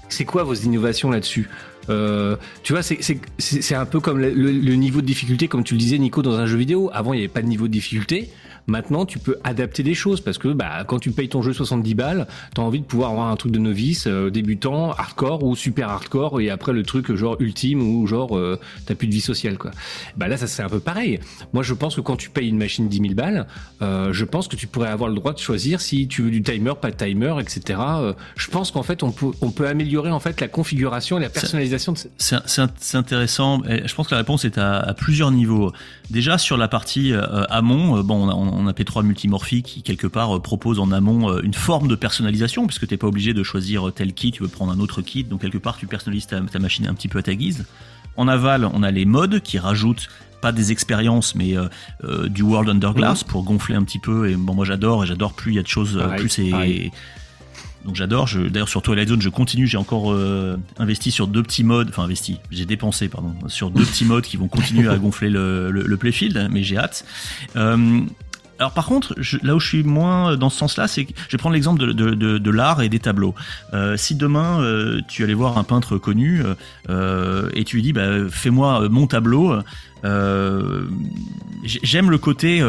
C'est 0.09 0.25
quoi 0.25 0.43
vos 0.43 0.53
innovations 0.53 1.09
là-dessus? 1.11 1.49
Euh, 1.89 2.35
tu 2.63 2.73
vois, 2.73 2.81
c'est- 2.83 3.75
un 3.75 3.85
peu 3.85 3.99
comme 3.99 4.19
le, 4.19 4.31
le- 4.31 4.51
le 4.51 4.73
niveau 4.75 5.01
de 5.01 5.05
difficulté, 5.05 5.47
comme 5.47 5.63
tu 5.63 5.73
le 5.75 5.79
disais, 5.79 5.97
Nico, 5.99 6.21
dans 6.21 6.35
un 6.37 6.45
jeu 6.47 6.57
vidéo. 6.57 6.89
Avant, 6.93 7.13
il 7.13 7.17
n'y 7.17 7.23
avait 7.23 7.33
pas 7.33 7.41
de 7.41 7.47
niveau 7.47 7.67
de 7.67 7.73
difficulté. 7.73 8.29
Maintenant, 8.67 9.05
tu 9.05 9.19
peux 9.19 9.37
adapter 9.43 9.83
des 9.83 9.93
choses 9.93 10.21
parce 10.21 10.37
que 10.37 10.47
bah, 10.47 10.83
quand 10.87 10.99
tu 10.99 11.11
payes 11.11 11.29
ton 11.29 11.41
jeu 11.41 11.53
70 11.53 11.93
balles, 11.93 12.27
t'as 12.53 12.61
envie 12.61 12.79
de 12.79 12.85
pouvoir 12.85 13.11
avoir 13.11 13.27
un 13.27 13.35
truc 13.35 13.51
de 13.51 13.59
novice, 13.59 14.07
euh, 14.07 14.29
débutant, 14.29 14.91
hardcore 14.91 15.43
ou 15.43 15.55
super 15.55 15.89
hardcore 15.89 16.41
et 16.41 16.49
après 16.49 16.73
le 16.73 16.83
truc 16.83 17.13
genre 17.15 17.37
ultime 17.39 17.81
ou 17.81 18.07
genre 18.07 18.37
euh, 18.37 18.59
t'as 18.85 18.95
plus 18.95 19.07
de 19.07 19.13
vie 19.13 19.21
sociale 19.21 19.57
quoi. 19.57 19.71
Bah 20.17 20.27
là, 20.27 20.37
ça 20.37 20.47
c'est 20.47 20.63
un 20.63 20.69
peu 20.69 20.79
pareil. 20.79 21.19
Moi, 21.53 21.63
je 21.63 21.73
pense 21.73 21.95
que 21.95 22.01
quand 22.01 22.15
tu 22.15 22.29
payes 22.29 22.49
une 22.49 22.57
machine 22.57 22.87
10 22.87 22.97
000 23.01 23.13
balles, 23.13 23.47
euh, 23.81 24.13
je 24.13 24.25
pense 24.25 24.47
que 24.47 24.55
tu 24.55 24.67
pourrais 24.67 24.89
avoir 24.89 25.09
le 25.09 25.15
droit 25.15 25.33
de 25.33 25.39
choisir 25.39 25.81
si 25.81 26.07
tu 26.07 26.23
veux 26.23 26.31
du 26.31 26.41
timer, 26.41 26.73
pas 26.81 26.91
de 26.91 26.95
timer, 26.97 27.35
etc. 27.39 27.79
Euh, 27.79 28.13
je 28.35 28.49
pense 28.49 28.71
qu'en 28.71 28.83
fait, 28.83 29.03
on 29.03 29.11
peut, 29.11 29.31
on 29.41 29.51
peut 29.51 29.67
améliorer 29.67 30.11
en 30.11 30.19
fait 30.19 30.41
la 30.41 30.47
configuration 30.47 31.17
et 31.17 31.21
la 31.21 31.29
personnalisation 31.29 31.93
de. 31.93 31.99
C'est 32.17 32.35
c'est 32.47 32.97
intéressant. 32.97 33.61
Je 33.65 33.93
pense 33.93 34.07
que 34.07 34.13
la 34.13 34.19
réponse 34.19 34.45
est 34.45 34.57
à, 34.57 34.79
à 34.79 34.93
plusieurs 34.93 35.31
niveaux. 35.31 35.71
Déjà 36.09 36.37
sur 36.37 36.57
la 36.57 36.67
partie 36.67 37.13
euh, 37.13 37.43
amont, 37.49 37.97
euh, 37.97 38.03
bon, 38.03 38.27
on 38.27 38.29
a, 38.29 38.33
on 38.33 38.67
a 38.67 38.71
P3 38.73 39.03
Multimorphy 39.03 39.63
qui 39.63 39.81
quelque 39.81 40.07
part 40.07 40.35
euh, 40.35 40.39
propose 40.39 40.79
en 40.79 40.91
amont 40.91 41.31
euh, 41.31 41.41
une 41.43 41.53
forme 41.53 41.87
de 41.87 41.95
personnalisation 41.95 42.67
puisque 42.67 42.87
t'es 42.87 42.97
pas 42.97 43.07
obligé 43.07 43.33
de 43.33 43.43
choisir 43.43 43.91
tel 43.93 44.13
kit, 44.13 44.31
tu 44.31 44.43
veux 44.43 44.49
prendre 44.49 44.71
un 44.71 44.79
autre 44.79 45.01
kit, 45.01 45.23
donc 45.23 45.41
quelque 45.41 45.57
part 45.57 45.77
tu 45.77 45.87
personnalises 45.87 46.27
ta, 46.27 46.39
ta 46.41 46.59
machine 46.59 46.87
un 46.87 46.93
petit 46.93 47.07
peu 47.07 47.19
à 47.19 47.23
ta 47.23 47.33
guise. 47.33 47.65
En 48.17 48.27
aval, 48.27 48.65
on 48.65 48.83
a 48.83 48.91
les 48.91 49.05
modes 49.05 49.41
qui 49.41 49.57
rajoutent 49.57 50.09
pas 50.41 50.51
des 50.51 50.71
expériences 50.71 51.33
mais 51.35 51.55
du 52.27 52.43
World 52.43 52.69
Under 52.69 52.93
Glass 52.93 53.23
pour 53.23 53.43
gonfler 53.43 53.75
un 53.75 53.83
petit 53.83 53.99
peu 53.99 54.29
et 54.29 54.35
bon 54.35 54.53
moi 54.53 54.63
j'adore 54.63 55.03
et 55.03 55.07
j'adore 55.07 55.33
plus 55.33 55.53
il 55.53 55.55
y 55.55 55.59
a 55.59 55.63
de 55.63 55.67
choses 55.67 55.97
Pareil, 55.97 56.19
plus 56.19 56.29
c'est. 56.29 56.91
Donc 57.85 57.95
j'adore. 57.95 58.27
D'ailleurs 58.51 58.67
sur 58.69 58.81
Twilight 58.81 59.09
Zone, 59.09 59.21
je 59.21 59.29
continue. 59.29 59.67
J'ai 59.67 59.77
encore 59.77 60.11
euh, 60.11 60.57
investi 60.79 61.11
sur 61.11 61.27
deux 61.27 61.43
petits 61.43 61.63
modes. 61.63 61.89
Enfin 61.89 62.03
investi. 62.03 62.37
J'ai 62.51 62.65
dépensé 62.65 63.07
pardon 63.09 63.33
sur 63.47 63.69
deux 63.69 63.83
petits 63.85 64.05
modes 64.05 64.23
qui 64.23 64.37
vont 64.37 64.47
continuer 64.47 64.87
à 64.87 64.95
gonfler 64.97 65.29
le, 65.29 65.69
le, 65.71 65.83
le 65.83 65.97
playfield. 65.97 66.47
Mais 66.51 66.63
j'ai 66.63 66.77
hâte. 66.77 67.05
Euh, 67.55 67.99
alors 68.57 68.71
par 68.73 68.85
contre, 68.85 69.13
je- 69.17 69.37
là 69.43 69.53
où 69.53 69.59
je 69.59 69.67
suis 69.67 69.83
moins 69.83 70.37
dans 70.37 70.49
ce 70.49 70.57
sens-là, 70.57 70.87
c'est 70.87 71.03
que 71.05 71.11
je 71.27 71.31
vais 71.33 71.37
prendre 71.37 71.53
l'exemple 71.55 71.79
de, 71.79 71.91
de, 71.91 72.11
de, 72.15 72.37
de 72.37 72.49
l'art 72.51 72.81
et 72.81 72.87
des 72.89 72.99
tableaux. 72.99 73.35
Euh, 73.73 73.97
si 73.97 74.15
demain 74.15 74.61
euh, 74.61 75.01
tu 75.09 75.23
allais 75.25 75.33
voir 75.33 75.57
un 75.57 75.63
peintre 75.65 75.97
connu 75.97 76.41
euh, 76.89 77.49
et 77.53 77.65
tu 77.65 77.75
lui 77.75 77.83
dis 77.83 77.91
bah, 77.93 78.29
fais-moi 78.29 78.87
mon 78.89 79.07
tableau, 79.07 79.53
j'ai- 81.63 81.79
j'aime 81.83 82.09
le 82.09 82.17
côté 82.17 82.61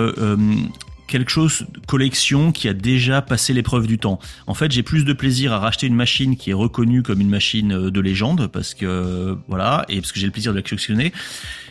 quelque 1.07 1.31
chose 1.31 1.67
collection 1.87 2.53
qui 2.53 2.69
a 2.69 2.73
déjà 2.73 3.23
passé 3.23 3.53
l'épreuve 3.53 3.87
du 3.87 3.99
temps. 3.99 4.19
En 4.47 4.55
fait, 4.55 4.71
j'ai 4.73 4.83
plus 4.83 5.05
de 5.05 5.13
plaisir 5.13 5.53
à 5.53 5.59
racheter 5.59 5.87
une 5.87 5.95
machine 5.95 6.37
qui 6.37 6.51
est 6.51 6.55
reconnue 6.55 7.03
comme 7.03 7.21
une 7.21 7.31
machine 7.31 7.73
euh, 7.73 7.91
de 7.91 8.01
légende 8.01 8.49
parce 8.49 8.75
que 8.75 8.87
euh, 8.87 9.35
voilà 9.49 9.85
et 9.89 10.01
parce 10.01 10.13
que 10.13 10.21
j'ai 10.21 10.27
le 10.27 10.33
plaisir 10.33 10.53
de 10.53 10.57
la 10.57 10.63
collectionner 10.63 11.13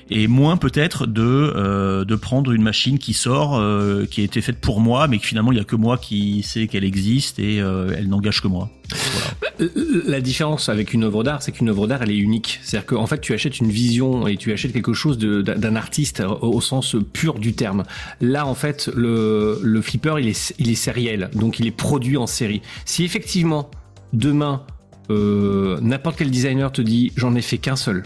et 0.10 0.28
moins 0.28 0.58
peut-être 0.58 1.08
de 1.08 1.24
euh, 1.24 2.06
de 2.06 2.16
prendre 2.16 2.51
une 2.51 2.62
machine 2.62 2.99
qui 2.99 3.14
sort 3.14 3.58
euh, 3.58 4.06
qui 4.06 4.22
a 4.22 4.24
été 4.24 4.41
faite 4.41 4.60
pour 4.60 4.80
moi 4.80 5.08
mais 5.08 5.18
que 5.18 5.26
finalement 5.26 5.51
il 5.51 5.58
y 5.58 5.62
a 5.62 5.64
que 5.64 5.76
moi 5.76 5.97
qui 5.97 6.43
sais 6.43 6.68
qu'elle 6.68 6.84
existe 6.84 7.39
et 7.39 7.60
euh, 7.60 7.93
elle 7.97 8.08
n'engage 8.08 8.41
que 8.41 8.47
moi. 8.47 8.70
Voilà. 9.14 9.72
La 10.06 10.22
différence 10.22 10.70
avec 10.70 10.93
une 10.93 11.06
œuvre 11.06 11.24
d'art, 11.24 11.41
c'est 11.41 11.51
qu'une 11.51 11.70
œuvre 11.70 11.88
d'art, 11.88 12.03
elle 12.03 12.12
est 12.12 12.18
unique. 12.18 12.60
C'est-à-dire 12.62 12.86
qu'en 12.86 13.08
fait, 13.08 13.20
tu 13.20 13.34
achètes 13.34 13.60
une 13.60 13.72
vision 13.72 14.28
et 14.28 14.38
tu 14.38 14.51
achètes 14.51 14.74
quelque 14.74 14.93
chose 14.93 15.18
d'un 15.18 15.76
artiste 15.76 16.22
au 16.41 16.62
sens 16.62 16.95
pur 17.14 17.39
du 17.39 17.53
terme. 17.53 17.84
Là, 18.22 18.45
en 18.45 18.53
fait, 18.53 18.91
le, 18.95 19.60
le 19.64 19.82
flipper, 19.82 20.20
il 20.20 20.28
est, 20.28 20.53
il 20.60 20.70
est 20.70 20.76
sériel, 20.76 21.30
donc 21.34 21.60
il 21.60 21.66
est 21.66 21.72
produit 21.72 22.18
en 22.18 22.28
série. 22.28 22.62
Si 22.84 23.03
effectivement, 23.06 23.72
demain, 24.14 24.64
euh, 25.10 25.78
n'importe 25.82 26.18
quel 26.18 26.32
designer 26.32 26.72
te 26.72 26.82
dit, 26.82 27.12
j'en 27.16 27.36
ai 27.36 27.41
fait 27.41 27.58
qu'un 27.58 27.76
seul, 27.76 28.03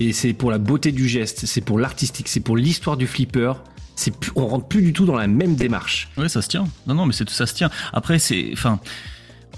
et 0.00 0.12
c'est 0.12 0.32
pour 0.32 0.50
la 0.50 0.58
beauté 0.58 0.92
du 0.92 1.08
geste, 1.08 1.46
c'est 1.46 1.60
pour 1.60 1.78
l'artistique, 1.78 2.28
c'est 2.28 2.40
pour 2.40 2.56
l'histoire 2.56 2.96
du 2.96 3.06
flipper, 3.06 3.52
c'est 3.96 4.14
on 4.36 4.46
rentre 4.46 4.68
plus 4.68 4.82
du 4.82 4.92
tout 4.92 5.06
dans 5.06 5.16
la 5.16 5.26
même 5.26 5.56
démarche. 5.56 6.08
Ouais, 6.16 6.28
ça 6.28 6.40
se 6.42 6.48
tient. 6.48 6.64
Non, 6.86 6.94
non, 6.94 7.06
mais 7.06 7.12
c'est 7.12 7.28
ça 7.28 7.46
se 7.46 7.54
tient. 7.54 7.70
Après, 7.92 8.18
c'est, 8.18 8.50
enfin, 8.52 8.80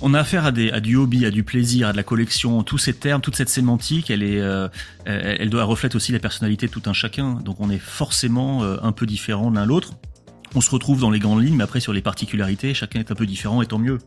on 0.00 0.14
a 0.14 0.20
affaire 0.20 0.46
à 0.46 0.52
du 0.52 0.96
hobby, 0.96 1.26
à 1.26 1.30
du 1.30 1.44
plaisir, 1.44 1.88
à 1.88 1.92
de 1.92 1.96
la 1.96 2.02
collection. 2.02 2.62
Tous 2.62 2.78
ces 2.78 2.94
termes, 2.94 3.20
toute 3.20 3.36
cette 3.36 3.50
sémantique, 3.50 4.10
elle 4.10 4.22
est, 4.22 4.40
euh, 4.40 4.68
elle, 5.04 5.50
doit 5.50 5.64
reflète 5.64 5.94
aussi 5.94 6.10
la 6.12 6.20
personnalité 6.20 6.66
de 6.66 6.72
tout 6.72 6.82
un 6.86 6.94
chacun. 6.94 7.34
Donc, 7.34 7.60
on 7.60 7.68
est 7.68 7.78
forcément 7.78 8.64
euh, 8.64 8.78
un 8.82 8.92
peu 8.92 9.04
différents 9.04 9.50
l'un 9.50 9.66
l'autre. 9.66 9.92
On 10.54 10.62
se 10.62 10.70
retrouve 10.70 11.00
dans 11.00 11.10
les 11.10 11.18
grandes 11.18 11.44
lignes, 11.44 11.56
mais 11.56 11.64
après 11.64 11.80
sur 11.80 11.92
les 11.92 12.02
particularités, 12.02 12.72
chacun 12.72 12.98
est 12.98 13.12
un 13.12 13.14
peu 13.14 13.26
différent, 13.26 13.62
et 13.62 13.66
tant 13.66 13.78
mieux. 13.78 13.98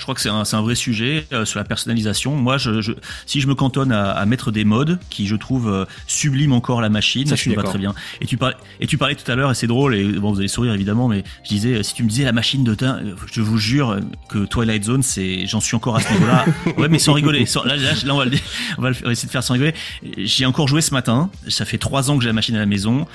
Je 0.00 0.04
crois 0.04 0.14
que 0.14 0.20
c'est 0.22 0.30
un, 0.30 0.62
vrai 0.62 0.74
sujet 0.74 1.26
euh, 1.34 1.44
sur 1.44 1.58
la 1.58 1.64
personnalisation. 1.64 2.34
Moi, 2.34 2.56
je, 2.56 2.80
je, 2.80 2.92
si 3.26 3.40
je 3.42 3.46
me 3.46 3.54
cantonne 3.54 3.92
à, 3.92 4.12
à 4.12 4.24
mettre 4.24 4.50
des 4.50 4.64
modes 4.64 4.98
qui, 5.10 5.26
je 5.26 5.36
trouve, 5.36 5.68
euh, 5.70 5.84
subliment 6.06 6.56
encore 6.56 6.80
la 6.80 6.88
machine, 6.88 7.26
Ça, 7.26 7.36
je 7.36 7.50
me 7.50 7.54
va 7.54 7.62
très 7.62 7.78
bien. 7.78 7.94
Et 8.22 8.26
tu 8.26 8.38
parlais, 8.38 8.56
et 8.80 8.86
tu 8.86 8.96
parlais 8.96 9.14
tout 9.14 9.30
à 9.30 9.34
l'heure, 9.36 9.50
et 9.50 9.54
c'est 9.54 9.66
drôle, 9.66 9.94
et 9.94 10.04
bon, 10.04 10.32
vous 10.32 10.38
allez 10.38 10.48
sourire 10.48 10.72
évidemment, 10.72 11.06
mais 11.06 11.22
je 11.44 11.50
disais, 11.50 11.82
si 11.82 11.92
tu 11.92 12.02
me 12.02 12.08
disais 12.08 12.24
la 12.24 12.32
machine 12.32 12.64
de 12.64 12.74
teint, 12.74 12.96
euh, 13.04 13.14
je 13.30 13.42
vous 13.42 13.58
jure 13.58 13.98
que 14.30 14.46
Twilight 14.46 14.84
Zone, 14.84 15.02
c'est, 15.02 15.46
j'en 15.46 15.60
suis 15.60 15.76
encore 15.76 15.96
à 15.96 16.00
ce 16.00 16.10
niveau-là. 16.14 16.46
ouais, 16.78 16.88
mais 16.88 16.98
sans 16.98 17.12
rigoler. 17.12 17.44
Sans- 17.44 17.62
là, 17.64 17.76
là, 17.76 17.92
là, 18.02 18.14
on 18.14 18.18
va, 18.18 18.24
le, 18.24 18.38
on 18.78 18.82
va 18.82 18.90
le- 18.90 18.96
on 19.02 19.06
va 19.06 19.12
essayer 19.12 19.26
de 19.26 19.32
faire 19.32 19.44
sans 19.44 19.52
rigoler. 19.54 19.74
J'ai 20.16 20.46
encore 20.46 20.66
joué 20.66 20.80
ce 20.80 20.94
matin. 20.94 21.28
Ça 21.48 21.66
fait 21.66 21.76
trois 21.78 22.10
ans 22.10 22.16
que 22.16 22.22
j'ai 22.22 22.28
la 22.30 22.32
machine 22.32 22.56
à 22.56 22.60
la 22.60 22.66
maison. 22.66 23.06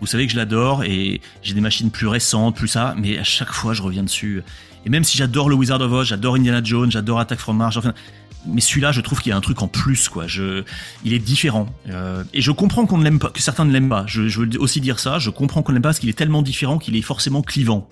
Vous 0.00 0.06
savez 0.08 0.26
que 0.26 0.32
je 0.32 0.36
l'adore 0.36 0.82
et 0.82 1.20
j'ai 1.44 1.54
des 1.54 1.60
machines 1.60 1.92
plus 1.92 2.08
récentes, 2.08 2.56
plus 2.56 2.66
ça, 2.66 2.96
mais 2.98 3.18
à 3.18 3.22
chaque 3.24 3.52
fois 3.52 3.72
je 3.72 3.82
reviens 3.82 4.02
dessus. 4.02 4.42
Et 4.84 4.90
même 4.90 5.04
si 5.04 5.16
j'adore 5.16 5.48
le 5.48 5.54
Wizard 5.54 5.80
of 5.80 5.92
Oz, 5.92 6.08
j'adore 6.08 6.34
Indiana 6.34 6.60
Jones, 6.62 6.90
j'adore 6.90 7.20
Attack 7.20 7.38
from 7.38 7.56
Mars, 7.56 7.76
enfin, 7.76 7.92
mais 8.46 8.60
celui-là, 8.60 8.90
je 8.92 9.00
trouve 9.00 9.20
qu'il 9.20 9.30
y 9.30 9.32
a 9.32 9.36
un 9.36 9.40
truc 9.40 9.62
en 9.62 9.68
plus, 9.68 10.08
quoi. 10.08 10.26
Je, 10.26 10.64
il 11.04 11.12
est 11.12 11.18
différent. 11.20 11.66
Euh, 11.88 12.24
et 12.34 12.40
je 12.40 12.50
comprends 12.50 12.86
qu'on 12.86 12.98
ne 12.98 13.04
l'aime 13.04 13.18
pas, 13.20 13.30
que 13.30 13.40
certains 13.40 13.64
ne 13.64 13.72
l'aiment 13.72 13.88
pas. 13.88 14.04
Je, 14.08 14.26
je 14.28 14.40
veux 14.40 14.48
aussi 14.58 14.80
dire 14.80 14.98
ça. 14.98 15.18
Je 15.20 15.30
comprends 15.30 15.62
qu'on 15.62 15.70
ne 15.72 15.76
l'aime 15.76 15.82
pas 15.82 15.90
parce 15.90 16.00
qu'il 16.00 16.08
est 16.08 16.18
tellement 16.18 16.42
différent 16.42 16.78
qu'il 16.78 16.96
est 16.96 17.02
forcément 17.02 17.42
clivant. 17.42 17.88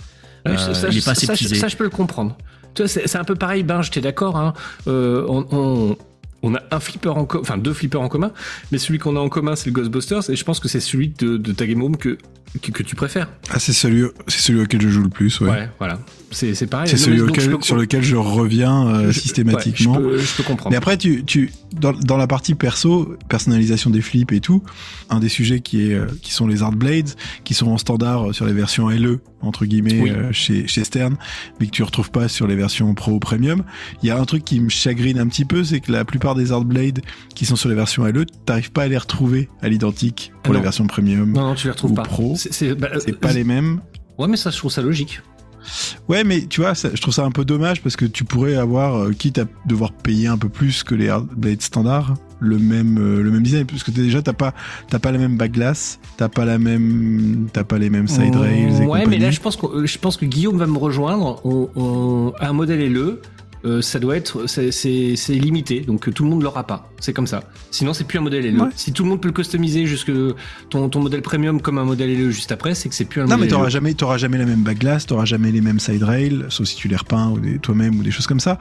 Ouais, 0.46 0.52
Euh, 0.52 0.74
ça, 0.74 0.88
il 0.88 0.98
est 0.98 1.04
pas 1.04 1.14
ça, 1.14 1.36
ça, 1.36 1.68
je 1.68 1.76
peux 1.76 1.84
le 1.84 1.90
comprendre. 1.90 2.36
C'est 2.74 3.06
c'est 3.06 3.18
un 3.18 3.24
peu 3.24 3.34
pareil, 3.34 3.62
ben, 3.62 3.82
j'étais 3.82 4.00
d'accord. 4.00 4.36
Hein. 4.36 4.54
Euh, 4.86 5.24
on, 5.28 5.46
on, 5.52 5.96
on 6.42 6.54
a 6.54 6.60
un 6.70 6.80
flipper 6.80 7.10
en 7.16 7.24
commun, 7.24 7.42
enfin 7.42 7.58
deux 7.58 7.74
flippers 7.74 8.00
en 8.00 8.08
commun, 8.08 8.32
mais 8.72 8.78
celui 8.78 8.98
qu'on 8.98 9.16
a 9.16 9.20
en 9.20 9.28
commun, 9.28 9.56
c'est 9.56 9.66
le 9.66 9.72
Ghostbusters, 9.72 10.30
et 10.30 10.36
je 10.36 10.44
pense 10.44 10.60
que 10.60 10.68
c'est 10.68 10.80
celui 10.80 11.08
de, 11.18 11.36
de 11.36 11.52
ta 11.52 11.66
Game 11.66 11.96
que, 11.96 12.16
que, 12.62 12.70
que 12.72 12.82
tu 12.82 12.96
préfères. 12.96 13.28
Ah, 13.50 13.58
c'est 13.58 13.72
celui, 13.72 14.04
c'est 14.26 14.40
celui 14.40 14.60
auquel 14.62 14.80
je 14.80 14.88
joue 14.88 15.02
le 15.02 15.08
plus, 15.10 15.40
ouais. 15.40 15.50
Ouais, 15.50 15.68
voilà. 15.78 15.98
C'est 16.32 16.54
c'est 16.54 16.68
pareil. 16.68 16.88
C'est 16.88 16.96
celui 16.96 17.16
mais 17.16 17.22
donc, 17.22 17.30
auquel, 17.30 17.44
je 17.44 17.50
peux- 17.56 17.62
sur 17.62 17.76
lequel 17.76 18.02
je 18.04 18.14
reviens 18.14 18.86
euh, 18.86 19.10
je- 19.10 19.18
systématiquement. 19.18 19.96
ouais, 19.96 20.02
je, 20.02 20.08
peux, 20.10 20.18
je 20.18 20.36
peux 20.36 20.42
comprendre. 20.44 20.70
Mais 20.70 20.76
après, 20.76 20.96
tu, 20.96 21.24
tu, 21.24 21.50
dans, 21.72 21.92
dans 21.92 22.16
la 22.16 22.28
partie 22.28 22.54
perso, 22.54 23.16
personnalisation 23.28 23.90
des 23.90 24.00
flips 24.00 24.30
et 24.32 24.38
tout, 24.40 24.62
un 25.08 25.18
des 25.18 25.28
sujets 25.28 25.58
qui 25.60 25.90
est, 25.90 25.94
euh, 25.94 26.06
qui 26.22 26.32
sont 26.32 26.46
les 26.46 26.62
Art 26.62 26.70
Blades, 26.72 27.10
qui 27.42 27.52
sont 27.54 27.66
en 27.66 27.78
standard 27.78 28.30
euh, 28.30 28.32
sur 28.32 28.46
les 28.46 28.52
versions 28.52 28.88
LE, 28.88 29.18
entre 29.42 29.64
guillemets, 29.66 30.00
Oui. 30.00 30.10
euh, 30.10 30.30
chez, 30.30 30.68
chez 30.68 30.84
Stern, 30.84 31.16
mais 31.58 31.66
que 31.66 31.72
tu 31.72 31.82
retrouves 31.82 32.12
pas 32.12 32.28
sur 32.28 32.46
les 32.46 32.54
versions 32.54 32.94
Pro 32.94 33.10
ou 33.12 33.18
Premium. 33.18 33.64
Il 34.04 34.06
y 34.06 34.10
a 34.12 34.18
un 34.20 34.24
truc 34.24 34.44
qui 34.44 34.60
me 34.60 34.68
chagrine 34.68 35.18
un 35.18 35.26
petit 35.26 35.44
peu, 35.44 35.64
c'est 35.64 35.80
que 35.80 35.90
la 35.90 36.04
plupart 36.04 36.29
des 36.34 36.52
Art 36.52 36.64
Blades 36.64 37.00
qui 37.34 37.46
sont 37.46 37.56
sur 37.56 37.68
les 37.68 37.74
versions 37.74 38.04
LE, 38.04 38.26
t'arrives 38.46 38.72
pas 38.72 38.82
à 38.84 38.88
les 38.88 38.98
retrouver 38.98 39.48
à 39.62 39.68
l'identique 39.68 40.32
pour 40.42 40.52
Ah 40.52 40.54
les 40.54 40.58
non. 40.58 40.62
versions 40.64 40.86
Premium. 40.86 41.32
non, 41.32 41.48
non, 41.48 41.54
tu 41.54 41.66
les 41.66 41.72
retrouves 41.72 41.92
ou 41.92 41.94
pas. 41.94 42.02
pro. 42.02 42.34
C'est 42.36 42.74
bah, 42.74 42.88
C'est 42.98 43.18
pas 43.18 43.32
les 43.32 43.44
mêmes. 43.44 43.80
Ouais, 44.18 44.28
mais 44.28 44.36
ça, 44.36 44.50
je 44.50 44.56
trouve 44.58 44.70
ça 44.70 44.82
logique. 44.82 45.20
Ouais, 46.08 46.24
mais 46.24 46.46
tu 46.46 46.62
vois, 46.62 46.74
ça- 46.74 46.88
je 46.94 47.00
trouve 47.00 47.12
ça 47.12 47.24
un 47.24 47.30
peu 47.30 47.44
dommage 47.44 47.82
parce 47.82 47.94
que 47.94 48.06
tu 48.06 48.24
pourrais 48.24 48.54
avoir, 48.56 48.96
euh, 48.96 49.12
quitte 49.12 49.38
à 49.38 49.44
devoir 49.66 49.92
payer 49.92 50.26
un 50.26 50.38
peu 50.38 50.48
plus 50.48 50.82
que 50.82 50.94
les 50.94 51.08
Hard 51.10 51.28
Blade 51.36 51.60
standards, 51.60 52.14
le 52.40 52.58
même 52.58 52.96
euh, 52.98 53.22
le 53.22 53.30
même 53.30 53.42
design, 53.42 53.66
parce 53.66 53.82
que 53.82 53.90
déjà 53.90 54.22
t'as 54.22 54.32
pas 54.32 54.54
t'as 54.88 54.98
pas 54.98 55.12
la 55.12 55.18
même 55.18 55.36
backglass, 55.36 56.00
t'as 56.16 56.30
pas 56.30 56.46
la 56.46 56.58
même 56.58 57.48
t'as 57.52 57.64
pas 57.64 57.78
les 57.78 57.90
mêmes 57.90 58.08
side 58.08 58.34
rails 58.34 58.82
et 58.82 58.86
Ouais, 58.86 59.04
mais 59.06 59.18
là, 59.18 59.30
je 59.30 59.38
pense, 59.40 59.56
que, 59.56 59.84
je 59.86 59.98
pense 59.98 60.16
que 60.16 60.24
Guillaume 60.24 60.56
va 60.56 60.66
me 60.66 60.78
rejoindre. 60.78 61.40
On, 61.44 61.68
on- 61.76 62.32
un 62.40 62.52
modèle 62.54 62.80
LE, 62.90 63.20
euh, 63.64 63.82
ça 63.82 63.98
doit 63.98 64.16
être, 64.16 64.46
c'est- 64.46 64.70
limité, 65.28 65.80
donc 65.80 66.12
tout 66.14 66.24
le 66.24 66.30
monde 66.30 66.42
l'aura 66.42 66.66
pas. 66.66 66.90
C'est 67.00 67.12
comme 67.12 67.26
ça. 67.26 67.44
Sinon, 67.70 67.92
c'est 67.94 68.04
plus 68.04 68.18
un 68.18 68.22
modèle 68.22 68.44
LE. 68.54 68.60
Ouais. 68.60 68.68
Si 68.74 68.92
tout 68.92 69.02
le 69.04 69.08
monde 69.10 69.20
peut 69.20 69.28
le 69.28 69.34
customiser 69.34 69.86
jusque 69.86 70.10
ton, 70.70 70.88
ton 70.88 71.00
modèle 71.00 71.22
premium 71.22 71.60
comme 71.60 71.78
un 71.78 71.84
modèle 71.84 72.10
LE 72.18 72.30
juste 72.30 72.52
après, 72.52 72.74
c'est 72.74 72.88
que 72.88 72.94
c'est 72.94 73.04
plus 73.04 73.20
un 73.20 73.24
Non, 73.24 73.30
mais 73.30 73.36
modèle 73.36 73.50
t'auras 73.50 73.64
LE. 73.66 73.70
jamais, 73.70 73.94
t'auras 73.94 74.18
jamais 74.18 74.38
la 74.38 74.46
même 74.46 74.62
backglass, 74.62 75.06
t'auras 75.06 75.24
jamais 75.24 75.50
les 75.52 75.60
mêmes 75.60 75.78
side 75.80 76.02
rails, 76.02 76.44
sauf 76.48 76.66
si 76.66 76.76
tu 76.76 76.88
les 76.88 76.96
repeins 76.96 77.34
toi-même 77.62 77.98
ou 77.98 78.02
des 78.02 78.10
choses 78.10 78.26
comme 78.26 78.40
ça. 78.40 78.58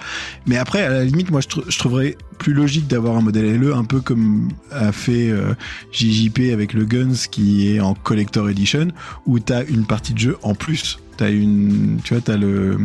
Mais 0.48 0.58
après, 0.58 0.84
à 0.84 0.90
la 0.90 1.04
limite, 1.06 1.32
moi, 1.32 1.42
je, 1.42 1.48
je 1.70 1.78
trouverais 1.80 2.18
plus 2.38 2.54
logique 2.54 2.88
d'avoir 2.88 3.18
un 3.18 3.22
modèle 3.22 3.60
LE 3.60 3.74
un 3.74 3.84
peu 3.84 4.00
comme 4.02 4.50
a 4.72 4.92
fait 4.92 5.30
euh, 5.30 5.54
JJP 5.92 6.52
avec 6.54 6.74
le 6.74 6.86
Guns 6.86 7.14
qui 7.30 7.74
est 7.74 7.80
en 7.80 7.94
Collector 7.94 8.50
Edition, 8.50 8.88
où 9.26 9.40
t'as 9.40 9.66
une 9.66 9.86
partie 9.86 10.14
de 10.14 10.20
jeu 10.20 10.38
en 10.44 10.56
plus. 10.56 11.00
T'as 11.18 11.32
une, 11.32 12.00
tu 12.04 12.14
vois, 12.14 12.22
t'as 12.22 12.38
le, 12.38 12.78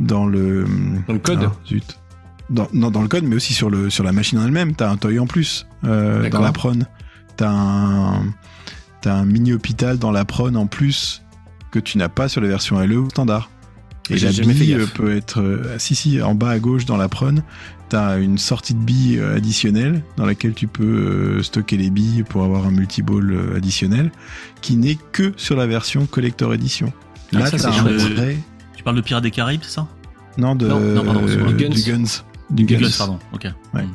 dans 0.00 0.26
le, 0.26 0.66
Dans 1.06 1.12
le 1.12 1.18
code. 1.18 1.44
ah, 1.44 1.52
zut. 1.66 1.98
Dans, 2.48 2.68
non, 2.72 2.90
dans 2.90 3.02
le 3.02 3.08
code, 3.08 3.24
mais 3.24 3.34
aussi 3.36 3.54
sur 3.54 3.70
le, 3.70 3.90
sur 3.90 4.04
la 4.04 4.12
machine 4.12 4.38
en 4.38 4.44
elle-même, 4.44 4.74
t'as 4.74 4.88
un 4.90 4.96
toy 4.96 5.18
en 5.18 5.26
plus, 5.26 5.66
euh, 5.84 6.28
dans 6.30 6.40
la 6.40 6.52
prone. 6.52 6.86
T'as 7.36 7.50
un, 7.50 8.24
t'as 9.02 9.14
un 9.14 9.24
mini 9.24 9.52
hôpital 9.52 9.98
dans 9.98 10.12
la 10.12 10.24
prone 10.24 10.56
en 10.56 10.66
plus 10.66 11.22
que 11.72 11.78
tu 11.78 11.98
n'as 11.98 12.08
pas 12.08 12.28
sur 12.28 12.40
la 12.40 12.48
version 12.48 12.78
LE 12.80 12.98
ou 12.98 13.10
standard. 13.10 13.50
Et 14.08 14.18
la 14.18 14.30
bille 14.30 14.78
peut 14.94 15.16
être, 15.16 15.40
euh, 15.40 15.72
ah, 15.74 15.78
si 15.80 15.96
si, 15.96 16.22
en 16.22 16.36
bas 16.36 16.50
à 16.50 16.58
gauche 16.60 16.84
dans 16.84 16.96
la 16.96 17.08
prone, 17.08 17.42
t'as 17.88 18.20
une 18.20 18.38
sortie 18.38 18.74
de 18.74 18.78
billes 18.78 19.18
euh, 19.18 19.36
additionnelle 19.36 20.04
dans 20.16 20.24
laquelle 20.24 20.54
tu 20.54 20.68
peux 20.68 20.84
euh, 20.84 21.42
stocker 21.42 21.76
les 21.76 21.90
billes 21.90 22.22
pour 22.22 22.44
avoir 22.44 22.66
un 22.66 22.70
multiball 22.70 23.54
additionnel, 23.56 24.12
qui 24.60 24.76
n'est 24.76 24.98
que 25.10 25.32
sur 25.36 25.56
la 25.56 25.66
version 25.66 26.06
Collector 26.06 26.54
Edition. 26.54 26.92
Ah, 27.34 27.40
Là, 27.40 27.46
ça, 27.46 27.58
t'as 27.58 27.72
c'est 27.72 27.78
un 27.80 27.82
vrai... 27.82 28.36
Tu 28.86 28.88
parles 28.88 28.96
de 28.98 29.02
Pirates 29.02 29.24
des 29.24 29.32
Caraïbes, 29.32 29.62
c'est 29.64 29.72
ça 29.74 29.88
Non, 30.38 30.54
de, 30.54 30.68
Non, 30.68 30.78
non, 30.78 31.02
pardon, 31.04 31.22
euh, 31.26 31.46
du 31.52 31.54
Guns. 31.64 31.70
du 31.70 31.82
Guns. 31.82 32.04
Du 32.50 32.62
Du 32.62 32.76
Guns. 32.76 32.82
Guns, 32.86 32.94
pardon. 32.96 33.18
Ok. 33.32 33.46
Ouais. 33.74 33.82
Mm. 33.82 33.88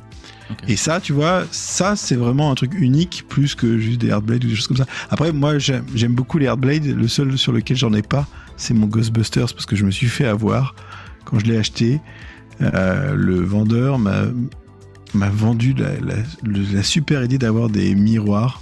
Ok. 0.49 0.57
Et 0.67 0.75
ça, 0.75 0.99
tu 0.99 1.13
vois, 1.13 1.45
ça 1.49 1.95
c'est 1.95 2.15
vraiment 2.17 2.51
un 2.51 2.55
truc 2.55 2.73
unique 2.77 3.23
plus 3.29 3.55
que 3.55 3.77
juste 3.77 4.01
des 4.01 4.11
Hardblades 4.11 4.43
ou 4.43 4.47
des 4.49 4.55
choses 4.55 4.67
comme 4.67 4.75
ça. 4.75 4.85
Après, 5.09 5.31
moi 5.31 5.57
j'aime 5.59 6.13
beaucoup 6.13 6.39
les 6.39 6.47
Hardblades. 6.47 6.83
Le 6.87 7.07
seul 7.07 7.37
sur 7.37 7.53
lequel 7.53 7.77
j'en 7.77 7.93
ai 7.93 8.01
pas, 8.01 8.27
c'est 8.57 8.73
mon 8.73 8.87
Ghostbusters 8.87 9.53
parce 9.53 9.65
que 9.65 9.77
je 9.77 9.85
me 9.85 9.91
suis 9.91 10.07
fait 10.07 10.25
avoir 10.25 10.75
quand 11.23 11.39
je 11.39 11.45
l'ai 11.45 11.55
acheté. 11.57 12.01
euh, 12.61 13.15
le 13.15 13.39
vendeur 13.39 13.97
m'a 13.97 14.23
m'a 15.13 15.29
vendu 15.29 15.73
la, 15.73 15.91
la- 16.01 16.21
le- 16.43 16.73
la 16.75 16.83
super 16.83 17.23
idée 17.23 17.37
d'avoir 17.37 17.69
des 17.69 17.95
miroirs. 17.95 18.61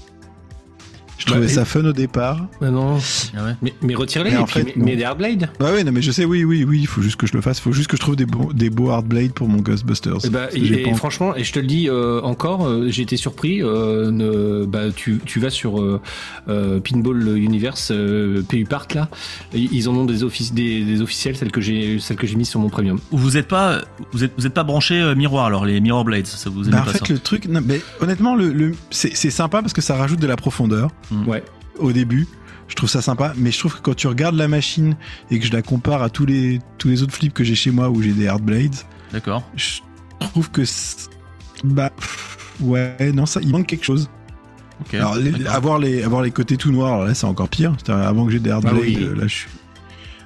Je 1.19 1.25
Bah, 1.25 1.31
trouvais 1.33 1.45
et- 1.45 1.49
ça 1.49 1.65
fun 1.65 1.83
au 1.85 1.91
départ. 1.93 2.47
Bah 2.61 2.71
non. 2.71 2.97
Ah 3.37 3.43
ouais. 3.43 3.55
Mais, 3.61 3.73
mais 3.81 3.93
retire-les 3.93 4.31
Mais 4.31 4.37
et 4.37 4.39
en 4.39 4.45
puis 4.45 4.61
fait, 4.61 4.75
non. 4.77 4.85
mets 4.85 4.95
des 4.95 5.03
Hardblade. 5.03 5.49
Ouais, 5.59 5.71
ouais, 5.71 5.83
non, 5.83 5.91
mais 5.91 6.01
je 6.01 6.11
sais, 6.11 6.23
oui, 6.25 6.43
oui, 6.45 6.63
oui, 6.63 6.79
il 6.79 6.87
faut 6.87 7.01
juste 7.01 7.17
que 7.17 7.27
je 7.27 7.33
le 7.33 7.41
fasse. 7.41 7.59
Il 7.59 7.61
faut 7.63 7.73
juste 7.73 7.89
que 7.89 7.97
je 7.97 8.01
trouve 8.01 8.15
des, 8.15 8.25
bons, 8.25 8.51
des 8.53 8.69
beaux 8.69 8.89
Hardblades 8.89 9.33
pour 9.33 9.47
mon 9.49 9.57
Ghostbusters. 9.61 10.25
Et, 10.25 10.29
bah, 10.29 10.47
et- 10.53 10.93
franchement, 10.95 11.35
et 11.35 11.43
je 11.43 11.51
te 11.51 11.59
le 11.59 11.67
dis 11.67 11.89
euh, 11.89 12.21
encore, 12.21 12.65
euh, 12.67 12.87
j'ai 12.89 13.01
été 13.03 13.17
surpris. 13.17 13.61
euh, 13.61 14.09
ne- 14.11 14.65
bah, 14.65 14.91
tu, 14.95 15.19
tu 15.25 15.39
vas 15.39 15.49
sur 15.49 15.79
euh, 15.81 15.99
euh, 16.47 16.79
Pinball 16.79 17.37
Universe 17.37 17.89
euh, 17.91 18.41
PU 18.41 18.63
Park 18.63 18.93
là, 18.93 19.09
ils 19.53 19.89
en 19.89 19.95
ont 19.95 20.05
des, 20.05 20.19
des, 20.53 20.83
des 20.85 21.01
officiels, 21.01 21.35
celles 21.35 21.51
que 21.51 21.59
j'ai 21.61 21.99
celles 21.99 22.17
que 22.17 22.25
j'ai 22.27 22.35
mis 22.35 22.45
sur 22.45 22.59
mon 22.61 22.69
premium. 22.69 22.97
Vous 23.11 23.35
êtes 23.37 23.47
pas, 23.47 23.81
vous 24.13 24.23
êtes, 24.23 24.31
vous 24.37 24.47
êtes 24.47 24.53
pas 24.53 24.63
branché 24.63 24.95
euh, 24.99 25.15
miroir 25.15 25.45
alors 25.45 25.65
les 25.65 25.79
Mirror 25.81 26.05
Blades, 26.05 26.27
ça 26.27 26.49
vous 26.49 26.63
aimez 26.63 26.71
Bah, 26.71 26.81
en 26.81 26.85
pas 26.85 26.91
fait, 26.93 27.05
ça 27.05 27.13
le 27.13 27.19
truc, 27.19 27.45
non, 27.49 27.61
mais 27.65 27.81
honnêtement, 28.01 28.35
le, 28.35 28.51
le- 28.53 28.71
c'est 28.89 29.15
c'est 29.15 29.31
sympa 29.31 29.61
parce 29.61 29.73
que 29.73 29.81
ça 29.81 29.95
rajoute 29.95 30.19
de 30.19 30.27
la 30.27 30.37
profondeur 30.37 30.89
Ouais. 31.11 31.43
au 31.77 31.91
début. 31.91 32.27
Je 32.67 32.75
trouve 32.75 32.89
ça 32.89 33.01
sympa, 33.01 33.33
mais 33.35 33.51
je 33.51 33.57
trouve 33.57 33.75
que 33.75 33.81
quand 33.81 33.95
tu 33.95 34.07
regardes 34.07 34.35
la 34.35 34.47
machine 34.47 34.95
et 35.31 35.39
que 35.39 35.45
je 35.45 35.51
la 35.51 35.63
compare 35.63 36.03
à 36.03 36.09
tous 36.11 36.25
les 36.27 36.59
tous 36.77 36.87
les 36.87 37.01
autres 37.01 37.13
flips 37.15 37.33
que 37.33 37.43
j'ai 37.43 37.55
chez 37.55 37.71
moi 37.71 37.89
où 37.89 38.01
j'ai 38.01 38.11
des 38.11 38.27
hard 38.27 38.43
blades, 38.43 38.75
D'accord. 39.11 39.43
je 39.55 39.79
trouve 40.19 40.51
que 40.51 40.61
bah 41.63 41.89
ouais, 42.59 43.11
non 43.13 43.25
ça, 43.25 43.39
il 43.41 43.49
manque 43.49 43.65
quelque 43.65 43.85
chose. 43.85 44.07
Ok. 44.81 44.93
Alors 44.93 45.15
les- 45.15 45.47
avoir 45.47 45.79
les 45.79 46.03
avoir 46.03 46.21
les 46.21 46.29
côtés 46.31 46.57
tout 46.57 46.71
noirs, 46.71 47.05
là 47.05 47.13
c'est 47.15 47.25
encore 47.25 47.49
pire. 47.49 47.73
C'est-à-dire, 47.83 48.07
Avant 48.07 48.25
que 48.27 48.31
j'ai 48.31 48.39
des 48.39 48.51
hard 48.51 48.65
Ah 48.67 48.71
blades, 48.73 48.83
oui. 48.85 48.97
euh, 49.01 49.15
là 49.15 49.23
je 49.27 49.33
suis 49.33 49.49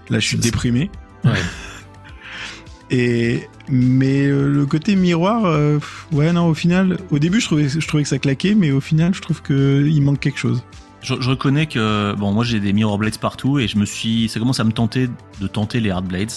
là 0.09 0.19
je 0.19 0.27
suis 0.27 0.37
déprimé. 0.37 0.91
Ouais. 1.23 1.31
Et 2.91 3.47
mais 3.69 4.25
euh, 4.27 4.49
le 4.51 4.65
côté 4.65 4.95
miroir, 4.95 5.45
euh, 5.45 5.79
ouais 6.11 6.31
non, 6.33 6.47
au 6.47 6.53
final, 6.53 6.97
au 7.11 7.17
début 7.19 7.39
je 7.39 7.45
trouvais 7.45 7.69
je 7.69 7.87
trouvais 7.87 8.03
que 8.03 8.09
ça 8.09 8.19
claquait, 8.19 8.53
mais 8.55 8.71
au 8.71 8.81
final 8.81 9.13
je 9.15 9.21
trouve 9.21 9.41
que 9.41 9.85
il 9.87 10.01
manque 10.01 10.19
quelque 10.19 10.37
chose. 10.39 10.61
Je, 11.03 11.13
je 11.19 11.29
reconnais 11.29 11.65
que 11.67 12.13
bon, 12.17 12.31
moi 12.31 12.43
j'ai 12.43 12.59
des 12.59 12.73
Mirror 12.73 12.97
Blades 12.97 13.17
partout 13.19 13.59
et 13.59 13.67
je 13.67 13.77
me 13.77 13.85
suis, 13.85 14.29
ça 14.29 14.39
commence 14.39 14.59
à 14.59 14.63
me 14.63 14.71
tenter 14.71 15.09
de 15.41 15.47
tenter 15.47 15.79
les 15.79 15.91
Hard 15.91 16.05
Blades. 16.07 16.31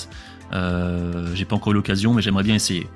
Euh, 0.53 1.31
j'ai 1.35 1.45
pas 1.45 1.57
encore 1.57 1.73
eu 1.73 1.75
l'occasion, 1.75 2.15
mais 2.15 2.23
j'aimerais 2.23 2.45
bien 2.45 2.55
essayer. 2.55 2.87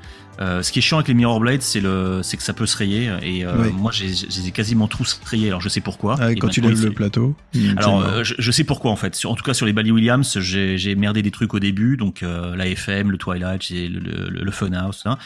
Euh, 0.40 0.62
ce 0.62 0.72
qui 0.72 0.78
est 0.78 0.82
chiant 0.82 0.96
avec 0.98 1.08
les 1.08 1.14
Mirror 1.14 1.38
Blades, 1.40 1.60
c'est 1.60 1.80
le, 1.80 2.20
c'est 2.22 2.36
que 2.36 2.42
ça 2.42 2.54
peut 2.54 2.64
se 2.64 2.76
rayer 2.76 3.10
et 3.22 3.44
euh, 3.44 3.52
moi 3.72 3.90
j'ai, 3.92 4.08
j'ai 4.14 4.50
quasiment 4.52 4.88
tous 4.88 5.20
rayés. 5.24 5.48
Alors 5.48 5.60
je 5.60 5.68
sais 5.68 5.80
pourquoi. 5.80 6.16
Ah, 6.18 6.30
quand 6.40 6.48
tu 6.54 6.60
lèves 6.70 6.78
le 6.86 6.94
plateau. 6.94 7.34
Alors, 7.76 8.00
euh, 8.06 8.24
je, 8.24 8.34
je 8.38 8.50
sais 8.52 8.64
pourquoi 8.64 8.90
en 8.90 8.96
fait. 8.96 9.14
Sur- 9.16 9.30
en 9.30 9.34
tout 9.34 9.42
cas, 9.42 9.52
sur 9.52 9.66
les 9.66 9.72
Bally 9.72 9.90
Williams, 9.90 10.38
j'ai 10.38 10.78
j'ai 10.78 10.94
merdé 10.94 11.20
des 11.22 11.30
trucs 11.30 11.52
au 11.52 11.58
début, 11.58 11.96
donc 11.96 12.22
euh, 12.22 12.56
la 12.56 12.66
FM, 12.68 13.10
le 13.10 13.18
Twilight, 13.18 13.68
le, 13.70 13.88
le, 13.88 14.28
le 14.44 14.50
Funhouse. 14.50 15.02
hein. 15.04 15.18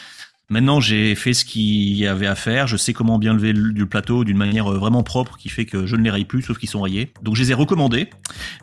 Maintenant, 0.49 0.79
j'ai 0.79 1.15
fait 1.15 1.33
ce 1.33 1.43
qu'il 1.43 1.95
y 1.97 2.05
avait 2.05 2.27
à 2.27 2.35
faire. 2.35 2.67
Je 2.67 2.77
sais 2.77 2.93
comment 2.93 3.17
bien 3.17 3.33
lever 3.33 3.51
le, 3.51 3.69
le 3.69 3.85
plateau 3.87 4.23
d'une 4.23 4.37
manière 4.37 4.71
euh, 4.71 4.77
vraiment 4.77 5.01
propre, 5.01 5.37
qui 5.37 5.49
fait 5.49 5.65
que 5.65 5.85
je 5.87 5.95
ne 5.95 6.03
les 6.03 6.11
raye 6.11 6.25
plus, 6.25 6.43
sauf 6.43 6.57
qu'ils 6.59 6.69
sont 6.69 6.81
rayés. 6.81 7.11
Donc, 7.23 7.35
je 7.35 7.41
les 7.41 7.51
ai 7.51 7.53
recommandés, 7.55 8.09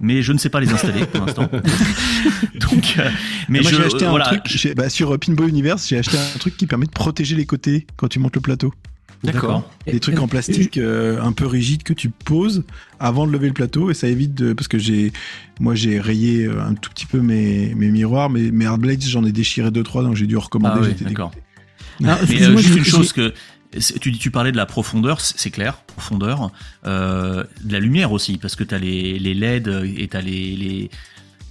mais 0.01 0.23
je 0.23 0.33
ne 0.33 0.39
sais 0.39 0.49
pas 0.49 0.61
les 0.61 0.71
installer 0.73 1.05
pour 1.07 1.25
l'instant. 1.27 1.49
donc, 2.71 2.95
euh, 2.99 3.11
mais 3.49 3.61
moi 3.61 3.71
j'ai 3.71 3.83
acheté 3.85 4.05
euh, 4.05 4.09
un 4.09 4.11
voilà, 4.11 4.25
truc 4.27 4.43
je- 4.47 4.73
bah, 4.75 4.89
sur 4.89 5.13
euh, 5.15 5.19
Pinball 5.19 5.49
Universe, 5.49 5.89
j'ai 5.89 5.99
acheté 5.99 6.17
un 6.19 6.39
truc 6.39 6.57
qui 6.57 6.67
permet 6.67 6.87
de 6.87 6.91
protéger 6.93 7.35
les 7.37 7.47
côtés 7.47 7.87
quand 7.97 8.09
tu 8.09 8.19
montes 8.19 8.35
le 8.37 8.41
plateau. 8.43 8.73
D'accord. 9.25 9.69
Des 9.87 10.01
trucs 10.01 10.19
en 10.19 10.27
plastique 10.27 10.79
euh, 10.79 11.21
un 11.23 11.31
peu 11.31 11.47
rigides 11.47 11.85
que 11.85 11.93
tu 11.93 12.09
poses 12.11 12.65
avant 12.99 13.25
de 13.25 13.31
lever 13.33 13.47
le 13.47 13.53
plateau 13.55 13.89
et 13.91 13.95
ça 13.95 14.09
évite 14.09 14.35
de 14.35 14.53
parce 14.53 14.67
que 14.67 14.79
j'ai 14.81 15.13
moi 15.61 15.77
j'ai 15.77 16.01
rayé 16.01 16.47
euh, 16.47 16.61
un 16.61 16.75
tout 16.75 16.91
petit 16.91 17.07
peu 17.07 17.21
mes, 17.21 17.73
mes 17.77 17.89
miroirs 17.93 18.31
mais 18.31 18.51
mes 18.51 18.67
hardblades 18.67 19.01
j'en 19.03 19.25
ai 19.25 19.31
déchiré 19.31 19.71
deux 19.71 19.85
trois 19.85 20.03
donc 20.03 20.17
j'ai 20.17 20.27
dû 20.27 20.37
recommander 20.37 20.81
Ah 20.83 20.95
oui, 20.99 21.05
d'accord. 21.05 21.31
Mais 22.01 22.11
euh, 22.43 22.57
juste 22.57 22.73
j'ai- 22.73 22.79
une 22.79 22.85
chose 22.85 23.13
que 23.13 23.33
tu, 24.01 24.13
tu 24.13 24.31
parlais 24.31 24.53
de 24.53 24.57
la 24.57 24.67
profondeur, 24.67 25.21
c'est 25.21 25.51
clair, 25.51 25.79
profondeur, 25.87 26.51
euh, 26.87 27.45
de 27.65 27.73
la 27.73 27.81
lumière 27.81 28.13
aussi, 28.13 28.37
parce 28.39 28.55
que 28.57 28.65
t'as 28.65 28.79
les, 28.79 29.19
les 29.19 29.35
LED 29.35 29.69
et 29.97 30.09
t'as 30.09 30.21
les, 30.21 30.57
les, 30.57 30.91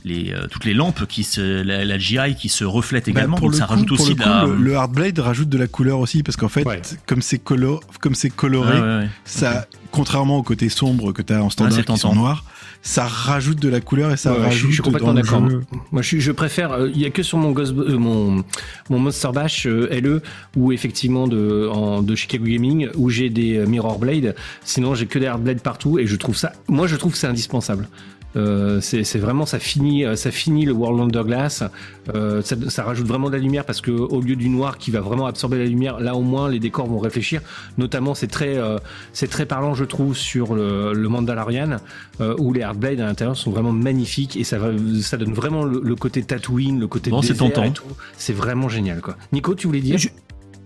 les 0.05 0.31
euh, 0.31 0.47
toutes 0.49 0.65
les 0.65 0.73
lampes 0.75 1.05
qui 1.07 1.23
se, 1.23 1.61
la, 1.63 1.83
la 1.85 1.97
GI 1.97 2.35
qui 2.37 2.49
se 2.49 2.63
reflètent 2.63 3.05
Bah, 3.05 3.11
également, 3.11 3.37
pour 3.37 3.47
donc 3.47 3.53
le 3.53 3.57
ça 3.59 3.65
coup- 3.65 3.71
rajoute 3.73 3.87
pour 3.87 3.99
aussi 4.01 4.09
le, 4.11 4.15
de 4.17 4.23
coup, 4.23 4.29
la. 4.29 4.45
le, 4.45 4.55
le 4.55 4.75
hardblade 4.75 5.19
rajoute 5.19 5.49
de 5.49 5.57
la 5.57 5.67
couleur 5.67 5.99
aussi 5.99 6.21
parce 6.23 6.37
qu'en 6.37 6.47
fait 6.49 6.65
Ouais. 6.65 6.81
comme 7.07 7.21
c'est 7.21 7.39
colo 7.39 7.79
comme 7.99 8.13
c'est 8.15 8.29
coloré 8.29 8.75
Ouais, 8.75 8.81
ouais, 8.81 8.97
ouais. 8.99 9.09
ça 9.25 9.67
contrairement 9.91 10.37
au 10.37 10.43
côté 10.43 10.69
sombre 10.69 11.11
que 11.13 11.21
tu 11.21 11.33
as 11.33 11.43
en 11.43 11.47
Ah, 11.47 11.49
standard 11.51 11.73
c'est 11.79 11.85
qui 11.85 11.97
sont 11.99 12.15
noirs 12.15 12.43
ça 12.81 13.05
rajoute 13.05 13.59
de 13.59 13.69
la 13.69 13.79
couleur 13.79 14.11
et 14.11 14.17
ça 14.17 14.31
Ouais, 14.31 14.37
je 14.39 14.43
rajoute 14.43 14.69
je 14.69 14.73
suis 14.75 14.83
complètement 14.83 15.13
d'accord. 15.13 15.41
Moi, 15.91 16.01
je, 16.01 16.31
préfère. 16.31 16.71
euh, 16.71 16.89
Il 16.89 16.99
y 16.99 17.05
a 17.05 17.09
que 17.11 17.23
sur 17.23 17.37
mon 17.37 17.51
Ghost, 17.51 17.73
euh, 17.77 17.97
mon 17.97 18.43
mon 18.89 18.99
Monster 18.99 19.29
Bash 19.33 19.67
euh, 19.67 19.87
LE 19.91 20.21
ou 20.55 20.71
effectivement 20.71 21.27
de 21.27 21.69
en, 21.71 22.01
de 22.01 22.15
Chicago 22.15 22.45
Gaming 22.45 22.89
où 22.95 23.09
j'ai 23.09 23.29
des 23.29 23.65
Mirror 23.67 23.99
Blade. 23.99 24.35
Sinon, 24.63 24.95
j'ai 24.95 25.05
que 25.05 25.19
des 25.19 25.27
Hard 25.27 25.43
Blade 25.43 25.61
partout 25.61 25.99
et 25.99 26.07
je 26.07 26.15
trouve 26.15 26.35
ça. 26.35 26.53
Moi, 26.67 26.87
je 26.87 26.95
trouve 26.95 27.11
que 27.11 27.17
c'est 27.17 27.27
indispensable. 27.27 27.87
Euh, 28.37 28.79
c'est 28.79 29.17
vraiment 29.19 29.45
ça 29.45 29.59
finit 29.59 30.05
euh, 30.05 30.15
ça 30.15 30.31
finit 30.31 30.63
le 30.65 30.71
World 30.71 31.01
Underglass 31.01 31.63
euh, 32.15 32.41
ça, 32.41 32.55
ça 32.69 32.83
rajoute 32.85 33.05
vraiment 33.05 33.27
de 33.27 33.33
la 33.35 33.41
lumière 33.41 33.65
parce 33.65 33.81
que 33.81 33.91
au 33.91 34.21
lieu 34.21 34.37
du 34.37 34.47
noir 34.47 34.77
qui 34.77 34.89
va 34.89 35.01
vraiment 35.01 35.25
absorber 35.25 35.57
la 35.57 35.65
lumière 35.65 35.99
là 35.99 36.15
au 36.15 36.21
moins 36.21 36.47
les 36.47 36.59
décors 36.59 36.87
vont 36.87 36.99
réfléchir. 36.99 37.41
Notamment 37.77 38.15
c'est 38.15 38.27
très 38.27 38.57
euh, 38.57 38.77
c'est 39.11 39.27
très 39.27 39.45
parlant 39.45 39.73
je 39.73 39.83
trouve 39.83 40.15
sur 40.15 40.55
le, 40.55 40.93
le 40.93 41.09
Mandalorian 41.09 41.75
euh, 42.21 42.33
où 42.39 42.53
les 42.53 42.61
Hardblades 42.61 43.01
à 43.01 43.05
l'intérieur 43.05 43.35
sont 43.35 43.51
vraiment 43.51 43.73
magnifiques 43.73 44.37
et 44.37 44.45
ça 44.45 44.57
va 44.57 44.69
ça 45.01 45.17
donne 45.17 45.33
vraiment 45.33 45.65
le, 45.65 45.81
le 45.83 45.95
côté 45.95 46.23
Tatooine 46.23 46.79
le 46.79 46.87
côté 46.87 47.11
Bon, 47.11 47.21
c'est 47.21 47.33
désert 47.33 47.49
tentant. 47.49 47.63
et 47.65 47.71
tout. 47.73 47.83
C'est 48.17 48.31
vraiment 48.33 48.69
génial 48.69 49.01
quoi. 49.01 49.17
Nico 49.33 49.55
tu 49.55 49.67
voulais 49.67 49.81
dire? 49.81 49.97
Je- 49.97 50.07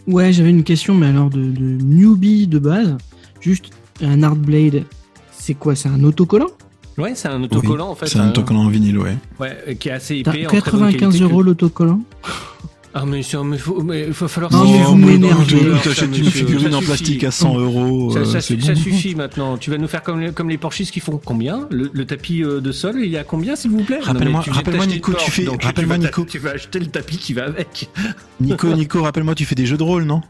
Ouais, 0.08 0.32
j'avais 0.32 0.52
une 0.52 0.64
question, 0.64 0.94
mais 0.94 1.08
alors 1.08 1.32
de, 1.32 1.42
de 1.42 1.84
newbie 1.84 2.46
de 2.46 2.60
base. 2.60 2.96
Juste, 3.42 3.72
un 4.04 4.22
Hardblade, 4.22 4.84
c'est 5.32 5.56
quoi? 5.56 5.74
C'est 5.76 5.90
un 5.90 6.04
autocollant? 6.04 6.50
Ouais 6.98 7.14
c'est 7.16 7.28
un 7.28 7.44
autocollant 7.44 7.90
en 7.90 7.96
fait 7.96 8.08
c'est 8.08 8.20
un 8.20 8.30
autocollant 8.30 8.66
en 8.66 8.70
vinyle 8.70 8.98
ouais 8.98 9.18
ouais, 9.40 9.76
qui 9.80 9.90
est 9.90 9.94
assez 9.94 10.16
épais 10.18 10.46
en 10.46 10.50
très 10.50 10.62
bonne 10.72 10.92
95 10.92 11.00
qualité 11.00 11.20
que- 11.20 11.24
euros 11.24 11.42
l'autocollant 11.44 12.02
ah 12.98 13.04
mais 13.06 13.24
c'est- 13.24 13.36
mais 13.44 13.58
faut 13.58 13.84
mais 13.84 14.14
faut 14.14 14.30
falloir 14.30 14.54
Non, 14.54 14.72
mais 14.72 14.82
vous 14.84 14.96
m'énervez. 14.96 15.58
t'achètes 15.84 16.18
une 16.18 16.32
figurine 16.32 16.72
ça 16.72 16.78
en 16.78 16.82
plastique 16.82 17.26
à 17.26 17.32
100 17.32 17.58
euros 17.60 18.12
Ça, 18.14 18.20
euh, 18.20 18.24
ça 18.26 18.40
c'est 18.40 18.54
su- 18.54 18.56
bon. 18.56 18.66
ça 18.68 18.76
suffit 18.76 19.16
maintenant. 19.16 19.58
Tu 19.58 19.70
vas 19.70 19.78
nous 19.78 19.90
faire 19.90 20.02
comme 20.02 20.22
les, 20.22 20.32
comme 20.32 20.48
les 20.50 20.58
Porsches 20.58 20.90
qui 20.92 21.02
font 21.02 21.20
combien? 21.24 21.68
Le, 21.72 21.90
le 21.92 22.06
tapis 22.06 22.42
euh, 22.42 22.62
de 22.62 22.72
sol, 22.72 22.96
il 23.04 23.10
y 23.12 23.18
a 23.18 23.26
combien 23.26 23.58
s'il 23.58 23.72
vous 23.72 23.84
plaît? 23.84 24.00
Rappelle-moi- 24.02 24.46
t'acheter 24.46 24.88
Nico, 24.88 25.12
tu 25.14 25.30
fais- 25.30 25.46
rappelle-moi, 25.62 25.98
Nico. 25.98 26.24
Tu 26.24 26.40
vas 26.40 26.52
acheter 26.52 26.80
le 26.80 26.86
tapis 26.86 27.18
qui 27.18 27.34
va 27.34 27.44
avec. 27.48 27.90
Nico 28.40 28.74
Nico 28.74 29.02
rappelle-moi 29.04 29.36
tu 29.36 29.44
fais 29.44 29.56
des 29.56 29.66
jeux 29.66 29.76
de 29.78 29.84
rôle 29.84 30.06
non? 30.06 30.22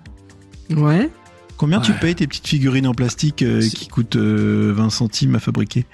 Ouais. 0.72 1.12
Combien 1.58 1.80
tu 1.82 1.92
payes 1.94 2.16
tes 2.16 2.26
petites 2.26 2.48
figurines 2.48 2.88
en 2.88 2.96
plastique 2.96 3.44
euh, 3.44 3.62
qui 3.62 3.88
coûtent 3.90 4.16
euh, 4.16 4.74
20 4.76 4.90
centimes 4.90 5.36
à 5.36 5.40
fabriquer? 5.40 5.86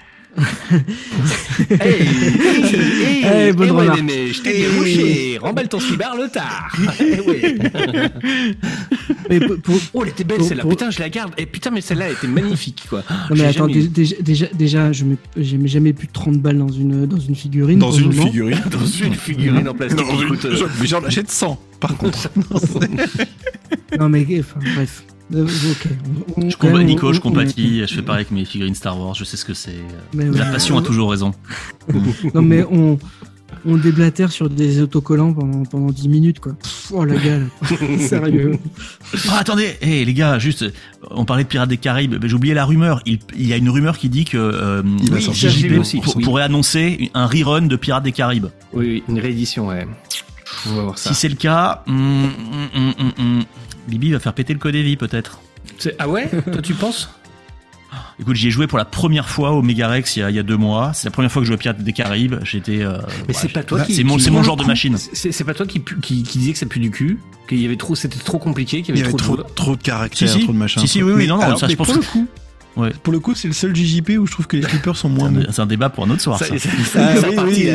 Hey, 1.80 2.02
hey, 2.02 3.48
Eh, 3.48 3.52
bonne 3.52 3.68
eh 3.68 3.70
ouais, 3.72 4.32
je 4.32 4.40
t'ai 4.42 5.38
remballe 5.38 5.68
ton 5.68 5.78
slibard 5.80 6.16
le 6.16 6.28
tard. 6.28 6.74
Eh 7.00 7.20
ouais. 7.20 7.56
Mais 9.28 9.40
pour- 9.40 9.58
pour- 9.58 9.74
Oh, 9.94 10.02
elle 10.04 10.10
était 10.10 10.24
belle 10.24 10.42
celle-là. 10.42 10.64
Putain, 10.64 10.90
je 10.90 11.00
la 11.00 11.08
garde. 11.10 11.32
Et 11.38 11.46
putain, 11.46 11.70
mais 11.70 11.80
celle-là, 11.80 12.06
elle 12.06 12.12
était 12.14 12.26
magnifique 12.28 12.84
quoi. 12.88 13.02
Non 13.30 13.36
mais 13.36 13.44
attends, 13.44 13.68
jamais- 13.68 13.86
déjà, 13.88 14.16
déjà, 14.20 14.46
déjà, 14.54 14.92
je 14.92 15.04
mets, 15.04 15.16
j'ai 15.36 15.58
jamais 15.66 15.92
plus 15.92 16.06
de 16.06 16.12
30 16.12 16.38
balles 16.38 16.58
dans 16.58 16.68
une, 16.68 17.06
dans 17.06 17.18
une 17.20 17.34
figurine. 17.36 17.78
le 17.78 17.86
moment. 18.06 18.24
figurine 18.26 18.60
dans 18.70 18.86
une 18.86 19.14
figurine 19.14 19.68
en 19.68 19.74
plastique. 19.74 19.98
Dans 20.00 20.18
une- 20.20 20.28
coûte, 20.28 20.44
euh, 20.46 20.66
Mais 20.80 20.86
j'en 20.86 21.02
achète 21.04 21.30
100 21.30 21.60
par 21.80 21.96
contre 21.96 22.28
Non 23.98 24.08
mais, 24.08 24.26
enfin, 24.40 24.60
bref. 24.74 25.02
Euh, 25.34 25.44
ok. 25.46 25.88
On- 26.36 26.50
Je 26.50 26.56
combat, 26.56 26.78
même, 26.78 26.86
Nico, 26.86 27.08
on- 27.08 27.12
je 27.12 27.20
compatis, 27.20 27.80
je 27.86 27.94
fais 27.94 28.02
pareil 28.02 28.20
avec 28.22 28.30
mes 28.32 28.44
figurines 28.44 28.74
Star 28.74 28.98
Wars, 29.00 29.14
je 29.14 29.24
sais 29.24 29.36
ce 29.36 29.44
que 29.44 29.54
c'est. 29.54 29.76
mais 30.14 30.24
La 30.26 30.30
ouais. 30.46 30.52
passion 30.52 30.76
a 30.78 30.82
toujours 30.82 31.10
raison. 31.10 31.32
Non 32.34 32.42
mais 32.42 32.64
on, 32.70 32.98
on 33.64 33.76
déblatère 33.76 34.30
sur 34.32 34.48
des 34.50 34.80
autocollants 34.80 35.32
pendant, 35.32 35.62
pendant 35.64 35.90
10 35.90 36.08
minutes 36.08 36.40
quoi. 36.40 36.52
Pff, 36.54 36.90
oh 36.92 37.04
la 37.04 37.16
gueule. 37.16 37.48
Sérieux. 38.00 38.58
Ah, 39.30 39.38
attendez, 39.40 39.76
hey, 39.80 40.04
les 40.04 40.14
gars, 40.14 40.38
juste, 40.38 40.64
on 41.10 41.24
parlait 41.24 41.44
de 41.44 41.48
Pirates 41.48 41.68
des 41.68 41.76
Caraïbes, 41.76 42.16
mais 42.20 42.28
j'ai 42.28 42.34
oublié 42.34 42.54
la 42.54 42.64
rumeur. 42.64 43.00
Il, 43.06 43.18
il 43.36 43.46
y 43.46 43.52
a 43.52 43.56
une 43.56 43.68
rumeur 43.70 43.98
qui 43.98 44.08
dit 44.08 44.24
que 44.24 44.36
euh, 44.38 44.82
Il 45.02 45.12
Oui, 45.12 45.78
aussi. 45.78 46.00
pour- 46.00 46.16
Oui. 46.16 46.24
pourrait 46.24 46.42
annoncer 46.42 47.10
un 47.14 47.26
rerun 47.26 47.62
de 47.62 47.76
Pirates 47.76 48.04
des 48.04 48.12
Caraïbes. 48.12 48.46
Oui, 48.72 48.86
oui, 48.86 49.02
une 49.08 49.18
réédition, 49.20 49.68
ouais. 49.68 49.86
On 50.68 50.74
va 50.76 50.82
voir 50.82 50.98
ça. 50.98 51.08
Si 51.12 51.14
c'est 51.20 51.28
le 51.28 51.34
cas, 51.36 51.82
hum, 51.86 52.30
hum, 52.74 52.92
hum, 53.18 53.42
Bibi 53.88 54.12
va 54.12 54.20
faire 54.20 54.32
péter 54.34 54.52
le 54.52 54.58
code 54.58 54.74
Evi 54.74 54.96
peut-être. 54.96 55.40
C'est- 55.78 55.94
Ah 55.98 56.08
ouais 56.08 56.28
Toi 56.52 56.62
tu 56.62 56.74
penses 56.74 57.08
Écoute, 58.18 58.36
j'y 58.36 58.48
ai 58.48 58.50
joué 58.50 58.66
pour 58.66 58.78
la 58.78 58.84
première 58.86 59.28
fois 59.28 59.50
au 59.50 59.60
Megarex 59.60 60.16
il 60.16 60.20
y 60.20 60.22
a, 60.22 60.30
il 60.30 60.36
y 60.36 60.38
a 60.38 60.42
deux 60.42 60.56
mois. 60.56 60.92
C'est 60.94 61.06
la 61.08 61.10
première 61.10 61.30
fois 61.30 61.40
que 61.42 61.44
je 61.44 61.48
jouais 61.48 61.56
à 61.56 61.58
Pirates 61.58 61.82
des 61.82 61.92
Caraïbes. 61.92 62.36
J'étais. 62.42 62.80
euh, 62.82 62.96
Mais 63.28 63.34
ouais, 63.34 63.34
c'est 63.34 63.48
pas 63.52 63.62
toi 63.62 63.80
qui. 63.82 63.94
C'est 63.94 64.02
mon, 64.04 64.16
qui- 64.16 64.22
c'est 64.22 64.30
mon 64.30 64.42
genre 64.42 64.56
de 64.56 64.64
machine. 64.64 64.96
C'est 64.96 65.44
pas 65.44 65.52
toi 65.52 65.66
qui, 65.66 65.82
qui, 65.82 66.22
qui 66.22 66.38
disait 66.38 66.52
que 66.52 66.58
ça 66.58 66.64
pue 66.66 66.80
du 66.80 66.90
cul, 66.90 67.18
qu'il 67.48 67.60
y 67.60 67.66
avait 67.66 67.76
trop, 67.76 67.94
c'était 67.94 68.18
trop 68.18 68.38
compliqué, 68.38 68.80
qu'il 68.82 68.94
Il 68.94 68.98
y 68.98 69.02
avait 69.02 69.10
trop, 69.10 69.18
trop, 69.18 69.36
de. 69.36 69.42
trop 69.54 69.76
de 69.76 69.82
caractères, 69.82 70.28
Si, 70.28 70.38
si. 70.38 70.44
trop 70.44 70.52
de 70.54 70.58
machin. 70.58 70.80
Si, 70.80 70.88
si, 70.88 71.02
oui, 71.02 71.12
oui, 71.12 71.18
Mais 71.18 71.26
non, 71.26 71.36
non, 71.36 71.42
alors, 71.42 71.58
ça, 71.58 71.68
je 71.68 71.74
pense 71.74 71.86
pour 71.88 71.96
que- 71.96 72.00
le 72.00 72.06
coup, 72.06 72.26
Ouais. 72.76 72.90
pour 73.02 73.12
le 73.12 73.20
coup, 73.20 73.34
c'est 73.34 73.48
le 73.48 73.54
seul 73.54 73.74
JJP 73.76 74.12
où 74.18 74.26
je 74.26 74.32
trouve 74.32 74.46
que 74.46 74.56
les 74.56 74.62
flippers 74.62 74.96
sont 74.96 75.08
moins 75.10 75.30
bons. 75.30 75.44
C'est 75.50 75.60
un 75.60 75.66
débat 75.66 75.90
pour 75.90 76.04
un 76.04 76.10
autre 76.10 76.22
soir. 76.22 76.38
Ça, 76.38 76.46
ça. 76.46 76.54
Ah, 76.94 77.14
c'est 77.16 77.28
oui, 77.28 77.34
parti, 77.36 77.50
oui, 77.50 77.66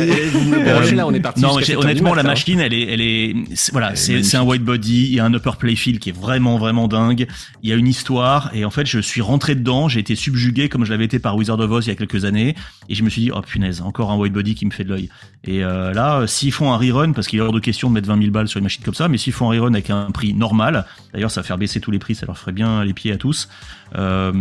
là. 0.64 0.80
oui. 0.82 0.94
Là, 0.94 1.06
on 1.06 1.12
est 1.14 1.20
parti. 1.20 1.40
Non, 1.40 1.48
jusqu'à 1.58 1.60
mais 1.60 1.64
j'ai- 1.64 1.66
7 1.66 1.74
heures 1.76 1.80
du 1.82 1.86
honnêtement, 1.90 2.14
la 2.14 2.22
machine, 2.22 2.60
elle 2.60 2.74
est, 2.74 2.82
elle 2.92 3.00
est, 3.00 3.34
voilà, 3.72 3.94
c'est 3.96 4.34
un 4.36 4.42
white 4.42 4.64
body, 4.64 5.04
il 5.06 5.14
y 5.14 5.20
a 5.20 5.24
un 5.24 5.32
upper 5.34 5.52
playfield 5.58 5.98
qui 6.00 6.10
est 6.10 6.16
vraiment, 6.18 6.58
vraiment 6.58 6.88
dingue. 6.88 7.26
Il 7.62 7.70
y 7.70 7.72
a 7.72 7.76
une 7.76 7.86
histoire, 7.86 8.50
et 8.54 8.64
en 8.64 8.70
fait, 8.70 8.86
je 8.86 8.98
suis 8.98 9.20
rentré 9.20 9.54
dedans, 9.54 9.88
j'ai 9.88 10.00
été 10.00 10.16
subjugué 10.16 10.68
comme 10.68 10.84
je 10.84 10.90
l'avais 10.90 11.04
été 11.04 11.18
par 11.18 11.36
Wizard 11.36 11.60
of 11.60 11.70
Oz 11.70 11.86
il 11.86 11.90
y 11.90 11.92
a 11.92 11.96
quelques 11.96 12.24
années, 12.24 12.54
et 12.88 12.94
je 12.94 13.02
me 13.02 13.08
suis 13.10 13.22
dit, 13.22 13.30
oh 13.32 13.40
punaise, 13.40 13.80
encore 13.82 14.10
un 14.10 14.16
white 14.16 14.32
body 14.32 14.54
qui 14.54 14.66
me 14.66 14.70
fait 14.70 14.84
de 14.84 14.88
l'œil. 14.90 15.08
Et 15.44 15.62
euh, 15.64 15.92
là, 15.92 16.20
euh, 16.20 16.26
s'ils 16.26 16.52
font 16.52 16.72
un 16.72 16.76
rerun, 16.76 17.12
parce 17.12 17.26
qu'il 17.28 17.38
est 17.38 17.42
hors 17.42 17.52
de 17.52 17.60
question 17.60 17.88
de 17.88 17.94
mettre 17.94 18.08
20 18.08 18.18
000 18.18 18.30
balles 18.32 18.48
sur 18.48 18.58
une 18.58 18.64
machine 18.64 18.82
comme 18.84 18.94
ça, 18.94 19.08
mais 19.08 19.18
s'ils 19.18 19.32
font 19.32 19.50
un 19.50 19.54
rerun 19.54 19.72
avec 19.74 19.90
un 19.90 20.10
prix 20.10 20.34
normal, 20.34 20.86
d'ailleurs, 21.12 21.30
ça 21.30 21.40
va 21.42 21.46
faire 21.46 21.58
baisser 21.58 21.80
tous 21.80 21.90
les 21.90 21.98
prix, 21.98 22.14
ça 22.14 22.26
leur 22.26 22.36
ferait 22.38 22.52
bien 22.52 22.84
les 22.84 22.92
pieds 22.94 23.12
à 23.12 23.16
tous. 23.16 23.48
Euh, 23.96 24.32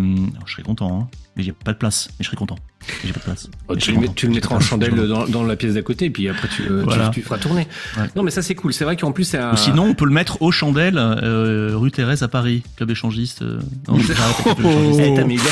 je 0.47 0.53
serais 0.53 0.63
content, 0.63 1.01
hein. 1.01 1.07
mais 1.35 1.43
j'ai 1.43 1.51
pas 1.51 1.73
de 1.73 1.77
place, 1.77 2.09
mais 2.17 2.23
je 2.23 2.27
serais 2.27 2.37
content. 2.37 2.55
Mais 2.87 2.93
J'ai 3.07 3.11
pas 3.13 3.19
de 3.19 3.23
place. 3.25 3.49
Oh, 3.67 3.73
Mais 3.73 3.75
je 3.75 3.79
tu, 3.79 3.85
serais 3.85 3.93
le 3.95 3.99
mets- 3.99 4.05
content. 4.07 4.15
tu 4.15 4.25
le 4.27 4.31
J'ai 4.31 4.37
mettras 4.37 4.55
en 4.55 4.59
chandelle 4.61 4.95
dans, 4.95 5.27
dans 5.27 5.43
la 5.43 5.55
pièce 5.57 5.73
d'à 5.73 5.81
côté, 5.81 6.05
et 6.05 6.09
puis 6.09 6.29
après 6.29 6.47
tu, 6.47 6.61
euh, 6.63 6.79
tu- 6.79 6.83
Voilà. 6.85 7.09
tu, 7.09 7.21
feras 7.21 7.37
tourner. 7.37 7.67
Ouais. 7.97 8.03
Non, 8.15 8.23
mais 8.23 8.31
ça 8.31 8.41
c'est 8.41 8.55
cool. 8.55 8.71
C'est 8.73 8.85
vrai 8.85 8.95
qu'en 8.95 9.11
plus 9.11 9.25
c'est 9.25 9.37
un. 9.39 9.53
Ou 9.53 9.57
sinon, 9.57 9.83
on 9.85 9.93
peut 9.93 10.05
le 10.05 10.11
mettre 10.11 10.41
aux 10.41 10.51
chandelles, 10.51 10.97
euh, 10.97 11.71
rue 11.75 11.91
Thérèse 11.91 12.23
à 12.23 12.27
Paris, 12.29 12.63
club 12.77 12.91
échangiste. 12.91 13.41
euh, 13.41 13.59
non, 13.87 13.97
mais 13.97 14.03
il 14.05 14.11
a, 14.11 14.15
il 14.15 15.29
a- 15.29 15.33
il 15.35 15.39
a- 15.41 15.43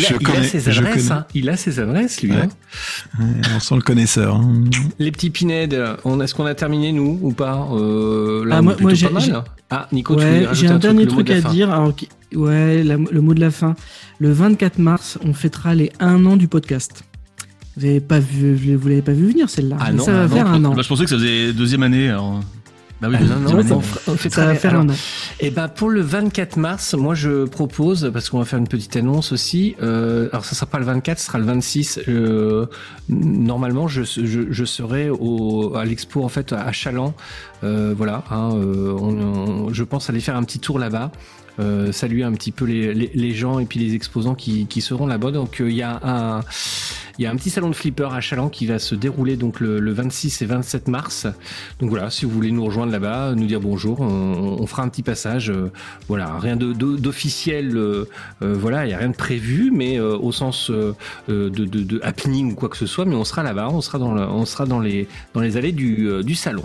Je 0.00 0.06
il 0.08 0.14
a 0.14 0.18
connais, 0.18 0.46
ses 0.48 0.68
adresses. 0.68 1.10
hein. 1.10 1.26
Il 1.34 1.48
a 1.50 1.56
ses 1.56 1.78
adresses, 1.80 2.22
lui. 2.22 2.30
Ouais. 2.30 2.38
hein. 2.38 2.48
Ouais, 3.20 3.26
On 3.56 3.60
sent 3.60 3.74
le 3.76 3.82
connaisseur. 3.82 4.36
hein. 4.36 4.64
Les 4.98 5.12
petits 5.12 5.30
pinèdes, 5.30 5.78
on, 6.04 6.20
est-ce 6.20 6.34
qu'on 6.34 6.46
a 6.46 6.54
terminé 6.54 6.92
nous 6.92 7.18
ou 7.22 7.32
pas 7.32 7.68
euh, 7.72 8.44
Là, 8.46 8.56
Ah, 8.56 8.60
on 8.60 8.62
moi- 8.62 8.94
j'ai- 8.94 9.08
Ah, 9.70 9.88
Nico, 9.92 10.14
tu 10.14 10.20
voulais 10.22 10.40
Ouais, 10.40 10.46
rajouter 10.46 10.66
j'ai 10.68 10.72
un 10.72 10.78
dernier 10.78 11.06
truc 11.06 11.30
à 11.30 11.40
dire. 11.40 11.70
Alors, 11.70 11.94
qui- 11.94 12.08
ouais, 12.36 12.82
la- 12.82 12.96
le 12.96 13.20
mot 13.20 13.34
de 13.34 13.40
la 13.40 13.50
fin. 13.50 13.74
Le 14.18 14.30
24 14.32 14.78
mars, 14.78 15.18
on 15.24 15.32
fêtera 15.34 15.74
les 15.74 15.90
1 16.00 16.24
an 16.26 16.36
du 16.36 16.48
podcast. 16.48 17.04
Vous 17.76 17.86
avez 17.86 18.00
pas 18.00 18.18
vu, 18.20 18.76
vous 18.76 18.88
l'avez 18.88 19.02
pas 19.02 19.12
vu 19.12 19.28
venir 19.30 19.48
celle-là. 19.48 19.76
Ah 19.80 19.92
non, 19.92 20.04
ça 20.04 20.12
va 20.12 20.18
ah 20.24 20.28
non, 20.28 20.34
faire 20.34 20.46
un 20.46 20.64
an. 20.66 20.74
Bah, 20.74 20.82
je 20.82 20.88
pensais 20.88 21.04
que 21.04 21.10
ça 21.10 21.16
faisait 21.16 21.52
deuxième 21.52 21.82
année. 21.82 22.08
Alors... 22.10 22.40
Bah 23.00 23.08
oui, 23.10 23.16
Ah, 23.18 23.22
deuxième 23.22 23.42
non, 23.42 23.50
non, 23.54 23.58
année. 23.58 23.72
on, 24.06 24.14
fait 24.16 24.30
Ça 24.30 24.46
va 24.46 24.54
faire 24.54 24.72
alors, 24.72 24.84
un 24.84 24.90
an. 24.90 24.94
Et 25.40 25.50
ben 25.50 25.66
pour 25.66 25.90
le 25.90 26.02
24 26.02 26.56
mars, 26.56 26.94
moi 26.94 27.16
je 27.16 27.46
propose 27.46 28.10
parce 28.12 28.30
qu'on 28.30 28.38
va 28.38 28.44
faire 28.44 28.60
une 28.60 28.68
petite 28.68 28.94
annonce 28.94 29.32
aussi. 29.32 29.74
Euh, 29.82 30.28
alors 30.32 30.44
ça 30.44 30.54
sera 30.54 30.66
pas 30.66 30.78
le 30.78 30.84
24, 30.84 31.18
ce 31.18 31.26
sera 31.26 31.38
le 31.40 31.44
26. 31.44 31.98
Euh, 32.06 32.66
normalement, 33.08 33.88
je, 33.88 34.02
je, 34.04 34.42
je 34.50 34.64
serai 34.64 35.10
au, 35.10 35.74
à 35.74 35.84
l'expo 35.84 36.22
en 36.22 36.28
fait 36.28 36.52
à 36.52 36.70
Chaland. 36.72 37.14
Euh, 37.64 37.92
voilà, 37.96 38.22
hein, 38.30 38.50
euh, 38.54 38.92
on- 39.00 39.66
on- 39.66 39.72
je 39.72 39.82
pense 39.82 40.08
aller 40.10 40.20
faire 40.20 40.36
un 40.36 40.42
petit 40.44 40.58
tour 40.60 40.78
là-bas. 40.78 41.10
Euh, 41.60 41.92
saluer 41.92 42.22
un 42.24 42.32
petit 42.32 42.50
peu 42.50 42.64
les, 42.64 43.34
gens 43.34 43.58
et 43.58 43.66
puis 43.66 43.78
les 43.78 43.94
exposants 43.94 44.34
qui, 44.34 44.66
seront 44.80 45.06
là-bas. 45.06 45.30
Donc 45.30 45.60
euh, 45.60 45.70
il 45.70 45.76
y 45.76 45.82
a 45.82 46.00
un 46.02 46.40
y 47.18 47.26
a 47.26 47.30
un 47.30 47.36
petit 47.36 47.50
salon 47.50 47.68
de 47.68 47.74
flipper 47.74 48.08
à 48.14 48.20
Chaland 48.22 48.48
qui 48.48 48.66
va 48.66 48.78
se 48.78 48.94
dérouler 48.94 49.36
donc 49.36 49.60
le, 49.60 49.80
le 49.80 49.92
26 49.92 50.40
et 50.42 50.46
27 50.46 50.88
mars. 50.88 51.26
Donc 51.78 51.90
voilà, 51.90 52.08
si 52.10 52.24
vous 52.24 52.30
voulez 52.30 52.50
nous 52.50 52.64
rejoindre 52.64 52.90
là-bas, 52.90 53.34
nous 53.36 53.46
dire 53.46 53.60
bonjour, 53.60 54.00
on, 54.00 54.66
fera 54.66 54.82
un 54.82 54.88
petit 54.88 55.02
passage. 55.02 55.50
euh, 55.50 55.70
voilà, 56.08 56.38
rien 56.38 56.56
de- 56.56 56.72
de- 56.72 56.96
d'officiel, 56.96 57.76
euh, 57.76 58.06
voilà, 58.40 58.86
il 58.86 58.90
y 58.90 58.94
a 58.94 58.98
rien 58.98 59.10
de 59.10 59.14
prévu, 59.16 59.70
mais 59.70 60.00
au 60.00 60.32
sens 60.32 60.70
de, 60.70 60.94
de, 61.28 61.64
de 61.64 62.00
happening 62.02 62.52
ou 62.52 62.54
quoi 62.54 62.70
que 62.70 62.76
ce 62.78 62.86
soit. 62.86 63.04
Mais 63.04 63.14
on 63.14 63.24
sera 63.24 63.42
là-bas, 63.42 63.68
on 63.70 63.82
sera 63.82 63.98
dans, 63.98 64.16
on 64.16 64.46
sera 64.46 64.64
dans 64.64 64.80
les 64.80 65.06
dans 65.34 65.40
les 65.40 65.56
allées 65.58 65.72
du 65.72 66.34
salon. 66.34 66.64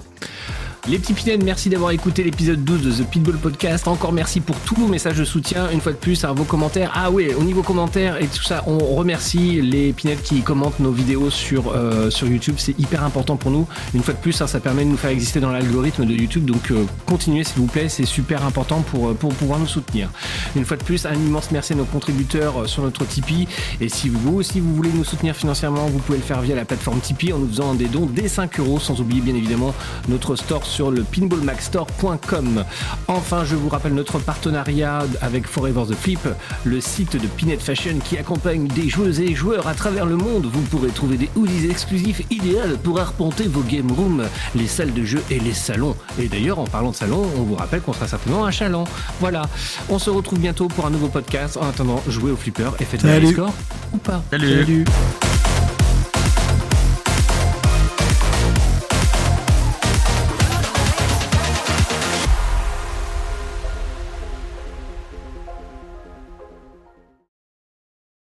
Les 0.90 1.00
petits 1.00 1.14
pinèdes, 1.14 1.44
merci 1.44 1.68
d'avoir 1.68 1.92
écouté 1.92 2.24
l'épisode 2.24 2.64
12 2.64 2.82
de 2.82 3.04
The 3.04 3.10
Pitbull 3.10 3.38
Podcast. 3.38 3.90
Encore 3.90 4.14
merci 4.14 4.40
pour 4.40 4.56
tous 4.62 4.76
vos 4.76 4.88
messages 4.88 5.18
de 5.18 5.26
soutien. 5.26 5.70
Une 5.72 5.82
fois 5.82 5.92
de 5.92 5.98
plus, 5.98 6.24
à 6.24 6.32
vos 6.32 6.46
commentaires. 6.46 6.94
Ah 6.96 7.12
oui, 7.12 7.34
au 7.38 7.44
niveau 7.44 7.62
commentaires 7.62 8.22
et 8.22 8.28
tout 8.28 8.42
ça, 8.42 8.64
on 8.68 8.78
remercie 8.78 9.62
les 9.62 9.92
pinèdes 9.92 10.22
qui 10.22 10.44
commentent 10.44 10.80
nos 10.80 10.94
vidéos 10.94 11.30
sur, 11.30 11.74
euh, 11.76 12.10
sur 12.10 12.30
YouTube. 12.30 12.56
C'est 12.58 12.80
hyper 12.80 13.04
important 13.04 13.36
pour 13.36 13.52
nous. 13.52 13.68
Une 13.94 14.02
fois 14.02 14.14
de 14.14 14.20
plus, 14.20 14.42
hein, 14.42 14.48
ça 14.48 14.62
permet 14.62 14.86
de 14.86 14.90
nous 14.90 14.96
faire 14.96 15.10
exister 15.10 15.42
dans 15.42 15.52
l'algorithme 15.52 16.06
de 16.06 16.14
YouTube. 16.14 16.46
Donc 16.46 16.72
euh, 16.72 16.86
continuez 17.06 17.44
s'il 17.44 17.58
vous 17.58 17.68
plaît, 17.68 17.90
c'est 17.90 18.06
super 18.06 18.46
important 18.46 18.80
pour, 18.80 19.10
euh, 19.10 19.14
pour 19.14 19.34
pouvoir 19.34 19.60
nous 19.60 19.68
soutenir. 19.68 20.10
Une 20.56 20.64
fois 20.64 20.78
de 20.78 20.84
plus, 20.84 21.06
un 21.06 21.16
immense 21.16 21.52
merci 21.52 21.74
à 21.74 21.76
nos 21.76 21.84
contributeurs 21.84 22.70
sur 22.70 22.84
notre 22.84 23.06
Tipeee. 23.06 23.50
Et 23.82 23.90
si 23.90 24.08
vous 24.08 24.38
aussi 24.38 24.62
vous 24.62 24.74
voulez 24.74 24.92
nous 24.94 25.04
soutenir 25.04 25.36
financièrement, 25.36 25.88
vous 25.88 26.00
pouvez 26.00 26.18
le 26.18 26.24
faire 26.24 26.40
via 26.40 26.56
la 26.56 26.64
plateforme 26.64 27.02
Tipeee 27.02 27.34
en 27.34 27.40
nous 27.40 27.50
faisant 27.50 27.74
des 27.74 27.88
dons 27.88 28.06
dès 28.06 28.30
5 28.30 28.62
euros, 28.62 28.80
sans 28.80 29.02
oublier 29.02 29.20
bien 29.20 29.36
évidemment 29.36 29.74
notre 30.08 30.38
store 30.38 30.66
sur 30.66 30.77
le 30.86 31.04
pinballmaxstore.com. 31.04 32.64
Enfin, 33.08 33.46
je 33.46 33.56
vous 33.56 33.70
rappelle 33.70 33.94
notre 33.94 34.20
partenariat 34.20 35.04
avec 35.22 35.48
Forever 35.48 35.84
the 35.90 35.96
Flip, 35.96 36.28
le 36.64 36.82
site 36.82 37.20
de 37.20 37.28
Pinette 37.28 37.62
Fashion 37.62 38.00
qui 38.04 38.18
accompagne 38.18 38.68
des 38.68 38.90
joueuses 38.90 39.20
et 39.20 39.34
joueurs 39.34 39.68
à 39.68 39.74
travers 39.74 40.06
le 40.06 40.16
monde. 40.16 40.46
Vous 40.46 40.62
pourrez 40.62 40.90
trouver 40.90 41.18
des 41.18 41.30
hoodies 41.36 41.70
exclusifs 41.70 42.22
idéaux 42.30 42.78
pour 42.84 43.00
arpenter 43.00 43.48
vos 43.48 43.62
game 43.62 43.92
rooms, 43.92 44.26
les 44.56 44.68
salles 44.68 44.94
de 44.94 45.04
jeu 45.04 45.22
et 45.32 45.40
les 45.40 45.54
salons. 45.54 45.96
Et 46.20 46.28
d'ailleurs, 46.28 46.60
en 46.60 46.66
parlant 46.66 46.92
de 46.92 46.96
salon, 46.96 47.26
on 47.38 47.44
vous 47.44 47.56
rappelle 47.56 47.82
qu'on 47.82 47.94
sera 47.94 48.08
certainement 48.08 48.46
à 48.46 48.52
Chaland. 48.52 48.86
Voilà, 49.20 49.44
on 49.90 50.00
se 50.00 50.10
retrouve 50.10 50.40
bientôt 50.40 50.68
pour 50.68 50.86
un 50.86 50.90
nouveau 50.90 51.08
podcast. 51.08 51.58
En 51.58 51.68
attendant, 51.68 52.02
jouez 52.08 52.32
au 52.32 52.38
flipper 52.38 52.72
et 52.80 52.86
faites 52.86 53.06
des 53.06 53.32
scores 53.32 53.54
ou 53.94 53.98
pas. 53.98 54.22
Salut. 54.32 54.60
Salut. 54.60 54.86